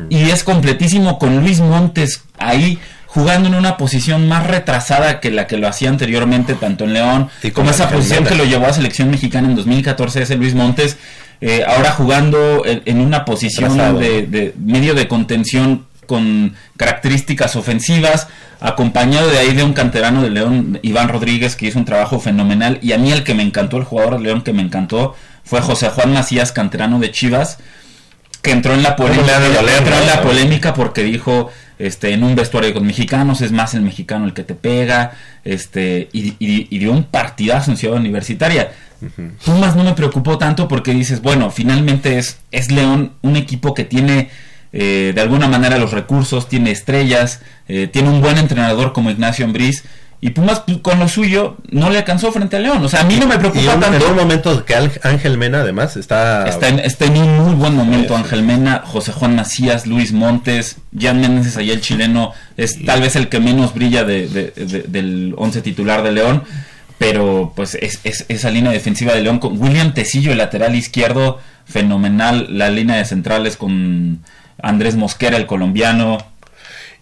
y 0.09 0.30
es 0.30 0.43
completísimo 0.43 1.19
con 1.19 1.39
Luis 1.39 1.59
Montes 1.59 2.23
ahí 2.38 2.80
jugando 3.07 3.49
en 3.49 3.55
una 3.55 3.76
posición 3.77 4.27
más 4.27 4.47
retrasada 4.47 5.19
que 5.19 5.31
la 5.31 5.47
que 5.47 5.57
lo 5.57 5.68
hacía 5.68 5.89
anteriormente 5.89 6.53
tanto 6.53 6.85
en 6.85 6.93
León 6.93 7.30
como 7.53 7.69
esa 7.69 7.89
posición 7.89 8.26
que 8.26 8.35
lo 8.35 8.45
llevó 8.45 8.68
a 8.68 8.73
selección 8.73 9.09
mexicana 9.09 9.49
en 9.49 9.55
2014 9.55 10.22
ese 10.22 10.35
Luis 10.35 10.55
Montes 10.55 10.97
eh, 11.41 11.63
ahora 11.68 11.91
jugando 11.91 12.65
en, 12.65 12.84
en 12.85 12.99
una 12.99 13.26
posición 13.26 13.77
de, 13.99 14.27
de 14.27 14.53
medio 14.57 14.93
de 14.93 15.07
contención 15.07 15.85
con 16.11 16.55
características 16.76 17.55
ofensivas, 17.55 18.27
acompañado 18.59 19.30
de 19.30 19.39
ahí 19.39 19.53
de 19.55 19.63
un 19.63 19.72
canterano 19.72 20.22
de 20.22 20.30
León, 20.30 20.77
Iván 20.81 21.07
Rodríguez, 21.07 21.55
que 21.55 21.68
hizo 21.68 21.80
un 21.80 21.85
trabajo 21.85 22.19
fenomenal. 22.19 22.80
Y 22.81 22.91
a 22.91 22.97
mí 22.97 23.13
el 23.13 23.23
que 23.23 23.34
me 23.34 23.43
encantó, 23.43 23.77
el 23.77 23.85
jugador 23.85 24.18
de 24.18 24.23
León 24.23 24.41
que 24.41 24.51
me 24.51 24.61
encantó, 24.61 25.15
fue 25.45 25.61
José 25.61 25.88
Juan 25.88 26.11
Macías, 26.11 26.51
canterano 26.51 26.99
de 26.99 27.11
Chivas, 27.11 27.59
que 28.41 28.51
entró 28.51 28.73
en 28.73 28.84
la 28.84 28.95
polémica, 28.95 29.22
entró 29.77 29.95
en 29.95 30.07
la 30.07 30.22
porque 30.73 31.03
dijo 31.03 31.51
este 31.80 32.13
en 32.13 32.23
un 32.23 32.35
vestuario 32.35 32.73
con 32.73 32.85
mexicanos 32.85 33.41
es 33.41 33.51
más 33.51 33.73
el 33.73 33.81
mexicano 33.81 34.26
el 34.26 34.34
que 34.34 34.43
te 34.43 34.53
pega 34.55 35.11
este 35.43 36.09
y, 36.13 36.30
y- 36.39 36.68
y 36.69 36.77
dio 36.80 36.91
un 36.91 37.03
partidazo 37.05 37.72
en 37.72 37.77
Ciudad 37.77 37.97
Universitaria. 37.97 38.72
Pumas 39.45 39.76
no 39.76 39.84
me 39.84 39.93
preocupó 39.93 40.38
tanto 40.38 40.68
porque 40.68 40.91
dices 40.93 41.22
bueno 41.22 41.49
finalmente 41.49 42.19
es 42.19 42.38
es 42.51 42.69
León 42.72 43.13
un 43.23 43.35
equipo 43.35 43.73
que 43.73 43.84
tiene 43.84 44.30
eh, 44.73 45.11
de 45.15 45.22
alguna 45.22 45.47
manera 45.47 45.77
los 45.80 45.91
recursos 45.91 46.47
tiene 46.47 46.69
estrellas 46.72 47.41
eh, 47.68 47.89
tiene 47.91 48.09
un 48.09 48.22
buen 48.22 48.38
entrenador 48.38 48.93
como 48.93 49.09
Ignacio 49.09 49.43
Ambriz 49.45 49.84
y 50.23 50.30
Pumas 50.30 50.60
pues, 50.61 50.77
con 50.84 50.99
lo 50.99 51.07
suyo 51.10 51.57
no 51.72 51.89
le 51.89 51.98
alcanzó 51.98 52.31
frente 52.31 52.56
a 52.56 52.60
León. 52.60 52.84
O 52.85 52.88
sea 52.88 53.02
a 53.02 53.03
mí 53.06 53.18
no 53.19 53.26
me 53.27 53.35
Y 53.35 53.38
preocupa 53.39 53.61
un- 53.76 53.84
en 53.84 53.89
tanto. 53.91 54.07
un 54.10 54.15
momento 54.15 54.64
que 54.65 54.76
Ángel 55.03 55.38
Mena 55.38 55.61
además 55.61 55.98
está... 55.98 56.48
Está 56.48 56.68
en, 56.69 56.77
está 56.80 57.06
en 57.06 57.18
un 57.18 57.38
muy 57.43 57.56
buen 57.56 57.76
momento 57.76 58.10
Sí, 58.15 58.19
sí. 58.19 58.23
Ángel 58.23 58.43
Mena, 58.43 58.84
José 58.85 59.11
Juan 59.14 59.35
Macías, 59.35 59.88
Luis 59.88 60.14
Montes, 60.14 60.77
Jan 60.98 61.19
Méndez 61.19 61.57
allá 61.57 61.73
el 61.73 61.81
chileno 61.81 62.34
es 62.56 62.85
tal 62.85 63.02
vez 63.02 63.15
el 63.15 63.30
que 63.30 63.39
menos 63.39 63.73
brilla 63.73 64.03
de- 64.03 64.27
de- 64.27 64.52
de- 64.65 64.84
del 64.88 65.34
once 65.38 65.61
titular 65.64 66.03
de 66.03 66.11
León, 66.11 66.43
pero 66.99 67.52
pues 67.56 67.73
es, 67.81 67.99
es- 68.03 68.26
esa 68.30 68.52
línea 68.52 68.72
defensiva 68.72 69.14
de 69.14 69.22
León 69.22 69.39
con 69.39 69.60
William 69.60 69.93
Tecillo, 69.95 70.31
el 70.31 70.38
lateral 70.38 70.76
izquierdo, 70.76 71.39
fenomenal, 71.65 72.45
la 72.49 72.69
línea 72.69 72.98
de 72.98 73.06
centrales 73.06 73.57
con 73.57 74.19
Andrés 74.61 74.95
Mosquera, 74.98 75.38
el 75.38 75.48
colombiano, 75.48 76.19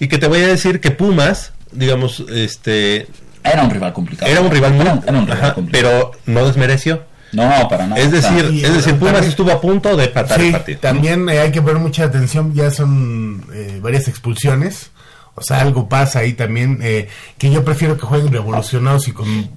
Y 0.02 0.08
que 0.08 0.18
te 0.18 0.28
voy 0.28 0.40
a 0.42 0.48
decir 0.48 0.80
que 0.80 0.92
Pumas, 0.92 1.52
digamos, 1.72 2.24
este... 2.30 3.08
era 3.44 3.64
un 3.64 3.70
rival 3.70 3.94
complicado. 3.94 4.32
Era 4.32 4.42
un 4.42 4.52
rival 4.52 4.74
muy... 4.74 4.82
Era 4.82 4.94
un- 4.94 5.04
era 5.08 5.18
un 5.20 5.26
rival 5.26 5.38
Ajá, 5.44 5.54
complicado. 5.54 6.12
pero 6.16 6.34
no 6.34 6.46
desmereció. 6.46 7.04
No, 7.32 7.48
para 7.70 7.86
nada. 7.86 8.02
Es 8.02 8.12
decir, 8.12 8.50
y, 8.52 8.64
es 8.66 8.74
decir, 8.74 8.96
Pumas 8.96 9.14
también- 9.14 9.30
estuvo 9.30 9.52
a 9.52 9.62
punto 9.62 9.96
de 9.96 10.06
empatar 10.06 10.40
el 10.40 10.46
Sí, 10.48 10.52
partido. 10.52 10.80
también 10.80 11.30
eh, 11.30 11.40
hay 11.40 11.52
que 11.52 11.62
poner 11.62 11.78
mucha 11.78 12.06
atención, 12.06 12.54
ya 12.56 12.72
son 12.72 13.46
eh, 13.54 13.80
varias 13.84 14.08
expulsiones, 14.08 14.90
o 15.36 15.42
sea, 15.44 15.62
algo 15.62 15.88
pasa 15.88 16.20
ahí 16.20 16.34
también, 16.34 16.80
eh, 16.82 17.08
que 17.38 17.52
yo 17.52 17.64
prefiero 17.64 17.98
que 17.98 18.06
jueguen 18.08 18.32
revolucionados 18.34 19.08
y 19.08 19.12
con, 19.12 19.48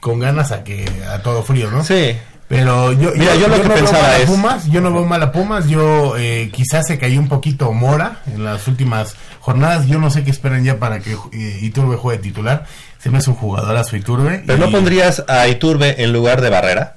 con 0.00 0.20
ganas 0.20 0.52
a 0.52 0.62
que 0.62 0.88
a 1.12 1.20
todo 1.22 1.42
frío, 1.42 1.72
¿no? 1.72 1.82
Sí. 1.84 2.16
Pero 2.48 2.92
yo, 2.92 3.12
Mira, 3.14 3.34
yo 3.36 3.46
lo 3.48 3.60
que 3.60 3.68
no 3.68 3.74
pensaba 3.74 4.08
a 4.08 4.18
es- 4.18 4.26
Pumas, 4.26 4.66
yo 4.70 4.80
no 4.80 4.90
veo 4.92 5.04
mal 5.04 5.22
a 5.22 5.32
Pumas, 5.32 5.68
yo 5.68 6.16
eh, 6.16 6.50
quizás 6.52 6.86
se 6.86 6.98
cayó 6.98 7.20
un 7.20 7.28
poquito 7.28 7.70
Mora 7.72 8.22
en 8.26 8.42
las 8.42 8.66
últimas 8.68 9.16
jornadas, 9.40 9.86
yo 9.86 9.98
no 9.98 10.10
sé 10.10 10.24
qué 10.24 10.30
esperan 10.30 10.64
ya 10.64 10.78
para 10.78 11.00
que 11.00 11.12
eh, 11.32 11.58
Iturbe 11.60 11.96
juegue 11.96 12.22
titular, 12.22 12.64
se 12.98 13.10
me 13.10 13.18
hace 13.18 13.28
un 13.30 13.36
jugadorazo 13.36 13.96
Iturbe. 13.96 14.42
Pero 14.46 14.58
no 14.58 14.70
pondrías 14.70 15.24
a 15.28 15.46
Iturbe 15.46 16.02
en 16.02 16.12
lugar 16.12 16.40
de 16.40 16.48
Barrera. 16.48 16.94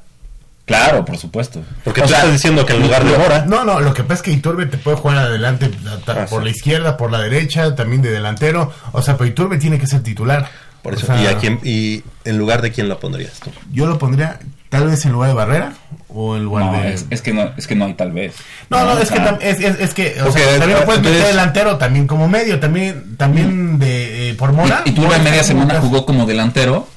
Claro, 0.64 1.04
por 1.04 1.18
supuesto. 1.18 1.62
Porque 1.84 2.00
O 2.00 2.04
tú 2.04 2.10
sea, 2.10 2.20
estás 2.20 2.32
diciendo 2.32 2.66
que 2.66 2.74
en 2.74 2.84
lugar 2.84 3.04
de 3.04 3.18
Mora. 3.18 3.46
No, 3.46 3.66
no, 3.66 3.82
lo 3.82 3.94
que 3.94 4.04
pasa 4.04 4.14
es 4.16 4.22
que 4.22 4.32
Iturbe 4.32 4.68
te 4.68 4.78
puede 4.78 4.96
jugar 4.96 5.18
adelante 5.18 5.70
Ah, 6.08 6.28
por 6.30 6.40
sí. 6.44 6.46
la 6.46 6.50
izquierda, 6.52 6.96
por 6.96 7.12
la 7.12 7.20
derecha, 7.20 7.76
también 7.76 8.02
de 8.02 8.10
delantero. 8.12 8.72
O 8.94 9.02
sea, 9.02 9.18
pero 9.18 9.30
Iturbe 9.30 9.58
tiene 9.58 9.78
que 9.80 9.88
ser 9.88 10.02
titular. 10.02 10.50
Por 10.82 10.94
O 10.94 10.98
eso, 10.98 11.08
sea, 11.08 11.22
¿y, 11.22 11.26
a 11.28 11.38
quién, 11.38 11.60
¿Y 11.64 12.04
en 12.24 12.38
lugar 12.38 12.62
de 12.62 12.72
quién 12.72 12.88
lo 12.88 13.00
pondrías 13.02 13.34
tú? 13.42 13.52
Yo 13.74 13.86
lo 13.86 13.98
pondría 14.00 14.40
tal 14.72 14.88
vez 14.88 15.06
en 15.06 15.12
lugar 15.12 15.30
de 15.30 15.36
Barrera 15.36 15.74
o 16.10 16.36
en 16.38 16.44
lugar 16.46 16.66
No, 16.66 16.72
de... 16.82 16.94
es, 16.94 17.06
es 17.12 17.22
que 17.22 17.34
no, 17.34 17.52
es 17.58 17.68
que 17.68 17.76
no 17.76 17.86
hay 17.86 17.94
tal 17.94 18.12
vez. 18.14 18.34
No, 18.70 18.84
no, 18.86 18.94
o 18.94 19.00
es 19.00 19.10
que, 19.12 19.18
sea, 19.18 19.32
tam- 19.32 19.38
es, 19.42 19.60
es, 19.60 19.80
es 19.80 19.94
que 19.94 20.16
o 20.26 20.32
sea, 20.32 20.58
también 20.58 20.80
lo 20.80 20.86
puedes 20.86 21.02
meter 21.04 21.28
delantero, 21.28 21.78
también 21.78 22.08
como 22.08 22.28
medio, 22.28 22.60
también 22.60 23.16
también 23.18 23.78
de 23.80 24.30
eh, 24.32 24.34
por 24.36 24.54
Mora. 24.54 24.82
Y 24.86 24.92
Turba 24.92 25.10
Mora 25.10 25.20
media 25.20 25.44
semana 25.44 25.80
jugó 25.80 26.06
como 26.06 26.26
delantero. 26.26 26.88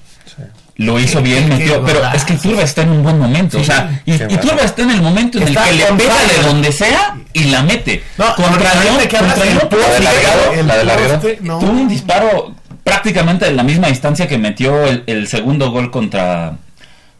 Lo 0.76 0.98
hizo 0.98 1.18
Qué- 1.18 1.24
bien, 1.28 1.44
qué- 1.44 1.56
metió, 1.56 1.74
qué 1.80 1.82
pero 1.86 1.98
golazo. 2.00 2.16
es 2.16 2.24
que 2.24 2.34
Turba 2.34 2.62
está 2.62 2.82
en 2.82 2.90
un 2.90 3.02
buen 3.04 3.16
momento. 3.18 3.58
Sí, 3.58 3.62
o 3.62 3.66
sea, 3.66 4.02
y, 4.06 4.16
Turba 4.38 4.62
está 4.64 4.82
en 4.82 4.90
el 4.90 5.02
momento 5.02 5.38
en 5.38 5.44
Está 5.48 5.68
el 5.70 5.78
que 5.78 5.84
le 5.84 5.92
pega 5.92 6.14
de 6.36 6.42
donde 6.48 6.72
sea 6.72 7.16
y 7.32 7.44
la 7.44 7.62
mete. 7.62 8.02
No, 8.18 8.34
contra 8.34 8.74
León, 8.82 8.96
que 8.98 9.16
contra 9.16 9.34
del 9.36 9.54
León, 9.54 9.68
la 9.70 9.88
de 9.94 10.00
largado, 10.00 10.52
el 10.52 10.66
la 10.66 10.76
de 10.78 10.84
largado. 10.84 11.12
poste, 11.20 11.38
no. 11.42 11.58
tuvo 11.60 11.70
un 11.70 11.88
disparo 11.88 12.54
prácticamente 12.82 13.44
de 13.44 13.52
la 13.52 13.62
misma 13.62 13.86
distancia 13.86 14.26
que 14.26 14.36
metió 14.36 14.84
el, 14.84 15.04
el 15.06 15.28
segundo 15.28 15.70
gol 15.70 15.92
contra 15.92 16.54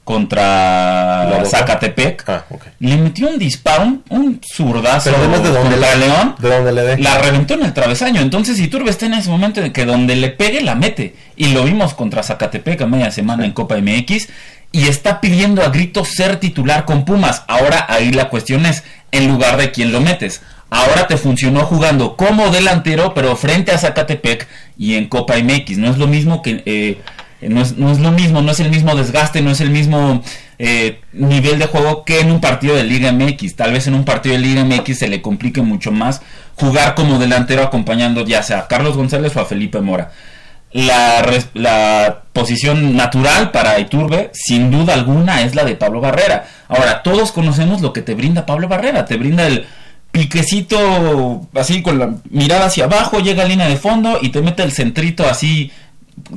contra. 0.04 1.42
Zacatepec. 1.44 2.24
Ah. 2.28 2.44
Le 2.78 2.96
metió 2.96 3.28
un 3.28 3.38
disparo, 3.38 3.84
un, 3.84 4.04
un 4.10 4.40
zurdazo 4.44 5.10
Pero 5.10 5.22
además 5.22 5.42
de 5.42 5.50
donde 5.50 5.70
contra 5.76 5.94
le, 5.94 6.06
León. 6.06 6.34
de 6.38 6.48
donde 6.48 6.72
le 6.72 6.82
dé. 6.82 6.98
La 6.98 7.18
reventó 7.18 7.54
en 7.54 7.64
el 7.64 7.72
travesaño. 7.72 8.20
Entonces 8.20 8.58
Iturbe 8.60 8.90
está 8.90 9.06
en 9.06 9.14
ese 9.14 9.30
momento 9.30 9.60
en 9.62 9.72
que 9.72 9.84
donde 9.84 10.14
le 10.16 10.28
pegue 10.28 10.60
la 10.62 10.74
mete. 10.74 11.16
Y 11.36 11.48
lo 11.48 11.64
vimos 11.64 11.94
contra 11.94 12.22
Zacatepec 12.22 12.82
a 12.82 12.86
media 12.86 13.10
semana 13.10 13.44
en 13.44 13.52
Copa 13.52 13.76
MX. 13.76 14.28
Y 14.72 14.88
está 14.88 15.20
pidiendo 15.20 15.62
a 15.62 15.68
gritos 15.68 16.08
ser 16.08 16.36
titular 16.36 16.84
con 16.84 17.04
Pumas. 17.04 17.44
Ahora 17.48 17.86
ahí 17.88 18.12
la 18.12 18.28
cuestión 18.28 18.66
es 18.66 18.84
en 19.12 19.28
lugar 19.28 19.56
de 19.56 19.70
quién 19.70 19.92
lo 19.92 20.00
metes. 20.00 20.42
Ahora 20.70 21.06
te 21.06 21.16
funcionó 21.16 21.60
jugando 21.60 22.16
como 22.16 22.50
delantero, 22.50 23.14
pero 23.14 23.36
frente 23.36 23.70
a 23.70 23.78
Zacatepec 23.78 24.48
y 24.76 24.96
en 24.96 25.08
Copa 25.08 25.34
MX. 25.36 25.78
No 25.78 25.90
es 25.90 25.98
lo 25.98 26.08
mismo 26.08 26.42
que 26.42 26.62
eh, 26.66 27.00
no, 27.48 27.62
es, 27.62 27.76
no 27.76 27.90
es 27.90 28.00
lo 28.00 28.12
mismo, 28.12 28.42
no 28.42 28.52
es 28.52 28.60
el 28.60 28.70
mismo 28.70 28.94
desgaste, 28.94 29.40
no 29.40 29.50
es 29.50 29.60
el 29.60 29.70
mismo 29.70 30.22
eh, 30.58 31.00
nivel 31.12 31.58
de 31.58 31.66
juego 31.66 32.04
que 32.04 32.20
en 32.20 32.30
un 32.30 32.40
partido 32.40 32.74
de 32.76 32.84
Liga 32.84 33.12
MX. 33.12 33.56
Tal 33.56 33.72
vez 33.72 33.86
en 33.86 33.94
un 33.94 34.04
partido 34.04 34.34
de 34.34 34.40
Liga 34.40 34.64
MX 34.64 34.98
se 34.98 35.08
le 35.08 35.22
complique 35.22 35.62
mucho 35.62 35.92
más 35.92 36.22
jugar 36.56 36.94
como 36.94 37.18
delantero 37.18 37.62
acompañando 37.62 38.24
ya 38.24 38.42
sea 38.42 38.60
a 38.60 38.68
Carlos 38.68 38.96
González 38.96 39.36
o 39.36 39.40
a 39.40 39.44
Felipe 39.44 39.80
Mora. 39.80 40.12
La, 40.72 41.24
la 41.54 42.22
posición 42.32 42.96
natural 42.96 43.52
para 43.52 43.78
Iturbe, 43.78 44.30
sin 44.32 44.72
duda 44.72 44.94
alguna, 44.94 45.42
es 45.42 45.54
la 45.54 45.64
de 45.64 45.76
Pablo 45.76 46.00
Barrera. 46.00 46.46
Ahora, 46.68 47.02
todos 47.02 47.30
conocemos 47.30 47.80
lo 47.80 47.92
que 47.92 48.02
te 48.02 48.14
brinda 48.14 48.44
Pablo 48.44 48.66
Barrera. 48.66 49.04
Te 49.04 49.16
brinda 49.16 49.46
el 49.46 49.66
piquecito 50.14 51.48
así 51.54 51.82
con 51.82 51.98
la 51.98 52.14
mirada 52.30 52.66
hacia 52.66 52.84
abajo, 52.84 53.18
llega 53.18 53.42
a 53.42 53.48
línea 53.48 53.68
de 53.68 53.76
fondo 53.76 54.18
y 54.22 54.28
te 54.28 54.42
mete 54.42 54.62
el 54.62 54.70
centrito 54.70 55.28
así, 55.28 55.72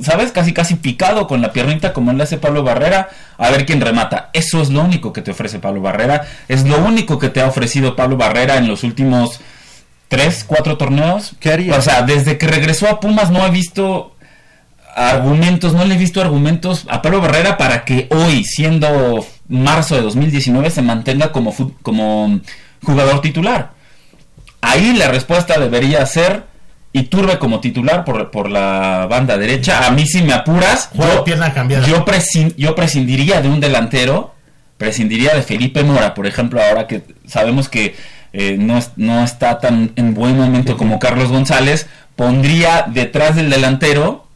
¿sabes? 0.02 0.32
Casi 0.32 0.52
casi 0.52 0.76
picado 0.76 1.26
con 1.26 1.42
la 1.42 1.52
piernita 1.52 1.92
como 1.92 2.12
le 2.12 2.22
hace 2.22 2.38
Pablo 2.38 2.62
Barrera, 2.62 3.08
a 3.36 3.50
ver 3.50 3.66
quién 3.66 3.80
remata. 3.80 4.30
Eso 4.32 4.60
es 4.60 4.70
lo 4.70 4.82
único 4.82 5.12
que 5.12 5.22
te 5.22 5.30
ofrece 5.30 5.58
Pablo 5.58 5.80
Barrera. 5.80 6.26
Es 6.48 6.64
lo 6.64 6.78
único 6.78 7.18
que 7.18 7.28
te 7.28 7.40
ha 7.40 7.46
ofrecido 7.46 7.96
Pablo 7.96 8.16
Barrera 8.16 8.56
en 8.56 8.68
los 8.68 8.84
últimos 8.84 9.40
tres, 10.08 10.44
cuatro 10.46 10.76
torneos. 10.76 11.32
¿Qué 11.40 11.52
haría? 11.52 11.76
O 11.76 11.82
sea, 11.82 12.02
desde 12.02 12.38
que 12.38 12.46
regresó 12.46 12.88
a 12.88 13.00
Pumas 13.00 13.30
no 13.30 13.46
he 13.46 13.50
visto 13.50 14.14
argumentos, 14.94 15.74
no 15.74 15.84
le 15.84 15.94
he 15.94 15.98
visto 15.98 16.20
argumentos 16.20 16.84
a 16.88 17.02
Pablo 17.02 17.20
Barrera 17.20 17.56
para 17.56 17.84
que 17.84 18.08
hoy, 18.10 18.44
siendo 18.44 19.24
marzo 19.48 19.94
de 19.94 20.02
2019, 20.02 20.70
se 20.70 20.82
mantenga 20.82 21.30
como, 21.30 21.54
como 21.82 22.40
jugador 22.82 23.20
titular. 23.20 23.72
Ahí 24.60 24.94
la 24.94 25.08
respuesta 25.08 25.58
debería 25.58 26.04
ser 26.04 26.47
Iturbe 26.92 27.38
como 27.38 27.60
titular 27.60 28.04
por, 28.04 28.30
por 28.30 28.50
la 28.50 29.06
banda 29.08 29.36
derecha. 29.36 29.86
A 29.86 29.90
mí 29.90 30.06
si 30.06 30.22
me 30.22 30.32
apuras, 30.32 30.90
yo, 30.94 31.24
pierna 31.24 31.52
cambiada. 31.52 31.86
yo, 31.86 32.04
yo 32.56 32.74
prescindiría 32.74 33.40
de 33.42 33.48
un 33.48 33.60
delantero, 33.60 34.34
prescindiría 34.78 35.34
de 35.34 35.42
Felipe 35.42 35.84
Mora, 35.84 36.14
por 36.14 36.26
ejemplo, 36.26 36.60
ahora 36.62 36.86
que 36.86 37.02
sabemos 37.26 37.68
que 37.68 37.94
eh, 38.32 38.56
no, 38.58 38.80
no 38.96 39.24
está 39.24 39.58
tan 39.58 39.92
en 39.96 40.14
buen 40.14 40.36
momento 40.36 40.76
como 40.76 40.98
Carlos 40.98 41.28
González, 41.28 41.86
pondría 42.16 42.86
detrás 42.88 43.36
del 43.36 43.50
delantero 43.50 44.26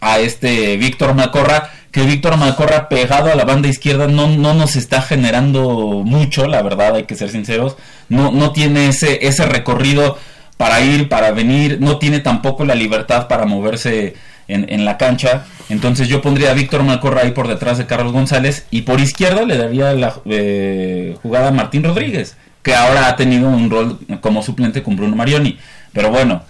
a 0.00 0.18
este 0.18 0.76
Víctor 0.76 1.14
Macorra, 1.14 1.70
que 1.90 2.02
Víctor 2.02 2.36
Macorra 2.36 2.88
pegado 2.88 3.32
a 3.32 3.34
la 3.34 3.44
banda 3.44 3.68
izquierda 3.68 4.06
no, 4.06 4.28
no 4.28 4.54
nos 4.54 4.76
está 4.76 5.00
generando 5.00 6.02
mucho, 6.04 6.46
la 6.46 6.62
verdad, 6.62 6.94
hay 6.96 7.04
que 7.04 7.14
ser 7.14 7.30
sinceros, 7.30 7.76
no, 8.08 8.30
no 8.30 8.52
tiene 8.52 8.88
ese, 8.88 9.26
ese 9.26 9.46
recorrido 9.46 10.18
para 10.56 10.80
ir, 10.80 11.08
para 11.08 11.32
venir, 11.32 11.78
no 11.80 11.98
tiene 11.98 12.20
tampoco 12.20 12.64
la 12.64 12.74
libertad 12.74 13.28
para 13.28 13.44
moverse 13.44 14.14
en, 14.48 14.66
en 14.68 14.84
la 14.84 14.98
cancha, 14.98 15.44
entonces 15.68 16.08
yo 16.08 16.20
pondría 16.20 16.50
a 16.50 16.54
Víctor 16.54 16.82
Macorra 16.82 17.22
ahí 17.22 17.32
por 17.32 17.48
detrás 17.48 17.78
de 17.78 17.86
Carlos 17.86 18.12
González 18.12 18.66
y 18.70 18.82
por 18.82 19.00
izquierda 19.00 19.42
le 19.42 19.56
daría 19.56 19.92
la 19.94 20.14
eh, 20.26 21.16
jugada 21.22 21.48
a 21.48 21.52
Martín 21.52 21.82
Rodríguez, 21.82 22.36
que 22.62 22.74
ahora 22.74 23.08
ha 23.08 23.16
tenido 23.16 23.48
un 23.48 23.70
rol 23.70 23.98
como 24.20 24.42
suplente 24.42 24.82
con 24.82 24.96
Bruno 24.96 25.16
Marioni, 25.16 25.58
pero 25.92 26.10
bueno, 26.10 26.42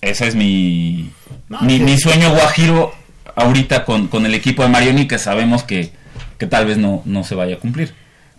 ese 0.00 0.28
es 0.28 0.34
mi, 0.34 1.10
No, 1.48 1.60
mi, 1.62 1.80
mi 1.80 1.98
sueño 1.98 2.30
guajiro 2.30 2.92
ahorita 3.34 3.84
con, 3.84 4.08
con 4.08 4.24
el 4.26 4.34
equipo 4.34 4.62
de 4.62 4.68
Marioni 4.68 5.06
que 5.06 5.18
sabemos 5.18 5.62
que, 5.64 5.90
que 6.38 6.46
tal 6.46 6.66
vez 6.66 6.78
no, 6.78 7.02
no 7.04 7.24
se 7.24 7.34
vaya 7.34 7.56
a 7.56 7.58
cumplir. 7.58 7.94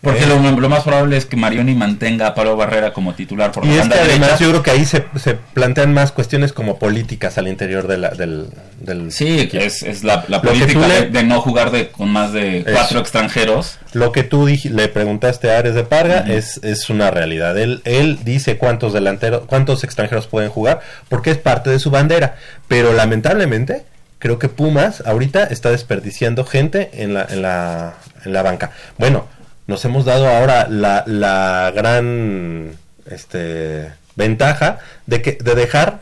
Porque 0.07 0.23
Eh. 0.23 0.27
lo, 0.27 0.39
lo 0.59 0.69
más 0.69 0.83
probable 0.83 1.17
es 1.17 1.25
que 1.25 1.35
Marioni 1.35 1.75
mantenga 1.75 2.27
a 2.27 2.33
Pablo 2.33 2.55
Barrera 2.55 2.93
como 2.93 3.13
titular 3.13 3.51
por 3.51 3.65
Y 3.65 3.69
la 3.75 3.81
es 3.83 3.89
que 3.89 3.99
además 3.99 4.39
yo 4.39 4.49
creo 4.49 4.63
que 4.63 4.71
ahí 4.71 4.85
se, 4.85 5.05
se 5.21 5.35
plantean 5.35 5.93
más 5.93 6.11
cuestiones 6.11 6.53
como 6.53 6.79
políticas 6.79 7.37
al 7.37 7.47
interior 7.47 7.87
de 7.87 7.97
la- 7.97 8.09
del, 8.11 8.47
del... 8.79 9.11
Sí, 9.11 9.49
es, 9.53 9.83
es 9.83 10.03
la, 10.03 10.23
la 10.29 10.41
política 10.41 10.87
le- 10.87 11.01
de, 11.01 11.09
de 11.09 11.23
no 11.23 11.41
jugar 11.41 11.71
de, 11.71 11.89
con 11.89 12.09
más 12.09 12.31
de 12.31 12.59
Eso. 12.59 12.69
cuatro 12.71 12.99
extranjeros. 12.99 13.79
Lo 13.93 14.11
que 14.11 14.23
tú 14.23 14.47
dij- 14.47 14.69
le 14.69 14.87
preguntaste 14.87 15.51
a 15.51 15.57
Ares 15.57 15.75
de 15.75 15.83
Parga 15.83 16.21
Ujú. 16.23 16.31
es, 16.33 16.59
es 16.63 16.89
una 16.89 17.11
realidad. 17.11 17.57
Él, 17.57 17.81
él 17.83 18.19
dice 18.23 18.57
cuántos 18.57 18.93
delanteros, 18.93 19.43
cuántos 19.45 19.83
extranjeros 19.83 20.27
pueden 20.27 20.49
jugar, 20.49 20.79
porque 21.09 21.31
es 21.31 21.37
parte 21.37 21.69
de 21.69 21.79
su 21.79 21.91
bandera. 21.91 22.35
Pero 22.67 22.93
lamentablemente, 22.93 23.83
creo 24.19 24.39
que 24.39 24.47
Pumas 24.49 25.03
ahorita 25.05 25.43
está 25.43 25.69
desperdiciando 25.71 26.45
gente 26.45 26.89
en 26.93 27.13
la, 27.13 27.25
en 27.29 27.41
la, 27.41 27.93
en 28.25 28.33
la 28.33 28.41
banca. 28.41 28.71
Bueno, 28.97 29.27
nos 29.67 29.83
hemos 29.85 30.05
dado 30.05 30.27
ahora 30.27 30.67
la, 30.69 31.03
la 31.05 31.71
gran 31.75 32.71
este, 33.05 33.91
ventaja 34.15 34.79
de 35.05 35.21
que 35.21 35.37
de 35.41 35.55
dejar 35.55 36.01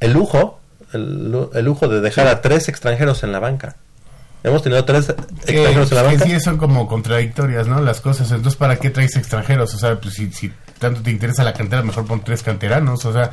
el 0.00 0.12
lujo, 0.12 0.60
el, 0.92 1.48
el 1.54 1.64
lujo 1.64 1.88
de 1.88 2.00
dejar 2.00 2.26
a 2.26 2.40
tres 2.42 2.68
extranjeros 2.68 3.22
en 3.22 3.32
la 3.32 3.38
banca. 3.38 3.76
Hemos 4.42 4.62
tenido 4.62 4.84
tres 4.84 5.06
Que, 5.46 5.52
extranjeros 5.52 5.90
en 5.90 5.96
la 5.96 6.02
que 6.02 6.08
banca. 6.18 6.24
sí 6.26 6.40
son 6.40 6.58
como 6.58 6.86
contradictorias, 6.86 7.66
¿no? 7.66 7.80
Las 7.80 8.02
cosas. 8.02 8.30
Entonces, 8.30 8.56
¿para 8.56 8.76
qué 8.76 8.90
traes 8.90 9.16
extranjeros? 9.16 9.74
O 9.74 9.78
sea, 9.78 9.98
pues 9.98 10.14
si, 10.14 10.30
si 10.32 10.52
tanto 10.78 11.00
te 11.00 11.10
interesa 11.10 11.44
la 11.44 11.54
cantera, 11.54 11.82
mejor 11.82 12.04
pon 12.06 12.22
tres 12.22 12.42
canteranos, 12.42 13.04
o 13.06 13.12
sea. 13.12 13.30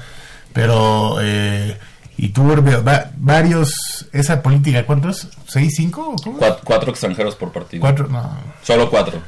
Pero, 0.54 1.18
eh, 1.22 1.78
y 2.24 2.30
tú, 2.30 2.44
va- 2.88 3.12
varios, 3.18 3.74
esa 4.14 4.42
política, 4.42 4.86
¿cuántos? 4.86 5.28
¿Seis, 5.48 5.74
cinco? 5.76 6.10
o 6.10 6.16
¿Cómo? 6.22 6.38
Cuatro, 6.38 6.62
cuatro 6.64 6.92
extranjeros 6.92 7.36
por 7.36 7.52
partido. 7.52 7.82
Cuatro, 7.82 8.08
no. 8.08 8.38
Solo 8.64 8.90
cuatro. 8.90 9.20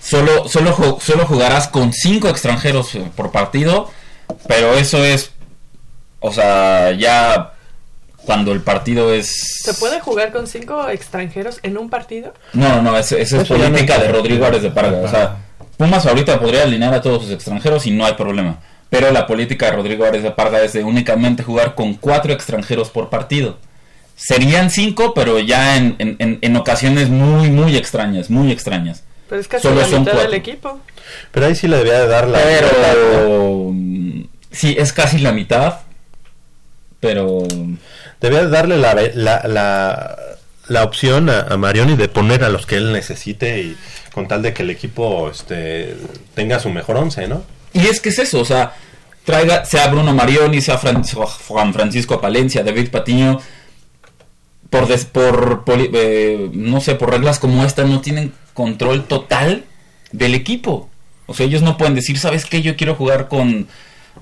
Solo, 0.00 0.48
solo, 0.48 0.72
ju- 0.74 1.00
solo 1.00 1.26
jugarás 1.26 1.66
con 1.68 1.92
cinco 1.92 2.28
extranjeros 2.28 2.94
eh, 2.94 3.10
por 3.16 3.32
partido, 3.32 3.90
pero 4.46 4.74
eso 4.74 5.04
es, 5.04 5.32
o 6.20 6.32
sea, 6.32 6.92
ya 6.92 7.52
cuando 8.24 8.52
el 8.52 8.60
partido 8.60 9.12
es... 9.12 9.60
¿Se 9.62 9.74
puede 9.74 10.00
jugar 10.00 10.30
con 10.32 10.46
cinco 10.46 10.88
extranjeros 10.88 11.58
en 11.62 11.76
un 11.78 11.90
partido? 11.90 12.34
No, 12.52 12.76
no, 12.76 12.82
no, 12.82 12.96
esa 12.98 13.16
es 13.18 13.30
ya 13.30 13.38
no 13.38 13.44
política 13.46 13.96
es- 13.96 14.02
de 14.02 14.08
Rodrigo 14.12 14.46
Ares 14.46 14.62
de 14.62 14.70
Parga. 14.70 14.98
O 14.98 15.08
sea, 15.08 15.36
Pumas 15.76 16.06
ahorita 16.06 16.38
podría 16.40 16.62
alinear 16.62 16.94
a 16.94 17.00
todos 17.02 17.22
sus 17.24 17.32
extranjeros 17.32 17.86
y 17.86 17.90
no 17.90 18.06
hay 18.06 18.14
problema. 18.14 18.58
Pero 18.90 19.10
la 19.10 19.26
política 19.26 19.66
de 19.66 19.72
Rodrigo 19.72 20.04
Ares 20.04 20.22
de 20.22 20.30
Parga 20.30 20.62
es 20.62 20.72
de 20.72 20.84
únicamente 20.84 21.42
jugar 21.42 21.74
con 21.74 21.94
cuatro 21.94 22.32
extranjeros 22.32 22.90
por 22.90 23.10
partido. 23.10 23.58
Serían 24.14 24.70
cinco, 24.70 25.12
pero 25.14 25.38
ya 25.40 25.76
en, 25.76 25.96
en- 25.98 26.16
en- 26.20 26.38
en 26.40 26.56
ocasiones 26.56 27.08
muy, 27.10 27.50
muy 27.50 27.76
extrañas, 27.76 28.30
muy 28.30 28.50
extrañas. 28.52 29.02
Pero 29.28 29.40
es 29.40 29.48
casi 29.48 29.62
Solo 29.64 29.80
la 29.80 29.98
mitad 29.98 30.12
del 30.22 30.34
equipo. 30.34 30.80
Pero 31.32 31.46
ahí 31.46 31.54
sí 31.56 31.66
le 31.68 31.78
debía 31.78 32.00
de 32.00 32.06
dar 32.06 32.28
la. 32.28 32.38
Pero 32.38 33.70
mm, 33.72 34.20
sí, 34.52 34.76
es 34.78 34.92
casi 34.92 35.18
la 35.18 35.32
mitad. 35.32 35.80
Pero 37.00 37.42
Debía 38.20 38.40
de 38.44 38.48
darle 38.48 38.78
la, 38.78 38.94
la, 39.14 39.42
la, 39.46 40.16
la 40.68 40.84
opción 40.84 41.28
a, 41.28 41.40
a 41.42 41.56
Marioni 41.58 41.96
de 41.96 42.08
poner 42.08 42.42
a 42.44 42.48
los 42.48 42.64
que 42.66 42.76
él 42.76 42.92
necesite 42.92 43.60
y 43.60 43.76
con 44.14 44.26
tal 44.26 44.40
de 44.42 44.54
que 44.54 44.62
el 44.62 44.70
equipo 44.70 45.28
este, 45.30 45.94
tenga 46.34 46.58
su 46.58 46.70
mejor 46.70 46.96
once, 46.96 47.28
¿no? 47.28 47.44
Y 47.76 47.86
es 47.86 48.00
que 48.00 48.08
es 48.10 48.18
eso, 48.18 48.40
o 48.40 48.44
sea, 48.44 48.74
traiga, 49.24 49.64
sea 49.64 49.88
Bruno 49.88 50.12
Marioni, 50.14 50.60
sea 50.60 50.78
Fran- 50.78 51.04
Juan 51.48 51.72
Francisco 51.72 52.20
Palencia, 52.20 52.62
David 52.64 52.90
Patiño, 52.90 53.40
por, 54.70 54.86
des- 54.88 55.04
por 55.04 55.64
poli- 55.64 55.90
eh, 55.92 56.50
no 56.52 56.80
sé, 56.80 56.94
por 56.94 57.10
reglas 57.10 57.38
como 57.38 57.64
esta, 57.64 57.84
no 57.84 58.00
tienen 58.00 58.32
control 58.54 59.04
total 59.04 59.64
del 60.12 60.34
equipo. 60.34 60.88
O 61.26 61.34
sea, 61.34 61.46
ellos 61.46 61.62
no 61.62 61.76
pueden 61.76 61.94
decir, 61.94 62.18
¿sabes 62.18 62.44
qué? 62.46 62.62
Yo 62.62 62.76
quiero 62.76 62.94
jugar 62.94 63.28
con 63.28 63.68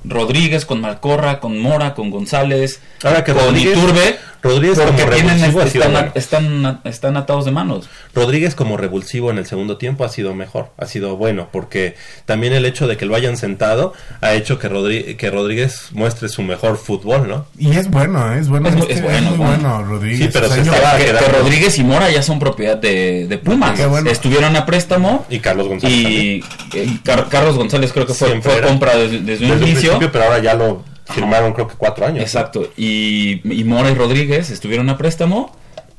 Rodríguez, 0.05 0.65
con 0.67 0.81
Malcorra, 0.81 1.41
con 1.41 1.59
Mora, 1.59 1.95
con 1.95 2.11
González, 2.11 2.81
Ahora 3.03 3.25
que 3.25 3.33
con 3.33 3.43
Rodríguez- 3.45 3.77
Iturbe, 3.79 4.19
Rodríguez 4.45 4.79
porque 4.79 5.03
como 5.03 5.15
tienen, 5.15 5.41
revulsivo 5.41 5.61
ha 5.63 5.67
sido 5.67 5.85
están, 5.85 6.13
están, 6.15 6.81
están 6.85 7.17
atados 7.17 7.45
de 7.47 7.51
manos. 7.51 7.89
Rodríguez 8.15 8.55
como 8.55 8.77
revulsivo 8.77 9.31
en 9.31 9.39
el 9.39 9.47
segundo 9.47 9.79
tiempo 9.79 10.05
ha 10.05 10.09
sido 10.09 10.35
mejor, 10.35 10.71
ha 10.79 10.87
sido 10.87 11.17
bueno, 11.17 11.49
porque 11.51 11.97
también 12.27 12.53
el 12.53 12.65
hecho 12.67 12.87
de 12.87 12.97
que 12.97 13.07
lo 13.07 13.17
hayan 13.17 13.37
sentado 13.37 13.93
ha 14.21 14.35
hecho 14.35 14.59
que, 14.59 14.71
Rodri- 14.71 15.17
que 15.17 15.31
Rodríguez 15.31 15.89
muestre 15.93 16.29
su 16.29 16.43
mejor 16.43 16.77
fútbol, 16.77 17.27
¿no? 17.29 17.47
Y 17.59 17.71
es 17.77 17.91
bueno, 17.91 18.33
¿eh? 18.35 18.39
es 18.39 18.49
bueno. 18.49 18.69
Es 18.69 18.75
este, 18.77 19.01
bueno, 19.03 19.31
muy 19.31 19.39
bueno. 19.39 19.53
bueno, 19.63 19.83
Rodríguez. 19.85 20.19
Sí, 20.19 20.31
pero 20.33 20.47
O 20.47 20.49
sea, 20.51 20.63
se 20.65 20.71
estaba 20.71 20.97
que, 20.99 21.05
que 21.07 21.11
quedando- 21.13 21.39
Rodríguez 21.39 21.79
y 21.79 21.85
Mora 21.85 22.11
ya 22.11 22.23
son 22.23 22.39
propiedad 22.39 22.77
de, 22.77 23.27
de 23.27 23.39
Pumas. 23.39 23.79
Qué 23.79 23.87
bueno. 23.87 24.11
Estuvieron 24.11 24.55
a 24.57 24.67
préstamo 24.67 25.25
Y 25.31 25.39
Carlos 25.41 25.69
González 25.69 25.97
y 25.97 26.45
eh, 26.75 26.99
Car- 27.03 27.29
Carlos 27.31 27.57
González 27.57 27.93
creo 27.93 28.07
que 28.07 28.15
fue, 28.15 28.41
compra 28.63 28.97
desde, 28.97 29.21
desde 29.21 29.47
Desde 29.47 29.63
un 29.65 29.69
inicio. 29.69 29.99
pero 30.13 30.25
ahora 30.25 30.39
ya 30.41 30.55
lo 30.55 30.83
firmaron 31.07 31.53
creo 31.53 31.69
que 31.69 31.75
cuatro 31.77 32.07
años. 32.07 32.23
Exacto. 32.23 32.71
Y, 32.77 33.41
y 33.53 33.65
Mora 33.65 33.91
y 33.91 33.95
Rodríguez 33.95 34.51
estuvieron 34.51 34.89
a 34.91 34.97
préstamo 34.97 35.55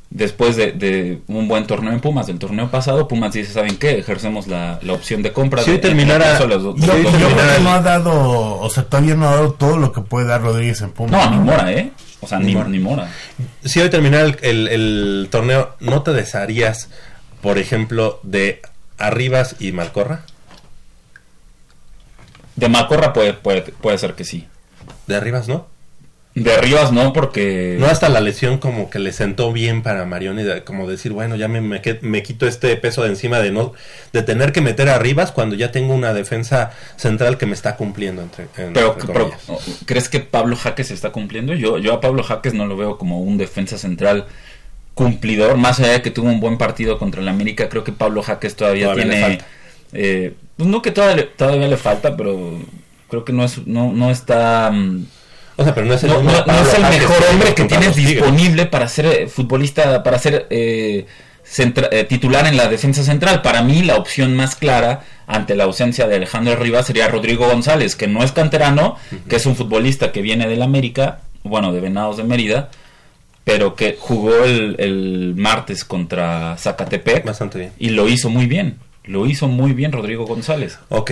después 0.10 0.56
de, 0.56 0.72
de 0.72 1.22
un 1.28 1.48
buen 1.48 1.68
torneo 1.68 1.92
en 1.92 2.00
Pumas. 2.00 2.28
Del 2.28 2.40
torneo 2.40 2.70
pasado, 2.72 3.08
Pumas 3.08 3.34
dice, 3.34 3.52
¿saben 3.52 3.78
qué? 3.78 4.00
Ejercemos 4.00 4.48
la, 4.48 4.80
la 4.82 4.94
opción 4.94 5.22
de 5.22 5.34
compra. 5.34 5.62
Si 5.64 5.72
hoy 5.72 5.78
de, 5.78 5.82
terminara- 5.90 6.40
los 6.40 6.40
Yo, 6.40 6.48
los 6.48 7.04
yo 7.04 7.28
creo 7.28 7.56
que 7.56 7.64
no 7.64 7.72
ha 7.72 7.82
dado, 7.82 8.60
o 8.60 8.70
sea, 8.70 8.84
todavía 8.86 9.16
no 9.16 9.28
ha 9.28 9.36
dado 9.36 9.54
todo 9.54 9.78
lo 9.78 9.92
que 9.92 10.02
puede 10.02 10.28
dar 10.28 10.42
Rodríguez 10.42 10.82
en 10.82 10.92
Pumas. 10.92 11.30
No, 11.30 11.38
ni 11.38 11.44
Mora, 11.44 11.72
¿eh? 11.74 11.92
O 12.22 12.28
sea, 12.28 12.40
Ni 12.40 12.48
ni, 12.48 12.54
Mora. 12.56 12.70
ni 12.70 12.80
Mora. 12.80 13.12
Si 13.64 13.80
hoy 13.80 13.90
terminara 13.90 14.24
el, 14.26 14.38
el- 14.42 14.68
el 14.70 15.28
torneo, 15.30 15.76
¿no 15.82 16.02
te 16.02 16.14
desharías, 16.14 16.90
por 17.42 17.58
ejemplo, 17.58 18.20
de 18.24 18.62
Arribas 18.98 19.58
y 19.60 19.72
Malcorra? 19.74 20.22
De 22.56 22.70
Malcorra 22.70 23.12
puede, 23.14 23.34
puede, 23.34 23.62
puede 23.64 23.98
ser 23.98 24.14
que 24.14 24.24
sí. 24.24 24.48
De 25.08 25.16
Arribas, 25.16 25.48
¿no? 25.48 25.68
De 26.34 26.58
Rivas 26.58 26.92
no, 26.92 27.14
porque... 27.14 27.78
No 27.80 27.86
hasta 27.86 28.10
la 28.10 28.20
lesión 28.20 28.58
como 28.58 28.90
que 28.90 29.00
le 29.00 29.14
sentó 29.14 29.54
bien 29.54 29.82
para 29.84 30.04
Marioni, 30.06 30.44
de- 30.44 30.66
como 30.66 30.86
decir, 30.86 31.14
bueno, 31.14 31.38
ya 31.38 31.48
me, 31.48 31.62
me, 31.62 31.82
me 32.02 32.24
quito 32.24 32.46
este 32.46 32.76
peso 32.76 33.04
de 33.04 33.08
encima 33.10 33.40
de 33.40 33.52
no 33.52 33.72
de 34.12 34.22
tener 34.22 34.52
que 34.52 34.60
meter 34.60 34.90
a 34.90 35.00
Rivas 35.00 35.32
cuando 35.32 35.56
ya 35.56 35.72
tengo 35.72 35.94
una 35.94 36.14
defensa 36.14 36.72
central 36.98 37.38
que 37.38 37.46
me 37.46 37.54
está 37.54 37.78
cumpliendo 37.78 38.22
entre, 38.22 38.48
en- 38.58 38.74
Pero, 38.74 38.92
entre 39.00 39.14
pero, 39.14 39.30
comillas. 39.48 39.80
¿crees 39.86 40.10
que 40.10 40.20
Pablo 40.20 40.58
Jaques 40.58 40.92
está 40.92 41.12
cumpliendo? 41.14 41.54
Yo, 41.54 41.78
yo 41.78 41.94
a 41.94 42.02
Pablo 42.02 42.22
Jaques 42.22 42.54
no 42.54 42.66
lo 42.66 42.76
veo 42.76 42.98
como 42.98 43.22
un 43.22 43.38
defensa 43.38 43.78
central 43.78 44.26
cumplidor, 44.94 45.56
más 45.56 45.80
allá 45.80 45.94
de 45.94 46.02
que 46.02 46.12
tuvo 46.12 46.28
un 46.28 46.42
buen 46.42 46.58
partido 46.58 46.98
contra 47.00 47.22
el 47.22 47.30
América, 47.30 47.70
creo 47.70 47.86
que 47.86 47.94
Pablo 47.94 48.22
Jaques 48.24 48.58
todavía, 48.58 48.94
tiene... 48.94 49.22
falta. 49.22 49.46
eh, 49.94 50.34
pues 50.58 50.68
no 50.70 50.82
que 50.82 50.92
todavía, 50.92 51.28
todavía 51.36 51.68
le 51.70 51.78
falta, 51.78 52.18
pero 52.18 52.60
creo 53.16 53.26
que 53.26 53.34
no 53.34 53.44
es 53.46 53.66
no, 53.66 53.92
no 53.92 54.12
está... 54.12 54.70
mm, 54.72 55.06
O 55.58 55.64
sea, 55.64 55.74
pero 55.74 55.88
no 55.88 55.94
es 55.94 56.04
el, 56.04 56.10
no, 56.12 56.18
es 56.62 56.74
el 56.74 56.82
mejor 56.82 57.18
hombre 57.32 57.54
que 57.56 57.64
tienes 57.66 57.96
disponible 57.96 58.66
para 58.66 58.88
ser 58.88 59.06
eh, 59.06 59.28
futbolista, 59.28 60.04
para 60.04 60.20
ser 60.20 60.48
eh, 60.50 61.06
centra- 61.46 61.90
eh, 61.92 62.04
titular 62.04 62.46
en 62.48 62.58
la 62.58 62.68
defensa 62.68 63.04
central. 63.04 63.42
Para 63.42 63.62
mí 63.62 63.82
la 63.84 63.96
opción 63.96 64.36
más 64.36 64.56
clara 64.56 65.04
ante 65.28 65.56
la 65.56 65.64
ausencia 65.64 66.08
de 66.08 66.16
Alejandro 66.18 66.56
Rivas 66.58 66.86
sería 66.88 67.08
Rodrigo 67.08 67.48
González, 67.48 67.96
que 67.96 68.08
no 68.08 68.24
es 68.24 68.32
canterano, 68.32 68.98
que 69.30 69.38
es 69.38 69.46
un 69.46 69.56
futbolista 69.56 70.12
que 70.12 70.22
viene 70.22 70.48
del 70.48 70.62
América, 70.62 71.20
bueno, 71.44 71.72
de 71.72 71.80
Venados 71.80 72.18
de 72.18 72.24
Mérida, 72.26 72.70
pero 73.44 73.76
que 73.76 73.96
jugó 74.00 74.44
el, 74.44 74.76
el 74.80 75.34
martes 75.38 75.86
contra 75.86 76.58
Zacatepec 76.58 77.24
Bastante 77.26 77.60
bien. 77.60 77.72
y 77.80 77.90
lo 77.90 78.08
hizo 78.10 78.30
muy 78.30 78.46
bien. 78.48 78.78
Lo 79.04 79.28
hizo 79.28 79.48
muy 79.48 79.74
bien 79.74 79.92
Rodrigo 79.92 80.26
González. 80.26 80.80
Ok, 80.90 81.12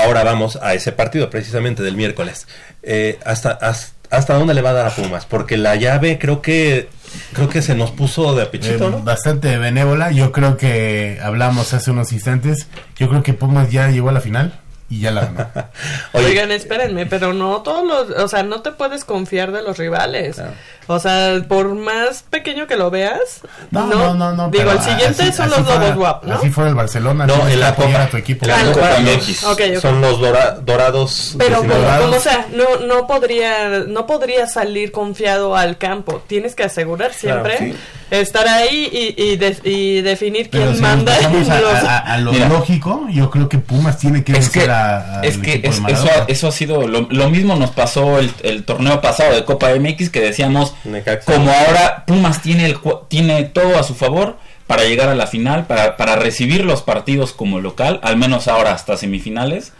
ahora 0.00 0.24
vamos 0.24 0.58
a 0.62 0.74
ese 0.74 0.92
partido 0.92 1.30
precisamente 1.30 1.82
del 1.82 1.96
miércoles. 1.96 2.46
Eh, 2.82 3.18
hasta, 3.24 3.50
hasta, 3.50 3.94
¿Hasta 4.10 4.34
dónde 4.34 4.54
le 4.54 4.62
va 4.62 4.70
a 4.70 4.72
dar 4.72 4.86
a 4.86 4.90
Pumas? 4.90 5.24
Porque 5.24 5.56
la 5.56 5.76
llave 5.76 6.18
creo 6.18 6.42
que 6.42 6.88
creo 7.32 7.48
que 7.48 7.62
se 7.62 7.76
nos 7.76 7.92
puso 7.92 8.34
de 8.34 8.42
apechito, 8.42 8.88
Eh, 8.88 8.90
¿no? 8.90 9.02
Bastante 9.02 9.56
benévola. 9.56 10.10
Yo 10.10 10.32
creo 10.32 10.56
que 10.56 11.20
hablamos 11.22 11.72
hace 11.74 11.92
unos 11.92 12.12
instantes. 12.12 12.66
Yo 12.96 13.08
creo 13.08 13.22
que 13.22 13.34
Pumas 13.34 13.70
ya 13.70 13.88
llegó 13.88 14.08
a 14.08 14.12
la 14.12 14.20
final 14.20 14.59
y 14.90 15.00
ya 15.00 15.12
la 15.12 15.22
ganó. 15.22 15.46
Oigan, 16.12 16.50
espérenme, 16.50 17.06
pero 17.06 17.32
no 17.32 17.62
todos 17.62 17.86
los, 17.86 18.18
o 18.18 18.28
sea, 18.28 18.42
no 18.42 18.60
te 18.60 18.72
puedes 18.72 19.04
confiar 19.04 19.52
de 19.52 19.62
los 19.62 19.78
rivales. 19.78 20.42
O 20.88 20.98
sea, 20.98 21.40
por 21.48 21.72
más 21.76 22.24
pequeño 22.28 22.66
que 22.66 22.74
lo 22.76 22.90
veas, 22.90 23.42
No, 23.70 23.86
no, 23.86 24.14
no, 24.14 24.32
no. 24.32 24.50
Digo, 24.50 24.72
el 24.72 24.80
siguiente 24.80 25.22
así- 25.22 25.32
son 25.32 25.46
así 25.46 25.60
los 25.60 25.68
fuera- 25.68 25.80
Lobos 25.90 25.96
WAP, 25.98 26.24
¿no? 26.24 26.34
Así 26.34 26.50
fuera 26.50 26.68
el 26.70 26.74
Barcelona. 26.74 27.26
No, 27.26 27.46
en 27.48 27.60
la 27.60 27.68
apoyar 27.68 27.92
Copa. 27.92 28.02
a 28.04 28.10
tu 28.10 28.16
equipo. 28.16 28.46
La 28.46 28.56
Ah, 28.58 28.64
Copa 28.64 28.80
Copa 28.88 28.98
MX. 29.00 29.28
MX. 29.28 29.44
Ok, 29.44 29.60
ok. 29.76 29.80
Son 29.80 30.00
los 30.00 30.18
dora- 30.20 30.58
dorados. 30.60 31.36
Pero, 31.38 31.60
Sinaloa. 31.60 31.98
como 32.00 32.18
sea, 32.18 32.46
no, 32.52 32.84
no 32.84 33.06
podría, 33.06 33.68
no 33.86 34.06
podría 34.06 34.48
salir 34.48 34.90
confiado 34.90 35.54
al 35.56 35.78
campo. 35.78 36.20
Tienes 36.26 36.56
que 36.56 36.64
asegurar 36.64 37.12
siempre 37.14 37.56
Claro, 37.56 37.74
estar 38.10 38.46
ahí 38.48 38.88
y, 39.16 39.22
y, 39.22 39.36
de- 39.36 39.56
y 39.64 40.00
definir 40.02 40.48
Pero 40.50 40.64
quién 40.64 40.76
si 40.76 40.82
manda. 40.82 41.14
a, 41.16 41.20
los- 41.30 41.48
a- 41.84 41.98
a 41.98 42.18
lo 42.18 42.32
Mira. 42.32 42.48
lógico, 42.48 43.06
yo 43.10 43.30
creo 43.30 43.48
que 43.48 43.58
Pumas 43.58 43.98
tiene 43.98 44.24
que 44.24 44.32
Es 44.32 44.50
que, 44.50 44.62
a, 44.70 45.20
es 45.22 45.38
que 45.38 45.60
es- 45.64 45.80
eso, 46.28 46.48
ha 46.48 46.52
sido 46.52 46.86
lo, 46.88 47.02
lo 47.10 47.30
mismo 47.30 47.54
nos 47.56 47.70
pasó 47.70 48.18
el, 48.18 48.30
el 48.42 48.64
torneo 48.64 49.00
pasado 49.00 49.34
de 49.34 49.44
Copa 49.44 49.68
MX 49.74 50.10
que 50.10 50.20
decíamos 50.20 50.74
Necaxa. 50.84 51.32
como 51.32 51.50
ahora 51.50 52.04
Pumas 52.06 52.42
tiene 52.42 52.66
el 52.66 52.78
cu- 52.80 53.00
tiene 53.08 53.44
todo 53.44 53.78
a 53.78 53.82
su 53.82 53.94
favor 53.94 54.36
para 54.66 54.84
llegar 54.84 55.08
a 55.08 55.14
la 55.14 55.26
final 55.26 55.66
para, 55.66 55.96
para 55.96 56.16
recibir 56.16 56.64
los 56.64 56.82
partidos 56.82 57.32
como 57.32 57.60
local 57.60 58.00
al 58.02 58.16
menos 58.16 58.46
ahora 58.48 58.72
hasta 58.72 58.96
semifinales 58.96 59.72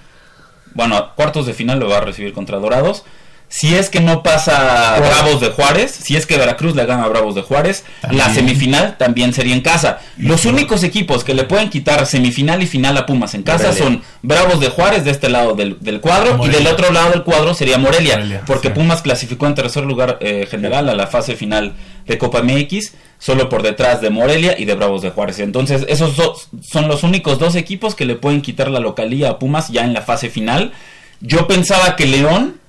bueno 0.74 0.96
a 0.96 1.14
cuartos 1.14 1.46
de 1.46 1.54
final 1.54 1.78
lo 1.80 1.88
va 1.88 1.98
a 1.98 2.00
recibir 2.00 2.32
contra 2.32 2.58
Dorados 2.58 3.04
si 3.50 3.74
es 3.74 3.90
que 3.90 4.00
no 4.00 4.22
pasa 4.22 4.96
Bravos 5.00 5.40
de 5.40 5.48
Juárez, 5.48 5.90
si 5.90 6.14
es 6.14 6.24
que 6.24 6.38
Veracruz 6.38 6.76
le 6.76 6.86
gana 6.86 7.02
a 7.02 7.08
Bravos 7.08 7.34
de 7.34 7.42
Juárez, 7.42 7.84
la 8.08 8.32
semifinal 8.32 8.96
también 8.96 9.34
sería 9.34 9.54
en 9.54 9.60
casa. 9.60 9.98
Los 10.16 10.44
únicos 10.44 10.84
equipos 10.84 11.24
que 11.24 11.34
le 11.34 11.42
pueden 11.42 11.68
quitar 11.68 12.06
semifinal 12.06 12.62
y 12.62 12.68
final 12.68 12.96
a 12.96 13.06
Pumas 13.06 13.34
en 13.34 13.42
casa 13.42 13.66
Morelia. 13.66 13.84
son 13.84 14.02
Bravos 14.22 14.60
de 14.60 14.68
Juárez 14.68 15.04
de 15.04 15.10
este 15.10 15.28
lado 15.28 15.54
del, 15.54 15.78
del 15.80 16.00
cuadro 16.00 16.36
Morelia. 16.36 16.60
y 16.60 16.62
del 16.62 16.72
otro 16.72 16.92
lado 16.92 17.10
del 17.10 17.24
cuadro 17.24 17.52
sería 17.52 17.76
Morelia, 17.76 18.18
Morelia, 18.18 18.42
porque 18.46 18.68
sí. 18.68 18.74
Pumas 18.74 19.02
clasificó 19.02 19.48
en 19.48 19.56
tercer 19.56 19.82
lugar 19.82 20.18
eh, 20.20 20.46
general 20.48 20.88
a 20.88 20.94
la 20.94 21.08
fase 21.08 21.34
final 21.34 21.74
de 22.06 22.18
Copa 22.18 22.42
MX, 22.42 22.92
solo 23.18 23.48
por 23.48 23.64
detrás 23.64 24.00
de 24.00 24.10
Morelia 24.10 24.54
y 24.60 24.64
de 24.64 24.74
Bravos 24.76 25.02
de 25.02 25.10
Juárez. 25.10 25.40
Entonces, 25.40 25.84
esos 25.88 26.14
dos 26.14 26.48
son 26.62 26.86
los 26.86 27.02
únicos 27.02 27.40
dos 27.40 27.56
equipos 27.56 27.96
que 27.96 28.04
le 28.04 28.14
pueden 28.14 28.42
quitar 28.42 28.70
la 28.70 28.78
localía 28.78 29.30
a 29.30 29.38
Pumas 29.40 29.70
ya 29.70 29.82
en 29.82 29.92
la 29.92 30.02
fase 30.02 30.30
final. 30.30 30.72
Yo 31.20 31.48
pensaba 31.48 31.96
que 31.96 32.06
León 32.06 32.59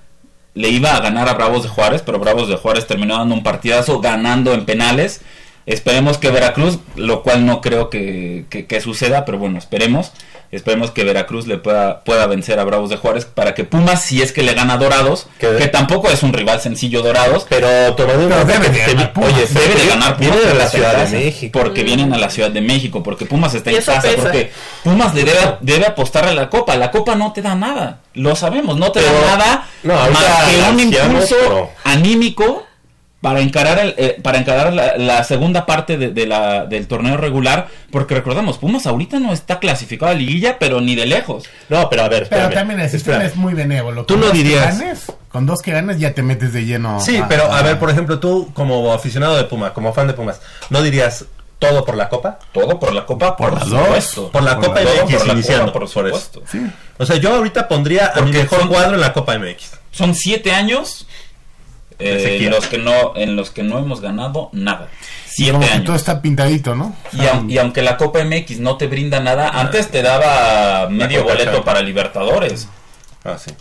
le 0.53 0.69
iba 0.69 0.95
a 0.95 0.99
ganar 1.01 1.29
a 1.29 1.33
Bravos 1.33 1.63
de 1.63 1.69
Juárez, 1.69 2.01
pero 2.05 2.19
Bravos 2.19 2.47
de 2.49 2.55
Juárez 2.57 2.87
terminó 2.87 3.17
dando 3.17 3.35
un 3.35 3.43
partidazo 3.43 3.99
ganando 4.01 4.53
en 4.53 4.65
penales. 4.65 5.21
Esperemos 5.65 6.17
que 6.17 6.31
Veracruz, 6.31 6.79
lo 6.95 7.23
cual 7.23 7.45
no 7.45 7.61
creo 7.61 7.89
que, 7.89 8.45
que- 8.49 8.65
que 8.65 8.81
suceda, 8.81 9.25
pero 9.25 9.37
bueno, 9.37 9.59
esperemos. 9.59 10.11
Esperemos 10.51 10.91
que 10.91 11.05
Veracruz 11.05 11.47
le 11.47 11.57
pueda, 11.57 12.01
pueda 12.03 12.27
vencer 12.27 12.59
a 12.59 12.65
Bravos 12.65 12.89
de 12.89 12.97
Juárez 12.97 13.23
para 13.23 13.53
que 13.53 13.63
Pumas, 13.63 14.01
si 14.03 14.21
es 14.21 14.33
que 14.33 14.43
le 14.43 14.53
gana 14.53 14.73
a 14.73 14.77
Dorados, 14.77 15.27
Que- 15.39 15.55
que, 15.55 15.67
tampoco 15.69 16.09
es 16.09 16.23
un 16.23 16.33
rival 16.33 16.59
sencillo 16.59 17.01
Dorados, 17.01 17.45
Pero 17.47 17.95
tomando 17.95 18.23
en 18.23 18.29
Pero 18.29 18.45
cuenta 18.45 18.59
debe 18.59 18.69
de 18.77 18.85
ganar 18.85 19.13
Pumas. 19.13 19.33
oye, 19.33 19.47
debe 19.47 19.75
de 19.81 19.87
ganar 19.87 20.17
Pumas 20.17 20.31
Viene 20.35 20.47
de 20.47 20.53
la 20.53 20.63
porque 20.65 20.69
Ciudad 20.77 20.91
de 20.91 21.03
casa, 21.03 21.11
México. 21.15 21.59
Porque 21.59 21.83
vienen 21.83 22.13
a 22.13 22.17
la 22.17 22.29
Ciudad 22.29 22.51
de 22.51 22.59
México, 22.61 23.01
porque 23.01 23.25
Pumas 23.25 23.53
está 23.53 23.69
en 23.69 23.77
casa, 23.77 24.01
pesa. 24.01 24.15
porque 24.23 24.51
Pumas 24.83 25.15
le 25.15 25.23
debe, 25.23 25.39
debe 25.61 25.85
apostarle 25.85 26.31
a 26.31 26.35
la 26.35 26.49
Copa. 26.49 26.75
La 26.75 26.91
Copa 26.91 27.15
no 27.15 27.31
te 27.31 27.41
da 27.41 27.55
nada, 27.55 27.99
lo 28.15 28.35
sabemos, 28.35 28.75
no 28.77 28.91
te 28.91 28.99
Pero- 28.99 29.13
da 29.21 29.37
nada 29.37 29.67
no, 29.83 29.93
más 29.93 30.23
que 30.49 30.69
un 30.69 30.79
impulso 30.81 31.35
pero- 31.41 31.69
anímico 31.85 32.65
para 33.21 33.39
encarar 33.41 33.77
el, 33.79 33.93
eh, 33.97 34.17
para 34.23 34.39
encarar 34.39 34.73
la, 34.73 34.97
la 34.97 35.23
segunda 35.23 35.65
parte 35.67 35.95
de, 35.97 36.09
de 36.09 36.25
la, 36.25 36.65
del 36.65 36.87
torneo 36.87 37.17
regular, 37.17 37.67
porque 37.91 38.15
recordamos, 38.15 38.57
Pumas 38.57 38.87
ahorita 38.87 39.19
no 39.19 39.31
está 39.31 39.59
clasificado 39.59 40.11
a 40.11 40.15
liguilla, 40.15 40.57
pero 40.59 40.81
ni 40.81 40.95
de 40.95 41.05
lejos. 41.05 41.43
No, 41.69 41.87
pero 41.89 42.03
a 42.03 42.09
ver, 42.09 42.27
Pero 42.29 42.49
también 42.49 42.79
el 42.79 42.89
sistema 42.89 43.17
espérame. 43.17 43.31
es 43.31 43.35
muy 43.37 43.53
benévolo. 43.53 44.05
Tú 44.05 44.17
no 44.17 44.31
dirías- 44.31 44.79
ganes, 44.79 45.11
con 45.29 45.45
dos 45.45 45.61
que 45.61 45.71
ganes 45.71 45.99
ya 45.99 46.13
te 46.13 46.23
metes 46.23 46.51
de 46.51 46.65
lleno. 46.65 46.99
Sí, 46.99 47.21
pero 47.29 47.51
a 47.51 47.61
ver, 47.61 47.77
por 47.77 47.89
ejemplo, 47.91 48.19
tú 48.19 48.49
como 48.53 48.91
aficionado 48.91 49.37
de 49.37 49.43
Puma, 49.43 49.71
como 49.73 49.93
fan 49.93 50.07
de 50.07 50.13
Pumas, 50.13 50.41
¿no 50.71 50.81
dirías 50.81 51.25
todo 51.59 51.85
por 51.85 51.95
la 51.95 52.09
Copa? 52.09 52.39
Todo 52.51 52.79
por 52.79 52.91
la 52.91 53.05
Copa, 53.05 53.37
por, 53.37 53.51
Por 53.51 53.59
las 53.59 53.69
dos. 53.69 53.83
supuesto. 53.85 54.31
Por 54.31 54.41
la 54.41 54.55
Por 54.55 54.65
Copa 54.65 54.81
Todo 54.81 55.05
MX 55.05 55.15
por 55.17 55.27
la 55.27 55.33
iniciando, 55.33 55.65
Copa, 55.67 55.73
por 55.85 55.89
por. 55.89 56.41
Sí. 56.51 56.59
O 56.97 57.05
sea, 57.05 57.17
yo 57.17 57.35
ahorita 57.35 57.67
pondría 57.67 58.07
a 58.07 58.15
mi 58.15 58.21
Porque 58.23 58.37
mejor 58.39 58.59
son- 58.61 58.67
cuadro 58.67 58.95
en 58.95 59.01
la 59.01 59.13
Copa 59.13 59.37
MX. 59.37 59.73
Son 59.91 60.15
siete 60.15 60.53
años 60.53 61.05
eh, 62.01 62.37
en 62.37 62.49
los 62.49 62.67
que 62.67 62.77
no 62.77 63.15
en 63.15 63.35
los 63.35 63.51
que 63.51 63.63
no 63.63 63.79
hemos 63.79 64.01
ganado 64.01 64.49
nada. 64.53 64.87
Siete 65.27 65.65
años. 65.65 65.85
todo 65.85 65.95
está 65.95 66.21
pintadito, 66.21 66.75
¿no? 66.75 66.95
Y, 67.13 67.53
y 67.53 67.57
aunque 67.57 67.81
la 67.81 67.97
Copa 67.97 68.23
MX 68.23 68.59
no 68.59 68.77
te 68.77 68.87
brinda 68.87 69.19
nada, 69.19 69.49
antes 69.49 69.89
te 69.89 70.01
daba 70.01 70.89
medio 70.89 71.23
boleto 71.23 71.63
para 71.63 71.81
Libertadores. 71.81 72.67
Ah, 73.23 73.37
sí. 73.37 73.51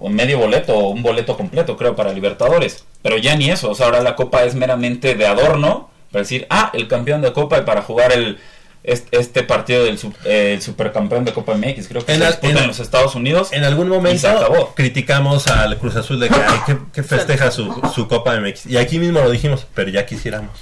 O 0.00 0.08
medio 0.08 0.38
boleto, 0.38 0.76
o 0.76 0.90
un 0.90 1.02
boleto 1.02 1.36
completo, 1.36 1.76
creo, 1.76 1.96
para 1.96 2.12
Libertadores. 2.12 2.84
Pero 3.02 3.16
ya 3.16 3.34
ni 3.34 3.50
eso. 3.50 3.70
O 3.70 3.74
sea, 3.74 3.86
ahora 3.86 4.02
la 4.02 4.14
Copa 4.14 4.44
es 4.44 4.54
meramente 4.54 5.14
de 5.14 5.26
adorno. 5.26 5.90
Para 6.12 6.22
decir, 6.22 6.46
ah, 6.50 6.70
el 6.74 6.86
campeón 6.86 7.22
de 7.22 7.32
Copa 7.32 7.58
y 7.58 7.62
para 7.62 7.82
jugar 7.82 8.12
el 8.12 8.38
este, 8.86 9.18
este 9.18 9.42
partido 9.42 9.84
del 9.84 9.98
su- 9.98 10.14
eh, 10.24 10.54
el 10.54 10.62
supercampeón 10.62 11.24
de 11.24 11.32
Copa 11.34 11.54
MX. 11.54 11.88
Creo 11.88 12.06
que 12.06 12.12
En 12.14 12.20
se 12.20 12.26
disputa 12.28 12.48
en- 12.52 12.58
en 12.58 12.66
los 12.68 12.80
Estados 12.80 13.14
Unidos. 13.14 13.52
En 13.52 13.64
algún 13.64 13.88
Y 13.88 13.90
se 13.90 13.96
momento 13.96 14.28
acabó. 14.28 14.74
criticamos 14.74 15.46
al 15.48 15.76
Cruz 15.78 15.96
Azul 15.96 16.18
de 16.20 16.28
que, 16.28 16.34
ay, 16.36 16.60
que, 16.66 16.78
que 16.92 17.02
festeja 17.02 17.50
su, 17.50 17.70
su 17.94 18.08
Copa 18.08 18.34
MX. 18.40 18.66
Y 18.66 18.76
aquí 18.78 18.98
mismo 18.98 19.20
lo 19.20 19.30
dijimos, 19.30 19.66
pero 19.74 19.90
ya 19.90 20.06
quisiéramos. 20.06 20.58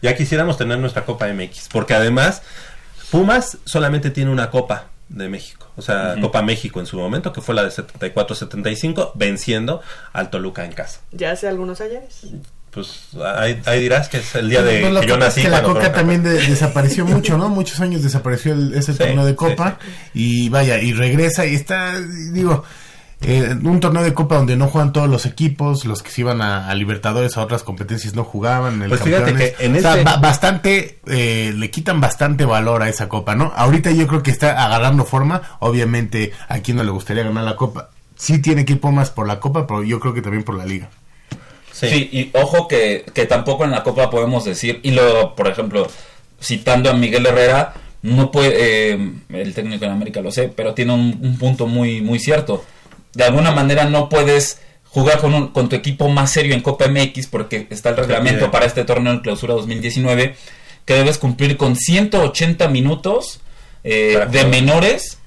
Ya 0.00 0.16
quisiéramos 0.16 0.56
tener 0.56 0.78
nuestra 0.78 1.04
Copa 1.04 1.26
MX. 1.28 1.68
Porque 1.70 1.94
además, 1.94 2.42
Pumas 3.10 3.58
solamente 3.64 4.10
tiene 4.10 4.30
una 4.30 4.50
Copa 4.50 4.86
de 5.08 5.28
México. 5.28 5.68
O 5.76 5.82
sea. 5.82 6.16
Copa 6.20 6.42
México 6.42 6.80
en 6.80 6.86
su 6.86 6.96
momento, 6.98 7.32
que 7.32 7.40
fue 7.40 7.54
la 7.54 7.62
de 7.64 7.70
74-75, 7.70 9.12
venciendo 9.14 9.80
al 10.12 10.30
Toluca 10.30 10.64
en 10.64 10.72
casa. 10.72 11.00
Ya 11.12 11.30
hace 11.32 11.48
algunos 11.48 11.80
ayeres. 11.80 12.26
Pues 12.72 13.08
ahí, 13.36 13.60
ahí 13.66 13.82
dirás 13.82 14.08
que 14.08 14.16
es 14.16 14.34
el 14.34 14.48
día 14.48 14.62
de 14.62 14.90
No, 14.90 15.00
que 15.02 15.06
yo 15.06 15.18
nací. 15.18 15.40
es 15.40 15.46
que 15.46 15.50
la 15.50 15.62
Coca 15.62 15.92
también 15.92 16.22
de- 16.22 16.40
desapareció 16.46 17.04
mucho, 17.04 17.36
¿no? 17.36 17.50
Muchos 17.50 17.80
años 17.80 18.02
desapareció 18.02 18.54
el- 18.54 18.72
ese 18.74 18.92
Sí, 18.92 18.98
torneo 18.98 19.24
de 19.26 19.32
sí, 19.32 19.36
Copa 19.36 19.78
y 20.14 20.48
vaya, 20.48 20.78
y 20.80 20.94
regresa 20.94 21.44
y 21.44 21.54
está, 21.54 21.92
digo, 22.32 22.64
eh, 23.20 23.54
un 23.62 23.78
torneo 23.78 24.02
de 24.02 24.14
Copa 24.14 24.36
donde 24.36 24.56
no 24.56 24.68
juegan 24.68 24.92
todos 24.94 25.08
los 25.10 25.26
equipos, 25.26 25.84
los 25.84 26.02
que 26.02 26.10
se 26.10 26.22
iban 26.22 26.40
a, 26.40 26.68
a 26.70 26.74
Libertadores, 26.74 27.36
a 27.36 27.42
otras 27.42 27.62
competencias 27.62 28.14
no 28.14 28.24
jugaban. 28.24 28.80
El 28.82 28.88
Pues 28.88 29.02
fíjate 29.02 29.34
que 29.34 29.54
en 29.58 29.76
O 29.76 29.80
sea, 29.80 30.02
ba- 30.02 30.16
bastante, 30.16 30.98
eh, 31.06 31.52
le 31.54 31.70
quitan 31.70 32.00
bastante 32.00 32.46
valor 32.46 32.82
a 32.82 32.88
esa 32.88 33.06
Copa, 33.08 33.34
¿no? 33.34 33.52
Ahorita 33.54 33.90
yo 33.90 34.06
creo 34.06 34.22
que 34.22 34.30
está 34.30 34.64
agarrando 34.64 35.04
forma, 35.04 35.42
obviamente 35.60 36.32
a 36.48 36.60
quien 36.60 36.78
no 36.78 36.84
le 36.84 36.90
gustaría 36.90 37.22
ganar 37.22 37.44
la 37.44 37.54
Copa. 37.56 37.90
Sí 38.16 38.40
tiene 38.40 38.64
que 38.64 38.72
ir 38.72 38.80
más 38.82 39.10
por 39.10 39.26
la 39.26 39.40
Copa, 39.40 39.66
pero 39.66 39.82
yo 39.82 40.00
creo 40.00 40.14
que 40.14 40.22
también 40.22 40.42
por 40.42 40.56
la 40.56 40.64
Liga. 40.64 40.88
Sí. 41.72 41.88
Sí, 41.88 42.08
y 42.12 42.30
ojo 42.34 42.68
que, 42.68 43.04
que 43.14 43.26
tampoco 43.26 43.64
en 43.64 43.70
la 43.70 43.82
Copa 43.82 44.10
podemos 44.10 44.44
decir, 44.44 44.80
y 44.82 44.90
luego, 44.92 45.34
por 45.34 45.48
ejemplo, 45.48 45.88
citando 46.40 46.90
a 46.90 46.92
Miguel 46.94 47.26
Herrera, 47.26 47.74
no 48.02 48.30
puede, 48.30 48.92
eh, 48.92 49.10
el 49.30 49.54
técnico 49.54 49.84
en 49.84 49.92
América 49.92 50.20
lo 50.20 50.30
sé, 50.32 50.48
pero 50.48 50.74
tiene 50.74 50.92
un, 50.92 51.18
un 51.22 51.38
punto 51.38 51.66
muy, 51.66 52.00
muy 52.00 52.18
cierto. 52.18 52.64
De 53.14 53.24
alguna 53.24 53.52
manera 53.52 53.84
no 53.84 54.08
puedes 54.08 54.60
jugar 54.88 55.18
con, 55.20 55.32
un- 55.34 55.48
con 55.48 55.68
tu 55.68 55.76
equipo 55.76 56.08
más 56.08 56.30
serio 56.32 56.54
en 56.54 56.60
Copa 56.62 56.86
MX, 56.88 57.26
porque 57.28 57.66
está 57.70 57.90
el 57.90 57.96
reglamento 57.96 58.50
para 58.50 58.66
este 58.66 58.84
torneo 58.84 59.12
en 59.12 59.20
clausura 59.20 59.54
2019, 59.54 60.34
que 60.84 60.94
debes 60.94 61.18
cumplir 61.18 61.56
con 61.56 61.76
180 61.76 62.68
minutos 62.68 63.40
eh, 63.84 64.18
de 64.30 64.44
menores 64.46 65.18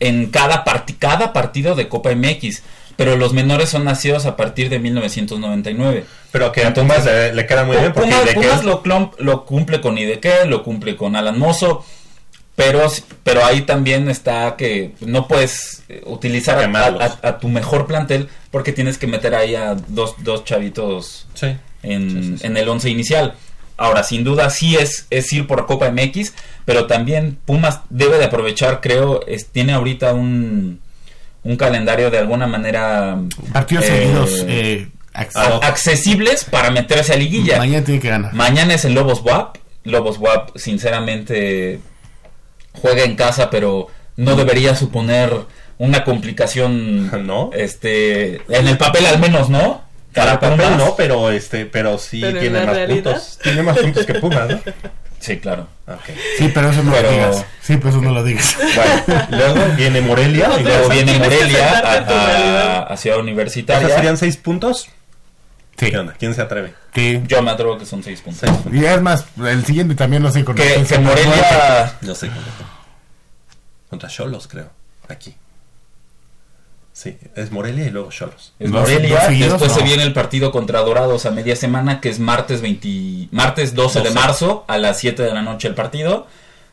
en 0.00 0.26
cada, 0.30 0.64
cada 0.98 1.32
partido 1.32 1.74
de 1.74 1.88
Copa 1.88 2.14
MX. 2.14 2.62
Pero 3.04 3.16
los 3.16 3.32
menores 3.32 3.68
son 3.68 3.84
nacidos 3.84 4.26
a 4.26 4.36
partir 4.36 4.68
de 4.68 4.78
1999. 4.78 6.04
Pero 6.30 6.52
que 6.52 6.64
a 6.64 6.72
Pumas 6.72 7.04
le, 7.04 7.32
le 7.34 7.46
queda 7.46 7.64
muy 7.64 7.76
bien 7.76 7.92
porque 7.92 8.10
Pumas, 8.34 8.64
lo, 8.64 8.82
clom- 8.82 9.12
lo 9.18 9.44
cumple 9.44 9.80
con 9.80 9.98
Ideque, 9.98 10.44
lo 10.46 10.62
cumple 10.62 10.96
con 10.96 11.16
Alan 11.16 11.38
Mozo, 11.38 11.84
pero, 12.56 12.90
pero 13.24 13.44
ahí 13.44 13.62
también 13.62 14.08
está 14.08 14.56
que 14.56 14.92
no 15.00 15.26
puedes 15.26 15.82
eh, 15.88 16.02
utilizar 16.06 16.58
a, 16.58 16.62
Quemarlos. 16.62 17.02
a- 17.22 17.28
a 17.28 17.38
tu 17.38 17.48
mejor 17.48 17.86
plantel 17.86 18.28
porque 18.50 18.72
tienes 18.72 18.98
que 18.98 19.06
meter 19.06 19.34
ahí 19.34 19.54
a 19.54 19.74
dos, 19.88 20.14
dos 20.18 20.44
chavitos 20.44 21.26
Sí. 21.34 21.56
en, 21.82 22.10
Sí, 22.10 22.22
sí, 22.22 22.38
sí. 22.38 22.46
en 22.46 22.56
el 22.56 22.68
once 22.68 22.88
inicial. 22.88 23.34
Ahora, 23.78 24.04
sin 24.04 24.22
duda, 24.22 24.48
sí 24.50 24.76
es, 24.76 25.06
es 25.10 25.32
ir 25.32 25.46
por 25.46 25.66
Copa 25.66 25.90
MX, 25.90 26.34
pero 26.64 26.86
también 26.86 27.38
Pumas 27.46 27.80
debe 27.90 28.18
de 28.18 28.26
aprovechar, 28.26 28.80
creo, 28.80 29.26
es- 29.26 29.48
tiene 29.48 29.72
ahorita 29.72 30.12
un, 30.14 30.80
un 31.44 31.56
calendario 31.56 32.10
de 32.10 32.18
alguna 32.18 32.46
manera... 32.46 33.18
Partidos 33.52 33.84
eh, 33.84 33.88
seguidos. 33.88 34.44
Eh, 34.48 34.88
accesibles 35.14 36.44
para 36.44 36.70
meterse 36.70 37.12
a 37.12 37.16
liguilla. 37.16 37.58
Mañana 37.58 37.84
tiene 37.84 38.00
que 38.00 38.08
ganar. 38.08 38.32
Mañana 38.32 38.74
es 38.74 38.84
el 38.84 38.94
Lobos 38.94 39.22
WAP. 39.22 39.58
Lobos 39.84 40.18
WAP, 40.18 40.56
sinceramente, 40.56 41.80
juega 42.72 43.04
en 43.04 43.16
casa, 43.16 43.50
pero 43.50 43.88
no 44.16 44.36
debería 44.36 44.74
suponer 44.76 45.32
una 45.78 46.04
complicación. 46.04 47.10
¿No? 47.26 47.50
Este, 47.52 48.36
en 48.48 48.68
el 48.68 48.78
papel 48.78 49.06
al 49.06 49.18
menos, 49.18 49.50
¿no? 49.50 49.82
Para 50.14 50.38
papel 50.38 50.60
Pumas. 50.66 50.76
no, 50.76 50.94
pero 50.94 51.30
este, 51.30 51.64
pero 51.64 51.96
sí 51.98 52.20
Pero 52.20 52.38
tiene 52.38 52.64
más 52.64 52.76
realidad. 52.76 53.02
puntos. 53.04 53.38
Tiene 53.42 53.62
más 53.62 53.78
puntos 53.78 54.04
que 54.06 54.14
Pumas, 54.14 54.48
¿no? 54.48 54.60
Sí, 55.22 55.38
claro. 55.38 55.68
Ok. 55.86 56.00
Sí, 56.36 56.50
pero 56.52 56.70
eso 56.70 56.82
no 56.82 56.90
Pero- 56.90 57.08
lo 57.08 57.12
digas. 57.14 57.44
Sí, 57.60 57.76
pero 57.76 57.90
eso 57.90 58.00
no 58.00 58.10
lo 58.10 58.24
digas. 58.24 58.56
Bueno, 59.06 59.26
luego 59.30 59.76
viene 59.76 60.00
Morelia. 60.00 60.48
No, 60.48 60.58
y 60.58 60.62
Luego 60.64 60.88
viene 60.88 61.16
Morelia 61.18 61.78
a, 61.78 61.92
a- 61.92 62.82
a 62.92 62.96
Ciudad 62.96 63.20
Universitaria. 63.20 63.82
¿Esos 63.86 63.96
serían 63.96 64.16
seis 64.16 64.36
puntos? 64.36 64.88
Sí. 65.78 65.90
¿Qué 65.90 65.96
onda? 65.98 66.14
¿Quién 66.18 66.34
se 66.34 66.42
atreve? 66.42 66.74
Sí. 66.94 67.22
Yo 67.28 67.40
me 67.40 67.52
atrevo 67.52 67.78
que 67.78 67.86
son 67.86 68.02
seis 68.02 68.20
puntos. 68.20 68.40
Seis 68.40 68.52
puntos. 68.62 68.74
Y 68.82 68.84
es 68.84 69.00
más, 69.00 69.24
el 69.44 69.64
siguiente 69.64 69.94
también 69.94 70.22
no 70.24 70.30
sé 70.32 70.44
con 70.44 70.56
Que, 70.56 70.84
que. 70.88 70.98
Morelia. 70.98 71.92
Yo 72.02 72.14
sé. 72.16 72.28
Contra 73.88 74.08
Cholos, 74.08 74.48
creo. 74.48 74.70
Aquí. 75.08 75.34
Sí, 76.92 77.16
es 77.36 77.50
Morelia 77.50 77.86
y 77.86 77.90
luego 77.90 78.10
Cholos. 78.10 78.52
Es 78.58 78.70
¿Dos- 78.70 78.82
Morelia, 78.82 79.22
seguidos? 79.26 79.52
después 79.52 79.72
se 79.72 79.82
viene 79.82 80.02
el 80.02 80.12
partido 80.12 80.52
contra 80.52 80.80
Dorados 80.80 81.24
a 81.24 81.30
media 81.30 81.56
semana, 81.56 82.00
que 82.00 82.10
es 82.10 82.18
martes 82.18 82.60
20, 82.60 83.28
martes 83.30 83.74
12, 83.74 84.00
de 84.00 84.08
12. 84.10 84.14
marzo 84.20 84.64
a 84.68 84.76
las 84.78 84.98
7 84.98 85.22
de 85.22 85.32
la 85.32 85.40
noche 85.42 85.68
el 85.68 85.74
partido. 85.74 86.26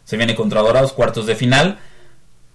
Se 0.04 0.18
viene 0.18 0.36
contra 0.36 0.62
Dorados, 0.62 0.92
cuartos 0.92 1.26
de 1.26 1.36
final. 1.36 1.80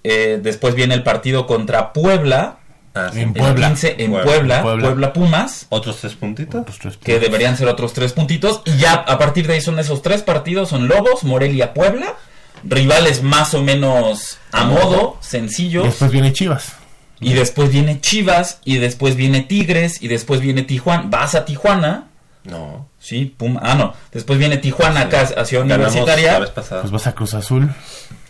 Eh, 0.03 0.39
después 0.43 0.75
viene 0.75 0.95
el 0.95 1.03
partido 1.03 1.47
contra 1.47 1.93
Puebla, 1.93 2.59
Ah, 2.97 3.11
sí. 3.13 3.23
En 3.23 3.29
el 3.31 3.35
Puebla. 3.35 3.69
15 3.69 3.97
en 3.99 4.11
Puebla. 4.13 4.25
Puebla, 4.31 4.63
Puebla. 4.63 4.85
Puebla, 4.89 5.13
Pumas, 5.13 5.67
Otros 5.71 5.97
tres 6.01 6.15
puntitos. 6.15 6.63
Pues 6.65 6.79
tres 6.79 6.97
que 6.99 7.19
deberían 7.19 7.57
ser 7.57 7.67
otros 7.69 7.93
tres 7.93 8.13
puntitos. 8.13 8.61
Y 8.67 8.77
ya 8.77 8.93
a 8.95 9.19
partir 9.19 9.47
de 9.49 9.55
ahí 9.55 9.61
son 9.61 9.79
esos 9.81 10.01
tres 10.03 10.23
partidos, 10.23 10.69
son 10.69 10.87
Lobos, 10.87 11.25
Morelia, 11.25 11.75
Puebla. 11.75 12.15
Rivales 12.63 13.23
más 13.23 13.53
o 13.55 13.63
menos 13.63 14.39
a 14.53 14.65
modo, 14.65 15.19
Y 15.21 15.25
sencillos. 15.27 15.85
después 15.85 16.11
viene 16.13 16.33
Chivas. 16.33 16.75
Y 17.21 17.33
después 17.35 17.71
viene 17.71 18.01
Chivas, 18.01 18.61
y 18.65 18.79
después 18.79 19.17
viene 19.17 19.41
Tigres, 19.43 20.03
y 20.03 20.09
después 20.09 20.41
viene 20.41 20.63
Tijuana. 20.63 21.05
Vas 21.09 21.35
a 21.35 21.45
Tijuana, 21.45 22.09
No. 22.45 22.89
sí, 22.99 23.35
Pum, 23.37 23.59
ah 23.63 23.75
no. 23.75 23.95
Después 24.13 24.39
viene 24.39 24.57
Tijuana 24.59 25.03
acá 25.03 25.21
a 25.37 25.45
Ciudad 25.45 25.65
Ganamos 25.67 25.95
Universitaria. 25.95 26.53
Pues 26.81 26.91
vas 26.91 27.07
a 27.07 27.15
Cruz 27.15 27.35
Azul. 27.35 27.71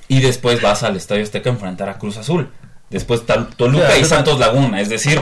y 0.06 0.20
después 0.20 0.60
vas 0.60 0.82
al 0.82 0.96
Estadio 0.96 1.22
Azteca 1.22 1.48
a 1.50 1.52
enfrentar 1.54 1.88
a 1.88 1.98
Cruz 1.98 2.16
Azul. 2.18 2.50
Después 2.90 3.24
Tal- 3.26 3.48
Toluca 3.56 3.96
y. 3.96 4.04
Santos 4.04 4.38
Laguna, 4.38 4.80
es 4.80 4.88
decir, 4.90 5.20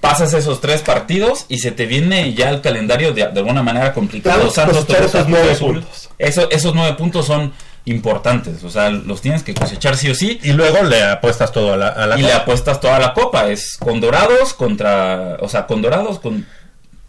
pasas 0.00 0.32
esos 0.34 0.60
tres 0.60 0.82
partidos 0.82 1.46
y 1.48 1.58
se 1.58 1.72
te 1.72 1.86
viene 1.86 2.34
ya 2.34 2.50
el 2.50 2.60
calendario 2.60 3.12
de, 3.12 3.26
de 3.28 3.40
alguna 3.40 3.62
manera 3.62 3.92
complicado. 3.92 4.38
Pero 4.38 4.50
Santos, 4.50 4.84
cosechar 4.84 4.96
Toluca, 5.00 5.18
esos 5.18 5.24
Cruz 5.24 5.30
nueve 5.38 5.52
Azul. 5.52 5.72
puntos. 5.80 6.10
Eso- 6.18 6.50
esos 6.50 6.74
nueve 6.74 6.96
puntos 6.96 7.26
son 7.26 7.52
importantes, 7.86 8.62
o 8.64 8.70
sea, 8.70 8.90
los 8.90 9.20
tienes 9.22 9.42
que 9.42 9.54
cosechar 9.54 9.96
sí 9.96 10.10
o 10.10 10.14
sí. 10.14 10.38
Y 10.42 10.52
luego 10.52 10.82
le 10.84 11.02
apuestas 11.02 11.50
todo 11.52 11.72
a 11.72 11.76
la, 11.76 11.88
a 11.88 12.06
la 12.06 12.18
y 12.18 12.22
le 12.22 12.28
copa. 12.28 12.42
apuestas 12.42 12.80
toda 12.80 12.98
la 12.98 13.14
copa. 13.14 13.48
Es 13.50 13.76
con 13.78 14.00
dorados 14.00 14.54
contra. 14.54 15.36
O 15.40 15.48
sea, 15.48 15.66
con 15.66 15.82
dorados 15.82 16.18
con 16.20 16.46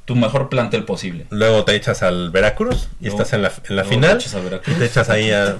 tu 0.06 0.16
mejor 0.16 0.50
plantel 0.50 0.84
posible. 0.86 1.26
Luego 1.30 1.64
te 1.66 1.76
echas 1.76 2.02
al 2.04 2.32
Veracruz 2.32 2.88
y 3.00 3.06
Luego- 3.06 3.22
estás 3.22 3.34
en 3.34 3.42
la, 3.44 3.52
en 3.70 3.76
la 3.76 3.84
final. 3.84 4.18
te 4.18 4.24
echas 4.24 4.36
al 4.36 4.44
Veracruz. 4.44 4.76
Y 4.76 4.80
te 4.80 4.86
echas 4.86 5.10
ahí 5.10 5.32
a. 5.32 5.58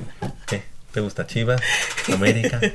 ¿Qué? 0.48 0.64
¿Te 0.92 1.00
gusta 1.00 1.28
Chivas? 1.28 1.62
América. 2.14 2.60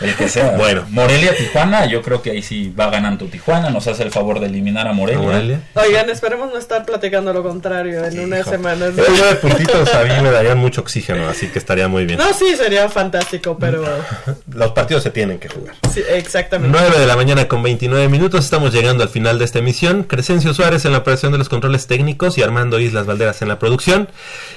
El 0.00 0.14
que 0.14 0.28
sea. 0.28 0.56
Bueno. 0.56 0.84
Morelia, 0.90 1.36
Tijuana. 1.36 1.86
Yo 1.86 2.02
creo 2.02 2.22
que 2.22 2.30
ahí 2.30 2.42
sí 2.42 2.72
va 2.78 2.90
ganando 2.90 3.26
Tijuana. 3.26 3.70
Nos 3.70 3.86
hace 3.86 4.02
el 4.02 4.10
favor 4.10 4.40
de 4.40 4.46
eliminar 4.46 4.86
a 4.86 4.92
Morelia. 4.92 5.20
Morelia. 5.22 5.60
Oigan, 5.74 6.08
esperemos 6.10 6.50
no 6.52 6.58
estar 6.58 6.84
platicando 6.84 7.32
lo 7.32 7.42
contrario 7.42 8.04
en 8.04 8.12
semanas. 8.44 8.90
Esos 8.96 9.18
nueve 9.18 9.34
puntitos 9.36 9.92
a 9.94 10.04
mí 10.04 10.12
me 10.22 10.30
darían 10.30 10.58
mucho 10.58 10.80
oxígeno, 10.80 11.28
así 11.28 11.48
que 11.48 11.58
estaría 11.58 11.88
muy 11.88 12.04
bien. 12.04 12.18
No, 12.18 12.32
sí, 12.32 12.56
sería 12.56 12.88
fantástico, 12.88 13.56
pero 13.58 13.84
Los 14.52 14.72
partidos 14.72 15.02
se 15.02 15.10
tienen 15.10 15.38
que 15.38 15.48
jugar. 15.48 15.74
sí, 15.92 16.02
exactamente. 16.08 16.76
9 16.78 16.98
de 16.98 17.06
la 17.06 17.16
mañana 17.16 17.48
con 17.48 17.62
29 17.62 18.08
minutos, 18.08 18.44
estamos 18.44 18.72
llegando 18.72 19.02
al 19.02 19.08
final 19.08 19.38
de 19.38 19.44
esta 19.44 19.58
emisión. 19.58 20.04
Crescencio 20.04 20.54
Suárez 20.54 20.84
en 20.84 20.92
la 20.92 20.98
operación 20.98 21.32
de 21.32 21.38
los 21.38 21.48
controles 21.48 21.86
técnicos 21.86 22.38
y 22.38 22.42
Armando 22.42 22.78
Islas 22.78 23.06
Valderas 23.06 23.42
en 23.42 23.48
la 23.48 23.58
producción. 23.58 24.08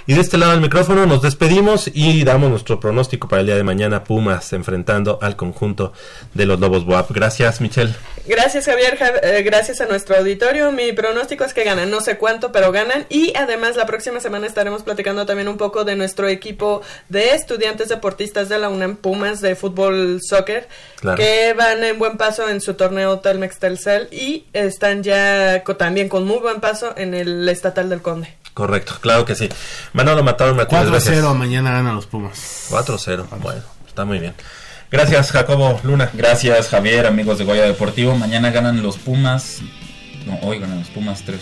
Y 0.07 0.13
de 0.13 0.21
este 0.21 0.37
lado 0.37 0.51
del 0.51 0.61
micrófono 0.61 1.05
nos 1.05 1.21
despedimos 1.21 1.89
y 1.93 2.23
damos 2.23 2.49
nuestro 2.49 2.79
pronóstico 2.79 3.27
para 3.27 3.41
el 3.41 3.47
día 3.47 3.55
de 3.55 3.63
mañana. 3.63 4.03
Pumas 4.03 4.51
al 4.91 5.35
conjunto 5.35 5.93
de 6.33 6.45
los 6.45 6.59
Lobos 6.59 6.85
Boap. 6.85 7.11
Gracias, 7.11 7.61
Michelle. 7.61 7.93
Gracias, 8.27 8.65
Javier. 8.65 8.97
Ja- 8.97 9.13
eh, 9.23 9.41
gracias 9.43 9.81
a 9.81 9.85
nuestro 9.85 10.15
auditorio. 10.17 10.71
Mi 10.71 10.91
pronóstico 10.93 11.43
es 11.43 11.53
que 11.53 11.63
ganan, 11.63 11.89
no 11.89 12.01
sé 12.01 12.17
cuánto, 12.17 12.51
pero 12.51 12.71
ganan. 12.71 13.05
Y 13.09 13.33
además, 13.35 13.75
la 13.75 13.85
próxima 13.85 14.19
semana 14.19 14.45
estaremos 14.47 14.83
platicando 14.83 15.25
también 15.25 15.47
un 15.47 15.57
poco 15.57 15.83
de 15.83 15.95
nuestro 15.95 16.27
equipo 16.27 16.81
de 17.09 17.33
estudiantes 17.33 17.89
deportistas 17.89 18.47
de 18.49 18.59
la 18.59 18.69
UNAM 18.69 18.95
Pumas 18.97 19.41
de 19.41 19.55
fútbol 19.55 20.19
soccer, 20.21 20.67
Claro. 20.99 21.17
que 21.17 21.53
van 21.53 21.83
en 21.83 21.97
buen 21.97 22.17
paso 22.17 22.47
en 22.47 22.61
su 22.61 22.75
torneo 22.75 23.19
Telmex 23.19 23.57
Telcel 23.57 24.07
y 24.11 24.45
están 24.53 25.01
ya 25.03 25.63
co- 25.63 25.75
también 25.75 26.09
con 26.09 26.25
muy 26.25 26.37
buen 26.39 26.59
paso 26.61 26.93
en 26.97 27.13
el 27.13 27.47
estatal 27.49 27.89
del 27.89 28.01
Conde. 28.01 28.35
Correcto, 28.53 28.95
claro 28.99 29.23
que 29.25 29.33
sí. 29.33 29.47
Manolo 29.93 30.23
Martínez. 30.23 30.67
4-0, 30.67 31.33
mañana 31.33 31.71
ganan 31.71 31.95
los 31.95 32.05
Pumas. 32.05 32.67
4-0. 32.69 33.25
Bueno, 33.39 33.61
está 33.87 34.03
muy 34.05 34.19
bien. 34.19 34.33
Gracias, 34.91 35.31
Jacobo 35.31 35.79
Luna. 35.83 36.11
Gracias, 36.13 36.67
Javier, 36.67 37.05
amigos 37.05 37.37
de 37.37 37.45
Goya 37.45 37.63
Deportivo. 37.63 38.17
Mañana 38.17 38.51
ganan 38.51 38.83
los 38.83 38.97
Pumas. 38.97 39.61
No, 40.25 40.37
hoy 40.41 40.59
ganan 40.59 40.79
los 40.79 40.89
Pumas 40.89 41.25
3-1. 41.25 41.37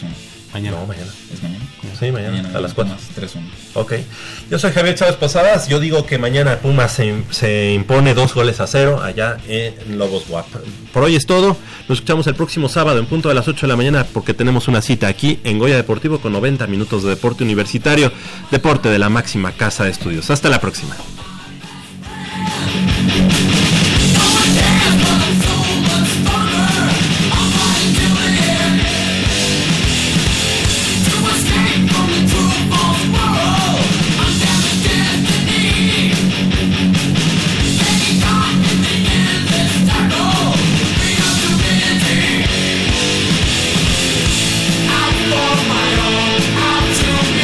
Mañana. 0.53 0.77
No, 0.77 0.85
mañana. 0.85 1.11
¿Es 1.33 1.41
mañana? 1.41 1.65
Sí, 1.99 2.11
mañana, 2.11 2.33
a 2.33 2.41
ganan 2.43 2.53
las 2.53 2.61
los 2.61 2.73
4. 2.75 2.95
Pumas 2.95 3.33
3-1. 3.33 3.41
Ok. 3.73 3.93
Yo 4.51 4.59
soy 4.59 4.71
Javier 4.71 4.93
Chávez 4.93 5.15
Posadas. 5.15 5.67
Yo 5.67 5.79
digo 5.79 6.05
que 6.05 6.19
mañana 6.19 6.59
Pumas 6.59 6.91
se, 6.91 7.23
se 7.31 7.73
impone 7.73 8.13
dos 8.13 8.35
goles 8.35 8.59
a 8.59 8.67
cero 8.67 9.01
allá 9.01 9.37
en 9.47 9.97
Lobos 9.97 10.27
Guap. 10.27 10.45
Por 10.93 11.03
hoy 11.03 11.15
es 11.15 11.25
todo. 11.25 11.57
Nos 11.87 11.97
escuchamos 11.97 12.27
el 12.27 12.35
próximo 12.35 12.69
sábado 12.69 12.99
en 12.99 13.07
punto 13.07 13.29
de 13.29 13.35
las 13.35 13.47
8 13.47 13.65
de 13.65 13.67
la 13.67 13.75
mañana 13.75 14.05
porque 14.13 14.35
tenemos 14.35 14.67
una 14.67 14.83
cita 14.83 15.07
aquí 15.07 15.39
en 15.43 15.57
Goya 15.57 15.75
Deportivo 15.75 16.19
con 16.19 16.33
90 16.33 16.67
minutos 16.67 17.01
de 17.01 17.09
deporte 17.09 17.43
universitario, 17.43 18.11
deporte 18.51 18.89
de 18.89 18.99
la 18.99 19.09
máxima 19.09 19.53
casa 19.53 19.85
de 19.85 19.89
estudios. 19.89 20.29
Hasta 20.29 20.49
la 20.49 20.61
próxima. 20.61 20.95